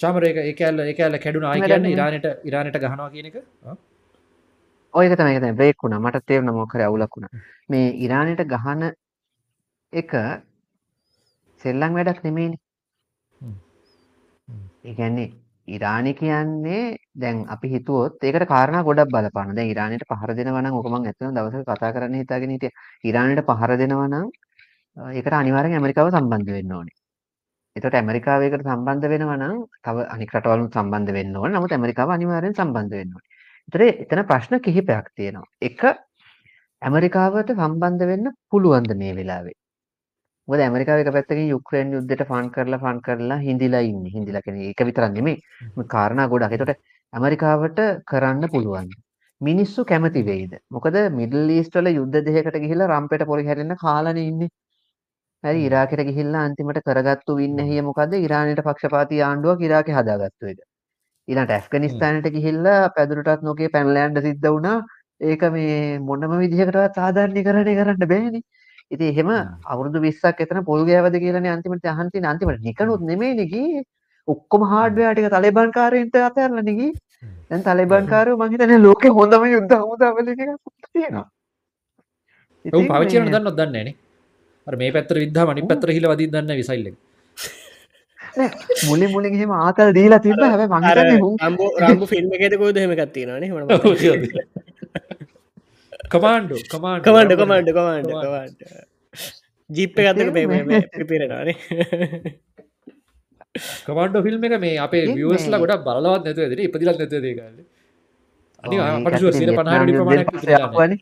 චාමර 0.00 0.22
ඒක 0.28 0.38
ඒක 0.42 0.60
ඇල්ල 0.62 0.80
ඒක 0.84 1.00
ඇල්ල 1.00 1.18
කැඩුනා 1.24 1.50
ආයි 1.52 1.62
කියන්නේ 1.62 1.82
නෑ. 1.82 1.94
ඉරානයට 1.96 2.26
ඉරානයට 2.48 2.78
ගහනවා 2.84 3.10
කියන 3.14 3.26
එක 3.30 3.36
ආ? 3.64 3.76
ඔය 4.94 5.06
එක 5.06 5.16
තමයි 5.18 5.32
ඒක 5.34 5.42
තමයි 5.42 5.56
බ්‍රේක් 5.60 5.82
වුණා. 5.82 6.00
මට 6.00 6.24
තේරුණා 6.26 6.56
මොකක් 6.58 6.74
හරි 6.74 6.84
අවුලක් 6.88 7.12
වුණා. 7.16 7.32
මේ 7.70 7.88
ඉරානයට 8.04 8.42
ගහන 8.52 8.82
එක 9.92 10.10
සෙල්ලම් 11.60 11.92
වැඩක් 11.96 12.22
නෙමෙයිනේ. 12.24 12.60
හ්ම්. 13.34 13.54
හ්ම්. 14.48 14.62
ඒ 14.84 14.94
කියන්නේ 14.94 15.28
දැන් 17.16 17.38
අපි 17.48 17.68
හිතුවොත් 17.68 18.22
ඒකට 18.22 18.46
කාරණා 18.48 18.82
ගොඩක් 18.84 19.10
බලපානවා. 19.10 19.56
දැන් 19.56 19.70
ඉරානයට 19.72 20.04
පහර 20.10 20.30
දෙනවා 20.38 20.62
නම් 20.62 20.74
ඕක 20.78 20.86
මම 20.88 21.04
ඇත්තටම 21.04 21.34
දවසක 21.36 21.64
කතා 21.70 21.92
කරන්න 21.94 22.20
හිතාගෙන 22.20 22.50
හිටියා. 22.50 22.74
ඉරානයට 23.04 23.42
පහර 23.48 23.70
දෙනවා 23.78 24.08
නම් 24.08 24.26
අ, 24.96 25.12
ඒකට 25.12 25.32
අනිවාර්යෙන් 25.34 25.76
ඇමරිකාව 25.78 26.08
සම්බන්ධ 26.12 26.52
වෙන්න 26.52 26.72
ඕනේ. 26.72 26.94
එතකොට 27.76 27.96
ඇමරිකාව 27.98 28.44
ඒකට 28.44 28.66
සම්බන්ධ 28.66 29.08
වෙනවා 29.12 29.36
නම් 29.38 29.58
තව 29.86 30.06
අනික් 30.14 30.34
රටවලුත් 30.36 30.76
සම්බන්ධ 30.78 31.12
වෙන්න 31.16 31.36
ඕනේ. 31.36 31.56
නමුත් 31.56 31.76
ඇමරිකාව 31.76 32.12
අනිවාර්යෙන් 32.16 32.56
සම්බන්ධ 32.60 32.96
වෙන්න 33.00 33.14
ඕනේ. 33.16 33.30
ඒතර 33.68 33.82
එතන 33.86 34.22
ප්‍රශ්න 34.30 34.58
කිහිපයක් 34.66 35.06
තියෙනවා. 35.16 35.46
එක 35.68 35.80
ඇමරිකාවට 36.82 37.54
සම්බන්ධ 37.54 38.04
වෙන්න 38.10 38.26
පුළුවන්ද 38.50 38.92
මේ 39.02 39.14
වෙලාවේ? 39.18 39.56
මොකද 40.48 40.60
ඇමරිකාව 40.64 41.00
එක 41.02 41.10
පැත්තකින් 41.14 41.48
යුක්‍රේන් 41.54 41.94
යුද්ධයට 41.96 42.26
ෆන් 42.28 42.50
කරලා 42.56 42.82
ෆන් 42.82 43.00
කරලා 43.06 43.38
හිඳිලා 43.46 43.82
ඉන්නේ. 43.90 44.12
හිඳිලා 44.16 44.44
කියන්නේ 44.46 44.68
ඒක 44.70 44.84
විතරක් 44.88 45.16
නෙමෙයි. 45.16 45.42
මේ 45.76 45.90
කාරණා 45.94 46.28
ගොඩක්. 46.32 46.52
ඒතකොට 46.52 46.76
ඇමරිකාවට 47.12 47.80
කරන්න 48.10 48.52
පුළුවන්. 48.54 48.88
මිනිස්සු 49.40 49.84
කැමති 49.84 50.22
වෙයිද? 50.30 50.52
මොකද 50.70 50.96
මිඩල් 51.18 51.50
ඊස්ට් 51.56 51.74
වල 51.78 51.88
යුද්ධ 51.98 52.20
දෙකකට 52.28 52.62
ගිහිල්ලා 52.64 52.92
රම්පෙට 52.92 53.26
පොරි 53.30 53.46
හැරෙන්න 53.48 53.76
කාලානේ 53.84 54.28
ඉන්නේ. 54.30 54.50
හරි 55.46 55.60
ඉරාකෙට 55.68 56.02
ගිහිල්ලා 56.08 56.44
අන්තිමට 56.48 56.80
කරගත්තු 56.86 57.36
වින්න 57.40 57.58
හිය 57.70 57.80
මොකද 57.88 58.14
ඉරානයට 58.18 58.62
පක්ෂපාතී 58.68 59.22
ආණ්ඩුවක් 59.26 59.64
ඉරාකේ 59.68 59.96
හදාගත්තු 59.98 60.50
එක. 60.52 60.60
ඊළඟට 61.28 61.56
ඇෆ්ගනිස්තානයට 61.56 62.28
ගිහිල්ලා 62.36 62.78
පැදුරටත් 62.96 63.42
නොකිය 63.48 63.72
පැනලා 63.74 64.06
යන්න 64.08 64.22
සිද්ධ 64.26 64.48
වුණා. 64.48 64.78
ඒක 65.22 65.42
මේ 65.56 65.98
මොනම 66.00 66.38
විදිහකටවත් 66.42 67.00
සාධාරණීකරණය 67.00 67.74
කරන්න 67.78 68.08
බෑනේ. 68.12 68.42
ඉතින් 68.90 69.06
එහෙම 69.12 69.30
අවුරුදු 69.66 70.00
20ක් 70.00 70.46
එතන 70.46 70.62
පොල් 70.64 70.86
ගෑවද 70.88 71.18
කියලානේ 71.24 71.54
අන්තිමට 71.56 71.86
අහන් 71.94 72.10
තියෙන 72.12 72.30
අන්තිමට 72.32 72.66
නිකනුත් 72.68 73.06
නෙමෙයිනේ 73.10 73.50
ගියේ. 73.52 73.84
ඔක්කොම 74.28 74.66
හાર્ඩ්වෙයාර් 74.72 75.14
ටික 75.14 75.30
තලිබාන් 75.34 75.76
කාරයින්ට 75.78 76.18
අතහැරලානේ 76.22 76.76
ගියේ. 76.80 76.94
දැන් 77.50 77.62
තලිබාන් 77.68 78.10
කාරයෝ 78.12 78.40
මං 78.40 78.52
හිතන්නේ 78.54 78.80
ලෝකේ 78.80 79.14
හොඳම 79.18 79.46
යුද්ධ 79.54 79.76
හමුදාවල 79.76 80.32
තියෙනවා. 80.32 81.26
දන්නවද 83.30 83.56
දන්නේ 83.58 83.72
නෑනේ. 83.74 83.96
අර 84.66 84.74
මේ 84.76 84.90
පැත්තට 84.92 85.18
විද්ධාම 85.22 85.48
අනිත් 85.52 85.66
පැත්තට 85.70 85.94
හිල 85.96 86.06
වදින්න 86.12 86.30
දන්නේ 86.30 86.44
නැහැ 86.44 86.60
විසයිල් 86.62 86.86
එක. 86.90 86.96
නෑ, 88.36 88.50
මුලින් 88.88 89.10
මුලින් 89.10 89.34
එහෙම 89.36 89.52
ආතල් 89.58 89.90
දීලා 89.98 90.20
තිබ්බ. 90.20 90.40
හැබැයි 90.44 90.70
මං 90.72 90.84
අර 90.84 90.98
හිතන්නේ 90.98 91.20
හුම් 91.22 91.34
රම්බෝ 91.42 91.68
රම්බු 91.82 92.04
ෆිල්ම් 92.06 92.32
එකද 92.38 92.54
කෝද 92.62 92.76
හෙම 92.82 92.92
කත්තිනනේ 92.98 93.48
හො 93.50 93.56
කමාන්ඩෝ 96.12 96.58
කමාන්ඩෝ 96.72 97.04
කමන්ඩ 97.06 97.32
කමන්ඩ 97.40 97.70
කමන්ඩ. 97.76 98.10
කමන්ඩ 98.16 98.60
ජිප්ප 99.70 99.96
ගත්තක 99.98 100.28
පිපිරෙනවානේ 100.98 101.56
කමාන්ඩෝ 103.86 104.22
ෆිල්ම් 104.26 104.44
එක 104.46 104.54
මේ 104.60 104.74
අපේ 104.80 105.02
මේ- 105.06 105.16
ගොඩක් 105.62 105.82
බලවත් 105.86 106.22
නැතුව 106.24 106.44
ඇදලා 106.44 106.66
ඉපදිලත් 106.68 106.98
නැතුව 107.00 107.24
ඒ 107.24 107.34
කාලේ. 107.38 107.64
අනික 108.64 108.78
ඔව්, 108.78 108.86
අපට 108.88 109.08
ඒක 109.08 109.18
ෂුවර් 109.18 109.32
ඇත්තටම 109.32 109.56
150 109.56 109.72
වැඩි 109.72 109.92
වියට්නාම් 109.92 109.98
ප්‍රමාණයක් 109.98 110.28
යුද්ධෙන් 110.28 110.38
ඉපදිලා 110.38 110.38
පස්සේ 110.38 110.52
නැහැ. 110.52 110.68
ආපුවනේ. 110.68 110.98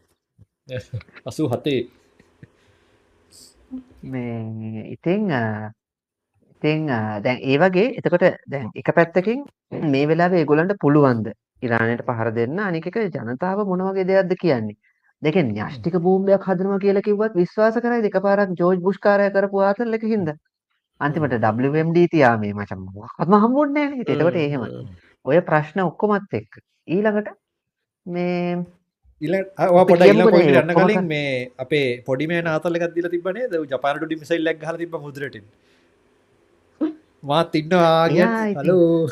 87 1.26 1.76
මේ 4.12 4.84
ඉතින් 4.94 5.30
අ, 5.30 5.42
දැන් 6.62 7.38
ඒ 7.42 7.56
වගේ 7.58 7.86
එතකොට 7.98 8.24
දැන් 8.46 8.70
එක 8.74 8.88
පැත්තකින් 8.96 9.44
මේ 9.92 10.06
වෙලාවේ 10.08 10.40
ඒගොල්ලන්ට 10.42 10.76
පුළුවන්ද 10.80 11.26
ඉරානයට 11.62 12.02
පහර 12.08 12.30
දෙන්න? 12.38 12.58
අනික 12.60 12.86
එක 12.86 12.96
ජනතාව 13.14 13.64
මොන 13.68 13.82
වගේ 13.88 14.04
දෙයක්ද 14.10 14.34
කියන්නේ? 14.42 14.76
දෙකෙන් 15.22 15.52
න්‍යෂ්ටික 15.52 15.94
බෝම්බයක් 16.06 16.42
හදනවා 16.48 16.78
කියලා 16.78 17.02
කිව්වත් 17.02 17.34
විශ්වාස 17.40 17.76
කරයිද? 17.84 18.04
එකපාරක් 18.10 18.50
ජෝර්ජ් 18.60 18.80
බුෂ් 18.86 18.98
කාර්යය 18.98 19.30
කරපු 19.32 19.62
ආතල් 19.62 19.94
එකකින්ද? 19.98 20.28
අන්තිමට 21.00 21.36
WMD 21.42 21.98
තියා 22.12 22.36
මේ 22.38 22.52
මචං 22.54 22.80
මොකක්වත්ම 22.86 23.34
හම්බුන්නේ 23.44 23.86
එතකොට 24.04 24.36
එහෙම 24.36 24.62
ඔය 25.24 25.40
ප්‍රශ්න 25.48 25.80
ඔක්කොමත් 25.84 26.32
එක්ක. 26.40 26.52
ඊළඟට 26.88 27.28
මේ 28.06 28.64
ඊළඟ 29.20 29.46
ආ, 29.56 29.68
ඔයා 29.74 29.84
අපි 29.84 29.90
පොඩ්ඩක් 29.90 30.08
ඊළඟ 30.08 30.30
කියමුකෝ 30.30 30.34
පොයින්ට් 30.36 30.54
නේ, 30.54 30.62
යන්න 30.62 30.72
ඔක්කොම 30.74 30.86
කලින් 30.88 31.06
මේ 31.12 31.28
අපේ 31.64 31.88
පොඩි 32.08 32.26
මේ 32.30 32.42
නාතල් 32.48 32.76
එකක් 32.78 32.94
දීලා 32.96 33.12
තිබ්බ 33.14 33.28
නේද? 33.36 33.52
ඌ 33.60 33.66
ජපාන 33.72 33.96
ඩොඩි 33.98 34.20
මිසයිල් 34.22 34.50
එකක් 34.52 34.60
ගහලා 34.64 34.80
තිබ්බ 34.82 34.94
මුද්‍රට. 35.06 35.36
මාත් 37.30 37.54
ඉන්නවා 37.60 38.08
හලෝ. 38.62 39.08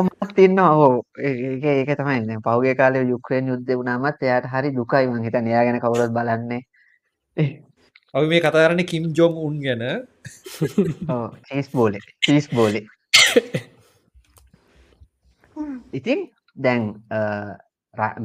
ඔමත් 0.00 0.38
ඉන්නවා. 0.46 0.72
ඕ 0.86 0.96
ඒක 1.18 1.90
තමයි 2.00 2.20
දැන් 2.28 2.42
පහුගිය 2.48 2.74
කාලේ 2.80 3.04
යුක්‍රේන් 3.12 3.48
යුද්ධේ 3.52 3.78
වුණාමත් 3.80 4.22
එයාට 4.26 4.46
හරි 4.52 4.70
දුකයි 4.80 5.06
මං 5.12 5.24
හිතන්නේ. 5.28 5.52
එයා 5.54 5.64
ගැන 5.68 5.80
කවුරුත් 5.84 6.12
බලන්නේ. 6.18 6.62
අපි 8.14 8.26
මේ 8.32 8.40
කතා 8.44 8.66
කරන්නේ 8.66 8.86
කිම් 8.92 9.08
ජොන් 9.18 9.34
උන් 9.46 9.56
ගැන. 9.64 9.82
ඔව් 11.08 11.34
චීස් 11.48 11.68
බෝලේ 11.74 12.00
චීස් 12.26 12.46
බෝලේ 12.54 12.86
ඉතින් 15.98 16.20
දැන් 16.64 16.82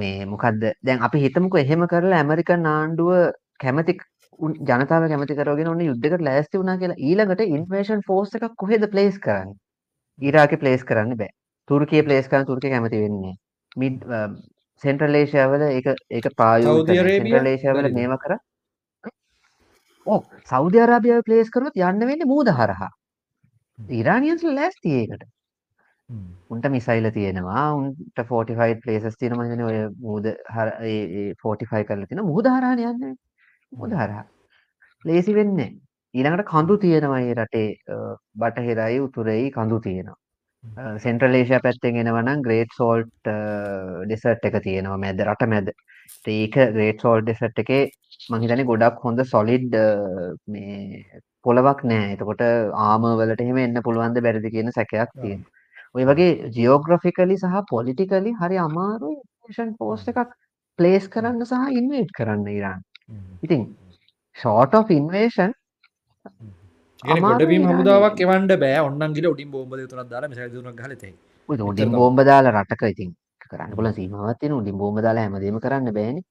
මේ 0.02 0.26
මොකද්ද? 0.34 0.64
දැන් 0.88 1.04
අපි 1.08 1.22
හිතමුකෝ 1.26 1.62
එහෙම 1.64 1.84
කරලා 1.92 2.22
ඇමරිකන් 2.22 2.66
ආණ්ඩුව 2.74 3.12
කැමති 3.64 3.98
ජනතාව 4.70 5.08
කැමති 5.12 5.38
කරගෙන 5.40 5.72
ඔන්න 5.74 5.84
යුද්ධයකට 5.88 6.26
ලෑස්ති 6.28 6.62
වුණා 6.62 6.78
කියලා 6.84 7.00
ඊළඟට 7.10 7.44
ඉන්වේෂන් 7.58 8.06
ෆෝස් 8.08 8.36
එකක් 8.40 8.56
කොහෙද 8.64 8.88
ප්ලේස් 8.94 9.20
කරන්නේ? 9.26 9.60
ඉරාකේ 10.20 10.62
ප්ලේස් 10.64 10.88
කරන්න 10.92 11.18
බෑ. 11.22 11.32
තුර්කිය 11.70 12.06
ප්ලේස් 12.08 12.32
කරන්න 12.32 12.50
තුර්කිය 12.52 12.74
කැමති 12.76 13.04
වෙන්නේ 13.04 13.36
මිඩ් 13.78 14.08
සෙන්ට්‍රල් 14.84 15.20
ඒෂියාවල 15.20 15.68
ඒක 15.68 15.92
ඒක. 16.10 16.32
අරේබියා 16.40 16.88
සෙන්ට්‍රල් 16.88 17.52
ඒෂියාවල? 17.54 17.92
මේව 18.00 18.18
කර. 18.24 18.38
ඔව්. 20.08 20.24
සෞදි 20.52 20.82
අරාබියාව 20.88 21.30
ප්ලේස් 21.30 21.54
කරොත් 21.58 21.78
යන්න 21.90 22.10
වෙන්නේ 22.12 22.32
මූද 22.34 22.50
හරහා 22.60 22.92
ඉරානියන්ස් 24.00 24.44
ලෑස්ති 24.58 24.98
ඒකට 24.98 25.24
උන්ට 26.50 26.66
මිසයිල 26.70 27.12
තියෙනවා. 27.12 27.66
උන්ට 27.76 28.24
ෆෝටිෆයි් 28.30 28.80
පලේසස් 28.84 29.18
තියෙන 29.18 29.38
මහින 29.38 29.64
ඔය 29.70 29.78
මුූද 30.00 30.32
හර 30.56 30.70
ෆෝටිෆයි 31.44 31.84
කරල 31.86 32.06
තින 32.06 32.24
මුහදහරණ 32.32 32.84
යන්න. 32.86 33.16
මුදහරහා 33.72 34.26
ලේසි 35.06 35.36
වෙන්න 35.36 35.62
ඊළඟට 36.14 36.50
කඳු 36.50 36.76
තියෙනවයි 36.78 37.36
රටේ 37.36 37.68
බටහිරයි 38.36 39.00
උතුරෙයි 39.06 39.46
කඳු 39.52 39.80
තියෙනවා. 39.80 40.18
සෙන්ට්‍රලේෂය 40.98 41.60
පැත්තෙන් 41.66 42.02
එනවනම් 42.02 42.44
ග්‍රේට් 42.48 42.76
සෝල්ට් 42.80 43.32
ඩෙසට් 44.06 44.46
එක 44.50 44.60
තියෙනවා. 44.68 44.98
මැද 44.98 45.24
රට 45.26 45.50
මැද. 45.54 45.72
ඒක 46.28 46.56
ග්‍රේට් 46.76 47.02
සෝල් 47.02 47.24
ඩෙසට් 47.24 47.64
එකේ 47.64 47.84
මහිතන 48.30 48.66
ගොඩක් 48.66 49.00
හොඳ 49.06 49.24
සොලිඩ් 49.34 49.80
මේ 50.48 51.06
පොලවක් 51.46 51.82
නෑ. 51.86 52.12
එතකොට 52.16 52.46
ආම 52.84 53.10
වලට 53.14 53.48
එහෙම 53.48 53.64
එන්න 53.66 53.84
පුළුවන්ද 53.88 54.22
බැරිදි 54.28 54.54
කියන 54.58 54.72
සැකයක් 54.72 55.18
තියෙන 55.18 55.42
ඔය 55.96 56.04
වගේ 56.10 56.52
ජියෝග්‍රෆිකලි 56.56 57.36
සහ 57.38 57.58
පොලිටිකලි 57.72 58.32
හරි 58.42 58.58
අමාරු 58.66 59.12
ෂන් 59.50 59.72
පෝස්ට 59.80 60.12
එකක් 60.12 60.32
ප්ලේස් 60.80 61.06
කරන්න 61.14 61.44
සහ 61.46 61.78
ඉන්වේට් 61.80 62.12
කරන්න 62.18 62.48
ඉරන්. 62.54 62.80
ඉතින් 63.46 63.62
ෂෝට 64.38 64.78
of 64.80 64.92
ඉන්වේෂන් 64.98 65.52
ගොඩබීම 67.24 67.68
හමුදාවක් 67.70 68.22
එවන්ඩ 68.26 68.54
බෑ. 68.64 68.80
ඔන්නන්ගල 68.88 69.32
උඩින් 69.34 69.52
බෝම්බ 69.56 69.74
තුනක් 69.84 70.12
දාලා 70.14 70.32
මිසල් 70.34 70.52
දුනක් 70.54 70.84
හලතේ 70.86 71.14
උඩින් 71.50 71.98
බෝම්බ 71.98 72.22
දාලා 72.30 72.56
රටක 72.58 72.84
ඉතින් 72.94 73.10
කරන්න 73.46 73.76
පුල 73.80 73.92
සීමවත්තින 73.98 74.60
උඩින් 74.60 74.78
බෝම්බ 74.84 75.02
දාලා 75.08 75.26
හැමදීම 75.26 75.60
කරන්න 75.66 75.94
බෑන. 75.98 76.24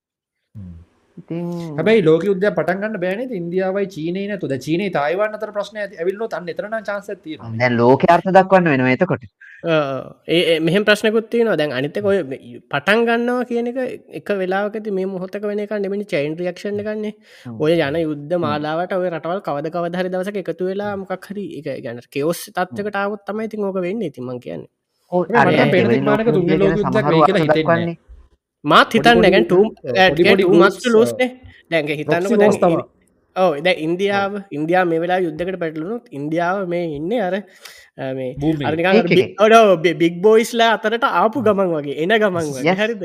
හැබයි 1.77 2.03
ලෝක 2.03 2.25
උද්‍ය 2.33 2.49
පටන්ගන්න 2.53 2.99
බෑන 3.05 3.37
ඉන්දියාවයි 3.41 3.87
චීනය 3.95 4.25
තුද 4.39 4.57
චීනය 4.67 4.89
තයිවන්න 4.97 5.39
තර 5.39 5.53
ප්‍රශ්න 5.57 5.79
ඇවිල්ල 5.83 6.27
තන්න 6.29 6.51
එතරන 6.55 6.77
චන්සති 6.83 7.39
ලෝක 7.77 8.09
අර්ථ 8.09 8.29
දක්වන්න 8.31 8.73
වෙන 8.75 8.93
එතකොට 8.97 9.29
ඒ 9.63 10.59
මෙහම 10.61 10.85
ප්‍රශ්නකුත්තිය 10.85 11.45
න 11.45 11.53
දැන් 11.53 11.73
අනිතක 11.73 12.05
ඔය 12.05 12.19
පටන් 12.67 13.01
ගන්නවා 13.05 13.45
කියන 13.45 13.67
එක 13.69 13.79
එක 14.11 14.29
වෙලාකති 14.33 14.91
මේ 14.91 15.07
මොහොතක 15.07 15.43
වෙන 15.43 15.61
එක 15.61 15.73
නෙමනි 15.77 16.07
චයින් 16.07 16.37
රියක්ෂණ 16.37 16.81
ගන්නේ 16.81 17.13
ඔය 17.59 17.73
යන 17.79 17.99
යුද්ධ 18.01 18.37
මාලාවට 18.39 18.95
ඔය 18.95 19.09
රටවල් 19.11 19.43
කවද 19.43 19.67
කවදහරි 19.71 20.09
දවසක 20.09 20.37
එකතු 20.43 20.65
වෙලා 20.65 20.93
මොකක් 20.97 21.27
හරි 21.27 21.45
එක 21.61 21.83
ගැන 21.85 22.01
කෙවස් 22.11 22.45
තත්වකට 22.51 22.97
ාවත් 22.97 23.27
තමයි 23.27 23.45
ඉතින් 23.45 23.65
ඕක 23.65 23.81
වෙන්න 23.81 24.03
ඉතිමන් 24.03 24.41
කියන්නේ. 24.41 24.71
හිතන්නේ. 27.43 27.99
මාත් 28.65 28.93
හිතන්න 28.93 29.21
ගැන් 29.27 29.47
මස්ට 30.55 30.89
ලෝස්නේ 30.89 31.31
දැන්ග 31.71 31.93
හිතන්න 31.93 33.00
ඕ 33.41 33.51
ද 33.65 33.69
ඉන්දියාව 33.87 34.33
ඉන්දයා 34.57 34.85
මේ 34.91 35.01
වෙලා 35.05 35.21
යුද්ධකට 35.27 35.61
පැටලුණුත් 35.63 36.05
ඉන්දියාව 36.19 36.59
මේ 36.73 36.85
ඉන්න 36.99 37.13
අර 37.27 37.35
මේ 38.19 39.95
බික් 40.03 40.15
බෝයිස්ලා 40.27 40.71
අතරට 40.77 41.07
ආපු 41.13 41.45
ගමන් 41.47 41.73
වගේ 41.77 41.97
එන 42.05 42.15
ගමන් 42.23 42.53
වගේ 42.57 42.77
හරිද? 42.81 43.03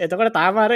එතකොට 0.00 0.34
තාමාර 0.38 0.72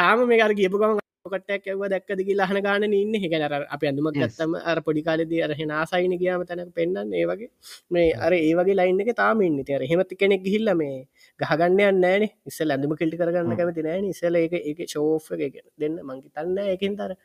තාම 0.00 0.26
මේ 0.32 0.42
අර 0.48 0.52
ගියපු 0.60 0.82
ගමන් 0.82 1.01
කටක් 1.24 1.66
ඇව 1.68 1.82
දැක්කද 1.84 2.20
ලහන 2.32 2.58
ගාන 2.60 2.84
ඉන්න. 2.84 3.14
හෙකනර 3.14 3.52
අප 3.66 3.82
ඇඳුමක් 3.82 4.16
ගත්තම 4.16 4.54
අර 4.62 4.78
පොඩිකාලෙද 4.80 5.32
අරහෙ 5.46 5.66
නාසයින 5.66 6.14
කියම 6.18 6.42
තැන 6.44 6.72
පෙන්න්න 6.72 7.12
ඒ 7.12 7.24
වගේ 7.24 7.50
මේ 7.90 8.08
අර 8.18 8.32
ඒ 8.32 8.52
වගේ 8.52 8.74
ලයින්න 8.74 9.02
එක 9.02 9.12
තාම 9.14 9.42
ඉන්න. 9.42 9.60
තර 9.62 9.82
හෙමති 9.84 10.16
කෙනෙක් 10.16 10.42
ගිහිල්ල 10.42 10.72
මේ 10.74 11.06
ගහගන්න 11.40 12.00
නෑන 12.00 12.26
ඉස්සල් 12.46 12.74
ඇඳුම 12.74 12.96
කිල්ටි 12.96 13.20
කරගන්න 13.22 13.56
කැමති 13.56 13.86
නෑන 13.88 14.10
ඉසල 14.10 14.36
එක 14.36 14.58
එක 14.62 14.82
ශෝෆ 14.86 15.30
එක 15.38 15.62
දෙන්න. 15.78 15.96
මංගි 16.02 16.28
තන්න 16.30 16.74
එකින් 16.74 16.98
තර 16.98 17.16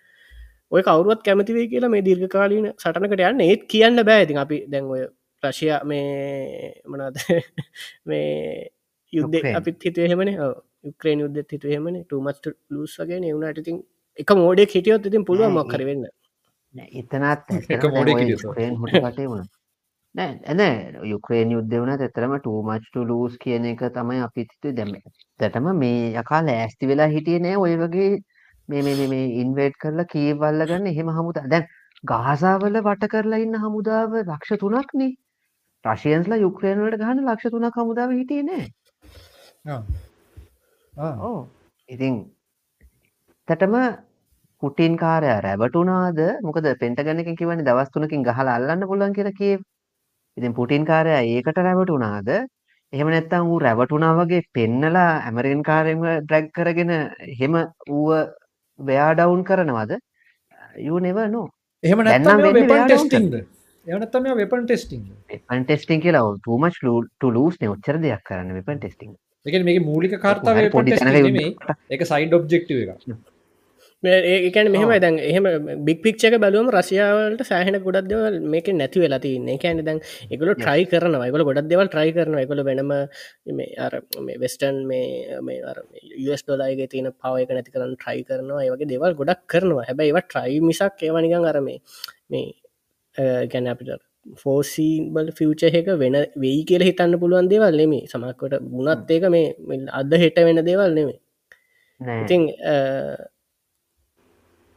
ඔය 0.71 0.81
කවරුවත් 0.83 1.21
කැමතිවේ 1.23 1.67
කියලා 1.73 1.89
මේ 1.89 2.05
දීර්ඝ 2.07 2.29
කාලීන 2.29 2.71
සටනකට 2.75 3.25
යන්න. 3.25 3.41
ඒත් 3.41 3.67
කියන්න 3.67 4.05
බෑති 4.05 4.41
අපි 4.45 4.63
දැන් 4.69 4.93
ඔය 4.95 5.03
ප්‍රශය 5.43 5.73
මේ 5.85 6.73
මනාද 6.85 7.21
මේ 8.09 8.71
යුද්ධ 9.13 9.53
අපිත් 9.55 9.85
හිතුව 9.85 10.11
හෙමන 10.11 10.35
යුක්‍රේන් 10.87 11.19
යුද්ධ 11.19 11.43
හිතු 11.49 11.73
හෙමන 11.73 11.99
ටමස්ට 12.01 12.53
ලස් 12.73 12.95
වගේ 13.01 13.21
එවුණට 13.25 13.61
ඉතින් 13.63 13.83
එක 14.17 14.29
මෝඩේ 14.35 14.67
හිටියොත් 14.67 15.05
ඉතින් 15.05 15.25
පුළුව 15.25 15.51
මොක් 15.51 15.69
කරවෙන්න 15.69 16.07
එතනත් 16.75 17.47
හටේ 19.05 19.29
ඇන 20.15 20.61
යුක්‍රේන් 21.05 21.51
යුද්ධ 21.51 21.73
වන 21.73 21.91
ඇතරම 21.95 22.33
ටූමච්ට 22.37 22.95
ලූස් 23.03 23.37
කියන 23.37 23.65
එක 23.65 23.83
තමයි 23.91 24.21
අපිතිතු 24.21 24.73
දැම 24.73 24.93
දැටම 25.39 25.69
මේ 25.75 25.99
යකා 26.15 26.41
ලෑස්ති 26.43 26.89
වෙලා 26.89 27.09
හිටිය 27.09 27.39
නෑ 27.39 27.57
ඔය 27.57 27.75
වගේ 27.77 28.09
මේ 28.69 28.81
මේ 29.07 29.27
ඉන්වේට් 29.41 29.77
කරලා 29.77 30.07
කීවල්ල 30.07 30.65
ගන්න 30.65 30.87
එහෙම 30.87 31.11
හමුද. 31.11 31.39
දැන් 31.45 31.69
ගාසාවල 32.03 32.81
වට 32.81 33.11
කරලා 33.13 33.39
ඉන්න 33.39 33.61
හමුදාව 33.63 34.19
ලක්ෂ 34.23 34.59
තුනක් 34.59 34.91
නේ. 34.95 35.13
රශයන්ස්ලා 35.85 36.39
යුක්‍රේන්වලට 36.39 36.99
ගහන 36.99 37.23
ලක්ෂ 37.25 37.53
තුනක් 37.53 37.79
හමුදාව 37.79 38.13
හිටිය 38.13 38.43
නෑ 38.43 38.65
ඉතින් 41.89 42.13
තටම 43.47 43.75
පුටින් 44.63 44.97
කාරය 44.97 45.31
රැබටුනාද 45.41 46.19
මොකද 46.41 46.67
පෙන්ටගනකින් 46.81 47.35
කිවනි 47.35 47.63
දවස් 47.63 47.89
තුනකින් 47.91 48.23
ගහලා 48.23 48.55
අල්ලන්න 48.55 48.87
පුළුවන් 48.87 49.13
කියලා 49.13 49.39
කිය 49.39 49.57
ඉතින් 50.37 50.53
පුටින් 50.53 50.85
කාරය 50.85 51.11
ඒකට 51.15 51.59
රැවටුනාද 51.59 52.29
එහෙම 52.93 53.09
නැත්තම් 53.09 53.51
ඌ 53.51 53.59
රැවටුනා 53.59 54.13
වගේ 54.15 54.41
පෙන්නලා 54.53 55.11
ඇමරිකන් 55.21 55.63
කාරයෙන්ම 55.63 56.03
ඩ්‍රැග් 56.21 56.49
කරගෙන 56.51 56.91
එහෙම 57.27 57.55
ඌව 57.89 58.11
වෙයා 58.79 59.11
ඩවුන් 59.13 59.43
කරනවද? 59.43 59.93
Never 60.99 61.27
know. 61.27 61.45
එහෙම 61.83 62.03
නැත්නම් 62.03 62.43
වෙපන් 64.39 64.65
ටෙස්ටිං 64.65 65.05
ටෙස්ටිං 65.63 66.01
කියලා 66.01 66.23
much 66.57 66.79
to 67.21 67.29
lose 67.29 67.57
නේ 67.61 67.69
ඔච්චර 67.69 67.99
දෙයක් 67.99 68.23
කරන්න 68.23 68.53
වෙපන් 68.53 68.79
ටෙස්ටිං 68.79 69.15
එක 69.47 69.63
මේ 69.63 69.79
මූලික 69.79 70.19
කාර්තාව 70.19 70.61
එක 71.89 72.05
සයිඩ් 72.05 72.37
ඔබ්ජෙක්ටව 72.39 72.79
එක 72.83 73.33
ඒකැන 74.03 74.71
මෙහම 74.71 74.91
දැන් 74.99 75.17
එහෙම 75.19 75.43
බික් 75.83 76.03
පික්ෂක 76.03 76.35
බැලුවම 76.39 76.69
රසියාවලට 76.69 77.41
සෑහන 77.43 77.77
ගොඩක් 77.81 78.07
දෙවල් 78.07 78.39
මේක 78.45 78.67
නැති 78.71 78.99
වෙලා 78.99 79.19
තින්නේ 79.19 79.57
කැන 79.57 79.81
දැන් 79.83 79.99
එකගොල 80.31 80.53
ට්‍රයි 80.53 80.85
කරන 80.85 81.17
එකගොල 81.17 81.43
ගොඩක් 81.43 81.67
දෙවල් 81.67 81.87
ට්‍රයි 81.87 82.13
කරන 82.13 82.37
එකකොල 82.37 82.61
වෙනම 82.63 82.93
වෙස්ටන් 84.37 84.77
මේ 84.85 85.59
ස් 86.31 86.43
ඩොලාගේ 86.43 86.87
තියන 86.87 87.09
පව 87.11 87.41
එක 87.41 87.49
නැති 87.49 87.73
කරන්න 87.73 87.95
ට්‍රයි 87.95 88.21
කරනවා. 88.23 88.61
ඒවගේ 88.61 88.91
දෙවල් 88.93 89.17
ගොඩක් 89.19 89.41
කරනවා. 89.47 89.87
හැබැයි 89.89 90.13
ඒව 90.13 90.21
ට්‍රයි 90.23 90.61
මිසක් 90.61 91.01
ඒවනිකන් 91.01 91.49
අරමේ 91.51 91.79
මේ 92.29 92.53
ගැන 93.51 93.67
අපිට 93.67 94.01
ෆෝසීබල් 94.35 95.31
ෆියච 95.31 95.63
එක 95.71 95.89
වෙන 95.95 96.17
වෙයි 96.37 96.61
කියල 96.65 96.83
හිතන්න 96.83 97.15
පුළුවන් 97.21 97.49
දේවල් 97.53 97.79
නෙමේ 97.81 98.03
සමක්කොට 98.07 98.59
ගුණත් 98.67 99.11
ඒක 99.11 99.25
මේ 99.29 99.79
අද 99.93 100.13
හෙට 100.23 100.43
වෙන 100.47 100.61
දේවල් 100.65 100.93
නෙමේ 100.93 101.19
ඉතිං 102.19 102.43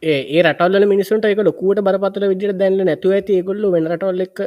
ඒ 0.03 0.43
රටල් 0.43 0.85
මිනිසුන්ට 0.87 1.25
එක 1.25 1.41
ලොකුවට 1.41 1.85
බරපතල 1.87 2.25
විදිට 2.31 2.57
දැන්න 2.57 2.81
නැතුව 2.83 3.13
ඇති. 3.13 3.37
ඒගොල්ල 3.37 3.67
වෙන 3.75 3.89
රටවල් 3.91 4.23
එක් 4.23 4.41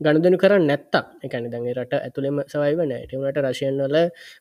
ගණදනු 0.00 0.38
කරන්න 0.38 0.64
නැත්තා 0.66 1.02
එකන 1.22 1.50
දගේ 1.52 1.74
රට 1.74 2.00
ඇතුළෙම 2.00 2.40
සවයිවන 2.46 2.94
ටමට 3.02 3.44
රශයන්වල 3.44 3.96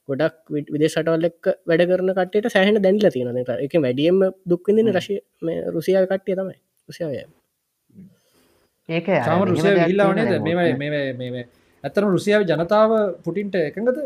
ගොඩක් 0.10 0.36
විදේ 0.72 0.90
සටවල් 0.90 1.30
එක් 1.30 1.52
වැඩ 1.68 1.86
කරන 1.92 2.16
කටට 2.16 2.56
සෑහන 2.56 2.82
දැන්ල 2.82 3.08
තියෙන 3.10 3.44
එක 3.60 3.78
වැඩියම 3.78 4.26
දුක්විදින 4.48 4.96
රශය 4.98 5.20
රුසියාව 5.70 6.08
කට්ටිය 6.08 6.40
තමයි. 6.40 6.60
රුසියාවය 6.90 7.43
ඒක 8.90 9.06
සාම 9.26 9.44
රුසිය 9.48 9.76
විල්ලාවනේද 9.80 10.42
මේ 10.44 11.46
ඇතරම 11.84 12.10
රුසියාව 12.16 12.44
ජනතාව 12.50 12.92
පුටින්ට 13.24 13.56
එකඟද? 13.56 13.98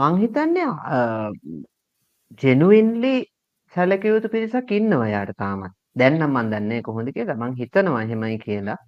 මංහිතන්නේ 0.00 0.68
ජෙනුවන්ලි 2.42 3.14
සැලකයුතු 3.74 4.28
පිරිසක් 4.34 4.70
ඉන්නවා 4.78 5.08
යාට 5.14 5.36
තාමත්. 5.42 5.74
දැන්නම් 5.96 6.30
මන් 6.30 6.50
දන්නේ 6.52 6.82
කොහොඳ 6.82 7.08
කියලා. 7.16 7.40
මං 7.42 7.54
හිතනවා 7.60 8.04
හෙමයි 8.10 8.38
කියලා. 8.46 8.78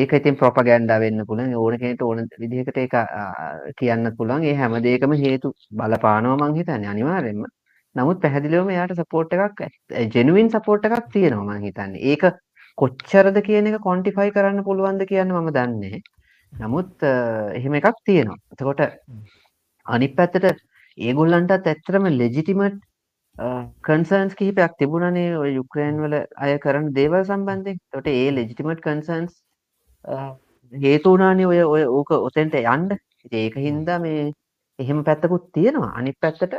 ඒක 0.00 0.12
ඉතින් 0.18 0.36
ප්‍රොපගෑන්ඩා 0.40 1.00
වෙන්න 1.04 1.24
පුළුවන්. 1.28 1.54
ඕන 1.54 1.78
කෙනෙක්ට 1.80 2.02
ඕන 2.02 2.28
විදිහකට 2.42 2.76
ඒක 2.84 2.94
කියන්න 3.78 4.12
පුළුවන්. 4.18 4.44
ඒ 4.44 4.54
හැම 4.60 4.76
දෙයකම 4.88 5.12
හේතු 5.24 5.54
බලපානවා 5.80 6.36
මං 6.48 6.56
හිතන්නේ 6.58 6.92
අනිවාර්යෙන්ම 6.94 7.44
නමුත් 7.96 8.22
පැහැදිලිවම 8.24 8.70
එයාට 8.74 8.94
සපෝට් 9.00 9.32
එකක් 9.36 9.60
ජෙනුවින් 10.16 10.50
සපෝට් 10.54 10.88
එකක් 10.88 11.10
තියෙනවා 11.14 11.46
මං 11.48 11.66
හිතන්නේ. 11.68 12.02
ඒක 12.10 12.24
කොච්චරද 12.78 13.38
කියන 13.48 13.70
එක 13.70 13.78
කොන්ටිෆයි 13.88 14.34
කරන්න 14.36 14.66
පුළුවන්ද 14.68 15.02
කියන්න 15.10 15.32
මම 15.36 15.50
දන්නේ 15.56 16.02
නමුත් 16.52 17.06
එහෙම 17.58 17.74
එකක් 17.80 17.98
තියෙනවා. 18.08 18.38
එතකොට 18.52 18.80
අනිත් 19.86 20.14
පැත්තට 20.18 20.62
ඒගොල්ලන්ටත් 20.98 21.68
ඇත්තරම 21.72 22.06
ලෙජිටිමට් 22.20 22.80
කන්සර්න්ස් 23.86 24.34
කිහිපයක් 24.38 24.72
තිබුණනේ 24.80 25.36
ඔය 25.42 25.50
යුක්‍රේන් 25.58 26.00
වල 26.04 26.16
අය 26.44 26.58
කරන 26.64 26.92
දේවල් 26.98 27.22
සම්බන්ධයෙන්. 27.24 27.78
තොට 27.92 28.06
ඒ 28.06 28.30
ලෙජිටිමට් 28.38 28.82
කන්සර්න්ස් 28.86 29.34
හේතුනානේ 30.72 31.50
ඔය 31.52 31.60
ඔය 31.74 31.84
ඕක 31.98 32.10
ඔතෙන්ට 32.18 32.54
යන්ඩ 32.64 32.98
ඒක 33.32 33.54
හින්දා 33.66 33.98
මේ 33.98 34.32
එහෙම 34.78 35.04
පැත්තකුත් 35.08 35.46
තියෙනවා. 35.56 35.92
අනි 35.98 36.12
පැත්තට 36.22 36.54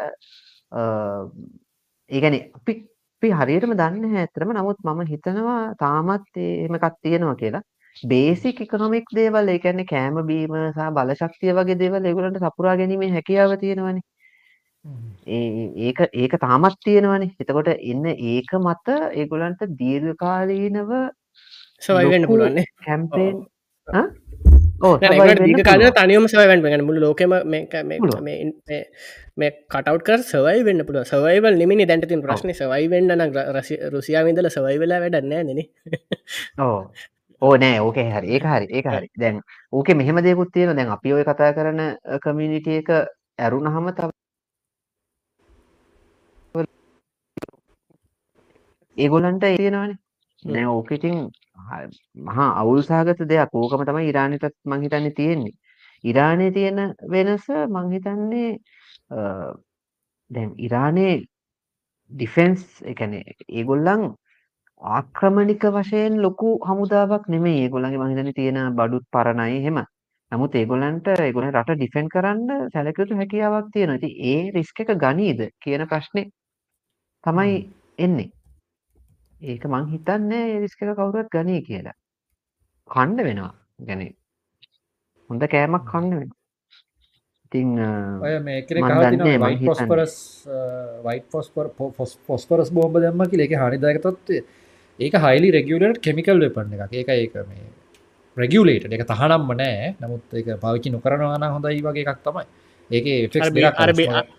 ඒගැන 0.72 2.40
අපි 2.54 2.74
අපි 3.24 3.34
හරියටම 3.34 3.76
දන්නේ 3.76 4.22
ඇතරම 4.22 4.54
නමුත් 4.54 4.80
මම 4.84 5.02
හිතනවා 5.08 5.60
තාමත් 5.78 6.32
එහෙම 6.38 6.76
එකක් 6.76 6.96
තියෙනවා 7.02 7.36
කියලා 7.36 7.64
බේසික් 7.96 8.62
ඉකොනොමික් 8.62 9.06
දේවල් 9.14 9.48
ඒ 9.48 9.60
කියන්නේ 9.60 9.86
කෑම 9.86 10.18
බීම 10.28 10.56
සහ 10.68 10.90
බලශක්තිය 10.92 11.54
වගේ 11.54 11.78
දේවල් 11.78 12.06
ඒගොල්ලන්ට 12.06 12.40
සපුරා 12.40 12.76
ගැනීමේ 12.78 13.12
හැකියාව 13.12 13.56
තියෙනවනේ. 13.60 14.02
ඒ 15.28 15.68
ඒක 15.88 16.00
ඒක 16.16 16.34
තාමත් 16.40 16.80
තියෙනවනේ. 16.86 17.32
එතකොට 17.38 17.68
එන්න 17.68 18.06
ඒක 18.06 18.52
මත 18.60 18.98
ඒගොල්ලන්ට 19.14 19.68
දීර්ඝකාලීනව 19.78 20.92
සවයි 21.82 22.10
වෙන්න 22.10 22.28
පුළුවන්. 22.28 22.64
කැම්පේන් 22.86 23.46
කාල 24.82 25.84
තනියම 25.92 26.28
සවයිවන් 26.28 26.62
වෙන 26.64 26.84
මුළු 26.84 27.02
ලෝකම 27.06 27.34
මේ 29.38 29.52
කටව් 29.70 29.98
කර 30.08 30.20
සවයි 30.24 30.60
වෙන්න 30.64 30.86
පුළුව 30.86 31.06
සවයිවල් 31.06 31.56
නිමිනි 31.56 31.86
දැන්ටතින් 31.86 32.22
ප්‍රශ්න. 32.22 32.54
සවයි 32.54 32.90
වෙන්න 32.90 33.10
රුසියාවිදල 33.94 34.50
සවයි 34.50 34.78
වෙලා 34.80 35.00
වැඩන්න 35.00 35.30
නෙන 35.30 35.60
ඕ 36.60 36.78
ඕ 37.42 37.54
නෑ 37.58 37.80
ඕක 37.86 37.98
හරි. 37.98 38.28
ඒක 38.30 38.46
හරි 38.46 38.68
ඒක 38.72 38.88
හරි. 38.88 39.08
දැන් 39.16 39.42
ඕක 39.72 39.88
මෙහෙම 39.96 40.24
දෙකුත් 40.24 40.52
තියෙන 40.54 40.76
දැන් 40.76 40.90
අපි 40.90 41.14
ඔය 41.14 41.24
කතා 41.24 41.52
කරන 41.54 41.82
කමියුනිටි 42.24 42.78
එක 42.82 42.90
ඇරුණහම 43.40 43.88
තව 43.92 44.10
ඒගොල්ලන්ට 48.98 49.44
තියෙනවානේ. 49.44 49.98
නෑ 50.44 50.68
ඕක 50.68 50.92
ඉතින් 50.92 51.18
මහා 52.28 52.50
අවුල් 52.62 52.82
සහගත 52.84 53.28
දෙයක් 53.28 53.56
ඕකම 53.56 53.86
තමයි 53.86 54.10
ඉරානෙටත් 54.10 54.56
මං 54.66 54.82
හිතන්නේ 54.82 55.14
තියෙන්නේ 55.14 55.54
ඉරානයේ 56.04 56.52
තියෙන 56.52 56.80
වෙනස 57.10 57.46
මං 57.68 57.92
හිතන්නේ 57.92 58.50
දැන් 60.32 60.52
ඉරානයේ 60.60 61.14
ඩිෆෙන්ස් 62.12 62.64
ඒ 62.84 62.96
කියන්නේ 62.96 63.38
ඒගොල්ලන් 63.50 64.04
ආක්‍රමණික 64.82 65.64
වශයෙන් 65.70 66.14
ලොකු 66.22 66.52
හමුදාවක් 66.68 67.26
නෙමෙයි 67.30 67.64
ඒගොල්ලන්ගේ 67.64 68.02
මං 68.02 68.14
හිතන්නේ 68.14 68.34
තියෙන 68.34 68.60
බඩුත් 68.76 69.06
පරණයි 69.12 69.58
එහෙම. 69.58 69.80
නමුත් 70.32 70.56
ඒගොල්ලන්ට 70.56 71.08
ඒගොල්ලන් 71.16 71.54
රට 71.54 71.78
ඩිෆෙන්ඩ් 71.78 72.14
කරන්න 72.14 72.70
සැලකිය 72.74 73.04
යුතු 73.04 73.20
හැකියාවක් 73.22 73.72
තියෙනවා. 73.74 74.00
ඉතින් 74.00 74.14
ඒ 74.32 74.52
රිස්ක් 74.56 74.80
එක 74.82 74.94
ගනීද 74.98 75.42
කියන 75.64 75.88
ප්‍රශ්නේ 75.88 76.32
තමයි 77.24 77.58
එන්නේ. 78.00 78.30
ඒක 79.43 79.65
මං 79.67 79.87
හිතන්නේ 79.89 80.43
ඒ 80.47 80.59
රිස්ක් 80.61 80.83
එක 80.83 80.95
කවුරුවත් 80.95 81.31
ගනී 81.31 81.63
කියලා. 81.63 81.97
කන්න 82.91 83.17
වෙනවා. 83.21 83.55
يعني 83.83 84.09
හොඳ 85.31 85.49
කෑමක් 85.49 85.87
කන්න 85.87 86.13
වෙනවා. 86.13 86.37
ඉතින් 87.47 87.69
ඔය 88.21 88.35
මේ 88.41 88.63
කෙනෙක් 88.63 88.85
අහලා 88.85 89.11
තිනවා 89.13 89.49
white 89.49 89.65
phosphorus 89.65 90.15
white 91.05 91.27
phosphor 91.31 91.67
phosphorus 92.29 92.71
බෝම්බ 92.73 92.99
දැම්ම 92.99 93.25
කියලා 93.25 93.47
ඒකේ 93.47 93.61
හානිදායක 93.63 94.01
තත්ත්වය 94.01 94.39
ඒක 94.99 95.15
හයිලි 95.17 95.51
රෙගියලට 95.53 96.01
කෙමිකල් 96.01 96.41
වෙපන්න 96.41 96.75
එක 96.79 96.95
ඒක 96.95 97.09
ඒක 97.11 97.35
මේ 97.47 97.67
රෙගියලේට 98.37 98.87
එක 98.91 99.05
තහනම්ම 99.05 99.51
නෑ 99.55 99.95
නමුත් 99.97 100.35
ඒක 100.35 100.53
පවිචි 100.59 100.93
නොකරනවාන 100.93 101.49
හොඳයි 101.49 101.83
වගේ 101.83 102.05
එකක් 102.05 102.23
තමයි 102.23 102.45
ඒක 102.91 103.07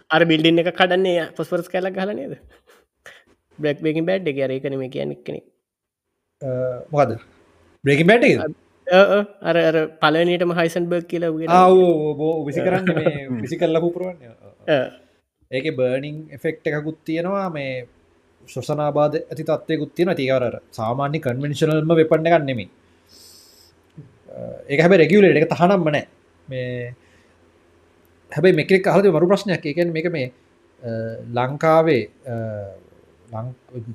අර 0.10 0.26
බිල්ඩින් 0.26 0.64
එක 0.64 0.72
කඩන්නේ 0.74 1.28
පොස්පරස් 1.34 1.70
කැලක් 1.70 1.98
හලනේද 1.98 2.34
බ්ලක් 2.34 2.61
බේකින් 3.63 4.09
බැඩ් 4.11 4.29
එක 4.33 4.43
ඒකනම 4.47 4.85
කියනෙක් 4.97 5.23
කෙනෙ 5.27 5.41
මොකද 6.95 7.17
බ්‍රේකින් 7.85 8.11
බැට් 8.11 8.25
අර 9.49 9.57
අර 9.69 9.77
පලනටම 10.03 10.53
හයිසන් 10.59 10.91
බර්ග 10.91 11.09
කියලා 11.13 11.65
බෝ 12.21 12.35
විසි 12.49 12.61
කරන්න 12.67 13.41
විසි 13.43 13.57
කල්ල 13.61 13.81
පුරුවන්න? 13.87 14.19
ඒක 15.51 15.67
බර්නිං 15.79 16.17
එෆෙක්් 16.37 16.63
එකකුත් 16.71 16.99
තියෙනවා 17.09 17.49
මේ 17.57 17.73
ශොසනාබාද 18.49 19.15
ඇති 19.21 19.45
තත්වයකුත් 19.51 19.93
තියෙන 19.97 20.15
තිවර 20.21 20.45
සාමාන්‍ය 20.79 21.19
කන්වෙන්ශනල්ම 21.27 21.93
වෙපන්න 22.01 22.29
ගන්නෙමි 22.35 22.67
ඒක 24.71 24.81
හැබ 24.85 24.95
රෙගියලට 25.03 25.41
එක 25.41 25.49
තහනම්ම 25.55 25.89
නෑ. 25.95 26.05
මේ 26.49 26.95
හැබයි 28.33 28.53
මෙකෙක් 28.61 28.87
අහද 28.93 29.07
මරු 29.17 29.27
ප්‍රශ්නයක්. 29.33 29.65
එකෙන් 29.73 29.93
මේක 29.97 30.09
මේ 30.17 30.29
ලංකාවේ 31.39 32.05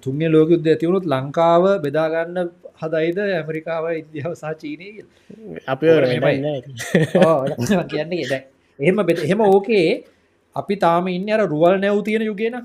තුන්ගේ 0.05 0.29
ලෝක 0.35 0.49
යුද්ධ 0.53 0.69
ඇතිවුණුත් 0.73 1.05
ලංකාව 1.13 1.63
බෙදාගන්න 1.85 2.37
හදයිද? 2.81 3.17
ඇමරිකාව 3.39 3.85
ඉන්දියාව 4.01 4.33
සහ 4.41 4.45
චීනය 4.61 4.87
අප 5.71 5.81
කියන්නේ 7.91 8.41
එහෙම 8.79 8.97
එහෙම 9.25 9.39
ඕකේ 9.49 9.87
අපි 10.55 10.75
තාම 10.85 11.05
ඉන්න 11.17 11.29
අර 11.35 11.41
රුවල් 11.53 11.75
නැව් 11.83 11.99
තියෙන 12.07 12.23
යුගේන 12.29 12.55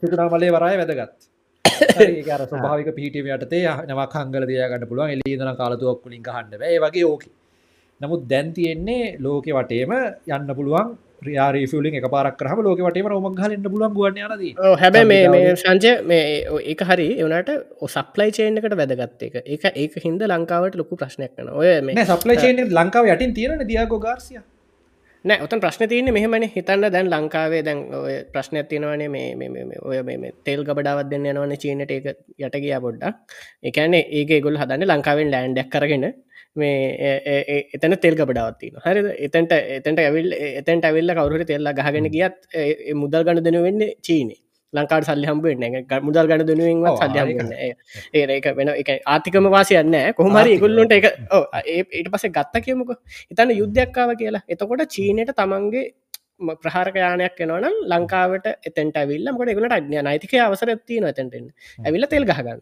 තුනාමලේ 0.00 0.50
වරය 0.56 0.74
වැදගත්. 0.80 1.12
ඒකර 2.06 2.42
ස්භාවික 2.50 2.88
පිටිම 2.98 3.26
යටතේ 3.36 3.62
නවා 3.90 4.08
කංගල 4.14 4.44
දයාගන්න 4.50 4.84
පුළුවන්. 4.90 5.14
එලිදන 5.14 5.52
කාලතුවක් 5.60 5.98
කුලින් 6.04 6.22
හන්න 6.36 6.62
ඒ 6.70 6.78
වගේ 6.84 7.06
ඕක. 7.12 7.24
නමුත් 8.00 8.22
දැන් 8.30 8.48
තියෙන්නේ 8.58 9.04
ලෝකෙ 9.24 9.50
වටේම 9.56 9.92
යන්න 10.36 10.50
පුළුවන් 10.58 10.88
රියාරීෆියලින් 11.28 11.98
එක 12.00 12.06
පාරක් 12.14 12.38
කරහම 12.40 12.62
ලෝක 12.66 12.80
වටේම 12.86 13.10
රෝමක් 13.12 13.42
හලන්න 13.44 13.68
පුලන් 13.74 13.94
ගුවන් 13.98 14.22
යනද. 14.22 14.44
හැබැ 14.82 15.04
මේ 15.10 15.56
සංජය 15.64 15.92
මේ 16.12 16.22
ඒක 16.72 16.86
හරි 16.92 17.08
එවනට 17.24 17.52
සප්ලයි 17.96 18.30
චේනකට 18.38 18.78
වැදගත් 18.80 19.26
එක. 19.28 19.36
ඒක 19.82 20.00
හින්ද 20.06 20.24
ලංකාවට 20.32 20.80
ලොකු 20.80 21.00
ප්‍රශ්නයක් 21.02 21.36
කන 21.36 21.52
ඔය 21.60 21.74
මේ 21.90 22.08
සප්ලයි 22.14 22.40
චේන 22.46 22.64
ලංකාව 22.80 23.12
යටින් 23.14 23.36
තියෙන 23.38 23.68
දියගෝ 23.70 24.00
ගාර්සිය 24.06 24.42
නෑ 25.24 25.38
ඔතන් 25.44 25.60
ප්‍රශ්න 25.62 25.86
තියන 25.90 26.08
මෙහමන. 26.14 26.44
හිතන්න 26.54 26.84
දැන් 26.94 27.08
ලංකාවේ 27.12 27.62
දැන් 27.66 27.80
ඔය 27.98 28.14
ප්‍රශ්නයක් 28.34 28.66
තියෙනවනේ 28.70 29.08
මේ 29.08 29.78
ඔය 29.90 30.02
මේ 30.08 30.32
තෙල් 30.46 30.64
ගබඩාවත් 30.68 31.10
දෙන්න 31.12 31.28
යනවන 31.32 31.54
චීනට 31.64 31.92
එක 31.96 32.08
යට 32.46 32.56
ගියා 32.64 32.80
පොඩ්ඩක්. 32.84 33.14
එකන්නේ 33.70 34.02
ඒක 34.20 34.32
ගොල් 34.46 34.58
හදන්න 34.62 34.88
ලංකාවෙන් 34.90 35.30
ලෑන්ඩක් 35.34 35.70
කරගෙන 35.74 36.06
මේ 36.56 37.12
එතන 37.74 37.96
තෙල් 38.00 38.16
ගබඩාවත්තින 38.20 38.80
හරි 38.84 39.02
එතැන්ට 39.26 39.52
එතැන්ට 39.52 40.00
ඇවිල් 40.00 40.32
එතැන්ට 40.60 40.84
ඇවිල්ල 40.84 41.14
කවරුට 41.18 41.46
තෙල්ලා 41.48 41.76
ගහගෙන 41.78 42.08
ගියත් 42.16 42.38
මුදල් 42.94 43.24
ගණ 43.24 43.44
දෙන 43.44 43.62
වෙන්න 43.66 43.84
චීනේ. 44.02 44.40
ලංකාට 44.72 45.06
සල්ලි 45.08 45.26
හම්බුවෙන්න 45.28 46.02
මුදල් 46.06 46.28
ගණ 46.28 46.46
දනුවෙන්වත් 46.48 47.00
සල්ලි 47.00 47.34
ගන්න 47.38 47.52
ඒ 47.56 48.22
ඒක 48.36 48.46
වෙන 48.58 48.72
එක 48.74 48.90
ආතිකම 49.06 49.48
වාසයන්න 49.54 49.96
කොහමරි 50.18 50.54
ඉගුල්ලුන්ට 50.58 50.94
එක 50.98 51.08
ඒට 51.08 52.12
පස 52.14 52.28
ගත්ත 52.36 52.64
කියමුක. 52.66 52.94
හිතන්න 53.30 53.52
යුද්ධයක්කාව 53.60 54.14
කියලා. 54.22 54.44
එතකොට 54.48 54.86
චීනයට 54.94 55.34
තමන්ගේ 55.36 55.84
ප්‍රහාරක 56.58 56.96
යානයක් 56.96 57.38
එනවනම් 57.38 57.76
ලංකාවට 57.88 58.46
එතැන්ට 58.62 58.96
ඇවිල්ල 58.96 59.32
මොට 59.32 59.52
එකට 59.52 59.76
අඥ 59.78 60.02
නයිතික 60.02 60.34
අවසරත්තිය 60.40 61.00
නොතැන්ටෙන් 61.00 61.46
ඇවිල්ල 61.80 62.08
තෙල් 62.08 62.24
ගහගන්න 62.24 62.60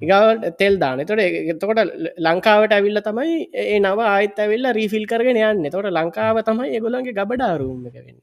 ඉගවට 0.00 0.58
තෙල් 0.58 0.76
දාන. 0.78 1.04
තොට 1.04 1.24
එතකොට 1.52 1.80
ලංකාවට 2.20 2.76
ඇවිල්ල 2.78 3.00
තමයි 3.02 3.38
ඒ 3.64 3.78
නව 3.80 3.98
ආයත් 4.08 4.38
ඇවිල්ල 4.38 4.68
රීෆිල් 4.72 5.06
කරගෙන 5.06 5.42
යන්න. 5.44 5.70
තොට 5.70 5.90
ලංකාව 5.92 6.44
තමයි 6.44 6.76
එගොලන්ගේ 6.78 7.14
ගබඩාරුම් 7.14 7.88
එක 7.88 7.98
වෙන්නේ. 7.98 8.22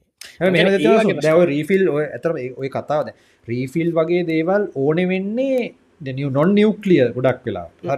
දැව 1.20 1.44
රීෆිල් 1.48 1.86
ඔය 1.90 2.06
ඇතර 2.08 2.34
ඔය 2.34 2.70
කතාවද 2.70 3.14
රීෆිල් 3.48 3.92
වගේ 3.94 4.26
දේවල් 4.26 4.68
ඕනෙ 4.78 5.06
වෙන්නේ 5.06 5.74
නොන් 6.02 6.56
නිියවක්ලිය 6.56 7.02
ගොඩක් 7.14 7.42
වෙලා 7.46 7.98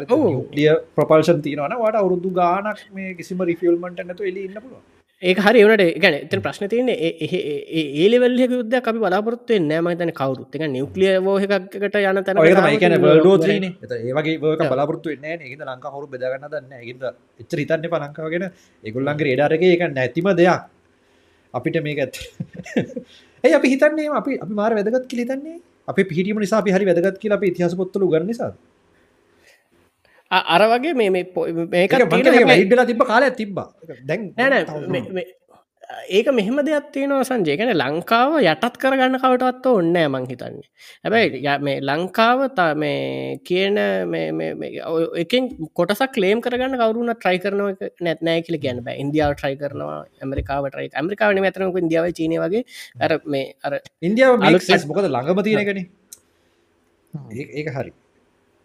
ලිය 0.51 0.71
ප්‍රපල්ෂන් 0.95 1.41
තියනවන 1.41 1.75
වට 1.75 1.95
අවුරුදු 1.95 2.31
ගානක් 2.31 2.81
මේ 2.91 3.13
කිසිම 3.13 3.43
රිෆිල්මට 3.43 4.01
නැතු 4.01 4.23
එලි 4.23 4.47
ඉන්න 4.47 4.57
පුළුව 4.57 5.00
ඒ 5.21 5.33
හරි 5.37 5.59
වනට 5.63 5.83
ගැන 6.03 6.15
එත 6.15 6.31
ප්‍රශ්න 6.37 6.67
තියන 6.67 6.87
ඒලෙවල්ලක 6.89 8.53
යුද්ධ 8.53 8.75
අපි 8.81 8.97
බලාපොරත්තු 8.97 9.59
නෑම 9.61 9.89
තන 9.93 10.11
කවරුත්. 10.11 10.49
එක 10.51 10.63
නිවක්ලිය 10.67 11.11
ෝහකට 11.23 11.97
යන 12.01 12.21
තැන 12.21 12.39
බක 14.47 14.69
බලාපොරත්තු 14.71 15.13
නෑ. 15.17 15.51
ලංකා 15.63 15.93
හරු 15.93 16.07
බෙදගන්න 16.07 16.47
දන්න 16.47 16.73
ඒද 16.81 17.05
එච්ච 17.39 17.53
හිතන්න 17.55 17.87
පලංකාවගෙන 17.87 18.47
එකුල්ලන්ගේ 18.83 19.27
රේඩාරක 19.27 19.67
එක 19.69 19.85
නැතිම 19.91 20.31
දෙයක්. 20.35 20.65
අපිට 21.53 21.77
මේක 21.83 21.99
ඇත් 21.99 22.17
ඇයි 23.43 23.55
අපි 23.55 23.67
හිතන්නේ 23.67 24.09
අපි 24.15 24.39
අපි 24.39 24.53
මාර 24.53 24.73
වැදගත් 24.73 25.07
කිලිතන්නේ 25.07 25.57
අපි 25.87 26.01
පිහිටීම 26.03 26.39
නිසා 26.39 26.59
අපි 26.59 26.71
හරි 26.71 26.89
වැදගත් 26.89 27.21
කියලා 27.21 27.37
අපි 27.37 27.53
ඉතිහාස 27.53 27.75
පොත්වල 27.75 28.09
ගන්න 28.09 28.27
නිසා 28.27 28.51
අර 30.31 30.61
වගේ 30.71 30.95
මේ 31.01 31.09
මේක 31.11 31.93
වැඩිලා 31.99 32.89
තිබ 32.89 33.05
කාලය 33.11 33.29
තිබ්බා 33.43 33.67
දැන් 34.09 34.21
ඒක 36.17 36.27
මෙහෙම 36.37 36.57
දෙයක් 36.67 36.87
තියෙනවා 36.95 37.25
සංජයකන 37.27 37.71
ලංකාව 37.81 38.35
යටත් 38.41 38.75
කරගන්න 38.81 39.17
කවටත් 39.23 39.65
ඔන්න 39.71 39.97
මං 40.13 40.25
හිතන්නේ. 40.31 40.67
හැබැයි 41.03 41.55
මේ 41.67 41.77
ලංකාව 41.89 42.39
තා 42.57 42.71
මේ 42.83 43.37
කියන 43.49 43.79
එකින් 45.23 45.49
කොටසක් 45.79 46.19
ලේම් 46.23 46.43
කරගන්න 46.45 46.79
කවරුණ 46.81 47.13
ට්‍රයි 47.15 47.41
කරනව 47.45 47.67
නැත්නෑ 48.07 48.45
කියල 48.47 48.59
ගැන 48.65 48.83
බෑ. 48.85 48.97
ඉන්දියාව 49.03 49.35
ට්‍රයි 49.35 49.59
කරනවා 49.61 49.97
ඇමරිකාව 50.23 50.69
ටයි 50.69 50.91
ඇමරිකාවන 51.01 51.43
ඇතරනක 51.49 51.81
ඉදියාව 51.83 52.11
චීන 52.19 52.37
වගේ. 52.45 52.63
අර 53.03 53.11
මේ 53.25 53.45
අර 53.63 53.73
ඉන්දියාව 54.01 54.33
මොකද 54.91 55.09
ළඟම 55.09 55.43
තියෙනකන 55.49 55.81
ඒක 57.59 57.69
හරි 57.77 57.91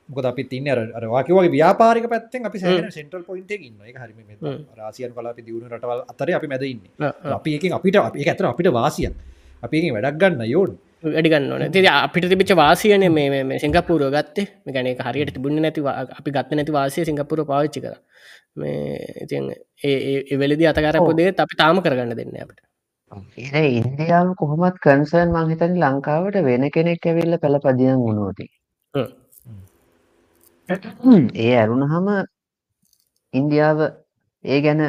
මොකද 0.09 0.27
අපි 0.27 0.43
තින්න 0.53 0.69
අරවාකිවගේ 0.71 1.53
ව්‍යාපාරික 1.57 2.09
පැත්තෙන් 2.13 2.49
අපි 2.49 2.59
සෑන 2.59 2.91
සෙන්ටල් 2.99 3.25
පොයින්ට 3.29 3.53
ඉන්න 3.59 3.79
එක 3.91 3.97
හරි 4.03 4.13
රාසියන් 4.81 5.15
කලා 5.15 5.33
අපි 5.35 5.47
දියුණු 5.47 5.71
රටවල් 5.71 6.03
අතර 6.13 6.29
අපි 6.39 6.51
මැදඉන්න 6.53 6.83
අපි 7.39 7.57
එක 7.59 7.65
අපිට 7.79 7.97
අපි 8.03 8.27
ඇතර 8.27 8.47
අපිට 8.53 8.71
වාසියක්. 8.79 9.15
අපි 9.63 9.91
වැඩක් 9.97 10.19
ගන්න 10.21 10.45
යෝන්. 10.47 10.73
වැඩිගන්න 11.07 11.53
ඕන. 11.53 11.65
ති 11.73 11.87
අපිට 11.87 12.29
තිබිච 12.33 12.53
වාසියන 12.55 13.07
මේ 13.13 13.59
සිංගපපුරුව 13.59 14.15
ගත්තේ. 14.17 14.47
ගැන 14.69 14.87
හරියට 15.09 15.35
තිබුණ 15.35 15.61
නැතිව 15.63 15.89
අපි 15.89 16.31
ගත්ත 16.31 16.51
නැති 16.53 16.77
වාසය 16.79 17.05
සිංගපුර 17.05 17.45
පාච්චි 17.51 17.81
කර. 17.81 17.97
මේ 18.57 18.97
ඉති 19.25 19.37
ඒ 19.85 20.39
වෙලදි 20.39 20.71
අතකාරපොදේ 20.73 21.29
අපි 21.39 21.61
තාම 21.63 21.83
කරගන්න 21.83 22.17
දෙන්න 22.21 22.41
අපට. 22.45 22.59
ඒ 23.39 23.69
ඉන්දියාව 23.81 24.35
කොහොමත් 24.41 24.83
කන්සර්න් 24.85 25.31
මංහිතන 25.35 25.79
ලංකාවට 25.83 26.43
වෙන 26.49 26.65
කෙනෙක් 26.71 27.07
ඇවිල්ල 27.07 27.39
පෙළපදියන් 27.45 28.03
වුණෝති 28.05 28.47
ඒ 31.45 31.51
ඇරුණහම 31.59 32.07
ඉන්දියාව 33.35 33.81
ඒ 34.45 34.61
ගැන 34.65 34.81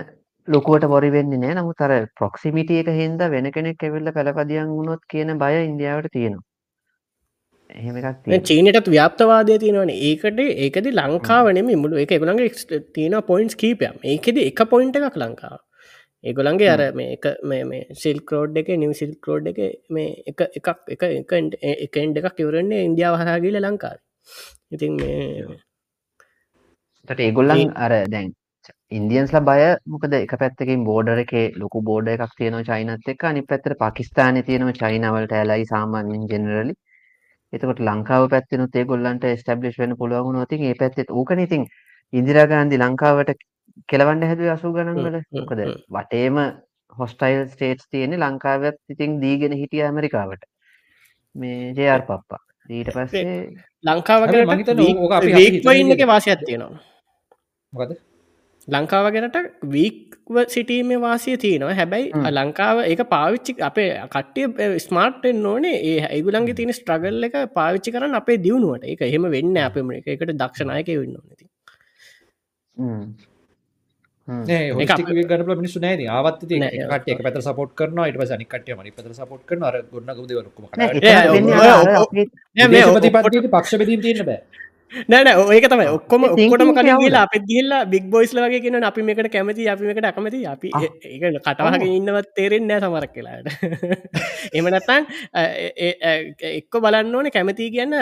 ලොකුවට 0.48 0.86
බොරි 0.94 1.10
වෙන්නේ 1.16 1.42
නෑ 1.44 1.56
නමුත් 1.58 1.84
අර 1.86 1.92
ප්‍රොක්සිමිටිය 2.20 2.80
එක 2.84 2.90
හින්දා 3.00 3.32
වෙන 3.34 3.50
කෙනෙක් 3.58 3.84
ඇවිල්ලා 3.84 4.16
පළපදියම් 4.16 4.72
වුණොත් 4.78 5.04
කියන 5.14 5.34
බය 5.44 5.54
ඉන්දියාවට 5.64 6.10
තියෙනවා. 6.16 6.46
එහෙම 7.76 8.00
එකක් 8.00 8.08
තියෙනවා. 8.24 8.48
චීනටත් 8.50 8.90
ව්‍යාප්තවාදය 8.96 9.60
තියෙනවනේ. 9.64 10.00
ඒකට 10.10 10.42
ඒකදී 10.66 10.96
ලංකාව 11.02 11.52
නෙමෙයි 11.60 11.82
මුළු 11.84 12.02
ඒක 12.04 12.16
ඒගොල්ලන්ගේ 12.18 12.82
තියෙන 12.98 13.18
පොයින්ට්ස් 13.30 13.60
කීපයක්. 13.64 14.02
ඒකෙදි 14.14 14.48
එක 14.52 14.64
පොයින්ට් 14.74 15.00
එකක් 15.02 15.22
ලංකාව. 15.24 15.60
ඒගොල්ලන්ගේ 16.24 16.74
අර 16.76 16.84
මේ 17.00 17.14
එක 17.18 17.30
මේ 17.52 17.70
මේ 17.74 18.02
සිල්ක් 18.04 18.36
රෝඩ් 18.36 18.58
එකේ 18.64 18.80
නිව් 18.84 18.98
සිල්ක් 19.02 19.32
රෝඩ් 19.32 19.54
එකේ 19.54 19.72
මේ 19.90 20.10
එක 20.34 20.48
එකක් 20.50 20.74
එක 20.98 21.08
එක 21.12 21.38
එක 21.86 22.04
එන්ඩ් 22.04 22.20
එකක් 22.24 22.44
ඉවරන්නේ 22.46 22.84
ඉන්දියාව 22.90 23.22
හරහා 23.22 23.40
ගිහලා 23.46 23.66
ලංකාවේ. 23.68 24.04
ඉතින් 24.72 25.00
මේ 25.02 25.66
ඒගොල්ලන් 27.16 27.72
අර 27.86 27.94
දැන් 28.14 28.30
ඉන්දියන්ස්ලා 28.90 29.44
බය 29.50 29.64
මොකද 29.94 30.14
එක 30.14 30.34
පැත්තකින් 30.42 30.84
බෝඩර් 30.90 31.20
එකේ 31.24 31.46
ලොකු 31.62 31.82
බෝඩර් 31.90 32.14
එකක් 32.16 32.36
තියෙනවා 32.40 32.68
චයිනත් 32.70 33.10
එක්ක 33.14 33.24
අනිත් 33.30 33.48
පැත්තට 33.50 33.78
පාකිස්තානේ 33.84 34.44
තියෙනවා 34.44 34.78
චයිනා 34.82 35.14
වලට 35.16 35.34
ඇලයි 35.34 35.66
සාමාන්‍යයෙන් 35.74 36.28
ජෙනරලි. 36.32 36.74
එතකොට 37.54 37.80
ලංකාව 37.80 38.30
පැත්තෙනුත් 38.34 38.76
ඒගොල්ලන්ට 38.76 39.24
එස්ටැබ්ලිෂ් 39.26 39.80
වෙන්න 39.82 39.98
පුළුවන් 40.00 40.26
වුණා. 40.28 40.48
ඉතින් 40.48 40.64
ඒ 40.64 40.80
පැත්තෙත් 40.82 41.12
ඌකනේ 41.12 41.48
ඉතින් 41.50 41.66
ඉන්දිරා 42.14 42.48
ගාන්ධි 42.54 42.82
ලංකාවට 42.84 43.32
කෙලවන්න 43.90 44.28
හැදුවේ 44.30 44.56
80 44.56 44.74
ගණන් 44.76 45.04
වල. 45.06 45.18
මොකද 45.34 45.60
වටේම 45.96 46.38
හොස්ටයිල් 46.94 47.48
ස්ටේට්ස් 47.54 47.88
තියෙන්නේ 47.92 48.20
ලංකාවත් 48.20 48.78
ඉතින් 48.90 49.22
දීගෙන 49.22 49.58
හිටිය 49.62 49.84
ඇමරිකාවට. 49.84 50.44
මේ 51.36 51.74
ජේ.ආර් 51.78 52.04
පප්පා. 52.04 52.44
ඊට 52.70 52.92
පස්සේ 52.92 53.40
ලංකාව 53.86 54.30
ගැන 54.30 55.36
වීක් 55.36 55.64
පොයින්ට් 55.64 55.96
එකේ 55.96 56.08
වාසියක් 56.08 56.46
තියෙනවා. 56.46 56.86
මොකද? 57.78 57.98
ලංකාවගෙනට 58.68 59.38
වීක්ව 59.66 60.38
සිටීම 60.48 60.90
වාසිය 61.02 61.38
තියෙනවා 61.38 61.76
හැබැයි 61.76 62.12
ලංකාව 62.32 62.82
ඒක 62.84 63.04
පාවිච්චි 63.10 63.56
අපේ 63.62 63.90
කට්ටිය 64.08 64.80
ස්මාර්ට්ෙන් 64.80 65.46
ඕනේ 65.46 65.78
ඒ 65.84 66.00
ඇගුලන්ගේ 66.08 66.56
තියෙන 66.56 66.74
ස්ට්‍රගල් 66.74 67.30
එක 67.30 67.38
පාවිච්චි 67.54 67.94
කරන්න 67.94 68.16
අපේ 68.16 68.38
දියුණුවට 68.40 68.84
එක 68.86 69.02
එහෙම 69.04 69.30
වෙන්න 69.30 69.58
අපම 69.62 69.96
එකට 69.96 70.34
දක්ෂණයක 70.34 70.92
වෙන්න 70.94 71.16
නැති 71.16 71.46
ගන 75.24 75.44
මිනිසු 75.54 75.80
නෑ 75.80 76.08
ආවත් 76.10 76.42
කට 76.44 77.24
පැත 77.24 77.42
සපෝට් 77.42 77.72
කරන 77.74 78.00
ට 78.06 78.30
සනිකට 78.30 78.72
මනි 78.76 78.92
පත 78.92 79.16
සපෝට් 79.16 79.44
කරන 79.46 79.64
අර 79.64 79.82
ගොන්න 79.90 80.12
දවරක්ම 80.28 80.64
පක්ෂ 83.50 83.80
බෙදීම් 83.80 84.02
තියන්න 84.02 84.26
බෑ 84.26 84.67
නෑන 84.92 85.28
ඒක 85.54 85.68
තමයි. 85.68 85.88
ඔක්කොම 85.90 86.24
ඔක්කොටම 86.26 86.72
කනගලා 86.78 87.24
අප 87.24 87.36
ගිල්ලා 87.50 87.82
බික් 87.86 88.06
බොයිස්ල 88.10 88.40
වගේ 88.44 88.62
කියෙන 88.62 88.84
අපි 88.84 89.02
මේකට 89.02 89.30
කැමති 89.32 89.68
අපි 89.68 89.90
මේකට 89.90 90.10
අකමති. 90.12 90.40
අපි 90.46 90.72
ඒ 90.76 91.32
කටවාගේ 91.38 91.92
ඉන්නවත් 91.98 92.32
තේරෙන් 92.36 92.68
නෑ 92.70 92.82
සමරක් 92.82 93.14
කියලාට 93.16 93.48
එමනත්තන් 94.58 95.08
එක්ක 96.54 96.80
බලන්න 96.80 97.16
ඕන 97.16 97.32
කැමති 97.32 97.70
කියන්න 97.76 98.00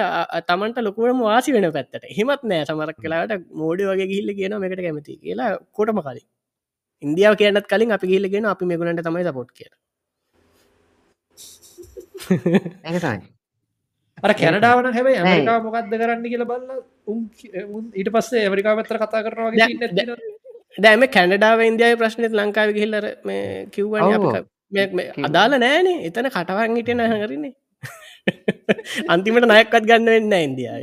තමන්ට 0.50 0.86
ලොකුවම 0.88 1.26
වාසි 1.28 1.56
වෙන 1.58 1.70
පැත්තට. 1.72 2.10
හෙමත් 2.18 2.46
නෑ 2.46 2.66
සමරක් 2.66 3.02
කලාට 3.02 3.36
මෝඩි 3.54 3.92
වගේ 3.92 4.12
ගිල්ල 4.14 4.34
කියන 4.40 4.58
මේකට 4.58 4.86
කැමති 4.88 5.20
කියලා 5.20 5.52
කොටම 5.74 6.02
කලින්. 6.02 6.26
ඉන්දියාව 7.04 7.36
කියන්නත් 7.38 7.68
කලින් 7.68 7.92
අපි 7.92 8.08
ගිල්ලගෙන 8.08 8.46
අපි 8.48 8.66
මේකුණට 8.66 9.04
තමයි 9.04 9.26
සපොට් 9.28 9.52
කිය 9.52 9.72
ඒක 12.84 13.00
තමයි 13.02 13.35
අර 14.26 14.34
කැනඩාවන 14.36 14.90
හැබයි 14.92 15.18
ඇමරිකා 15.18 15.58
මොකක්ද 15.62 15.94
කරන්න 15.94 16.26
කියල 16.26 16.46
බල්ල 16.46 16.64
ඊට 17.94 18.10
පස්සේ 18.12 18.44
ඇමරිකා 18.44 18.76
පත්තර 18.78 19.00
කතා 19.00 19.24
කරනවා 19.24 20.18
දැම 20.78 21.06
කැනඩාව 21.10 21.64
ඉන්දියාව 21.64 21.98
ප්‍රශ්නයත් 21.98 22.34
ලංකාව 22.34 22.70
ගිහිල්ලර 22.72 23.06
මේ 23.24 23.66
කිව්වන් 23.68 24.44
අදාල 25.24 25.58
නෑනේ. 25.58 25.98
එතන 26.08 26.30
කටවන් 26.30 26.76
හිට 26.76 26.92
නැහකරන්නේ 26.94 27.54
අන්තිමට 29.12 29.48
නයක්වත් 29.48 29.84
ගන්න 29.84 30.08
වෙන්න 30.08 30.34
ඉන්දියාව. 30.40 30.82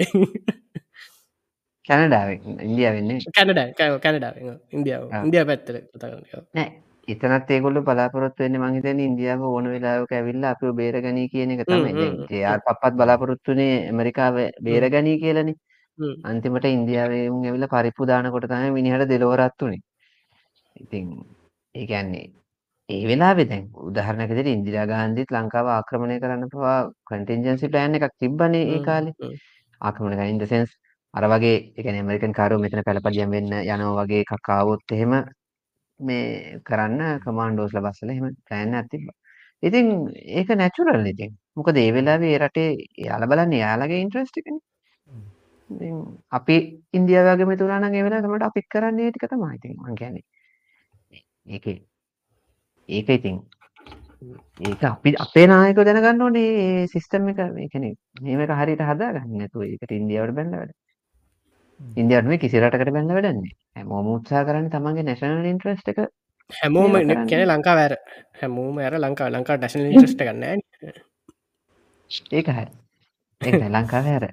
කැනඩාව 1.84 2.28
ඉන්දියාව 2.62 2.94
වෙන්නේ 2.96 3.18
කැනඩ 3.32 3.60
කැනඩාව 4.00 4.34
ඉන්දියාව 4.72 5.02
ඉන්දිය 5.20 5.44
පැත්තර 5.44 5.78
කතා 5.90 6.10
නෑ 6.54 6.68
එතනත් 7.08 7.50
ඒගොල්ලෝ 7.50 7.82
බලාපොරොත්තු 7.82 8.44
වෙන්නේ 8.44 8.60
මං 8.60 8.76
හිතන්නේ 8.76 9.06
ඉන්දියාව 9.06 9.40
ඕන 9.42 9.68
වෙලාවක 9.72 10.12
ඇවිල්ලා 10.12 10.52
අපිව 10.54 10.74
බේරගනී 10.80 11.28
කියන 11.28 11.54
එක 11.54 11.64
තමයි. 11.66 11.92
දැන් 11.94 12.18
ජේ.ආර් 12.30 12.60
පප්පත් 12.66 12.94
බලාපොරොත්තුනේ 12.96 13.72
ඇමරිකාව 13.88 14.36
බේරගනී 14.62 15.16
කියලානේ. 15.22 15.56
අන්තිමට 16.24 16.68
ඉන්දියාවේ 16.68 17.24
උන් 17.30 17.44
ඇවිල්ලා 17.44 17.72
පරිප්පු 17.74 18.06
දානකොට 18.06 18.46
තමයි 18.46 18.70
මිනිහට 18.78 19.08
දෙලොව 19.08 19.34
රත් 19.36 19.62
උනේ. 19.62 19.82
ඉතින් 20.76 21.10
ඒ 21.74 21.86
කියන්නේ 21.86 22.24
ඒ 22.88 23.02
වෙලාවේ 23.08 23.48
දැන් 23.50 23.66
උදාහරණයක් 23.88 24.30
විදිහට 24.30 24.54
ඉන්දිරා 24.54 24.86
ගාන්ධිත් 24.86 25.34
ලංකාව 25.36 25.66
ආක්‍රමණය 25.68 26.16
කරන්න 26.22 26.48
පවා 26.54 26.78
කන්ටින්ජන්සි 27.08 27.72
ප්ලෑන් 27.72 27.98
එකක් 27.98 28.14
තිබ්බනේ 28.18 28.64
ඒ 28.74 28.80
කාලේ. 28.88 29.34
ආක්‍රමණය 29.80 30.16
කරන 30.16 30.32
ඉන් 30.32 30.40
ද 30.40 30.46
සෙන්ස් 30.46 30.70
අර 31.14 31.24
වගේ 31.28 31.56
ඒ 31.58 31.82
කියන්නේ 31.84 32.02
ඇමරිකන් 32.02 32.34
කාරෝ 32.34 32.58
මෙතන 32.60 32.86
පළපදියම් 32.86 33.30
වෙන්න 33.36 33.54
යනවා 33.54 33.94
වගේ 34.00 34.24
එකක් 34.24 34.52
ආවොත් 34.56 34.94
එහෙම 34.96 35.12
මේ 36.02 36.58
කරන්න 36.68 37.20
කමාන්ඩෝස්ල 37.24 37.82
බස්සල 37.86 38.12
එහෙම 38.14 38.26
ප්ලෑන් 38.46 38.74
එකක් 38.80 38.90
තිබ්බා. 38.92 39.16
ඉතින් 39.62 39.86
ඒක 40.38 40.50
නැචරල් 40.54 41.06
ඉතින්. 41.12 41.32
මොකද 41.56 41.76
ඒ 41.76 41.90
වෙලාවේ 41.96 42.36
රටේ 42.38 42.68
යාලා 43.06 43.30
බලන්නේ 43.32 43.62
යාලගේ 43.64 44.02
ඉන්ට්‍රස්ට් 44.04 44.40
එකනේ. 44.40 44.60
ඉතින් 45.70 45.96
අපි 46.30 46.56
ඉන්දියාව 46.92 47.32
වගේ 47.32 47.50
මෙතුණා 47.52 47.80
නම් 47.80 47.98
ඒ 47.98 48.04
වෙලාවේ 48.06 48.28
තමයි 48.28 48.48
අපිත් 48.50 48.68
කරන්නේ 48.74 49.10
ටික 49.10 49.28
තමයි. 49.32 49.54
ඉතින් 49.58 49.76
මං 49.78 49.98
කියන්නේ 50.00 50.24
ඒකේ 51.46 51.78
ඒක 52.88 53.08
ඉතින් 53.10 53.36
ඒක 54.60 54.84
අපි 54.84 55.14
අපේ 55.24 55.46
නායකයෝ 55.46 55.86
දැනගන්න 55.86 56.22
ඕනේ 56.22 56.86
සිස්ටම් 56.86 57.28
එක 57.32 57.40
මේ 57.56 57.68
කියන්නේ 57.72 58.36
මේක 58.38 58.54
හරියට 58.60 58.84
හදාගන්න 58.90 59.38
නැතුව 59.38 59.66
ඒකට 59.66 59.98
ඉන්දියාවට 59.98 60.36
බැලලා 60.38 60.60
වැඩ. 60.62 60.74
ඉන්දියාවට 61.96 62.26
නෙමෙයි 62.26 62.42
කිසි 62.42 62.60
රටකට 62.60 62.94
බැලලා 62.96 63.16
වැඩක් 63.16 63.30
නැහැ. 63.30 63.54
හැමෝම 63.76 64.10
උත්සාහ 64.14 64.44
කරන්නේ 64.46 64.74
තමන්ගේ 64.74 65.06
නැෂනල් 65.08 65.50
ඉන්ට්‍රස්ට් 65.52 65.92
එක 65.92 65.98
හැමෝම 66.50 66.92
කියන 67.28 67.42
ලංකා 67.46 67.76
වැර 67.76 67.96
හැමෝම 68.40 68.78
ඇර 68.78 68.98
ලංකා 68.98 69.28
ලංකා 69.30 69.56
ඩැශන 69.58 69.88
ඉන්ට්‍රස්ට 69.88 70.22
ගන්න 70.22 70.62
ඒක 72.32 72.48
හැ 72.50 72.66
ඒ 73.40 73.68
ලංකාව 73.70 74.04
හැර 74.06 74.24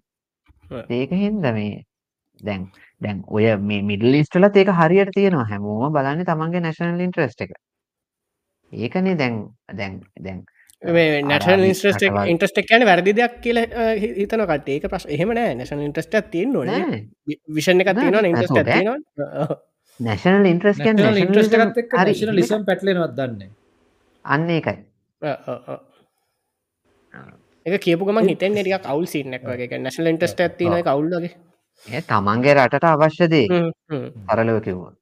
ඒක 0.92 1.12
හින්ද 1.24 1.46
මේ 1.52 1.84
දැන් 2.42 2.70
දැන් 3.02 3.24
ඔය 3.30 3.46
මේ 3.62 3.82
මිඩල් 3.84 4.12
ලිස්ටලත් 4.12 4.56
ඒක 4.56 4.72
හරියට 4.74 5.12
තියෙනවා. 5.16 5.48
හැමෝම 5.52 5.94
බලන්නේ 5.94 6.26
තමන්ගේ 6.26 6.62
නැශනල් 6.62 7.02
ඉන්ට්‍රස්ට 7.02 7.42
එක. 7.46 7.52
ඒකනේ 8.72 9.16
දැන් 9.16 9.36
දැන් 9.74 9.94
දැන් 10.20 10.40
නැටල් 10.82 11.66
ඉන්ස්ට 11.66 12.04
ඉන්ට්‍රස්ට 12.04 12.62
කියන 12.64 12.86
වැරදි 12.86 13.14
දෙයක් 13.14 13.40
කියල 13.44 13.58
හිතන 13.60 14.46
කට 14.46 14.70
ඒක 14.70 14.88
ප්‍රශ් 14.88 15.08
එහෙම 15.08 15.34
නෑ. 15.36 15.56
නැශන 15.56 15.82
ඉන්ට්‍රස්ට 15.82 16.16
තියන්න 16.32 16.56
ඕන 16.56 16.70
විෂණ 17.50 17.82
එක 17.82 17.92
තියෙන 17.96 18.26
ඉන්ට්‍රස්ට 18.26 18.72
නැශනල් 20.00 20.46
ඉන්ට්‍රස් 20.46 20.80
ඉන්ට්‍රස්ට 20.80 22.32
ලිසම් 22.32 22.64
පැටලෙනවත් 22.66 23.16
දන්න? 23.18 23.52
අන්න 24.26 24.50
ඒකයි. 24.50 24.78
එක 27.66 27.82
කියපුගම 27.82 28.24
හිතෙන් 28.24 28.56
ටික 28.56 28.82
කවල් 28.82 29.06
සින්නක් 29.08 29.44
වගේ. 29.46 29.80
නැශල 29.80 30.08
ඉන්ට්‍රස්ට 30.08 30.40
ඇතින 30.40 30.80
කවුල්ලගේ 30.82 31.36
තමන්ගේ 32.08 32.56
රටට 32.56 32.86
අවශ්‍යදේ 32.86 33.48
පරලව 34.26 34.64
කිව්වා 34.64 34.94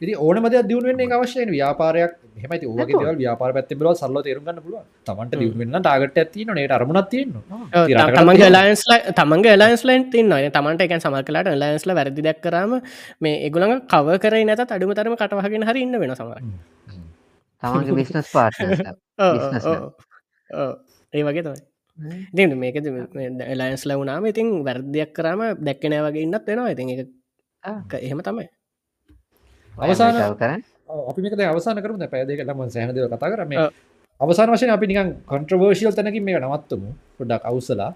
ඉති 0.00 0.14
ඕනම 0.16 0.46
දියුණුවෙන් 0.50 1.12
අවශ්‍යය 1.12 1.46
ව්‍යාපාරයක් 1.48 2.12
හෙමයි 2.34 2.66
ඕගේ 2.66 2.86
දවල් 2.92 3.16
ව්‍යාපාර 3.16 3.50
පැත්ති 3.52 3.76
බල 3.76 3.88
සල්ල 3.92 4.18
තේරුගන්න 4.20 4.58
පුළුව 4.58 4.82
තමන්ට 5.04 5.34
දියුණුවෙන්න 5.34 5.78
ටාගට 5.78 6.18
ඇති 6.18 6.46
නට 6.46 6.72
අරමුණත් 6.72 7.08
තියන්න 7.08 7.32
තමන්ගේ 8.18 8.50
ලයින්ස්ල 8.50 8.92
තමන්ගේ 9.12 9.56
ලයින්ස්ලයින් 9.56 10.04
තින්න 10.10 10.34
තමන්ට 10.50 10.84
එක 10.86 10.94
සමර 10.98 11.24
කලාට 11.24 11.50
ලයින්ස්ල 11.54 11.92
වැරදි 11.92 12.22
දැක් 12.22 12.40
කරම 12.40 12.78
මේ 13.20 13.42
එගුලඟ 13.48 13.82
කව 13.86 14.18
කර 14.18 14.38
නැත 14.42 14.64
අඩුම 14.68 14.94
තරම 14.94 15.16
කටවහගෙන 15.16 15.68
හරි 15.68 15.84
ඉන්න 15.86 15.98
වෙන 15.98 16.14
සමර 16.14 16.40
තමන්ගේ 17.62 17.98
බිස්නස් 17.98 18.32
පාට 18.34 18.56
ඒ 21.12 21.22
වගේ 21.22 21.42
තමයි. 21.42 21.60
ඉති 22.32 22.54
මේක 22.56 22.76
ලයින්ස් 23.54 23.84
ලවුනාම 23.84 24.24
ඉතින් 24.26 24.48
වැරදියක් 24.64 25.12
කරම 25.12 25.40
දැක්කනෑ 25.60 26.02
වගේ 26.06 26.24
ඉන්නත් 26.26 26.44
වෙනවා. 26.44 26.72
ඉතින් 26.72 26.88
එක 26.94 27.08
එහෙම 28.00 28.20
තමයි. 28.22 28.46
අවසාන 29.72 30.62
අපි 30.88 31.20
මේක 31.22 31.34
අවසාන 31.34 31.78
කරු 31.78 31.94
පැදක 31.96 32.40
ලම 32.40 32.60
සහනදව 32.68 33.06
කතා 33.08 33.30
කරම 33.30 33.52
අවසාන 34.20 34.48
වශයෙන් 34.50 34.70
අපි 34.70 34.86
නිකන් 34.86 35.08
කොන්ට්‍රවර්ෂියල් 35.24 35.92
තැනකින් 35.92 36.24
මේක 36.24 36.38
නවත්තමු. 36.38 36.88
පොඩ්ඩක් 37.18 37.42
අවසලා 37.42 37.92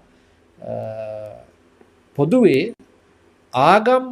පොදුවේ 2.17 2.73
ආගම් 3.53 4.03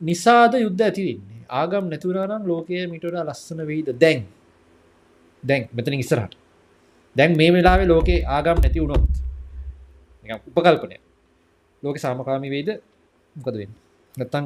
නිසාද 0.00 0.52
යුද්ධ 0.56 0.82
ඇතිවෙන්නේ 0.82 1.42
ආගම් 1.50 1.84
නැතුවරනම් 1.90 2.42
ලෝකය 2.44 2.86
මිටට 2.86 3.16
ලස්සන 3.20 3.60
වෙයිද? 3.62 3.88
දැන්. 3.94 4.26
දැන් 5.42 5.62
මෙතන 5.72 5.94
ඉස්සරහට. 5.94 6.34
දැන් 7.16 7.32
මේ 7.36 7.50
වෙලාවේ 7.52 7.88
ලෝකේ 7.88 8.20
ආගම් 8.26 8.58
නැති 8.62 8.78
වුණොත්. 8.82 9.14
උපකල්පනය 10.48 10.96
ලෝක 11.82 11.96
සාමකාමි 11.96 12.48
වෙයිද? 12.50 12.70
මොකද 13.36 13.56
වෙන්න? 13.56 13.72
නැත්තං 14.14 14.44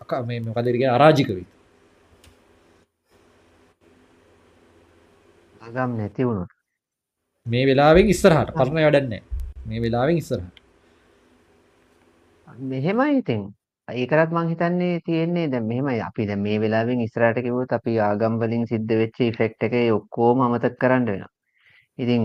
අක 0.00 0.12
මේ 0.26 0.40
මොකදරගේ 0.40 0.88
අරාජික 0.88 1.28
වෙයි 1.28 1.53
ආගම් 5.64 5.96
නැති 5.98 6.26
වුණොත්. 6.28 6.50
මේ 7.46 7.66
වෙලාවෙන් 7.70 8.08
ඉස්සරහට. 8.14 8.54
පරණ 8.58 8.84
වැඩන්නේ 8.84 9.22
මේ 9.68 9.82
වෙලාවෙන් 9.84 10.22
ඉස්සරහට. 10.22 10.62
මෙහෙමයි 12.72 13.18
ඉතින්. 13.20 13.44
ඒකරත් 13.88 14.32
මං 14.36 14.50
හිතන්නේ 14.52 15.00
තියෙන්නේ 15.06 15.46
දැන් 15.52 15.68
මෙහෙමයි. 15.70 16.00
අපි 16.08 16.26
දැන් 16.30 16.42
මේ 16.46 16.58
වෙලාවෙන් 16.64 17.04
ඉස්සරහට 17.06 17.42
කිව්වොත් 17.46 17.72
අපි 17.78 17.98
ආගම් 18.08 18.40
වලින් 18.42 18.66
සිද්ධ 18.72 18.94
වෙච්ච 19.02 19.20
ඉෆෙක්ට් 19.28 19.68
එක 19.68 19.74
ඔක්කොම 19.98 20.44
අමතක 20.46 20.76
කරන්න 20.82 21.08
වෙනවා. 21.10 21.32
ඉතින් 22.02 22.22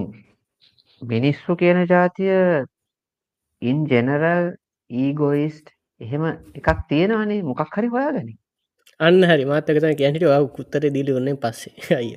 මිනිස්සු 1.02 1.56
කියන 1.62 1.82
જાතිය 1.94 2.66
ඉන් 3.62 3.86
ජෙනරල් 3.92 4.54
ඊගොයිස්ට් 4.90 5.68
එහෙම 6.02 6.24
එකක් 6.60 6.70
තියෙනවනේ. 6.90 7.44
මොකක් 7.50 7.76
හරි 7.76 7.88
හොයාගනි. 7.96 8.36
අන්න 9.00 9.24
හරි. 9.24 9.46
මාතක 9.46 9.70
තම 9.76 9.96
කියන්නට 9.96 10.26
වා 10.26 10.42
කුත්තර 10.50 10.84
දීලි 10.90 11.12
ඔන්නේ 11.14 11.38
පස්සේ. 11.38 11.74
අය 12.00 12.10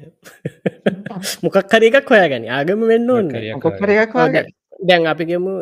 මොකක් 1.45 1.73
හරි 1.73 1.91
එකක් 1.91 2.11
හොයාගනි. 2.11 2.49
ආගම 2.51 2.85
වෙන්න 2.91 3.11
ඕන්න 3.11 3.31
හොයාගන්න. 3.83 4.53
දැන් 4.83 5.07
අපි 5.07 5.25
ගමු 5.25 5.53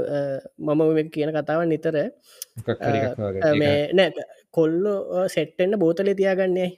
මම 0.58 1.08
කියන 1.10 1.32
කතාව 1.36 1.64
නිතර. 1.66 1.96
මේ 3.54 3.78
නෑ 3.92 4.10
කොල්ලෝ 4.50 5.26
සෙට්ටෙන්න්න 5.28 5.78
බෝතලේ 5.78 6.14
තියාගන්නේ 6.14 6.70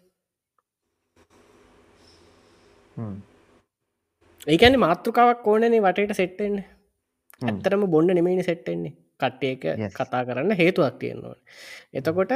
ඒකැන 4.47 4.79
මාතෘකාවක් 4.79 5.47
ඕනනේ 5.47 5.81
වටට 5.81 6.17
සෙට්ටෙන් 6.17 6.59
ඇත්තරම 7.43 7.87
බොන්න 7.89 8.11
නෙමනි 8.11 8.43
සෙට්ටෙන්නේ 8.43 8.95
කට්ටේක 9.19 9.63
කතා 9.93 10.23
කරන්න 10.25 10.53
හේතුවක් 10.55 10.99
තියෙන්නවා 10.99 11.37
එතකොට 11.95 12.35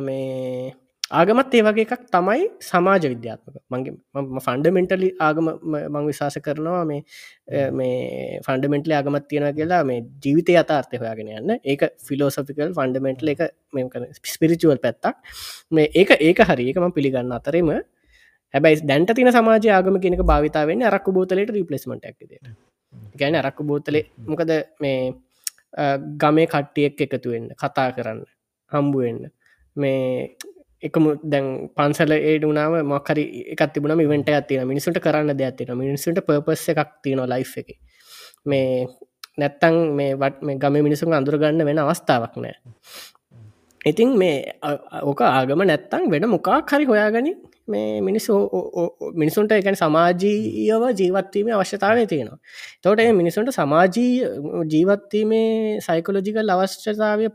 මේ 0.00 0.72
ආගමත් 1.10 1.54
ඒ 1.54 1.62
වගේ 1.62 1.84
එකක් 1.86 2.04
තමයි 2.08 2.44
සමාජ 2.60 3.04
විද්‍යාත්මක. 3.04 3.56
මගේ 3.70 3.92
ෆන්ඩමෙන්ටලි 4.40 5.08
ආගම 5.20 5.48
මං 5.92 6.06
විශවාස 6.06 6.38
කරනවා 6.40 6.84
මේ 6.84 7.02
මේ 7.72 8.40
ෆන්ඩමෙන්ටලි 8.46 8.94
ආගමත් 8.94 9.28
තියෙන 9.28 9.48
කියලා 9.54 9.82
මේ 9.84 10.00
ජීවිතය 10.24 10.56
අතාර්ථය 10.56 11.00
හොයාගෙන 11.02 11.32
යන්න. 11.32 11.58
ඒක 11.64 11.82
ෆිලෝසොෆිකල් 12.06 12.72
ෆන්ඩමෙන්ටල 12.72 13.28
එක 13.28 13.42
ස්පිරිචුවල් 14.26 14.78
පැත්තක්. 14.78 15.16
මේ 15.70 15.90
ඒක 15.94 16.16
ඒක 16.20 16.40
හරි. 16.42 16.70
එකම 16.70 16.88
පිළිගන්න 16.90 17.32
අතරම 17.32 17.74
හැබයි 18.54 18.80
දැන්ට 18.82 19.14
තින 19.14 19.30
සමාජ 19.30 19.68
ආගම 19.70 20.00
කෙනක 20.00 20.24
භාවිතාවෙන් 20.24 20.82
අරක්කු 20.84 21.12
බෝතලට 21.12 21.50
රිපලස්මට 21.50 22.04
ඇක්දට 22.04 22.50
ගැන 23.14 23.36
අරක්කු 23.36 23.62
බෝතලේ 23.64 24.04
මොකද 24.24 24.52
මේ 24.80 24.98
ගමේ 26.16 26.46
කට්ටියෙක් 26.46 27.00
එකතුවෙන්න 27.06 27.48
කතා 27.56 27.88
කරන්න 27.92 28.20
හම්බුවෙන්න 28.72 29.22
මේ 29.76 30.36
එකම 30.84 31.04
දැන් 31.24 31.46
පන්සල 31.72 32.12
ඒඩ 32.14 32.44
වනාව 32.44 32.76
මක්කරි 32.84 33.24
එකත් 33.54 33.72
තිබුණ 33.72 34.00
ඉවට 34.00 34.30
ඇතින 34.30 34.66
මිනිසුට 34.66 35.00
කරන්න 35.00 35.32
දෙයක්තින 35.34 35.72
මිනිසුට 35.76 36.20
පපස්ස 36.20 36.68
එකක් 36.72 36.90
තියෙන 37.02 37.24
ලයි් 37.24 37.44
එක. 37.56 37.68
මේ 38.46 38.86
නැත්තං 39.38 39.76
මේ 39.94 40.14
වට 40.14 40.42
මේ 40.42 40.58
ගම 40.58 40.76
මිනිසුන් 40.82 41.12
අඳුරගන්න 41.12 41.64
වෙන 41.64 41.78
අවස්ථාවක් 41.78 42.36
නෑ. 42.36 42.54
ඉතින් 43.84 44.12
මේ 44.16 44.36
ඕක 45.02 45.20
ආගම 45.22 45.62
නැත්තං 45.62 46.04
වෙන 46.10 46.28
මොකා 46.28 46.60
හරි 46.68 46.84
හොයාගනි 46.84 47.32
මේ 47.66 48.00
මිනිස්සු 48.00 48.34
මිනිසුන්ට 49.14 49.52
එකන 49.52 49.76
සමාජීයව 49.76 50.84
ජීවත්වීම 50.92 51.48
අවශ්‍යතාවය 51.52 52.06
තියෙනවා. 52.06 52.38
තෝට 52.82 53.00
මිනිසුන්ට 53.14 53.52
සමාජී 53.52 54.12
ජීවත්වීමේ 54.72 55.80
සයිකොලොජිකල් 55.80 56.54
අවශ්‍යතාවය 56.56 57.28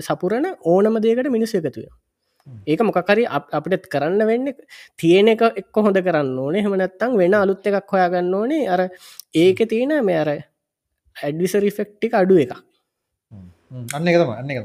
සපුරණ 0.00 0.46
ඕනම 0.64 0.96
දේකට 1.00 1.30
මිනිස් 1.30 1.54
එකතුය 1.54 1.88
ඒක 2.66 2.80
මොකකරි 2.82 3.26
අපිට 3.28 3.88
කරන්න 3.88 4.26
වෙන්න 4.26 4.52
තියෙන 4.98 5.32
එක 5.34 5.42
එක්ක 5.54 5.76
හොඳ 5.78 5.98
කරන්න 6.00 6.38
ඕනේ. 6.38 6.62
හෙමනැත්තං 6.62 7.16
වෙන 7.16 7.34
අලුත් 7.36 7.66
එකක් 7.66 7.90
හොයාගන්න 7.90 8.34
ඕනේ. 8.34 8.68
අර 8.68 8.88
ඒක 9.36 9.68
තියෙන 9.68 9.94
මේ 10.04 10.18
අර 10.18 10.30
ඇඩ්විසරි 11.16 11.70
ෆෙක්ටික 11.72 12.14
අඩු 12.14 12.36
එක 12.38 12.52
අන්න 13.94 14.08
එක 14.08 14.16
තම 14.16 14.32
අන්න 14.32 14.50
එක 14.50 14.58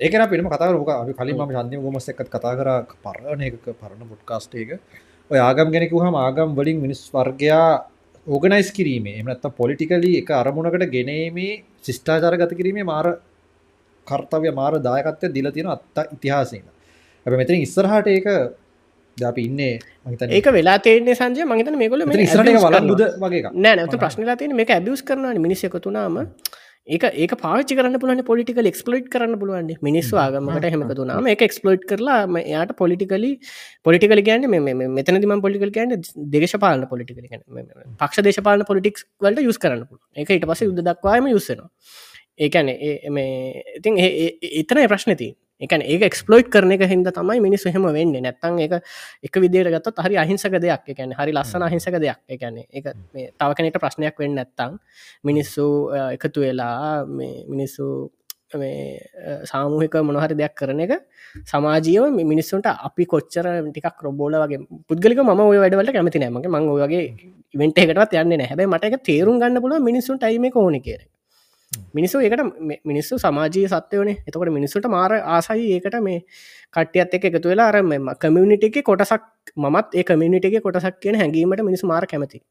ඒකන 0.00 0.24
පිම 0.30 0.48
කතාරක 0.48 0.88
අපි 0.92 1.12
කලින් 1.14 1.36
ම 1.38 1.52
ශන්තිම 1.52 1.82
ගොමස් 1.82 2.08
එකත් 2.08 2.28
කතා 2.28 2.54
කර 2.54 2.68
පරණ 3.02 3.42
එක 3.42 3.68
පරණ 3.72 4.08
පොඩ්කාස්ටේක 4.08 4.78
ඔය 5.30 5.38
ආගම් 5.40 5.72
ගැනෙකු 5.72 6.02
හම 6.02 6.16
ආගම් 6.16 6.54
වලින් 6.54 6.82
මිනිස් 6.82 7.00
වර්ගයා 7.10 7.64
ඕගනයිස් 8.26 8.70
කිරීමේ 8.72 9.16
එමනත්ත 9.20 9.46
පොලිටිකලි 9.56 10.12
එක 10.20 10.30
අරමුණකට 10.32 10.86
ගෙනීමේ 10.92 11.54
ශිෂ්ඨාචාර 11.82 12.36
ගත 12.36 12.58
කිරීමේ 12.60 12.84
මාර 12.84 13.06
කර්තව්‍ය 14.06 14.54
මාර 14.54 14.78
දායකත්වය 14.82 15.34
දීලා 15.34 15.52
තියෙන 15.52 15.74
අත්ත 15.74 16.06
ඉතිහාසයෙන්. 16.12 16.64
හැබැයි 17.26 17.42
මෙතන 17.42 17.60
ඉස්සරහට 17.60 18.08
ඒක 18.08 18.26
අපි 19.16 19.42
ඉන්නේ 19.42 19.78
ඒක 20.30 20.46
වෙලා 20.48 20.78
තේන්නේ 20.80 21.14
සංජය 21.14 21.46
මහිතන 21.46 21.78
මේකොල 21.78 22.04
ඉස්සරට 22.18 22.52
වලබුද 22.66 23.02
වගේ 23.18 23.50
නෑ 23.56 23.74
නැත 23.76 23.96
ප්‍රශ්නලා 23.96 24.36
තියෙන 24.36 24.56
මේක 24.56 24.70
ඇබියස් 24.70 25.02
කරනවාන 25.02 25.40
මිනිස් 25.40 25.64
එකතුනාම 25.64 26.18
ඒක 26.86 27.04
ඒක 27.16 27.32
පාචි 27.36 27.74
කරන්න 27.74 27.98
පුලන 27.98 28.22
පොලිටිකල් 28.22 28.68
එක්ස්පලෝයිට් 28.70 29.08
කරන්න 29.08 29.38
පුළුවන් 29.40 29.72
මිනිස්සු 29.82 30.16
ආගමට 30.16 30.68
හෙමකතුනාම 30.68 31.30
එක 31.32 31.44
එක්ස්පලෝයිට් 31.48 31.86
කරලා 31.88 32.18
යාට 32.44 32.76
පොලිටිකලි 32.76 33.32
පොලිටිකල 33.84 34.22
ගැන්න 34.28 34.46
මෙතන 34.92 35.20
දිම 35.24 35.36
පොලිකල් 35.40 35.72
ගැන්න 35.72 35.96
දේශපාලන 36.34 36.86
පොලිටිකල 36.86 37.24
පක්ෂ 37.24 38.26
දේශපාලන 38.28 38.68
පොලිටික්ස් 38.68 39.08
වලට 39.20 39.48
යුස් 39.48 39.58
කරන්න 39.58 39.86
එක 40.16 40.36
ඉට 40.36 40.46
පස 40.46 40.66
යුද්ධ 40.68 40.84
දක්වාම 40.84 41.32
යුස්සනවා 41.32 41.70
ඒකැන 42.38 42.70
මේ 43.10 43.62
ඉතින් 43.78 43.98
එතන 43.98 44.86
ප්‍රශ්නති 44.86 45.28
එකන 45.60 45.80
ඒක 45.82 46.02
එක්ස්පලෝයිට් 46.04 46.50
කරන 46.52 46.72
එක 46.72 46.84
හිද 46.84 47.08
තමයි 47.08 47.40
මිනිස් 47.40 47.64
හම 47.64 47.86
වෙන්න. 47.88 48.12
නැත්තන් 48.18 48.58
එක 48.60 48.74
එක 49.24 49.38
විදියට 49.40 49.72
ගත්ත 49.72 50.04
හරි 50.04 50.18
අහිංසක 50.18 50.58
දෙයක්. 50.60 50.84
එකැන 50.88 51.14
හරි 51.16 51.32
ලස්සන 51.32 51.62
අහිංසක 51.62 51.96
දෙයක්. 51.96 52.20
එකැන 52.28 52.58
එක 52.60 52.92
තව 53.38 53.50
කෙනෙට 53.56 53.80
ප්‍රශ්නයක් 53.80 54.20
වෙන්න 54.20 54.36
නැත්තං 54.36 54.76
මිනිස්සු 55.24 55.66
එකතු 56.12 56.44
වෙලා 56.44 57.06
මිනිස්සු 57.06 58.10
සාමූහික 58.52 59.96
මොනහරි 60.02 60.36
දෙයක් 60.36 60.54
කරන 60.54 60.80
එක 60.80 60.92
සමාජීව 61.46 62.12
මිනිස්සුන්ට 62.12 62.68
අපි 62.68 63.04
කොච්චර 63.06 63.46
ටිකක් 63.64 63.98
රොබෝල 64.02 64.36
වගේ 64.36 64.60
පුද්ගලික 64.86 65.18
ම 65.18 65.40
ඔය 65.40 65.58
වැඩවලට 65.58 65.92
කැමති 65.92 66.20
නෑමගේ 66.20 66.52
මං 66.52 66.68
ඔයගේ 66.68 67.02
ඉවෙන්ට 67.54 67.78
එකටත් 67.78 68.14
යන්න 68.14 68.36
නැහැබයි 68.36 68.68
මට 68.68 68.84
එක 68.84 69.02
තේරුම් 69.02 69.40
ගන්න 69.40 69.62
පුළුව 69.62 69.82
මිනිසුන්ට 69.82 70.22
අයිම 70.22 70.46
ඕන 70.54 70.78
කියර 70.80 71.02
මිනිස්සු 71.94 72.20
ඒකට 72.20 72.42
මිනිස්සු 72.84 73.18
සමාජී 73.18 73.66
සත්වයනේ. 73.68 74.16
එතකොට 74.28 74.52
මිනිස්සුට 74.52 74.88
මාර 74.88 75.12
ආසයි 75.36 75.72
ඒකට 75.74 75.96
මේ 76.02 76.20
කට්ටියත් 76.72 77.14
එක 77.14 77.24
එකතු 77.30 77.48
වෙලා 77.48 77.68
අර 77.68 77.82
මෙම 77.84 78.10
කමියනිට 78.16 78.68
එක 78.68 78.82
කොටසක් 78.84 79.22
මත් 79.56 79.86
ඒ 79.94 80.04
කමියනිට 80.04 80.44
එක 80.44 80.62
කොටසක් 80.62 81.00
කියන 81.00 81.18
හැඟීමට 81.22 81.62
මිනිස් 81.62 81.84
මාර 81.84 82.06
කැමති 82.06 82.42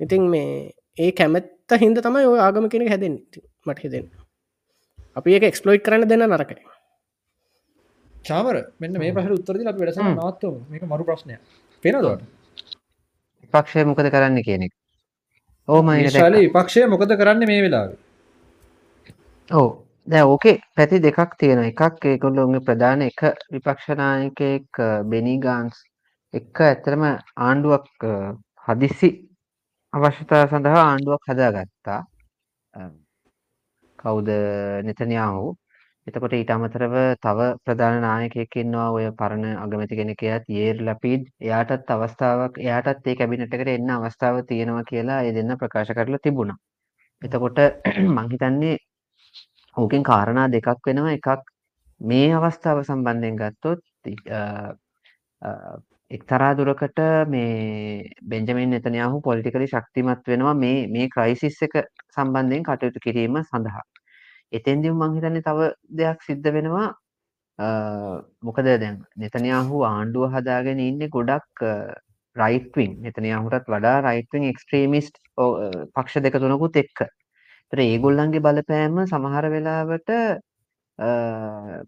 ඉතින් 0.00 0.30
මේ 0.30 0.72
ඒ 0.98 1.12
කැමැත්ත 1.12 1.78
හින්ද 1.80 2.00
තමයි 2.00 2.26
ඔය 2.26 2.40
ආගම 2.40 2.68
කෙනෙ 2.68 2.88
හැදෙන් 2.88 3.20
මට 3.66 3.78
හෙදෙන් 3.84 4.10
අපි 5.16 5.34
ඒක 5.34 5.44
එක්ස්පලෝයි් 5.44 5.80
කරන්න 5.80 6.08
දෙන්න 6.08 6.26
නරකයි. 6.28 6.64
චාමර 8.24 8.56
මෙන්න 8.80 8.98
මේ 8.98 9.12
ප්‍රහ 9.12 9.30
උත්තරදි 9.32 9.66
අප 9.66 9.78
වැඩස 9.78 10.00
නවත්ව 10.00 10.52
මේක 10.70 10.84
මරු 10.86 11.04
ප්‍රශ්නය 11.04 11.38
පෙනදට 11.82 12.26
පක්ෂය 13.54 13.84
මොකද 13.84 14.10
කරන්න 14.10 14.42
කියනෙක් 14.42 14.72
ඕම 15.68 15.90
පක්ෂය 16.52 16.86
මොකද 16.88 17.14
කරන්න 17.14 17.46
මේ 17.46 17.62
වෙලාවේ 17.62 17.98
ඔව් 19.50 19.68
දැන් 20.06 20.26
ඕකේ 20.26 20.56
පැති 20.76 20.98
දෙකක් 21.02 21.30
තියෙනවා. 21.38 21.68
එකක් 21.72 22.04
ඒගොල්ලෝගේ 22.04 22.64
ප්‍රධාන 22.66 23.02
එක 23.02 23.20
විපක්ෂ 23.52 23.88
නායකයෙක් 24.00 24.80
බෙනි 25.10 25.34
ගාන්ස් 25.44 25.76
එක්ක 26.34 26.60
ඇත්තටම 26.60 27.04
ආණ්ඩුවක් 27.46 27.86
හදිසි 28.66 29.08
අවශ්‍යතාව 29.92 30.50
සඳහා 30.50 30.82
ආණ්ඩුවක් 30.84 31.22
හදාගත්තා. 31.30 32.00
කවුද 33.98 34.28
නෙතන්යාහු. 34.86 35.46
එතකොට 36.06 36.34
ඊට 36.38 36.50
අමතරව 36.50 36.94
තව 37.24 37.48
ප්‍රධාන 37.64 37.96
නායකයෙක් 38.02 38.56
ඉන්නවා 38.62 38.88
ඔය 38.96 39.06
පරණ 39.20 39.56
අගමැති 39.64 39.98
කෙනෙක් 40.00 40.22
එයාත් 40.22 40.44
යේර් 40.56 40.76
ලපීඩ්. 40.86 41.24
එයාටත් 41.46 41.94
අවස්ථාවක් 41.94 42.60
එයාටත් 42.66 43.08
ඒ 43.08 43.16
කැබිනට් 43.20 43.56
එකට 43.56 43.72
එන්න 43.76 43.90
අවස්ථාව 43.96 44.44
තියෙනවා 44.50 44.84
කියලා 44.90 45.22
ඒ 45.24 45.32
දෙන්න 45.38 45.56
ප්‍රකාශ 45.62 45.92
කරලා 45.98 46.24
තිබුණා. 46.26 46.58
එතකොට 47.22 47.58
මං 48.16 48.30
හිතන්නේ 48.34 48.76
ඕකෙන් 49.76 50.02
කාරණා 50.02 50.48
දෙකක් 50.48 50.86
වෙනවා 50.86 51.12
එකක් 51.12 51.28
මේ 52.00 52.28
අවස්ථාව 52.34 52.78
සම්බන්ධයෙන් 52.82 53.36
ගත්තොත් 53.36 53.80
එක්තරා 56.10 56.52
දුරකට 56.54 57.00
මේ 57.28 58.04
බෙන්ජමින් 58.24 58.70
නෙතන්යාහු 58.70 59.20
පොලිටිකලි 59.20 59.66
ශක්තිමත් 59.66 60.30
වෙනවා 60.32 60.54
මේ 60.56 60.86
මේ 60.88 61.08
ක්‍රයිසිස් 61.08 61.58
එක 61.62 61.74
සම්බන්ධයෙන් 62.14 62.64
කටයුතු 62.64 63.04
කිරීම 63.06 63.36
සඳහා. 63.42 63.84
එතෙන්දිම 64.52 64.96
මං 64.96 65.14
හිතන්නේ 65.16 65.42
තව 65.42 65.68
දෙයක් 65.98 66.24
සිද්ධ 66.28 66.50
වෙනවා 66.56 66.88
මොකද 68.42 68.66
දැන් 68.74 68.98
නෙතනයාහු 69.16 69.84
ආණ්ඩුව 69.84 70.34
හදාගෙන 70.34 70.80
ඉන්නේ 70.80 71.08
ගොඩක් 71.10 71.64
රයිට්විං 72.36 72.92
නෙතනයාහුටත් 73.04 73.70
වඩා 73.74 73.96
රයිට්විං 74.02 74.48
එක්ස්ට්‍රීමිස්ට් 74.50 75.22
පක්ෂ 75.94 76.22
දෙක 76.24 76.40
තුනකුත් 76.42 76.76
එක්ක. 76.76 77.00
ඒතර 77.72 77.80
ඒගොල්ලන්ගේ 77.84 78.40
බලපෑම 78.40 79.00
සමහර 79.04 79.46
වෙලාවට 79.50 80.10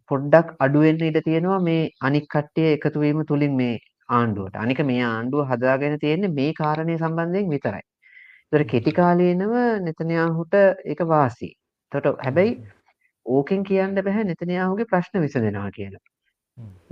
පොඩ්ඩක් 0.07 0.51
අඩුවෙන්න 0.59 1.01
ඉඩ 1.02 1.20
තියෙනවා 1.24 1.61
මේ 1.61 1.90
අනික් 2.01 2.27
කට්ටිය 2.28 2.74
එකතු 2.74 3.01
වීම 3.01 3.23
තුලින් 3.27 3.57
මේ 3.57 3.78
ආණ්ඩුවට. 4.09 4.57
අනික 4.57 4.82
මේ 4.85 5.02
ආණ්ඩුව 5.05 5.48
හදාගෙන 5.51 5.98
තියෙන්නේ 5.98 6.32
මේ 6.32 6.52
කාරණේ 6.55 6.98
සම්බන්ධයෙන් 6.98 7.51
විතරයි. 7.51 7.82
ඒතර 8.52 8.65
කෙටි 8.73 8.93
කාලීනව 8.93 9.57
නෙතනයාහුට 9.86 10.55
ඒක 10.85 11.02
වාසි. 11.07 11.51
එතකොට 11.93 12.23
හැබැයි 12.27 12.55
ඕකෙන් 13.27 13.65
කියන්න 13.65 14.01
බැහැ 14.01 14.24
නෙතනයාහුගේ 14.24 14.90
ප්‍රශ්න 14.93 15.23
විසඳෙනවා 15.23 15.70
කියලා. 15.73 16.02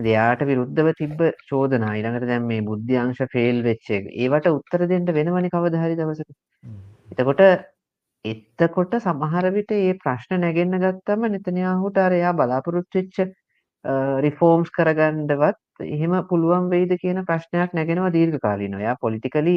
එයාට 0.08 0.42
විරුද්ධව 0.50 0.92
තිබ්බ 1.00 1.20
චෝදනා 1.48 1.94
ඊළඟට 1.94 2.28
දැන් 2.30 2.46
මේ 2.46 2.62
බුද්ධි 2.62 3.00
අංශ 3.04 3.24
ෆේල් 3.32 3.58
වෙච්ච 3.62 3.90
එක. 3.98 4.12
ඒවට 4.16 4.52
උත්තර 4.52 4.86
දෙන්න 4.92 5.10
වෙනවනේ 5.18 5.54
කවදා 5.54 5.82
හරි 5.84 5.98
දවසක. 6.00 6.30
එතකොට 7.12 7.42
එතකොට 8.24 8.94
සමහර 8.98 9.50
විට 9.52 9.70
මේ 9.72 9.94
ප්‍රශ්න 9.96 10.40
නැගෙන්න 10.40 10.78
ගත්තම 10.78 11.26
නෙතනයාහුට 11.28 11.98
අර 11.98 12.12
එයා 12.12 12.32
බලාපොරොත්තු 12.34 12.98
වෙච්ච 12.98 13.18
රිෆෝම්ස් 14.20 14.70
කරගන්නවත් 14.70 15.86
එහෙම 15.86 16.14
පුළුවන් 16.24 16.68
වෙයිද 16.70 16.98
කියන 16.98 17.24
ප්‍රශ්නයක් 17.24 17.72
නැගෙනවා 17.72 18.10
දීර්ඝ 18.10 18.38
කාලීනව. 18.40 18.78
එයා 18.78 18.96
පොලිටිකලි 18.96 19.56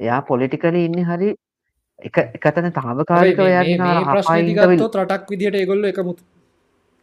එයා 0.00 0.20
පොලිටිකලි 0.22 0.84
ඉන්නේ 0.84 1.04
හරි 1.04 1.34
එක 2.00 2.16
එකතන 2.18 2.72
තාවකාලිකව 2.72 3.40
යන්න 3.42 3.84
ප්‍රශ්නගත්තොත් 4.06 4.96
රටක් 4.96 5.30
විදිහට 5.30 5.54
ඒගොල්ල 5.54 5.84
එකමුත්. 5.84 6.18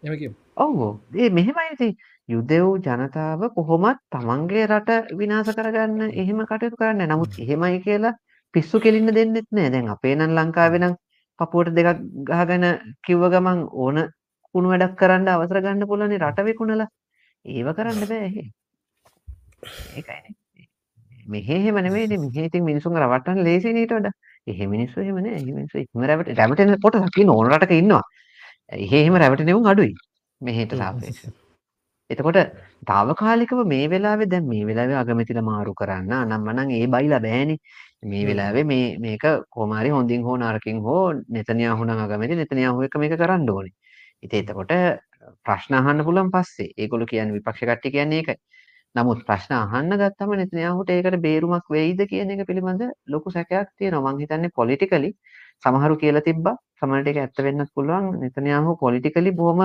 එම 0.04 0.36
ඔවු 0.58 0.90
ඒ 1.16 1.30
මෙහෙමයිති 1.32 1.90
යුදෙව් 2.30 2.68
ජනතාව 2.80 3.42
කොහොමත් 3.56 4.00
තමන්ගේ 4.10 4.68
රට 4.68 5.18
විනාස 5.18 5.50
කරගන්න 5.52 6.14
එහෙම 6.14 6.46
කටයුතු 6.46 6.78
කරන්න 6.78 7.10
නමුත් 7.10 7.40
එහෙමයි 7.40 7.82
කියලා 7.82 8.14
පිස්සු 8.54 8.80
කෙලින්න 8.80 9.14
දෙන්නෙත් 9.14 9.48
නෑ 9.52 9.70
දැන් 9.70 9.90
අපේ 9.96 10.16
නම් 10.16 10.36
ලංකාවෙනම් 10.38 10.96
පපුුවට 11.40 11.76
දෙකක් 11.78 12.04
ගහගෙන 12.30 12.66
කිව්ව 13.06 13.24
ගමන් 13.30 13.64
ඕන 13.78 13.98
කුණු 14.56 14.74
වැඩක් 14.74 15.00
කරන්න 15.00 15.28
අවසර 15.30 15.62
ගන්න 15.62 15.88
පුලනේ 15.88 16.22
රට 16.22 16.48
විකුණලා 16.50 16.90
ඒව 17.46 17.74
කරන්න 17.78 18.04
බෑ 18.04 18.30
ඒකයි 19.96 20.36
මෙහෙම 21.28 21.82
නෙමෙයි 21.82 22.20
මෙහෙ 22.20 22.46
ඉතින් 22.46 22.64
මිනිසුන් 22.64 23.02
රවට්ටන්න 23.02 23.44
ලේසි 23.44 23.74
නීට 23.74 23.94
වඩා 23.94 24.16
එහෙ 24.48 24.68
මිනිස්සු 24.68 25.00
එහෙම 25.00 25.18
නෑ. 25.18 25.36
එහෙ 25.36 25.52
මිනිස්සු 25.52 25.78
ඉක්ම 25.80 26.04
රැවට 26.04 26.34
රැවටෙන 26.40 26.76
කොටසක් 26.80 27.18
ඉන්න 27.18 27.30
ඕන 27.30 27.48
රටක 27.50 27.74
ඉන්නවා. 27.74 28.04
එහෙ 28.80 28.98
එහෙම 29.00 29.16
රැවටෙනවුන් 29.16 29.72
අඩුයි. 29.74 29.94
මෙහෙට 30.42 30.76
සාපේක්ෂව. 30.76 31.43
එතකොට 32.14 32.40
తాවකාලිකව 32.92 33.64
මේ 33.74 33.86
වෙලාවේ 33.94 34.30
දැන් 34.34 34.46
මේ 34.52 34.64
වෙලාවේ 34.70 34.98
අගමැතිලා 35.04 35.46
මාරු 35.52 35.74
කරන්න 35.82 36.14
අනම්මනම් 36.20 36.76
ඒ 36.80 36.86
බයිලා 36.96 37.22
බෑනේ. 37.28 37.60
මේ 38.12 38.24
වෙලාවේ 38.30 38.66
මේ 38.72 38.86
මේක 39.06 39.26
කොහොම 39.50 39.74
හරි 39.80 39.90
හොඳින් 39.98 40.24
හෝ 40.28 40.38
නරකින් 40.38 40.80
හෝ 40.88 41.04
නෙතනියාහු 41.38 41.88
නම් 41.88 42.04
අගමැති 42.06 42.40
නෙතනියාහු 42.42 42.88
එක 42.88 42.96
මේක 43.04 43.16
කරන්න 43.22 43.50
ඕනේ. 43.50 43.74
ඉතින් 44.26 44.40
එතකොට 44.44 44.74
ප්‍රශ්න 45.46 45.74
අහන්න 45.80 46.06
පුළුවන් 46.08 46.32
පස්සේ. 46.36 46.74
ඒගොල්ලෝ 46.78 47.12
කියන්නේ 47.12 47.38
විපක්ෂ 47.38 47.64
කට්ටිය 47.64 47.96
කියන්නේ 47.98 48.20
ඒකයි. 48.22 48.38
නමුත් 48.96 49.22
ප්‍රශ්න 49.28 49.54
අහන්න 49.58 49.96
ගත්තම 50.02 50.34
නෙතන්යාහුට 50.42 50.90
ඒකට 50.96 51.18
බේරුමක් 51.28 51.70
වෙයිද 51.76 52.02
කියන 52.12 52.34
එක 52.34 52.44
පිළිබඳ 52.50 52.84
ලොකු 53.14 53.32
සැකයක් 53.38 53.70
තියෙනවා. 53.78 54.14
මං 54.14 54.22
හිතන්නේ 54.24 54.56
පොලිටිකලි 54.60 55.10
සමහරු 55.64 55.96
කියලා 56.04 56.28
තිබ්බා. 56.30 56.56
සමහරට 56.82 57.10
ඒක 57.12 57.20
ඇත්ත 57.24 57.44
වෙන්නත් 57.48 57.72
පුළුවන්. 57.76 58.12
නෙතන්යාහු 58.24 58.78
පොලිටිකලි 58.84 59.32
බොහොම 59.40 59.64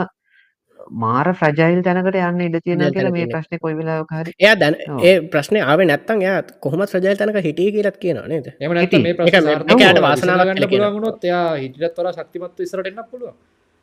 මාර 1.02 1.26
ෆ්‍රජයිල් 1.34 1.82
තැනකට 1.82 2.18
යන්න 2.20 2.40
ඉඩ 2.46 2.56
තියෙනවා 2.64 2.90
කියලා 2.90 3.12
මේ 3.12 3.26
ප්‍රශ්නේ 3.26 3.60
කොයි 3.64 3.76
වෙලාවක 3.78 4.14
හරි. 4.18 4.34
එයා 4.40 4.54
දැන් 4.60 4.76
ඒ 5.02 5.14
ප්‍රශ්නේ 5.32 5.62
ආවේ 5.64 5.88
නැත්තම් 5.90 6.24
එයා 6.26 6.42
කොහොමත් 6.60 6.94
ෆ්‍රජයිල් 6.94 7.16
තැනක 7.16 7.40
හිටියේ 7.48 7.76
කියලාත් 7.76 8.00
කියනවා 8.04 8.26
නේද? 8.28 8.50
එහෙම 8.54 8.76
නැත්නම් 8.78 9.06
මේ 9.06 9.14
ප්‍රශ්නේ 9.14 9.56
එයාට 9.76 10.02
වාසනාවක් 10.06 10.50
ගන්න 10.50 10.68
පුළුවන් 10.68 10.94
වුණොත් 10.96 11.24
එයා 11.24 11.46
හිටියත් 11.56 11.94
වඩා 11.94 12.14
ශක්තිමත්ව 12.18 12.66
ඉස්සරහට 12.66 12.92
එන්නත් 12.92 13.10
පුළුවන්. 13.10 13.34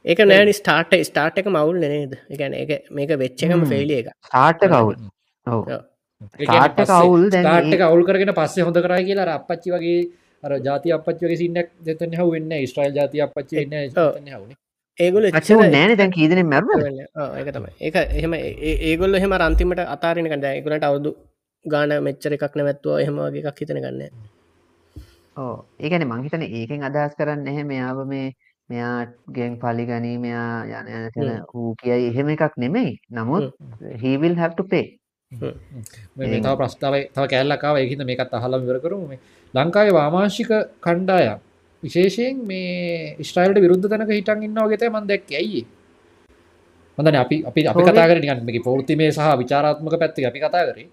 ඒක 0.05 0.23
නෑනි 0.25 0.53
ස්ටාර්ට 0.53 0.95
ස්ටාර්ට් 1.09 1.43
එක 1.43 1.51
මවුල් 1.51 1.81
නේද? 1.85 2.15
ඒ 2.21 2.37
කියන්නේ 2.37 2.63
ඒක 2.63 2.91
මේක 2.91 3.17
වෙච්ච 3.17 3.45
එකම 3.45 3.67
ෆේලිය 3.73 3.99
එක. 3.99 4.13
ස්ටාර්ට් 4.29 4.65
එක 4.69 4.79
අවුල්. 4.79 4.97
කවුල් 5.45 7.29
ටාට්ක 7.29 7.81
අවුල් 7.83 8.03
කරගෙන 8.03 8.33
පස්සේ 8.33 8.63
හොඳ 8.63 8.77
කරයි 8.83 9.07
කියලා 9.09 9.39
අපච්චි 9.39 9.73
වගේ 9.73 10.03
අර 10.43 10.59
ජාති 10.61 10.93
අපච්චි 10.93 11.25
වගේ 11.25 11.39
සින්නක් 11.41 11.73
දෙතන 11.83 12.13
හ 12.13 12.29
වෙන්න 12.31 12.53
ස්ට්‍රයිල් 12.65 12.93
ජාති 12.93 13.21
අපච්චි 13.21 13.55
වෙන්න 13.59 13.73
හවුණ 14.29 14.53
ඒගොල 14.97 15.25
නෑන 15.27 15.97
දැන් 15.99 16.11
කීදන 16.11 16.41
මැර 16.51 16.63
ඒක 17.39 17.49
තමයි. 17.55 17.71
ඒක 17.81 17.95
එහෙම 18.19 18.33
ඒගොල්ල 18.89 19.19
එහෙම 19.19 19.35
රන්තිමට 19.39 19.81
අතාරෙන 19.85 20.29
කඳ 20.31 20.45
ඒකුලට 20.51 20.87
අවුදු 20.89 21.11
ගාන 21.65 21.93
මෙච්චර 22.07 22.35
එකක් 22.37 22.55
නැවැත්තුව 22.59 23.01
එහෙම 23.03 23.21
වගේ 23.25 23.45
එකක් 23.51 23.61
හිතන 23.61 23.81
ගන්න 23.85 24.01
ඕ 25.37 25.55
ඒකන 25.79 26.05
මංහිතන 26.11 26.43
ඒකෙන් 26.49 26.87
අදහස් 26.89 27.15
කරන්න 27.19 27.47
එහෙම 27.53 27.67
මෙයාව 27.71 27.99
මේ 28.11 28.27
මෙයා 28.69 28.99
ගෙන් 29.37 29.57
පලි 29.63 29.85
ගනී 29.89 30.17
මෙයා 30.25 30.51
යන 30.73 30.87
යන 30.93 31.33
වූ 31.53 31.71
කියයි 31.81 32.11
එහෙම 32.11 32.29
එකක් 32.35 32.55
නෙමෙයි. 32.57 32.91
නමුත් 33.11 33.43
හිවිල් 34.03 34.37
හැප්ට 34.41 34.61
පේ 34.71 34.85
තව 35.31 36.53
ප්‍රස්ථාව 36.61 36.95
තව 37.15 37.25
කෑල්ලකාව 37.33 37.81
ඒහිද 37.81 38.05
මේකත් 38.11 38.37
අහලම් 38.39 38.61
විවර 38.63 38.79
කරුම. 38.85 39.03
මේ 39.11 39.19
ලංකාවේ 39.53 39.97
වාමාංශික 39.99 40.51
කණ්ඩායම් 40.85 41.44
විශේෂයෙන් 41.85 42.43
මේ 42.51 43.15
ස්ටයිල්ට 43.29 43.63
විරුද්ධ 43.65 43.89
තැනක 43.91 44.13
හිටන් 44.17 44.45
ඉන්නවා 44.49 44.69
ගෙත 44.73 44.85
මන් 44.89 45.09
දැක් 45.11 45.33
ඇයි 45.41 45.63
හොඳන 46.97 47.15
අපි 47.15 47.37
අපි 47.49 47.61
අපි 47.69 47.81
කතා 47.83 48.07
කර 48.09 48.19
නිගන් 48.19 48.45
මේ 48.47 48.61
පෞෘතිමේ 48.67 49.09
සහ 49.11 49.31
විචාරාත්මක 49.41 49.95
පැත්ති 50.01 50.27
අපි 50.29 50.39
කතා 50.39 50.63
කරේ. 50.69 50.87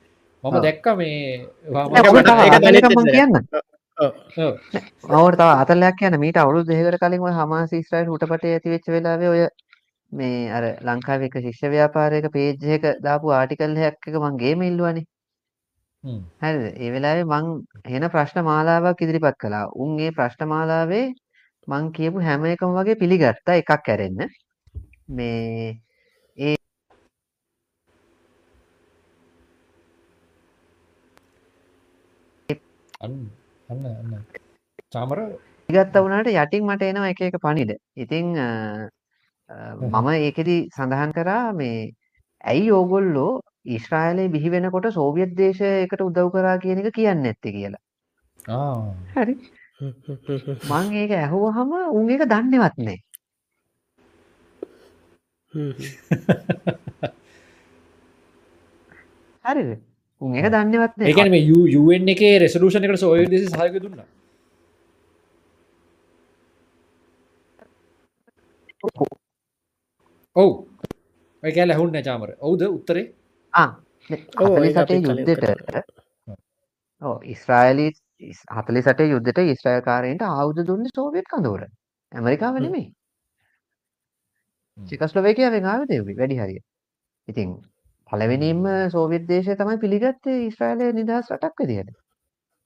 මම 0.45 0.57
දැක්ක 0.65 0.87
මේ 0.97 1.47
කියන්න. 3.09 3.33
ඔවට 5.19 5.43
අතලයක් 5.43 5.97
කියන 6.01 6.19
මීට 6.19 6.37
අවුදු 6.37 6.65
දෙහකට 6.65 6.99
කලින් 7.03 7.23
හමා 7.39 7.67
සිස්ටයිල් 7.73 8.11
හුටපට 8.13 8.45
ඇති 8.47 8.75
වෙච්ච 8.75 8.87
වෙලාවේ 8.89 9.31
ඔය 9.35 9.43
මේ 10.13 10.51
අර 10.51 10.65
ලංකාවේ 10.89 11.31
එක 11.31 11.37
ශිෂ්‍ය 11.45 11.71
ව්‍යාපාරයක 11.75 12.27
පේජ් 12.35 12.71
එක 12.77 12.85
දාපු 13.07 13.27
ආටිකල් 13.33 13.79
එකක් 13.91 14.09
එක 14.09 14.17
මං 14.23 14.41
ගේම 14.43 14.63
ඉල්ලුවානේ. 14.63 15.07
හරිද? 16.05 16.63
ඒ 16.77 16.91
වෙලාවේ 16.95 17.25
මං 17.25 17.47
එන 17.97 18.05
ප්‍රශ්න 18.15 18.43
මාලාවක් 18.49 19.03
ඉදිරිපත් 19.05 19.37
කළා. 19.43 19.67
උන් 19.83 19.91
ඒ 20.01 20.11
ප්‍රශ්න 20.17 20.49
මාලාවේ 20.53 21.05
මං 21.69 21.93
කියපු 21.97 22.25
හැම 22.27 22.47
එකම 22.47 22.75
වගේ 22.79 23.01
පිළිගත්තා 23.03 23.59
එකක් 23.61 23.71
ඇරෙන්න. 23.89 24.21
මේ 25.09 25.79
ඒ 26.39 26.57
අන්න 33.01 33.15
අන්න 33.69 33.87
අන්න 33.93 34.27
චාමර 34.93 35.21
ගත්ත 35.69 36.05
වුණාට 36.05 36.33
යටින් 36.35 36.67
මට 36.67 36.91
එනවා 36.91 37.13
එක 37.13 37.25
එක 37.29 37.39
පණිඩ. 37.47 37.73
ඉතින් 37.97 38.27
මම 39.93 40.09
ඒකෙදි 40.19 40.59
සඳහන් 40.77 41.17
කරා 41.17 41.47
මේ 41.55 41.79
ඇයි 42.45 42.71
ඕගොල්ලෝ 42.73 43.33
ඊශ්‍රායලයේ 43.65 44.33
බිහි 44.35 44.51
වෙනකොට 44.51 44.87
සෝවියට් 44.95 45.37
දේශයකට 45.39 46.01
උදව් 46.09 46.31
කරා 46.35 46.57
කියන 46.59 46.79
එක 46.83 46.95
කියන්නේ 46.95 47.23
නැත්තේ 47.25 47.53
කියලා. 47.53 47.83
හරි. 49.15 49.35
මං 50.71 50.87
ඒක 51.03 51.13
ඇහුවහම 51.21 51.73
උන් 51.93 52.11
ඒක 52.11 52.27
දන්නේවත් 52.33 52.77
නැහැ. 52.79 53.01
හරිද? 59.45 59.71
උන් 60.21 60.35
ඒක 60.35 60.51
දන්නේවත් 60.55 60.99
කියන්නේ 60.99 61.31
මේ 61.31 61.79
UN 61.79 62.13
එකේ 62.17 62.35
රෙසලූෂන් 62.39 62.91
එකට 62.91 63.05
සෝවියට් 63.05 63.31
දේශය 63.31 63.49
සහයෝගය 63.55 63.81
දුන්නා. 63.87 64.09
ඔව් 70.37 70.51
ඔය 71.43 71.53
කෑල්ල 71.53 71.75
ඇහුන්නේ 71.75 72.03
චාමර. 72.07 72.31
ඔව්ද 72.41 72.63
උත්තරේ? 72.69 73.11
ආ 73.55 73.69
48 74.11 75.03
යුද්ධෙට 75.07 75.45
ඔව් 77.03 77.17
ඉස්රායලි 77.27 77.87
48 78.51 79.11
යුද්ධෙට 79.11 79.41
ඉස්රායල් 79.47 79.83
කාරයන්ට 79.83 80.25
ආයුධ 80.25 80.65
දුන්නේ 80.67 80.95
සෝවියට් 80.95 81.31
කඳවුර. 81.33 81.63
ඇමරිකාව 82.13 82.59
නෙමෙයි. 82.59 82.87
චෙකස්ලොවේකියාවෙන් 84.79 85.69
එව්වේ 85.91 86.17
වැඩි 86.17 86.39
හරිය. 86.39 86.61
ඉතින් 87.29 87.51
පළවෙනිම 88.11 88.63
සෝවියට් 88.91 89.29
දේශය 89.29 89.57
තමයි 89.57 89.79
පිළිගත්තේ 89.79 90.39
ඊශ්‍රායලයේ 90.39 90.93
නිදහස් 90.93 91.33
රටක් 91.33 91.63
විදිහට. 91.63 91.97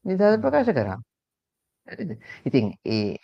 නිදහස 0.05 0.39
ප්‍රකාශ 0.43 0.73
කරා. 0.73 0.99
ඉතින් 2.45 2.73
ඒ 2.87 3.17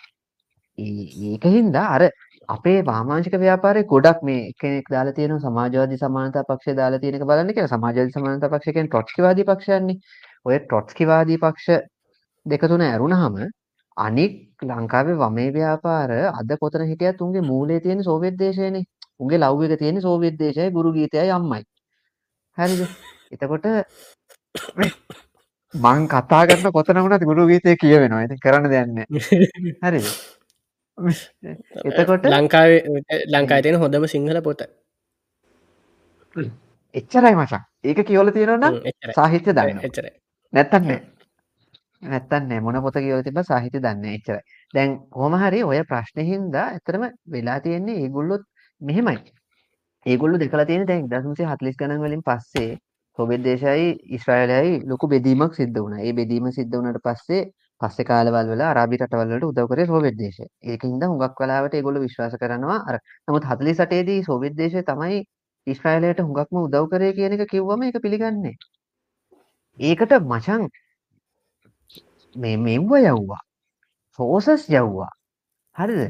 ඒකින්ද 0.78 1.76
අර 1.76 2.02
අපේ 2.48 2.82
වාමාංශික 2.84 3.34
ව්‍යාපාරය 3.34 3.84
ගොඩක් 3.84 4.22
මේ 4.22 4.52
කෙනෙක් 4.60 4.86
දාලා 4.90 5.12
තියෙන 5.12 5.40
සමාජවාදී 5.40 5.98
සමානතා 5.98 6.44
පක්ෂය 6.44 6.76
දාලා 6.76 7.00
තියෙන 7.00 7.14
එක 7.14 7.24
බලන්න 7.24 7.54
කියලා 7.54 7.68
සමාජවාදී 7.68 8.12
සමානතා 8.12 8.50
පක්ෂය 8.50 8.72
කියන්නේ 8.72 8.88
ට්‍රොට්ස්කිවාදී 8.88 9.44
පක්ෂයන්නේ. 9.44 9.96
ඔය 10.44 10.58
ට්‍රොට්ස්කිවාදී 10.58 11.38
පක්ෂ 11.38 11.68
දෙක 12.46 12.66
තුන 12.68 12.82
ඇරුණාම 12.82 13.36
අනික් 13.96 14.34
ලංකාවේ 14.62 15.16
වමේ 15.16 15.52
ව්‍යාපාර 15.52 16.10
අද 16.32 16.56
කොතන 16.60 16.86
හිටියත් 16.86 17.20
උන්ගේ 17.20 17.42
මූලයේ 17.42 17.80
තියෙන 17.80 18.04
සෝවියට් 18.04 18.38
දේශයනේ. 18.38 18.84
උන්ගේ 19.20 19.38
ලව් 19.38 19.70
එක 19.70 19.78
තියෙන 19.78 20.00
සෝවියට් 20.00 20.38
දේශයයි 20.38 20.70
ගුරු 20.70 20.92
ගීතයයි 20.92 21.30
අම්මයි. 21.30 21.62
හරිද? 22.58 22.80
එතකොට 23.30 23.66
මං 25.74 26.06
කතා 26.08 26.44
කරන 26.46 26.72
කොතන 26.72 27.02
වුණත් 27.04 27.24
ගුරු 27.24 27.46
ගීතය 27.46 27.76
කියවෙනවා. 27.76 28.24
ඉතින් 28.26 28.44
කරන්න 28.44 28.70
දෙයක් 28.70 28.88
නැහැ. 28.94 29.50
හරිද? 29.82 30.14
එතකොට 30.98 32.26
ලංකාවේ 32.34 32.80
ලංකායි 33.28 33.62
තියෙන 33.62 33.78
හොඳම 33.78 34.06
සිංහල 34.06 34.40
පොත. 34.42 34.62
එච්චරයි 36.94 37.34
මචං. 37.34 37.64
ඒක 37.84 38.04
කියවල 38.06 38.30
තියෙනවනම් 38.30 38.74
සාහිත්‍ය 39.14 39.50
දන්න 39.52 39.80
එච්චර 39.80 40.08
නැත්තන්න 40.52 40.90
නැත්තන්න 42.02 42.62
මොන 42.62 42.80
පොත 42.82 42.96
කියවල 42.96 43.22
තිබ 43.22 43.42
සාහිත්‍ය 43.42 43.80
දන්න 43.80 44.04
එච්චරයි. 44.12 44.40
දැන් 44.74 44.98
හොම 45.12 45.36
හරි 45.36 45.62
ඔය 45.64 45.82
ප්‍රශ්න 45.84 46.24
හින්දා 46.24 46.66
ඇතරම 46.70 47.08
වෙලා 47.28 47.58
තියෙන්නේ 47.60 48.02
ඒගුල්ලොත් 48.02 48.44
මෙහෙමයි. 48.80 49.18
ඒගොල්ලු 50.06 50.38
දෙකලා 50.38 50.66
තියෙන 50.66 50.86
දැන් 50.86 51.08
දසුන්සේ 51.08 51.46
හත්ලිස් 51.46 51.76
ගණන් 51.76 52.02
වලින් 52.02 52.22
පස්සේ 52.22 52.70
සොබෙත් 53.18 53.42
දේශයි 53.44 53.88
ඉස්්‍රායලයයි 54.16 54.78
ලොකු 54.86 55.08
බෙදීමක් 55.08 55.54
සිද්ධ 55.54 55.78
වුණ. 55.78 55.98
ඒ 55.98 56.12
බෙදීම 56.12 56.50
සිද්ධ 56.50 56.76
වනට 56.76 57.02
පස්සේ 57.02 57.42
පස්සේ 57.82 58.08
කාලවල් 58.10 58.50
වල 58.52 58.62
අරාබි 58.62 58.98
රටවල් 58.98 59.32
වලට 59.32 59.48
උදව් 59.50 59.68
කරේ 59.70 59.86
සෝවියට් 59.86 60.18
දේශය. 60.18 60.46
ඒකින්ද 60.64 61.04
හුඟක් 61.04 61.40
වෙලාවට 61.42 61.78
ඒගොල්ලෝ 61.78 62.04
විශ්වාස 62.06 62.36
කරනවා 62.42 62.78
අර 62.88 62.98
නමුත් 63.28 63.48
48 63.52 64.04
දී 64.08 64.20
සෝවියට් 64.28 64.58
දේශය 64.60 64.82
තමයි 64.90 65.18
ඊශ්‍රායලයට 65.66 66.22
හුඟක්ම 66.24 66.62
උදව් 66.62 66.86
කරේ 66.92 67.12
කියන 67.18 67.36
එක 67.36 67.44
කිව්වම 67.50 67.82
ඒක 67.88 67.98
පිළිගන්නේ. 68.04 68.54
ඒකට 69.78 70.14
මචං 70.22 70.68
මේ 72.36 72.56
මෙව්ව 72.58 72.92
යව්වා. 73.02 73.42
සෝසස් 74.18 74.68
යව්වා. 74.70 75.10
හරිද? 75.76 76.00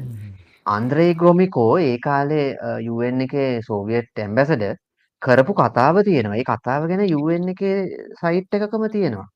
ආන්ද්‍රේ 0.65 1.11
ග්‍රොමිකෝ 1.15 1.77
ඒ 1.79 1.97
කාලේ 1.99 2.47
UN 2.89 3.21
එකේ 3.25 3.61
සෝවියට් 3.67 4.19
ඇම්බැසඩර් 4.19 4.75
කරපු 5.21 5.53
කතාව 5.55 6.03
තියෙනවා. 6.03 6.39
ඒ 6.39 6.49
කතාව 6.51 6.87
ගැන 6.89 7.03
UN 7.15 7.49
එකේ 7.53 7.77
සයිට් 8.21 8.53
එකකම 8.55 8.85
තියෙනවා. 8.95 9.27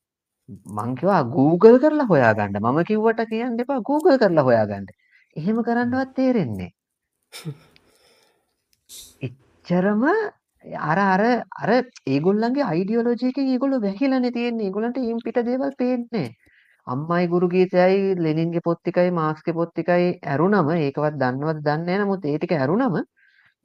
මං 0.49 0.95
කිව්වා 0.99 1.23
Google 1.35 1.77
කරලා 1.83 2.07
හොයාගන්න. 2.11 2.57
මම 2.63 2.79
කිව්වට 2.89 3.29
කියන්න 3.31 3.59
එපා 3.63 3.79
Google 3.89 4.17
කරලා 4.21 4.47
හොයාගන්න. 4.49 4.87
එහෙම 5.35 5.57
කරන්නවත් 5.67 6.11
තේරෙන්නේ 6.17 6.71
එච්චරම 9.27 10.03
අර 10.89 10.99
අර 10.99 11.23
අර 11.63 11.71
ඒගොල්ලන්ගේ 12.13 12.67
අයිඩියොලොජි 12.71 13.31
එකෙන් 13.31 13.51
ඒගොල්ලෝ 13.53 13.81
වැහිලානේ 13.87 14.31
තියෙන්නේ. 14.37 14.67
ඒගොල්ලන්ට 14.67 14.99
ඊම් 15.03 15.19
පිට 15.25 15.39
දේවල් 15.49 15.73
පේන්නේ 15.81 16.29
අම්මයි 16.87 17.27
ගුරු 17.33 17.47
ගීතයයි 17.55 18.15
ලෙනින්ගේ 18.25 18.65
පොත් 18.67 18.79
ටිකයි 18.81 19.11
මාක්ස්ගේ 19.19 19.57
පොත් 19.59 19.71
ටිකයි 19.73 20.07
ඇරුණම 20.33 20.69
ඒකවත් 20.77 21.19
දන්නවද 21.23 21.59
දන්නේ 21.67 21.97
නැහැ. 21.97 22.05
නමුත් 22.05 22.25
ඒ 22.25 22.37
ටික 22.37 22.55
ඇරුණම 22.59 22.95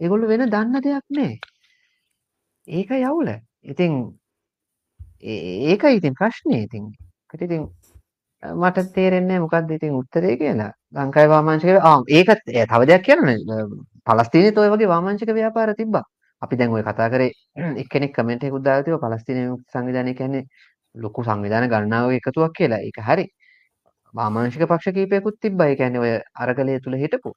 ඒගොල්ලෝ 0.00 0.32
වෙන 0.32 0.44
දන්න 0.54 0.82
දෙයක් 0.88 1.06
නැහැ. 1.18 1.38
ඒක 2.68 2.90
යවුල. 2.98 3.30
ඉතින් 3.72 3.92
ඒකයි 5.22 5.96
ඉතින් 5.96 6.14
ප්‍රශ්නේ 6.14 6.62
ඉතින්. 6.66 6.86
ඉතින් 7.40 7.68
මට 8.42 8.92
තේරෙන්නේ 8.94 9.38
මොකක්ද 9.40 9.70
ඉතින් 9.70 9.94
උත්තරේ 9.94 10.36
කියලා. 10.36 10.72
ලංකාවේ 10.94 11.28
වාමාංශික 11.28 11.78
ආ 11.90 11.98
ඒකත් 12.08 12.42
තව 12.46 12.86
දෙයක් 12.90 13.04
කියනවනේ. 13.06 13.38
පලස්තීනේත් 14.06 14.58
ඔය 14.58 14.70
වගේ 14.72 14.88
වාමාංශික 14.88 15.34
ව්‍යාපාර 15.34 15.74
තිබ්බා. 15.76 16.02
අපි 16.42 16.56
දැන් 16.58 16.74
ඔය 16.76 16.82
කතා 16.82 17.08
කරේ 17.10 17.30
එක්කෙනෙක් 17.82 18.12
කමෙන්ට් 18.16 18.44
එකකුත් 18.44 18.64
දාලා 18.64 18.86
තිබ්බා 18.88 19.08
පලස්තීන 19.08 19.38
විමුක්ති 19.42 19.70
සංවිධානය 19.76 20.14
කියන්නේ 20.20 20.44
ලොකු 20.94 21.24
සංවිධාන 21.24 21.68
ගණනාවක 21.72 22.18
එකතුවක් 22.18 22.52
කියලා. 22.58 22.82
ඒක 22.88 22.98
හරි. 23.08 23.26
වාමාංශික 24.14 24.66
පක්ෂ 24.66 24.94
කීපයකුත් 24.98 25.40
තිබ්බා. 25.40 25.70
ඒ 25.70 25.76
කියන්නේ 25.80 26.04
ඔය 26.04 26.12
අරගලය 26.34 26.78
තුල 26.84 26.98
හිටපු. 27.04 27.36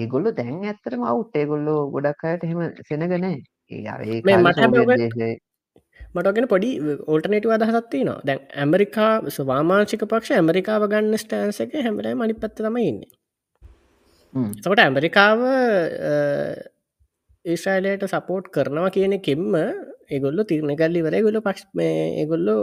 ඒගොල්ලෝ 0.00 0.36
දැන් 0.40 0.64
ඇත්තටම 0.64 1.02
අවුට්. 1.12 1.36
ඒගොල්ලෝ 1.36 1.78
ගොඩක් 1.94 2.24
අයට 2.24 2.44
එහෙම 2.44 2.60
සෙනග 2.88 3.06
නැහැ. 3.08 3.38
ඒ 3.70 3.86
අර 3.94 4.00
ඒ 4.02 5.38
මටගෙන 6.14 6.48
පොඩි 6.52 6.70
ඕල්ටනේටව 7.06 7.52
අදහත්ති 7.56 8.02
නවා 8.06 8.26
දැන් 8.28 8.40
ඇමරිකා 8.62 9.12
ස්වාමාංශික 9.36 10.02
පක්ෂ 10.12 10.38
ඇමරිකාව 10.38 10.86
ගන්න 10.92 11.22
ස්ටෑන්ස 11.22 11.60
එක 11.64 11.76
හැමලයි 11.86 12.14
මනි 12.20 12.34
පත්ත 12.40 12.66
තම 12.66 12.78
ඉන්න. 12.82 13.00
එතකොට 14.34 14.82
ඇමරිකාව 14.86 15.44
ඒශයිලයට 17.44 18.04
සපෝට් 18.14 18.50
කරනවා 18.56 18.90
කියන 18.96 19.16
කෙම්ම 19.28 19.54
ඒගොල්ල 20.10 20.44
තිරණ 20.50 20.76
කල්ලි 20.80 21.06
වර 21.06 21.16
ගොල 21.26 21.40
පක්ෂ 21.46 21.86
ඒගොල්ලෝ 22.20 22.60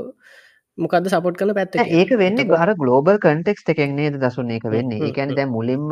මොකද 0.78 1.10
සපොට් 1.15 1.40
කන 1.40 1.56
පැත්ත 1.57 1.82
ඒක 1.82 2.14
වෙන්න? 2.22 2.45
ගර 2.53 2.72
ගලෝබල් 2.82 3.18
කන්ටෙක්ස් 3.26 3.68
එකෙක් 3.74 3.91
නේද 3.99 4.22
දසුන් 4.24 4.56
එක 4.57 4.68
වෙන්නේ? 4.76 5.03
ඒකැන 5.07 5.36
දැ 5.38 5.48
මුලින්ම 5.57 5.91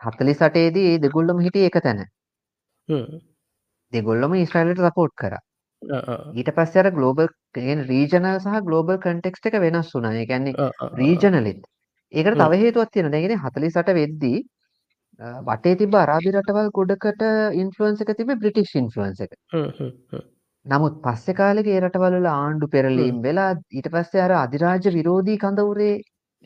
හතලි 0.00 0.34
සටේදී 0.34 1.00
දෙගොල්ලම 1.04 1.44
හිටිය 1.46 1.68
එක 1.70 1.78
තැන. 1.86 2.06
දෙගොල්ලම 3.92 4.34
ඉස්්‍රයිලට 4.42 4.82
සපෝට් 4.88 5.14
කර 5.22 5.38
ඊට 5.82 6.50
පස්සේ 6.54 6.82
අර 6.82 6.90
ග්ලෝබල් 6.90 7.28
කියන්නේ 7.54 7.86
රීජනල් 7.86 8.38
සහ 8.38 8.62
ග්ලෝබල් 8.64 8.98
කන්ටෙක්ස්ට් 8.98 9.46
එක 9.46 9.58
වෙනස් 9.60 9.94
වුණා. 9.94 10.14
ඒ 10.14 10.26
කියන්නේ 10.26 10.70
රීජනලිත්. 10.94 11.60
ඒකට 12.12 12.34
තව 12.36 12.52
තියෙනවා. 12.92 13.12
දැන් 13.12 13.22
කියන්නේ 13.24 13.38
48 13.38 13.94
වෙද්දී 13.94 14.38
වටේ 15.44 15.76
තිබ්බ 15.76 15.94
අරාබි 15.94 16.32
රටවල් 16.32 16.68
ගොඩකට 16.72 17.22
ඉන්ෆ්ලුවන්ස් 17.54 18.02
එක 18.02 18.12
තිබ්බේ 18.16 18.36
බ්‍රිටිෂ් 18.36 18.74
ඉන්ෆ්ලුවන්ස් 18.76 19.20
එක. 19.20 19.32
නමුත් 20.66 21.00
පස්සේ 21.02 21.34
කාලෙක 21.34 21.66
ඒ 21.66 21.80
රටවල් 21.80 22.18
වල 22.18 22.28
ආණ්ඩු 22.32 22.68
පෙරලීම් 22.68 23.22
වෙලා 23.22 23.50
ඊට 23.72 23.88
පස්සේ 23.90 24.22
අර 24.22 24.34
අධිරාජ්‍ය 24.38 24.94
විරෝධී 24.98 25.38
කඳවුරේ 25.38 25.94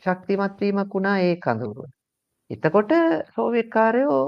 ශක්තිමත් 0.03 0.61
වීමක් 0.61 0.93
වුණා 0.93 1.17
ඒ 1.19 1.35
කඳවුර. 1.37 1.87
එතකොට 2.49 2.93
සෝවියට් 3.35 3.69
කාරයෝ 3.69 4.21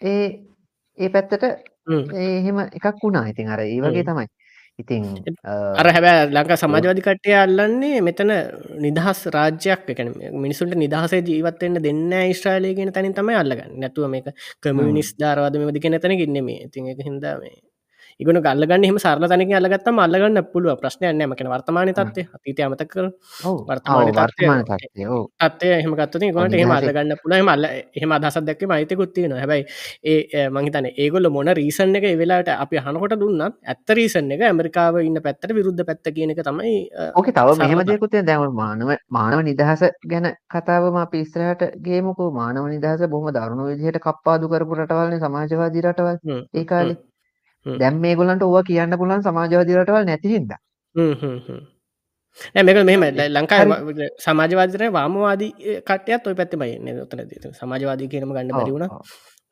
ඒ 0.00 0.24
ඒ 0.98 1.08
පැත්තට 1.08 1.69
එහෙම 1.86 2.58
එකක් 2.60 2.96
වුණා. 3.02 3.28
ඉතින් 3.28 3.48
අර 3.48 3.60
ඒ 3.60 3.80
වගේ 3.80 4.04
තමයි. 4.04 4.26
ඉතින් 4.78 5.04
අර 5.80 5.88
හැබෑ 5.94 6.26
ලංකා 6.28 6.58
සමාජවාදි 6.62 7.04
කට්ටය 7.06 7.34
අල්ලන්නේ 7.36 8.00
මෙතන 8.00 8.32
නිදහස් 8.86 9.20
රාජ්‍යයක්. 9.36 9.88
එකන 9.94 10.12
මිනිසුන්ට 10.44 10.76
නිදහසේ 10.84 11.22
ජීවත්වන්න 11.22 11.82
දෙන්න 11.86 12.14
ස්ට්‍රාලය 12.34 12.74
ගෙන 12.74 12.92
තැනින් 12.92 13.16
තමයි 13.16 13.40
අල්ලගන්න. 13.42 13.74
නැතුව 13.82 14.08
මේක 14.14 14.30
කමිනිස් 14.62 15.10
ධාරවාදම 15.16 15.68
දික 15.76 15.90
නැතන 15.94 16.16
ගන්නම 16.20 16.48
ඉතින් 16.66 16.92
එක 16.92 17.04
හිද 17.06 17.26
මේ 17.42 17.69
ඉගුණ 18.20 18.40
ගල්ලගන්න 18.40 18.84
එහම 18.84 18.98
සරල 18.98 19.26
තනක 19.26 19.58
අල්ලගත්තම 19.58 20.00
අල්ලගන්න 20.00 20.42
පුළුව 20.52 20.80
ප්‍රශ්නයන්න 20.82 21.24
මකන 21.26 21.50
වර්තමාන 21.52 21.92
තත්වය 21.92 22.24
අතීත 22.30 22.60
අමතක 22.60 22.96
වර්තමාන 23.68 24.64
තත්ය 25.40 25.72
එහම 25.72 25.94
ගත්ත 25.94 26.32
ගොට 26.32 26.54
එහම 26.54 26.72
අල්ලගන්න 26.72 27.16
පුළ 27.22 27.36
මල්ල 27.40 27.68
එහම 27.70 28.16
අදසත් 28.18 28.42
දැක්ක 28.42 28.66
මයිතකුත්තියෙන 28.66 29.36
හැබයි 29.36 29.64
ඒ 30.06 30.46
මහිතන 30.50 30.90
ඒගොල්ල 30.94 31.30
මොන 31.30 31.52
රීසන් 31.52 31.96
එක 31.96 32.08
වෙලාට 32.16 32.52
අපි 32.56 32.84
හනකොට 32.86 33.16
දුන්නත් 33.16 33.60
ඇත්ත 33.66 33.96
රීසන් 33.96 34.30
එක 34.30 34.44
ඇමරිකාව 34.44 35.00
ඉන්න 35.02 35.22
පැත්තට 35.22 35.56
විරුද්ධ 35.56 35.84
පැත්ත 35.84 36.12
කියනක 36.12 36.42
තමයි 36.42 36.76
ඕක 37.14 37.32
තව 37.32 37.58
මෙහමදයකුත්තේ 37.60 38.24
දැම 38.24 38.46
මානව 38.54 38.96
මානව 39.10 39.44
නිදහස 39.44 39.82
ගැන 40.06 40.30
කතාවම 40.50 40.98
පිස්ත්‍රහට 41.10 41.62
ගේමකු. 41.80 42.30
මානව 42.32 42.66
නිදහස 42.68 43.06
බොහම 43.08 43.30
දරුණු 43.32 43.68
විදිහට 43.70 44.00
කප්පාදු 44.00 44.48
කරපු 44.48 44.74
රටවල්න 44.76 45.20
සමාජවාදී 45.20 45.84
රටවල්. 45.84 46.18
ඒකාලේ 46.54 46.96
දැම් 47.66 48.00
මේ 48.00 48.14
ගොලන්ට 48.14 48.42
ඕව 48.42 48.62
කියන්න 48.64 48.98
පුලන් 48.98 49.22
සමාජවාදීරටවල් 49.22 50.04
නැතිහිද 50.04 50.52
මේක 52.56 52.84
මෙම 52.84 53.04
ලංකා 53.28 53.64
සමාජවාදරය 54.18 54.92
වාමවාදී 54.92 55.52
කටයත් 55.82 56.26
ඔය 56.26 56.34
පැත්ති 56.34 56.56
බයි 56.56 56.78
නතන 56.78 57.52
සමාජවාදී 57.54 58.08
කියනම 58.08 58.32
ගන්න 58.32 58.56
බැරිවුණ 58.56 58.88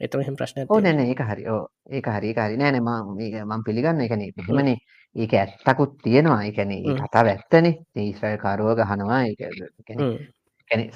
එතම 0.00 0.22
හෙම 0.22 0.36
ප්‍රශ්න 0.36 0.66
නැන 0.80 1.00
ඒ 1.00 1.14
හරි. 1.22 1.44
ඒ 1.90 2.02
හරි 2.08 2.34
කාරි 2.34 2.56
නෑන 2.56 2.78
මම 2.80 3.62
පිළිගන්න. 3.64 4.00
එකන 4.00 4.22
එහෙමන. 4.22 4.70
ඒක 5.16 5.32
ඇත්තකුත් 5.34 5.92
තියෙනවා. 6.04 6.40
එකන 6.44 6.70
කතා 7.00 7.24
ඇත්තනේ. 7.26 7.74
ඒස්්‍රල් 7.96 8.38
කාරුව 8.38 8.74
ගහනවා 8.80 9.22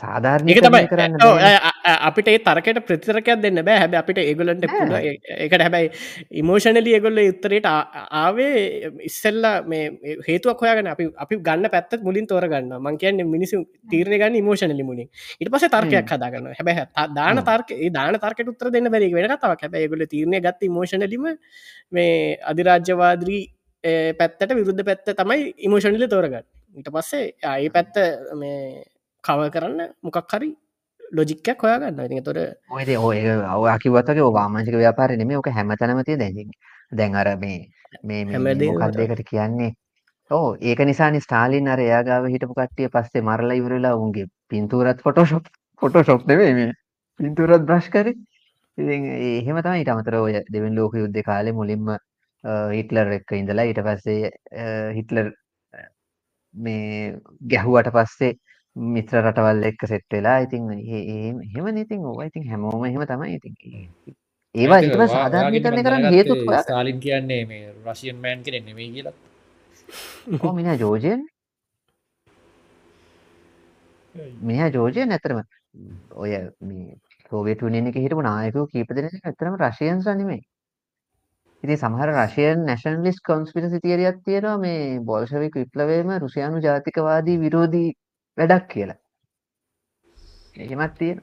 සාධාරණක 0.03 0.59
තමයි. 0.66 0.86
කරන්න 0.93 1.15
අපිට 2.09 2.28
තරකට 2.47 2.81
ප්‍රතිතරකයක් 2.86 3.40
දෙන්න 3.44 3.61
බෑ. 3.65 3.78
හැබ 3.82 3.94
අපිට 4.01 4.19
ඒගොලන්ට 4.23 4.65
එකට 4.66 5.62
හැබැයි 5.66 5.90
ඉමෝෂණලි 6.43 6.94
ඒගොල්ල 6.97 7.20
උත්තරයට 7.24 7.69
ආවේ 7.69 8.90
ඉස්සල්ල 9.09 9.49
මේ 9.73 10.16
හේතුවක් 10.28 10.61
හොයාගෙන 10.65 10.93
අපි 10.94 11.09
අපි 11.24 11.40
ගන්න 11.49 11.70
පැත් 11.74 11.97
මුලින් 12.09 12.28
තෝරගන්න 12.32 12.77
මං 12.78 13.01
කියන්න 13.03 13.24
මිනිසු 13.35 13.62
තීරණ 13.90 14.19
ගන්න 14.23 14.39
ඉමෝෂණලි 14.43 14.86
මුලින්. 14.90 15.09
ඉට 15.40 15.53
පස 15.55 15.66
තර්කයක් 15.77 16.15
හදාගන්න 16.16 16.53
හැබැ 16.61 16.86
දාන 17.16 17.43
තර්ක 17.51 17.74
දාන 17.99 18.20
තර්කට 18.27 18.53
උත්තර 18.55 18.73
දෙන්න 18.77 18.93
බැරි 18.97 19.12
වෙන 19.16 19.31
කතාවක්. 19.35 19.66
හැබ 19.66 19.81
ඒගොල 19.82 20.07
තීරණය 20.15 20.44
ගත් 20.49 20.70
ඉමෝෂණලිම 20.70 21.28
මේ 21.97 22.39
අධිරාජ්‍යවාද්‍රී 22.53 23.43
පැත්තට 24.19 24.57
විරුද්ධ 24.59 24.85
පැත්ත 24.89 25.15
තමයි 25.20 25.53
ඉමෝෂණලි 25.69 26.09
තෝරගන්න. 26.15 26.47
ඊට 26.78 26.89
පස්සේ 26.94 27.24
ඒ 27.43 27.70
පැත්ත 27.77 27.97
මේ 28.40 28.85
කව 29.24 29.51
කරන්න 29.55 29.81
මොකක් 30.03 30.32
හරි 30.35 30.51
ලොජික්කයක් 31.12 31.62
හොයාගන්න. 31.65 32.01
ඉතින් 32.07 32.24
තොර 32.24 32.39
ඔයද 32.70 32.90
ඔය 32.97 33.70
අකිවතගේ 33.77 34.32
වාමාංචික 34.39 34.77
ව්‍යාපාර 34.82 35.16
නෙමේ 35.23 35.39
ඕක 35.40 35.49
හැමතනමතිය 35.59 36.19
දැ 36.23 36.47
දැන් 36.93 37.15
අර 37.15 37.28
මේ 37.36 37.59
මේ 38.03 38.24
හැමදේම 38.27 38.74
මොකක්දකට 38.74 39.24
කියන්නේ? 39.31 39.73
ඕ 40.31 40.57
ඒක 40.61 40.85
නිසා 40.90 41.11
ස්ටාලින් 41.27 41.69
අර 41.69 41.81
එයාගාව 41.86 42.28
හිටපු 42.35 42.55
කට්ටිය 42.59 42.93
පස්සේ 42.94 43.27
මරලා 43.31 43.59
ඉවරලා 43.61 43.94
උන්ගේ 43.97 44.27
පින්තුරත් 44.49 45.03
ෆොටෝශොප් 45.07 45.51
ෆොටෝශොප් 45.82 46.27
නෙවේ 46.27 46.53
මේ. 46.55 46.73
පින්තුරත් 47.20 47.66
බ්‍රශ් 47.70 47.90
කර. 47.97 48.09
ඉතින් 48.78 49.05
එහෙම 49.20 49.61
තමයි 49.65 49.82
ඊට 49.82 49.93
අමතර 49.94 50.16
ඔය 50.20 50.32
දෙවෙනි 50.55 50.77
ලෝක 50.77 50.94
යුද්ධ 51.03 51.23
කාලේ 51.28 51.59
මුලින්ම 51.61 51.93
හිට්ලර් 52.77 53.12
එක්ක 53.19 53.36
ඉඳලා 53.40 53.69
ඊට 53.70 53.82
පස්සේ 53.89 54.31
හිට්ලර් 54.99 55.28
මේ 56.55 57.12
ගැහුවට 57.53 57.93
පස්සේ 57.97 58.32
මිත්‍ර 58.77 59.20
රටවල් 59.20 59.65
එක්ක 59.69 59.86
සෙට් 59.89 60.15
වෙලා 60.16 60.39
ඉතින් 60.44 60.70
එහෙම 60.73 61.77
ඉතින් 61.85 62.05
ඕවා. 62.05 62.27
ඉතින් 62.31 62.49
හැමෝම 62.51 62.85
එහෙම 62.85 63.05
තමයි 63.11 63.35
ඉතින් 63.39 63.55
ඒවා 64.55 64.78
ඊට 64.85 64.97
පස්සේ 64.97 65.16
සාධාරණීකරණය 65.16 65.82
කරන්න 65.89 66.15
හේතුත් 66.15 66.40
හොයා 66.47 66.62
ස්ටාලින් 66.62 67.01
කියන්නේ 67.01 67.44
මේ 67.51 67.74
රෂියන් 67.86 68.16
මෑන් 68.24 68.43
කෙනෙක් 68.47 68.65
නෙමෙයි 68.66 68.90
කියලා. 68.94 69.15
ඔව් 70.40 70.55
මිනිහා 70.57 70.78
ජෝර්ජියන් 70.82 71.27
මිනිහා 74.49 74.70
ජෝර්ජියන් 74.77 75.12
ඇත්තටම 75.16 75.39
ඔය 76.23 76.32
මේ 76.70 76.97
සෝවියට් 77.31 77.62
යුනියන් 77.66 77.86
එකේ 77.90 78.03
හිටපු 78.07 78.24
නායකයෝ 78.28 78.66
කීප 78.73 78.97
දෙනෙක් 78.97 79.15
ඇත්තටම 79.20 79.57
රෂියන්ස් 79.61 80.09
නෙමෙයි. 80.20 80.43
ඉතින් 81.65 81.78
සමහර 81.78 82.11
රෂියන් 82.12 82.65
නැෂනලිස්ට් 82.69 83.23
කොන්ස්පිරසි 83.31 83.81
තියරියක් 83.85 84.23
තියෙනවා. 84.24 84.59
මේ 84.65 85.01
බොල්ෂෙවික් 85.11 85.55
විප්ලවයේම 85.61 86.15
රුසියානු 86.24 86.65
ජාතිකවාදී 86.69 87.39
විරෝධී 87.44 87.90
වැඩක් 88.39 88.67
කියලා. 88.69 88.99
එහෙමත් 90.57 90.95
තියෙන. 90.97 91.23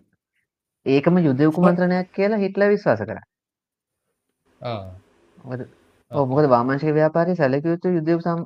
ඒකම 0.86 1.19
යුදෙව් 1.19 1.53
කුමන්ත්‍රණයක් 1.53 2.11
කියලා 2.14 2.40
හිටල 2.40 2.65
විශ්වාස 2.68 3.02
කර. 3.02 3.19
ඔබොද 6.11 6.45
වාමංශක 6.48 6.94
ව්‍යාපාරය 6.94 7.36
සැලකයුතු 7.36 7.88
යුදෙව් 7.90 8.22
සම් 8.22 8.40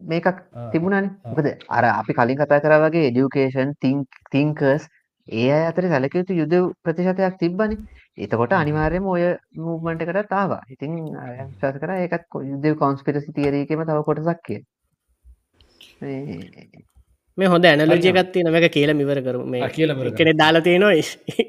මේකක් 0.00 0.42
තිබුණන. 0.72 1.10
ඔකද 1.24 1.46
අර 1.70 1.84
අපි 1.86 2.12
කලින් 2.14 2.38
කතා 2.38 2.60
කර 2.60 2.78
වගේ 2.80 3.08
එඩියුකේෂන් 3.08 3.74
තිංකර්ස් 4.32 4.88
ඒ 5.26 5.60
අතර 5.62 5.88
සැලකයුතු 5.88 6.32
යුදෙව් 6.34 6.72
ප්‍රතිශතයක් 6.82 7.38
තිබ්බනි. 7.38 7.76
එතකොට 8.18 8.52
අනිවාර්යම 8.54 9.06
ඔය 9.06 9.22
මූමන්ට 9.58 10.02
එකට 10.02 10.28
තාවා 10.28 10.62
ඉතින් 10.70 10.92
ශාස 11.60 11.78
කර 11.78 11.94
එකත් 11.98 12.42
යුදෙව් 12.44 12.78
කොන්ස්පිරසි 12.78 13.32
තිේරීකම 13.32 13.82
තව 13.84 13.98
කොටසක් 14.02 14.40
කිය 14.42 14.60
මේ 17.38 17.48
හොඳ 17.52 17.64
ඇනලෝජිය 17.68 18.10
එකත් 18.12 18.30
තියෙන 18.34 18.48
මේක 18.54 18.66
කියලා 18.76 18.98
මිවර 19.00 19.18
කරු 19.24 19.40
මේ 19.54 19.68
කියලා 19.76 20.12
කෙනෙ 20.20 20.32
දාලා 20.42 20.62
තියෙනවා 20.66 20.94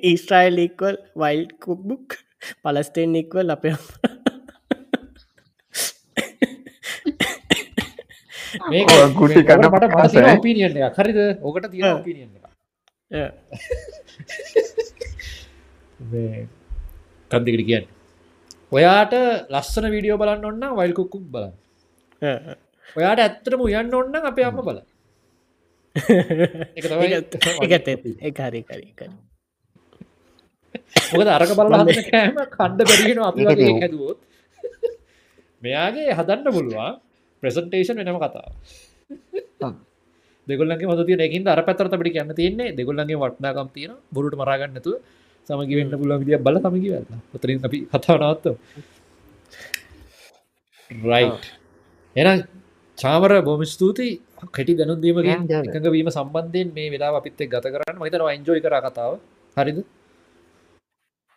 ඊස්ට්‍රයිල් 0.10 0.58
ඉක්වල් 0.68 0.96
වයිල් 1.22 1.44
කුක්බුක් 1.66 2.08
පලස්ටේන් 2.64 3.14
ඉක්වල් 3.22 3.54
අප 3.56 3.64
ගුටි 9.20 9.44
තියෙන 9.44 10.28
ඔපිනියන් 10.34 10.78
එකක්. 10.78 10.98
හරිද? 11.00 11.20
ඔකට 11.42 11.70
තියෙන 11.72 11.92
ඔපිනියන් 11.94 12.30
එක 12.36 12.46
කන්දිකට 17.32 17.66
කියන්න. 17.70 17.86
ඔයාට 18.72 19.14
ලස්සන 19.54 19.86
වීඩියෝ 19.96 20.20
බලන්න 20.22 20.46
ඔන්න 20.52 20.64
වයිල් 20.82 20.94
කුක්කුක් 21.00 21.26
බලන්න. 21.34 21.56
ඔයාට 23.00 23.20
ඇත්තටම 23.26 23.62
උයන්න 23.70 23.98
ඔන්න 24.02 24.16
අපේ 24.34 24.48
අම්ම 24.52 24.62
බල 24.68 24.80
එකත් 24.80 24.97
එක 28.24 28.38
හරි 28.40 28.62
කරි 28.62 28.88
මොකද 31.12 31.30
අරක 31.30 31.52
බලන්න 31.54 31.90
කෑම 32.08 32.38
කණ්ඩ 32.52 32.82
බැරිගෙන 32.84 33.20
අපි 33.24 33.42
වගේ 33.46 33.74
හැදුවොත්. 33.76 34.18
මෙයාගේ 35.64 36.16
හදන්න 36.18 36.50
පුළුවන් 36.50 36.98
ප්‍රසන්ටේෂන් 37.44 38.02
වෙනම 38.02 38.20
කතා 38.20 39.72
දෙගොල්ලගේ 40.48 40.88
මත 40.88 41.08
තිය 41.08 41.18
එකින් 41.20 41.48
අර 41.48 41.62
පැතර 41.62 41.88
පිටි 41.92 42.12
කියන්න 42.12 42.36
තියන්නේ. 42.36 42.70
දෙගොල්ලගේ 42.74 43.22
වටනාකම් 43.24 43.70
තියෙන 43.74 43.96
බොරුට 44.12 44.36
මරාගන්නතු 44.36 44.92
සමගි 45.50 45.76
වෙන්න 45.80 45.94
පුලන් 45.94 46.20
විදිිය 46.22 46.40
බල 46.40 46.58
සමගි 46.60 46.90
වෙන්න. 46.94 47.08
පතරින් 47.32 47.66
අපි 47.68 47.78
කතාවනවත්ත 47.88 48.46
රයි් 50.92 51.28
එන 52.16 52.30
චාමර 52.98 53.32
බොම 53.42 53.62
ස්තුතියි 53.66 54.14
කෙටි 54.58 54.74
දැනුදීමගේ 54.80 55.38
එකඟ 55.60 55.88
වීම 55.96 56.10
සම්බන්ධයෙන් 56.16 56.74
මේ 56.78 56.90
වෙලා 56.94 57.14
අපිත් 57.20 57.40
ගත 57.54 57.66
කරන්න. 57.74 57.98
මතන 58.02 58.26
වයින්ජෝයි 58.30 58.62
කර 58.66 58.76
කතාව. 58.88 59.14
හරිද? 59.58 59.80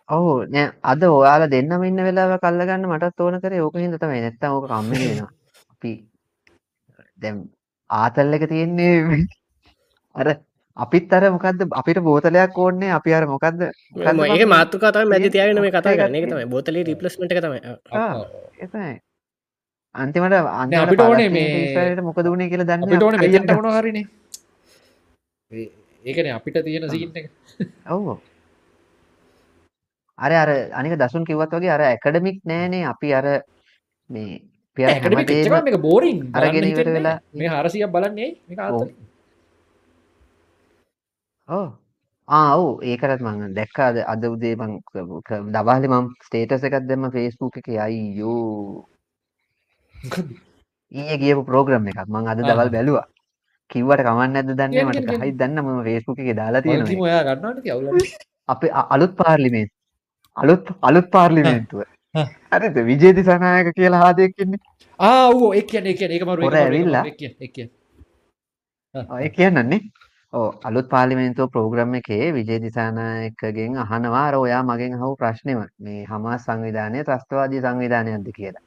ඔහු 0.09 0.33
නෑ 0.55 0.67
අද 0.93 1.03
ඔයාල 1.09 1.43
දෙන්නම 1.55 1.83
ඉන්න 1.89 2.05
වෙලාව 2.09 2.37
කල්ලගන්න 2.45 2.87
මටත් 2.93 3.21
ඕන 3.25 3.41
කර. 3.45 3.57
ඕක 3.67 3.77
හිද 3.85 3.97
තමයි 4.05 4.21
නැත්තම 4.27 4.57
ඕක 4.57 4.69
කම්ම 4.71 4.93
වෙනවා. 5.03 5.31
අපි 5.73 5.93
දැම් 7.23 7.37
ආතල් 7.91 8.37
එක 8.37 8.47
තියෙන්නේ 8.53 9.25
අර 10.15 10.29
අපිත් 10.77 11.13
අර 11.17 11.25
මොකක්ද 11.35 11.61
අපිට 11.81 12.01
බෝතලයක් 12.09 12.59
ඕන්නේ. 12.65 12.91
අපි 12.99 13.11
අර 13.19 13.25
මොකක්ද 13.35 13.61
ඒ 13.67 14.47
මාතු 14.55 14.77
කතා 14.83 15.07
මැද 15.13 15.31
තියගෙන 15.37 15.63
මේ 15.67 15.77
කතා 15.77 15.97
ගන්න 16.01 16.19
එක 16.21 16.27
තමයි. 16.33 16.51
බෝතලේ 16.55 16.89
රිපලස්මට 16.91 17.33
එක 17.37 17.43
තමයි. 17.47 17.61
එතයි 18.65 18.93
අන්තිමට 19.95 20.35
අපිට 20.83 21.01
ඕනේ 21.01 21.29
මේ 21.29 22.01
මොකද 22.01 22.27
වුණේ 22.27 22.49
කියලා 22.49 22.69
දන්න 22.69 23.03
ඕනේ 23.03 23.21
මෙතෙන්ට 23.21 23.55
මොනවා 23.55 23.81
හරිනේ? 23.81 24.07
ඒකනේ 26.05 26.33
අපිට 26.33 26.63
තියෙන 26.65 26.91
සීන් 26.91 27.11
එක. 27.15 27.31
ඔව්. 27.89 28.21
අර 30.19 30.33
අර 30.33 30.51
අනික 30.73 30.95
දසුන් 31.01 31.25
කිව්වත් 31.25 31.59
වගේ 31.59 31.75
අර 31.77 31.83
ඇකඩමික් 31.89 32.41
නෑනේ. 32.45 32.85
අපි 32.93 33.15
අර 33.15 33.27
මේ 34.11 34.41
එක 34.79 35.77
බෝරින් 35.83 36.31
අරගෙන 36.35 36.95
වෙලා 36.95 37.19
මේ 37.35 37.49
හරසිය 37.49 37.87
බලන්නේ 37.87 38.31
ඕ 41.49 41.67
ආව් 42.29 42.63
ඒකටත් 42.83 43.23
මං 43.27 43.55
දැක්කාද 43.59 43.97
අද 44.13 44.23
උදේ 44.25 44.55
මං 44.57 44.73
දවාලි 45.51 45.89
මම් 45.91 46.07
ස්ටේටස 46.27 46.65
එකත් 46.69 46.87
දෙම 46.87 47.11
ෆේස්බුක් 47.11 47.57
එක. 47.59 47.69
අයියෝ 47.87 48.87
ඊය 50.93 51.19
ගියපු 51.23 51.43
ප්‍රෝග්‍රම් 51.45 51.89
එකක්. 51.91 52.01
මං 52.09 52.31
අද 52.33 52.39
දවල් 52.41 52.71
බැලවා. 52.75 53.07
කිව්වට 53.71 54.05
කමන්න 54.07 54.37
ඇද 54.37 54.51
දන්න 54.53 54.89
මට. 54.89 55.21
හයි 55.23 55.33
දන්න 55.35 55.63
ම 55.65 55.85
ෆේස්බුක් 55.87 56.19
එක 56.19 56.37
දාලා 56.37 56.63
තියෙන 56.63 56.87
අප 58.53 58.63
අලුත් 58.95 59.13
පාර්ලිමේන් 59.17 59.69
අලුත් 60.37 60.73
අලුත් 60.83 61.11
පාර්ලිමේන්තුව. 61.11 61.85
හරිද 62.53 62.77
විජේති 62.87 63.23
සනායක 63.25 63.73
කියලා 63.77 64.03
හාදයක්කින්නේ 64.05 64.61
ආවෝ 64.99 65.53
එක 65.55 65.67
කියන 65.69 65.87
එක 65.87 66.03
ඒක 66.03 66.25
මරු 66.25 66.51
ඇවිල්ලා. 66.53 67.05
ඔය 69.15 69.29
කියන්නන්නේ. 69.31 69.81
ඕ 70.33 70.49
අලුත් 70.65 70.89
පාලිමෙන්තුව 70.89 71.51
ප්‍රෝග්‍රම් 71.51 71.95
එකේ 71.95 72.27
විජේ 72.33 72.59
දිසානායකගෙන් 72.63 73.79
අහනවා. 73.85 74.27
අර 74.27 74.35
ඔයා 74.37 74.63
මගෙන් 74.65 74.99
හවු 75.01 75.15
ප්‍රශ්නව 75.17 75.63
මේ 75.79 76.03
හමා 76.11 76.37
සංවිධානය 76.41 77.07
ත්‍රස්තවාදී 77.07 77.65
සංවිධානයක්ද 77.65 78.29
කියලා 78.39 78.65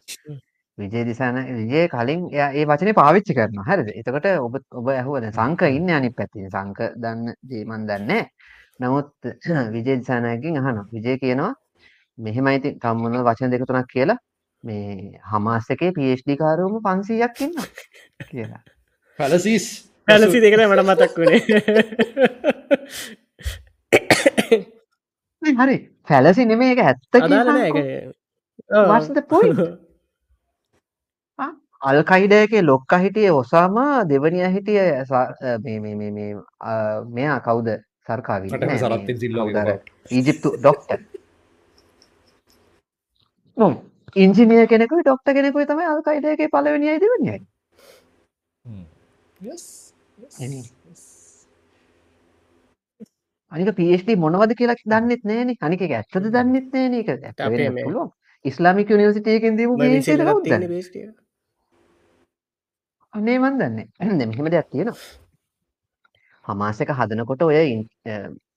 විජේ 0.77 1.05
දිසාන 1.05 1.35
විජය 1.49 1.87
කලින් 1.87 2.21
එයා 2.33 2.49
ඒ 2.51 2.65
වචනේ 2.65 2.93
පාවිච්චි 2.93 3.33
කරනවා. 3.33 3.65
හරිද? 3.69 3.89
එතකොට 3.95 4.25
ඔබ 4.37 4.55
ඔබ 4.71 4.87
ඇහුවද? 4.89 5.25
සංක 5.31 5.61
ඉන්න 5.77 5.89
අනිත් 5.91 6.15
පැත්තේ. 6.17 6.49
සංක 6.49 6.79
දන්න 6.97 7.33
ජීමන් 7.49 7.87
දන්නේ 7.89 8.23
නමුත් 8.79 9.11
විජේ 9.75 9.97
දිසානායකගෙන් 10.01 10.57
අහනවා. 10.57 10.85
විජය 10.91 11.17
කියනවා 11.23 11.53
මෙහෙමයි 12.17 12.55
ඉතින් 12.57 12.73
කම්මුණ 12.79 13.25
වචන 13.27 13.51
දෙක 13.51 13.65
තුනක් 13.67 13.87
කියලා 13.93 14.19
මේ 14.63 15.19
හමාස් 15.31 15.69
එකේ 15.69 15.91
PhD 15.91 16.29
කාරවම 16.41 16.75
500ක් 16.81 17.37
ඉන්නවා. 17.45 17.67
කියලා. 18.31 18.61
පැලසිස් 19.19 19.65
පැලසි 20.07 20.37
දෙකට 20.41 20.65
මට 20.67 20.83
මතක් 20.89 21.13
වුණේ. 21.17 21.41
හරි. 25.61 25.77
පැලසි 26.07 26.41
නෙමේ 26.45 26.69
ඒක 26.73 26.81
ඇත්ත 26.81 27.01
කියලා. 27.29 27.57
What's 28.89 29.09
the 31.85 32.03
point? 32.03 32.03
අල් 32.03 32.03
කයිඩයකේ 32.03 32.61
ලොක්ක 32.61 32.91
හිටිය 32.91 33.29
ඔසාම 33.29 33.75
දෙවනිය 34.09 34.53
හිටිය 34.53 34.79
මෙයා 37.13 37.39
කවුද? 37.39 37.83
සර්කාවි 38.03 38.49
සරත්තින් 38.49 39.19
සිල්ල 39.19 39.37
ඊජිප්තු 40.11 40.49
ඩොක්ට 40.57 40.91
ඉංජිනිය 44.15 44.67
කෙනෙකු 44.67 45.01
ඩොක්ට 45.01 45.33
කෙනෙකුයි 45.33 45.65
තමයි 45.65 45.85
අල්කයිඩයගේ 45.85 46.47
පලවෙනියි 46.47 46.99
දෙවනියයි 46.99 47.39
අනික 53.51 53.71
පD 53.71 54.17
මොනවද 54.17 54.55
කියලා 54.55 54.75
දන්නෙත් 54.85 55.23
නෑන 55.23 55.55
අනික 55.61 55.81
ඇත්තද 55.81 56.31
දන්නෙත් 56.35 56.67
නෑන 56.73 56.93
එක 56.93 57.07
ඉස්ලාමික 58.45 58.89
නිවසිටයකින් 58.89 59.57
දීම 59.57 59.77
අනේ 63.13 63.37
මන් 63.39 63.59
දන්නේ 63.59 64.25
මෙහෙම 64.25 64.51
දෙයක් 64.51 64.69
තියෙනවා 64.71 65.23
හමාසක 66.45 66.89
හදනකොට 66.91 67.41
ඔය 67.43 67.57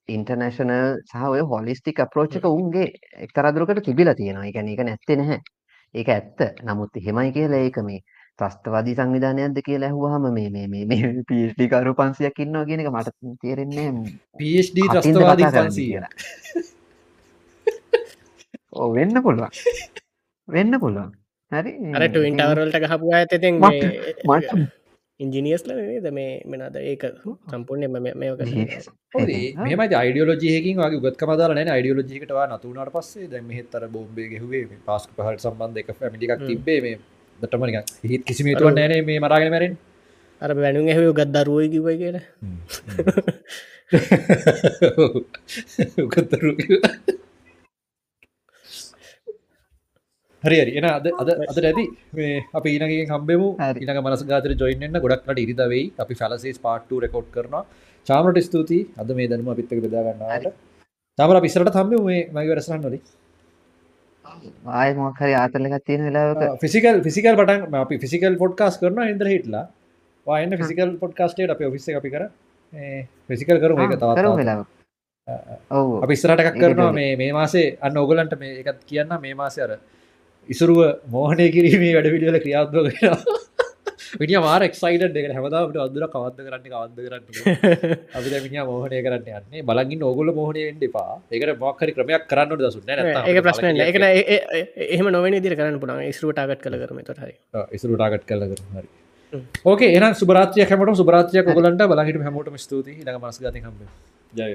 ඉන්ටර්නේශනල් 0.09 1.01
සහ 1.03 1.25
ඔය 1.29 1.43
හොලිස්ටික් 1.53 2.01
අප්‍රෝච් 2.05 2.37
එක 2.39 2.47
උන්ගේ 2.49 2.87
එක්තරා 3.27 3.53
දුරකට 3.55 3.83
තිබිලා 3.85 4.15
තියෙනවා. 4.15 4.47
ඒ 4.47 4.53
කියන්නේ 4.53 4.75
ඒක 4.75 4.85
නැත්තේ 4.87 5.17
නැහැ. 5.17 5.41
ඒක 5.95 6.09
ඇත්ත. 6.09 6.39
නමුත් 6.63 6.97
එහෙමයි 6.97 7.33
කියලා 7.33 7.63
ඒක 7.67 7.79
මේ 7.89 8.01
ත්‍රස්තවාදී 8.39 8.95
සංවිධානයක්ද 8.95 9.59
කියලා 9.67 9.91
ඇහුවාම 9.91 10.27
මේ 10.39 10.49
මේ 10.51 10.67
මේ 10.69 10.85
මේ 10.87 11.13
PhD 11.29 11.69
කරු 11.73 11.95
500ක් 12.01 12.47
ඉන්නවා 12.47 12.65
කියන 12.71 12.83
එක 12.85 12.91
මට 12.95 13.15
තේරෙන්නේ 13.43 13.91
නැහැ. 13.91 14.17
PhD 14.41 14.89
ත්‍රස්තවාදී 14.89 15.45
කතා 15.45 15.63
කරන්නේ 15.63 15.75
500 15.75 15.87
කියලා. 15.91 16.13
ඔව් 18.81 18.95
වෙන්න 18.95 19.23
පුළුවන්. 19.23 19.51
වෙන්න 20.49 20.81
පුළුවන්. 20.81 21.11
හරි. 21.53 21.73
අර 21.93 22.03
ටවින් 22.09 22.37
ටවරල්ට 22.37 22.77
ගහපු 22.85 23.07
මට 23.13 23.33
ඉංජිනියස්ල 25.21 25.73
නේද? 25.73 26.13
මේ 26.13 26.43
මෙනද 26.45 26.77
ඒක 26.83 27.05
සම්පූර්ණය 27.51 27.89
මේක 27.89 28.17
මෙම 29.63 29.81
යිඩියෝලජයකින් 29.87 30.77
වගේ 30.79 31.01
ගත්කම 31.05 31.33
දාලන 31.41 31.61
යිඩියෝලජිකටවා 31.65 32.49
නතුනට 32.49 32.93
පස්සේ 32.93 33.29
දැම 33.29 33.51
හෙත්තර 33.51 33.89
බෝම්බේ 33.89 34.29
ගැහුවේ 34.33 34.69
පාස්ක 34.85 35.11
පහට 35.17 35.41
සම්බන්ධ 35.45 35.79
එක 35.83 35.95
පැමිටික් 35.95 36.43
තිබේ 36.43 36.81
මේ 36.81 36.99
දටමනික 37.39 37.85
හිත් 38.05 38.25
කිසිමේතුව 38.25 38.73
නෑනේ 38.73 39.03
මේ 39.03 39.19
මරාගෙන 39.19 39.51
මැරෙන් 39.51 39.77
අර 40.43 40.55
බැනු 40.55 40.87
ඇහ 40.87 41.13
ගත් 41.13 41.29
දරුවයි 41.37 41.71
කිවයි 41.71 41.97
කියලා. 41.97 42.23
උකත්තරු 46.05 46.51
හරි 50.47 50.59
හරි 50.63 50.73
එන 50.81 50.87
අද 50.91 51.07
අද 51.23 51.29
අද 51.51 51.59
ඇති 51.71 51.85
මේ 52.19 52.37
අප 52.59 52.65
ඊනගේ 52.73 53.03
කම්බෙමු 53.11 53.49
හරි. 53.65 53.81
ඉනක 53.85 54.01
මනස 54.05 54.23
ගාතර 54.31 54.55
ජොයින්න 54.63 55.03
ගොඩක්ට 55.05 55.43
ඉරිදවෙයි 55.45 55.85
අපි 56.05 56.15
ෆැලසේ 56.23 56.57
පාට්ට 56.67 56.97
රෙකෝඩ් 57.07 57.29
කරනවා. 57.37 57.65
චාමට 58.07 58.41
ස්තුතියි. 58.49 58.89
අද 59.01 59.09
මේ 59.19 59.29
දනුම 59.31 59.53
පිත්තක 59.61 59.79
බෙදාගන්නට 59.87 60.51
තමර 61.19 61.39
පිසරට 61.47 61.73
තම්බ 61.77 62.03
මේ 62.09 62.21
මයි 62.37 62.49
වරසරන්න 62.51 62.83
නොලි 62.87 63.01
ආය 64.81 64.91
මොකක් 64.99 65.21
හරි 65.23 65.35
ආතල් 65.43 65.67
එකක් 65.69 65.85
තියෙන 65.89 66.03
වෙලාවක. 66.09 66.43
ෆිසිකල් 66.65 66.97
ෆිසිකල් 67.07 67.35
පටන් 67.41 67.77
අපි 67.83 67.99
ෆිසිකල් 68.05 68.35
පොඩ්කාස් 68.43 68.79
කරන 68.83 69.03
ඉන්දර 69.13 69.29
හිටලා. 69.33 69.65
වායන්න 70.27 70.59
ෆිසිකල් 70.63 70.91
පොඩ්කාස්ටේට 71.03 71.55
අප 71.55 71.61
ඔෆිස්ස 71.71 71.89
අපි 72.01 72.11
කර. 72.15 72.25
ෆිසිකල් 73.29 73.59
කරු 73.63 73.75
එක 73.85 73.93
කරු 73.93 73.99
තවත් 74.03 74.39
වෙලාවක. 74.41 74.69
ඔව්. 75.79 75.89
අපි 76.05 76.13
ඉස්සරටක් 76.19 76.49
ඒක 76.51 76.59
කරනවා. 76.63 76.93
මේ 76.99 77.13
මේ 77.23 77.33
මාසේ 77.39 77.67
අන්න 77.87 77.97
ඔගලන්ට 78.05 78.35
මේ 78.43 78.59
එකත් 78.63 78.83
කියන්න 78.91 79.21
මේ 79.25 79.35
මාසය 79.43 79.63
අර 79.67 79.73
ඉසුරුව 80.49 80.81
මෝහනය 81.15 81.47
කිරීමේ 81.57 81.93
වැඩ 81.97 82.13
පිළිවෙල 82.15 82.39
ක්‍රියාත්ව 82.45 82.77
කරෙන 82.89 83.45
විනිිය 84.21 84.41
මාර 84.45 84.61
එක්සයිට 84.67 85.17
එක 85.21 85.27
හැමදාට 85.37 85.79
අදුර 85.85 86.05
කවත්ද 86.15 86.39
කරන්න 86.47 86.65
කවත්ද 86.67 86.99
කරන්න. 87.07 87.23
අපි 88.19 88.29
මිනිිය 88.45 88.67
මෝහනය 88.71 89.01
කරන්න 89.07 89.25
යන්නේ. 89.39 89.65
බලගින් 89.71 90.05
ඔගොල 90.11 90.31
මෝහනය 90.39 90.61
වෙන්ඩ 90.69 90.85
පා 90.97 91.17
ඒකට 91.33 91.59
මොක්හරි 91.65 91.97
ක්‍රමයක් 91.97 92.29
කරන්න 92.33 92.61
දසුන්න 92.61 92.93
ඒක 93.25 93.41
ප්‍රශ්න 93.47 93.83
එක 93.89 93.99
එහම 94.89 95.11
නොවන 95.17 95.39
දිර 95.47 95.57
කරන්න 95.61 95.81
පුළන් 95.83 96.05
ස්රුවටාගත් 96.21 96.63
කළ 96.65 96.79
කරම 96.83 97.03
තොට 97.11 97.25
හරි. 97.25 97.35
ඉසුරටාගට 97.79 98.29
කල 98.31 98.47
කර 98.53 98.63
හරි. 98.77 98.89
ඕකේ 99.65 99.91
එන 99.99 100.15
සුරාත්ය 100.15 100.63
හැමට 100.65 101.01
සුරාත්ය 101.03 101.47
කොලන්ට 101.51 101.87
බලහිට 101.95 102.23
හැමෝට 102.29 102.55
ස්තුති 102.67 102.95
ළඟ 103.01 103.21
මස්ගත 103.25 103.57
හම්බ 103.59 103.81
ජය. 104.33 104.51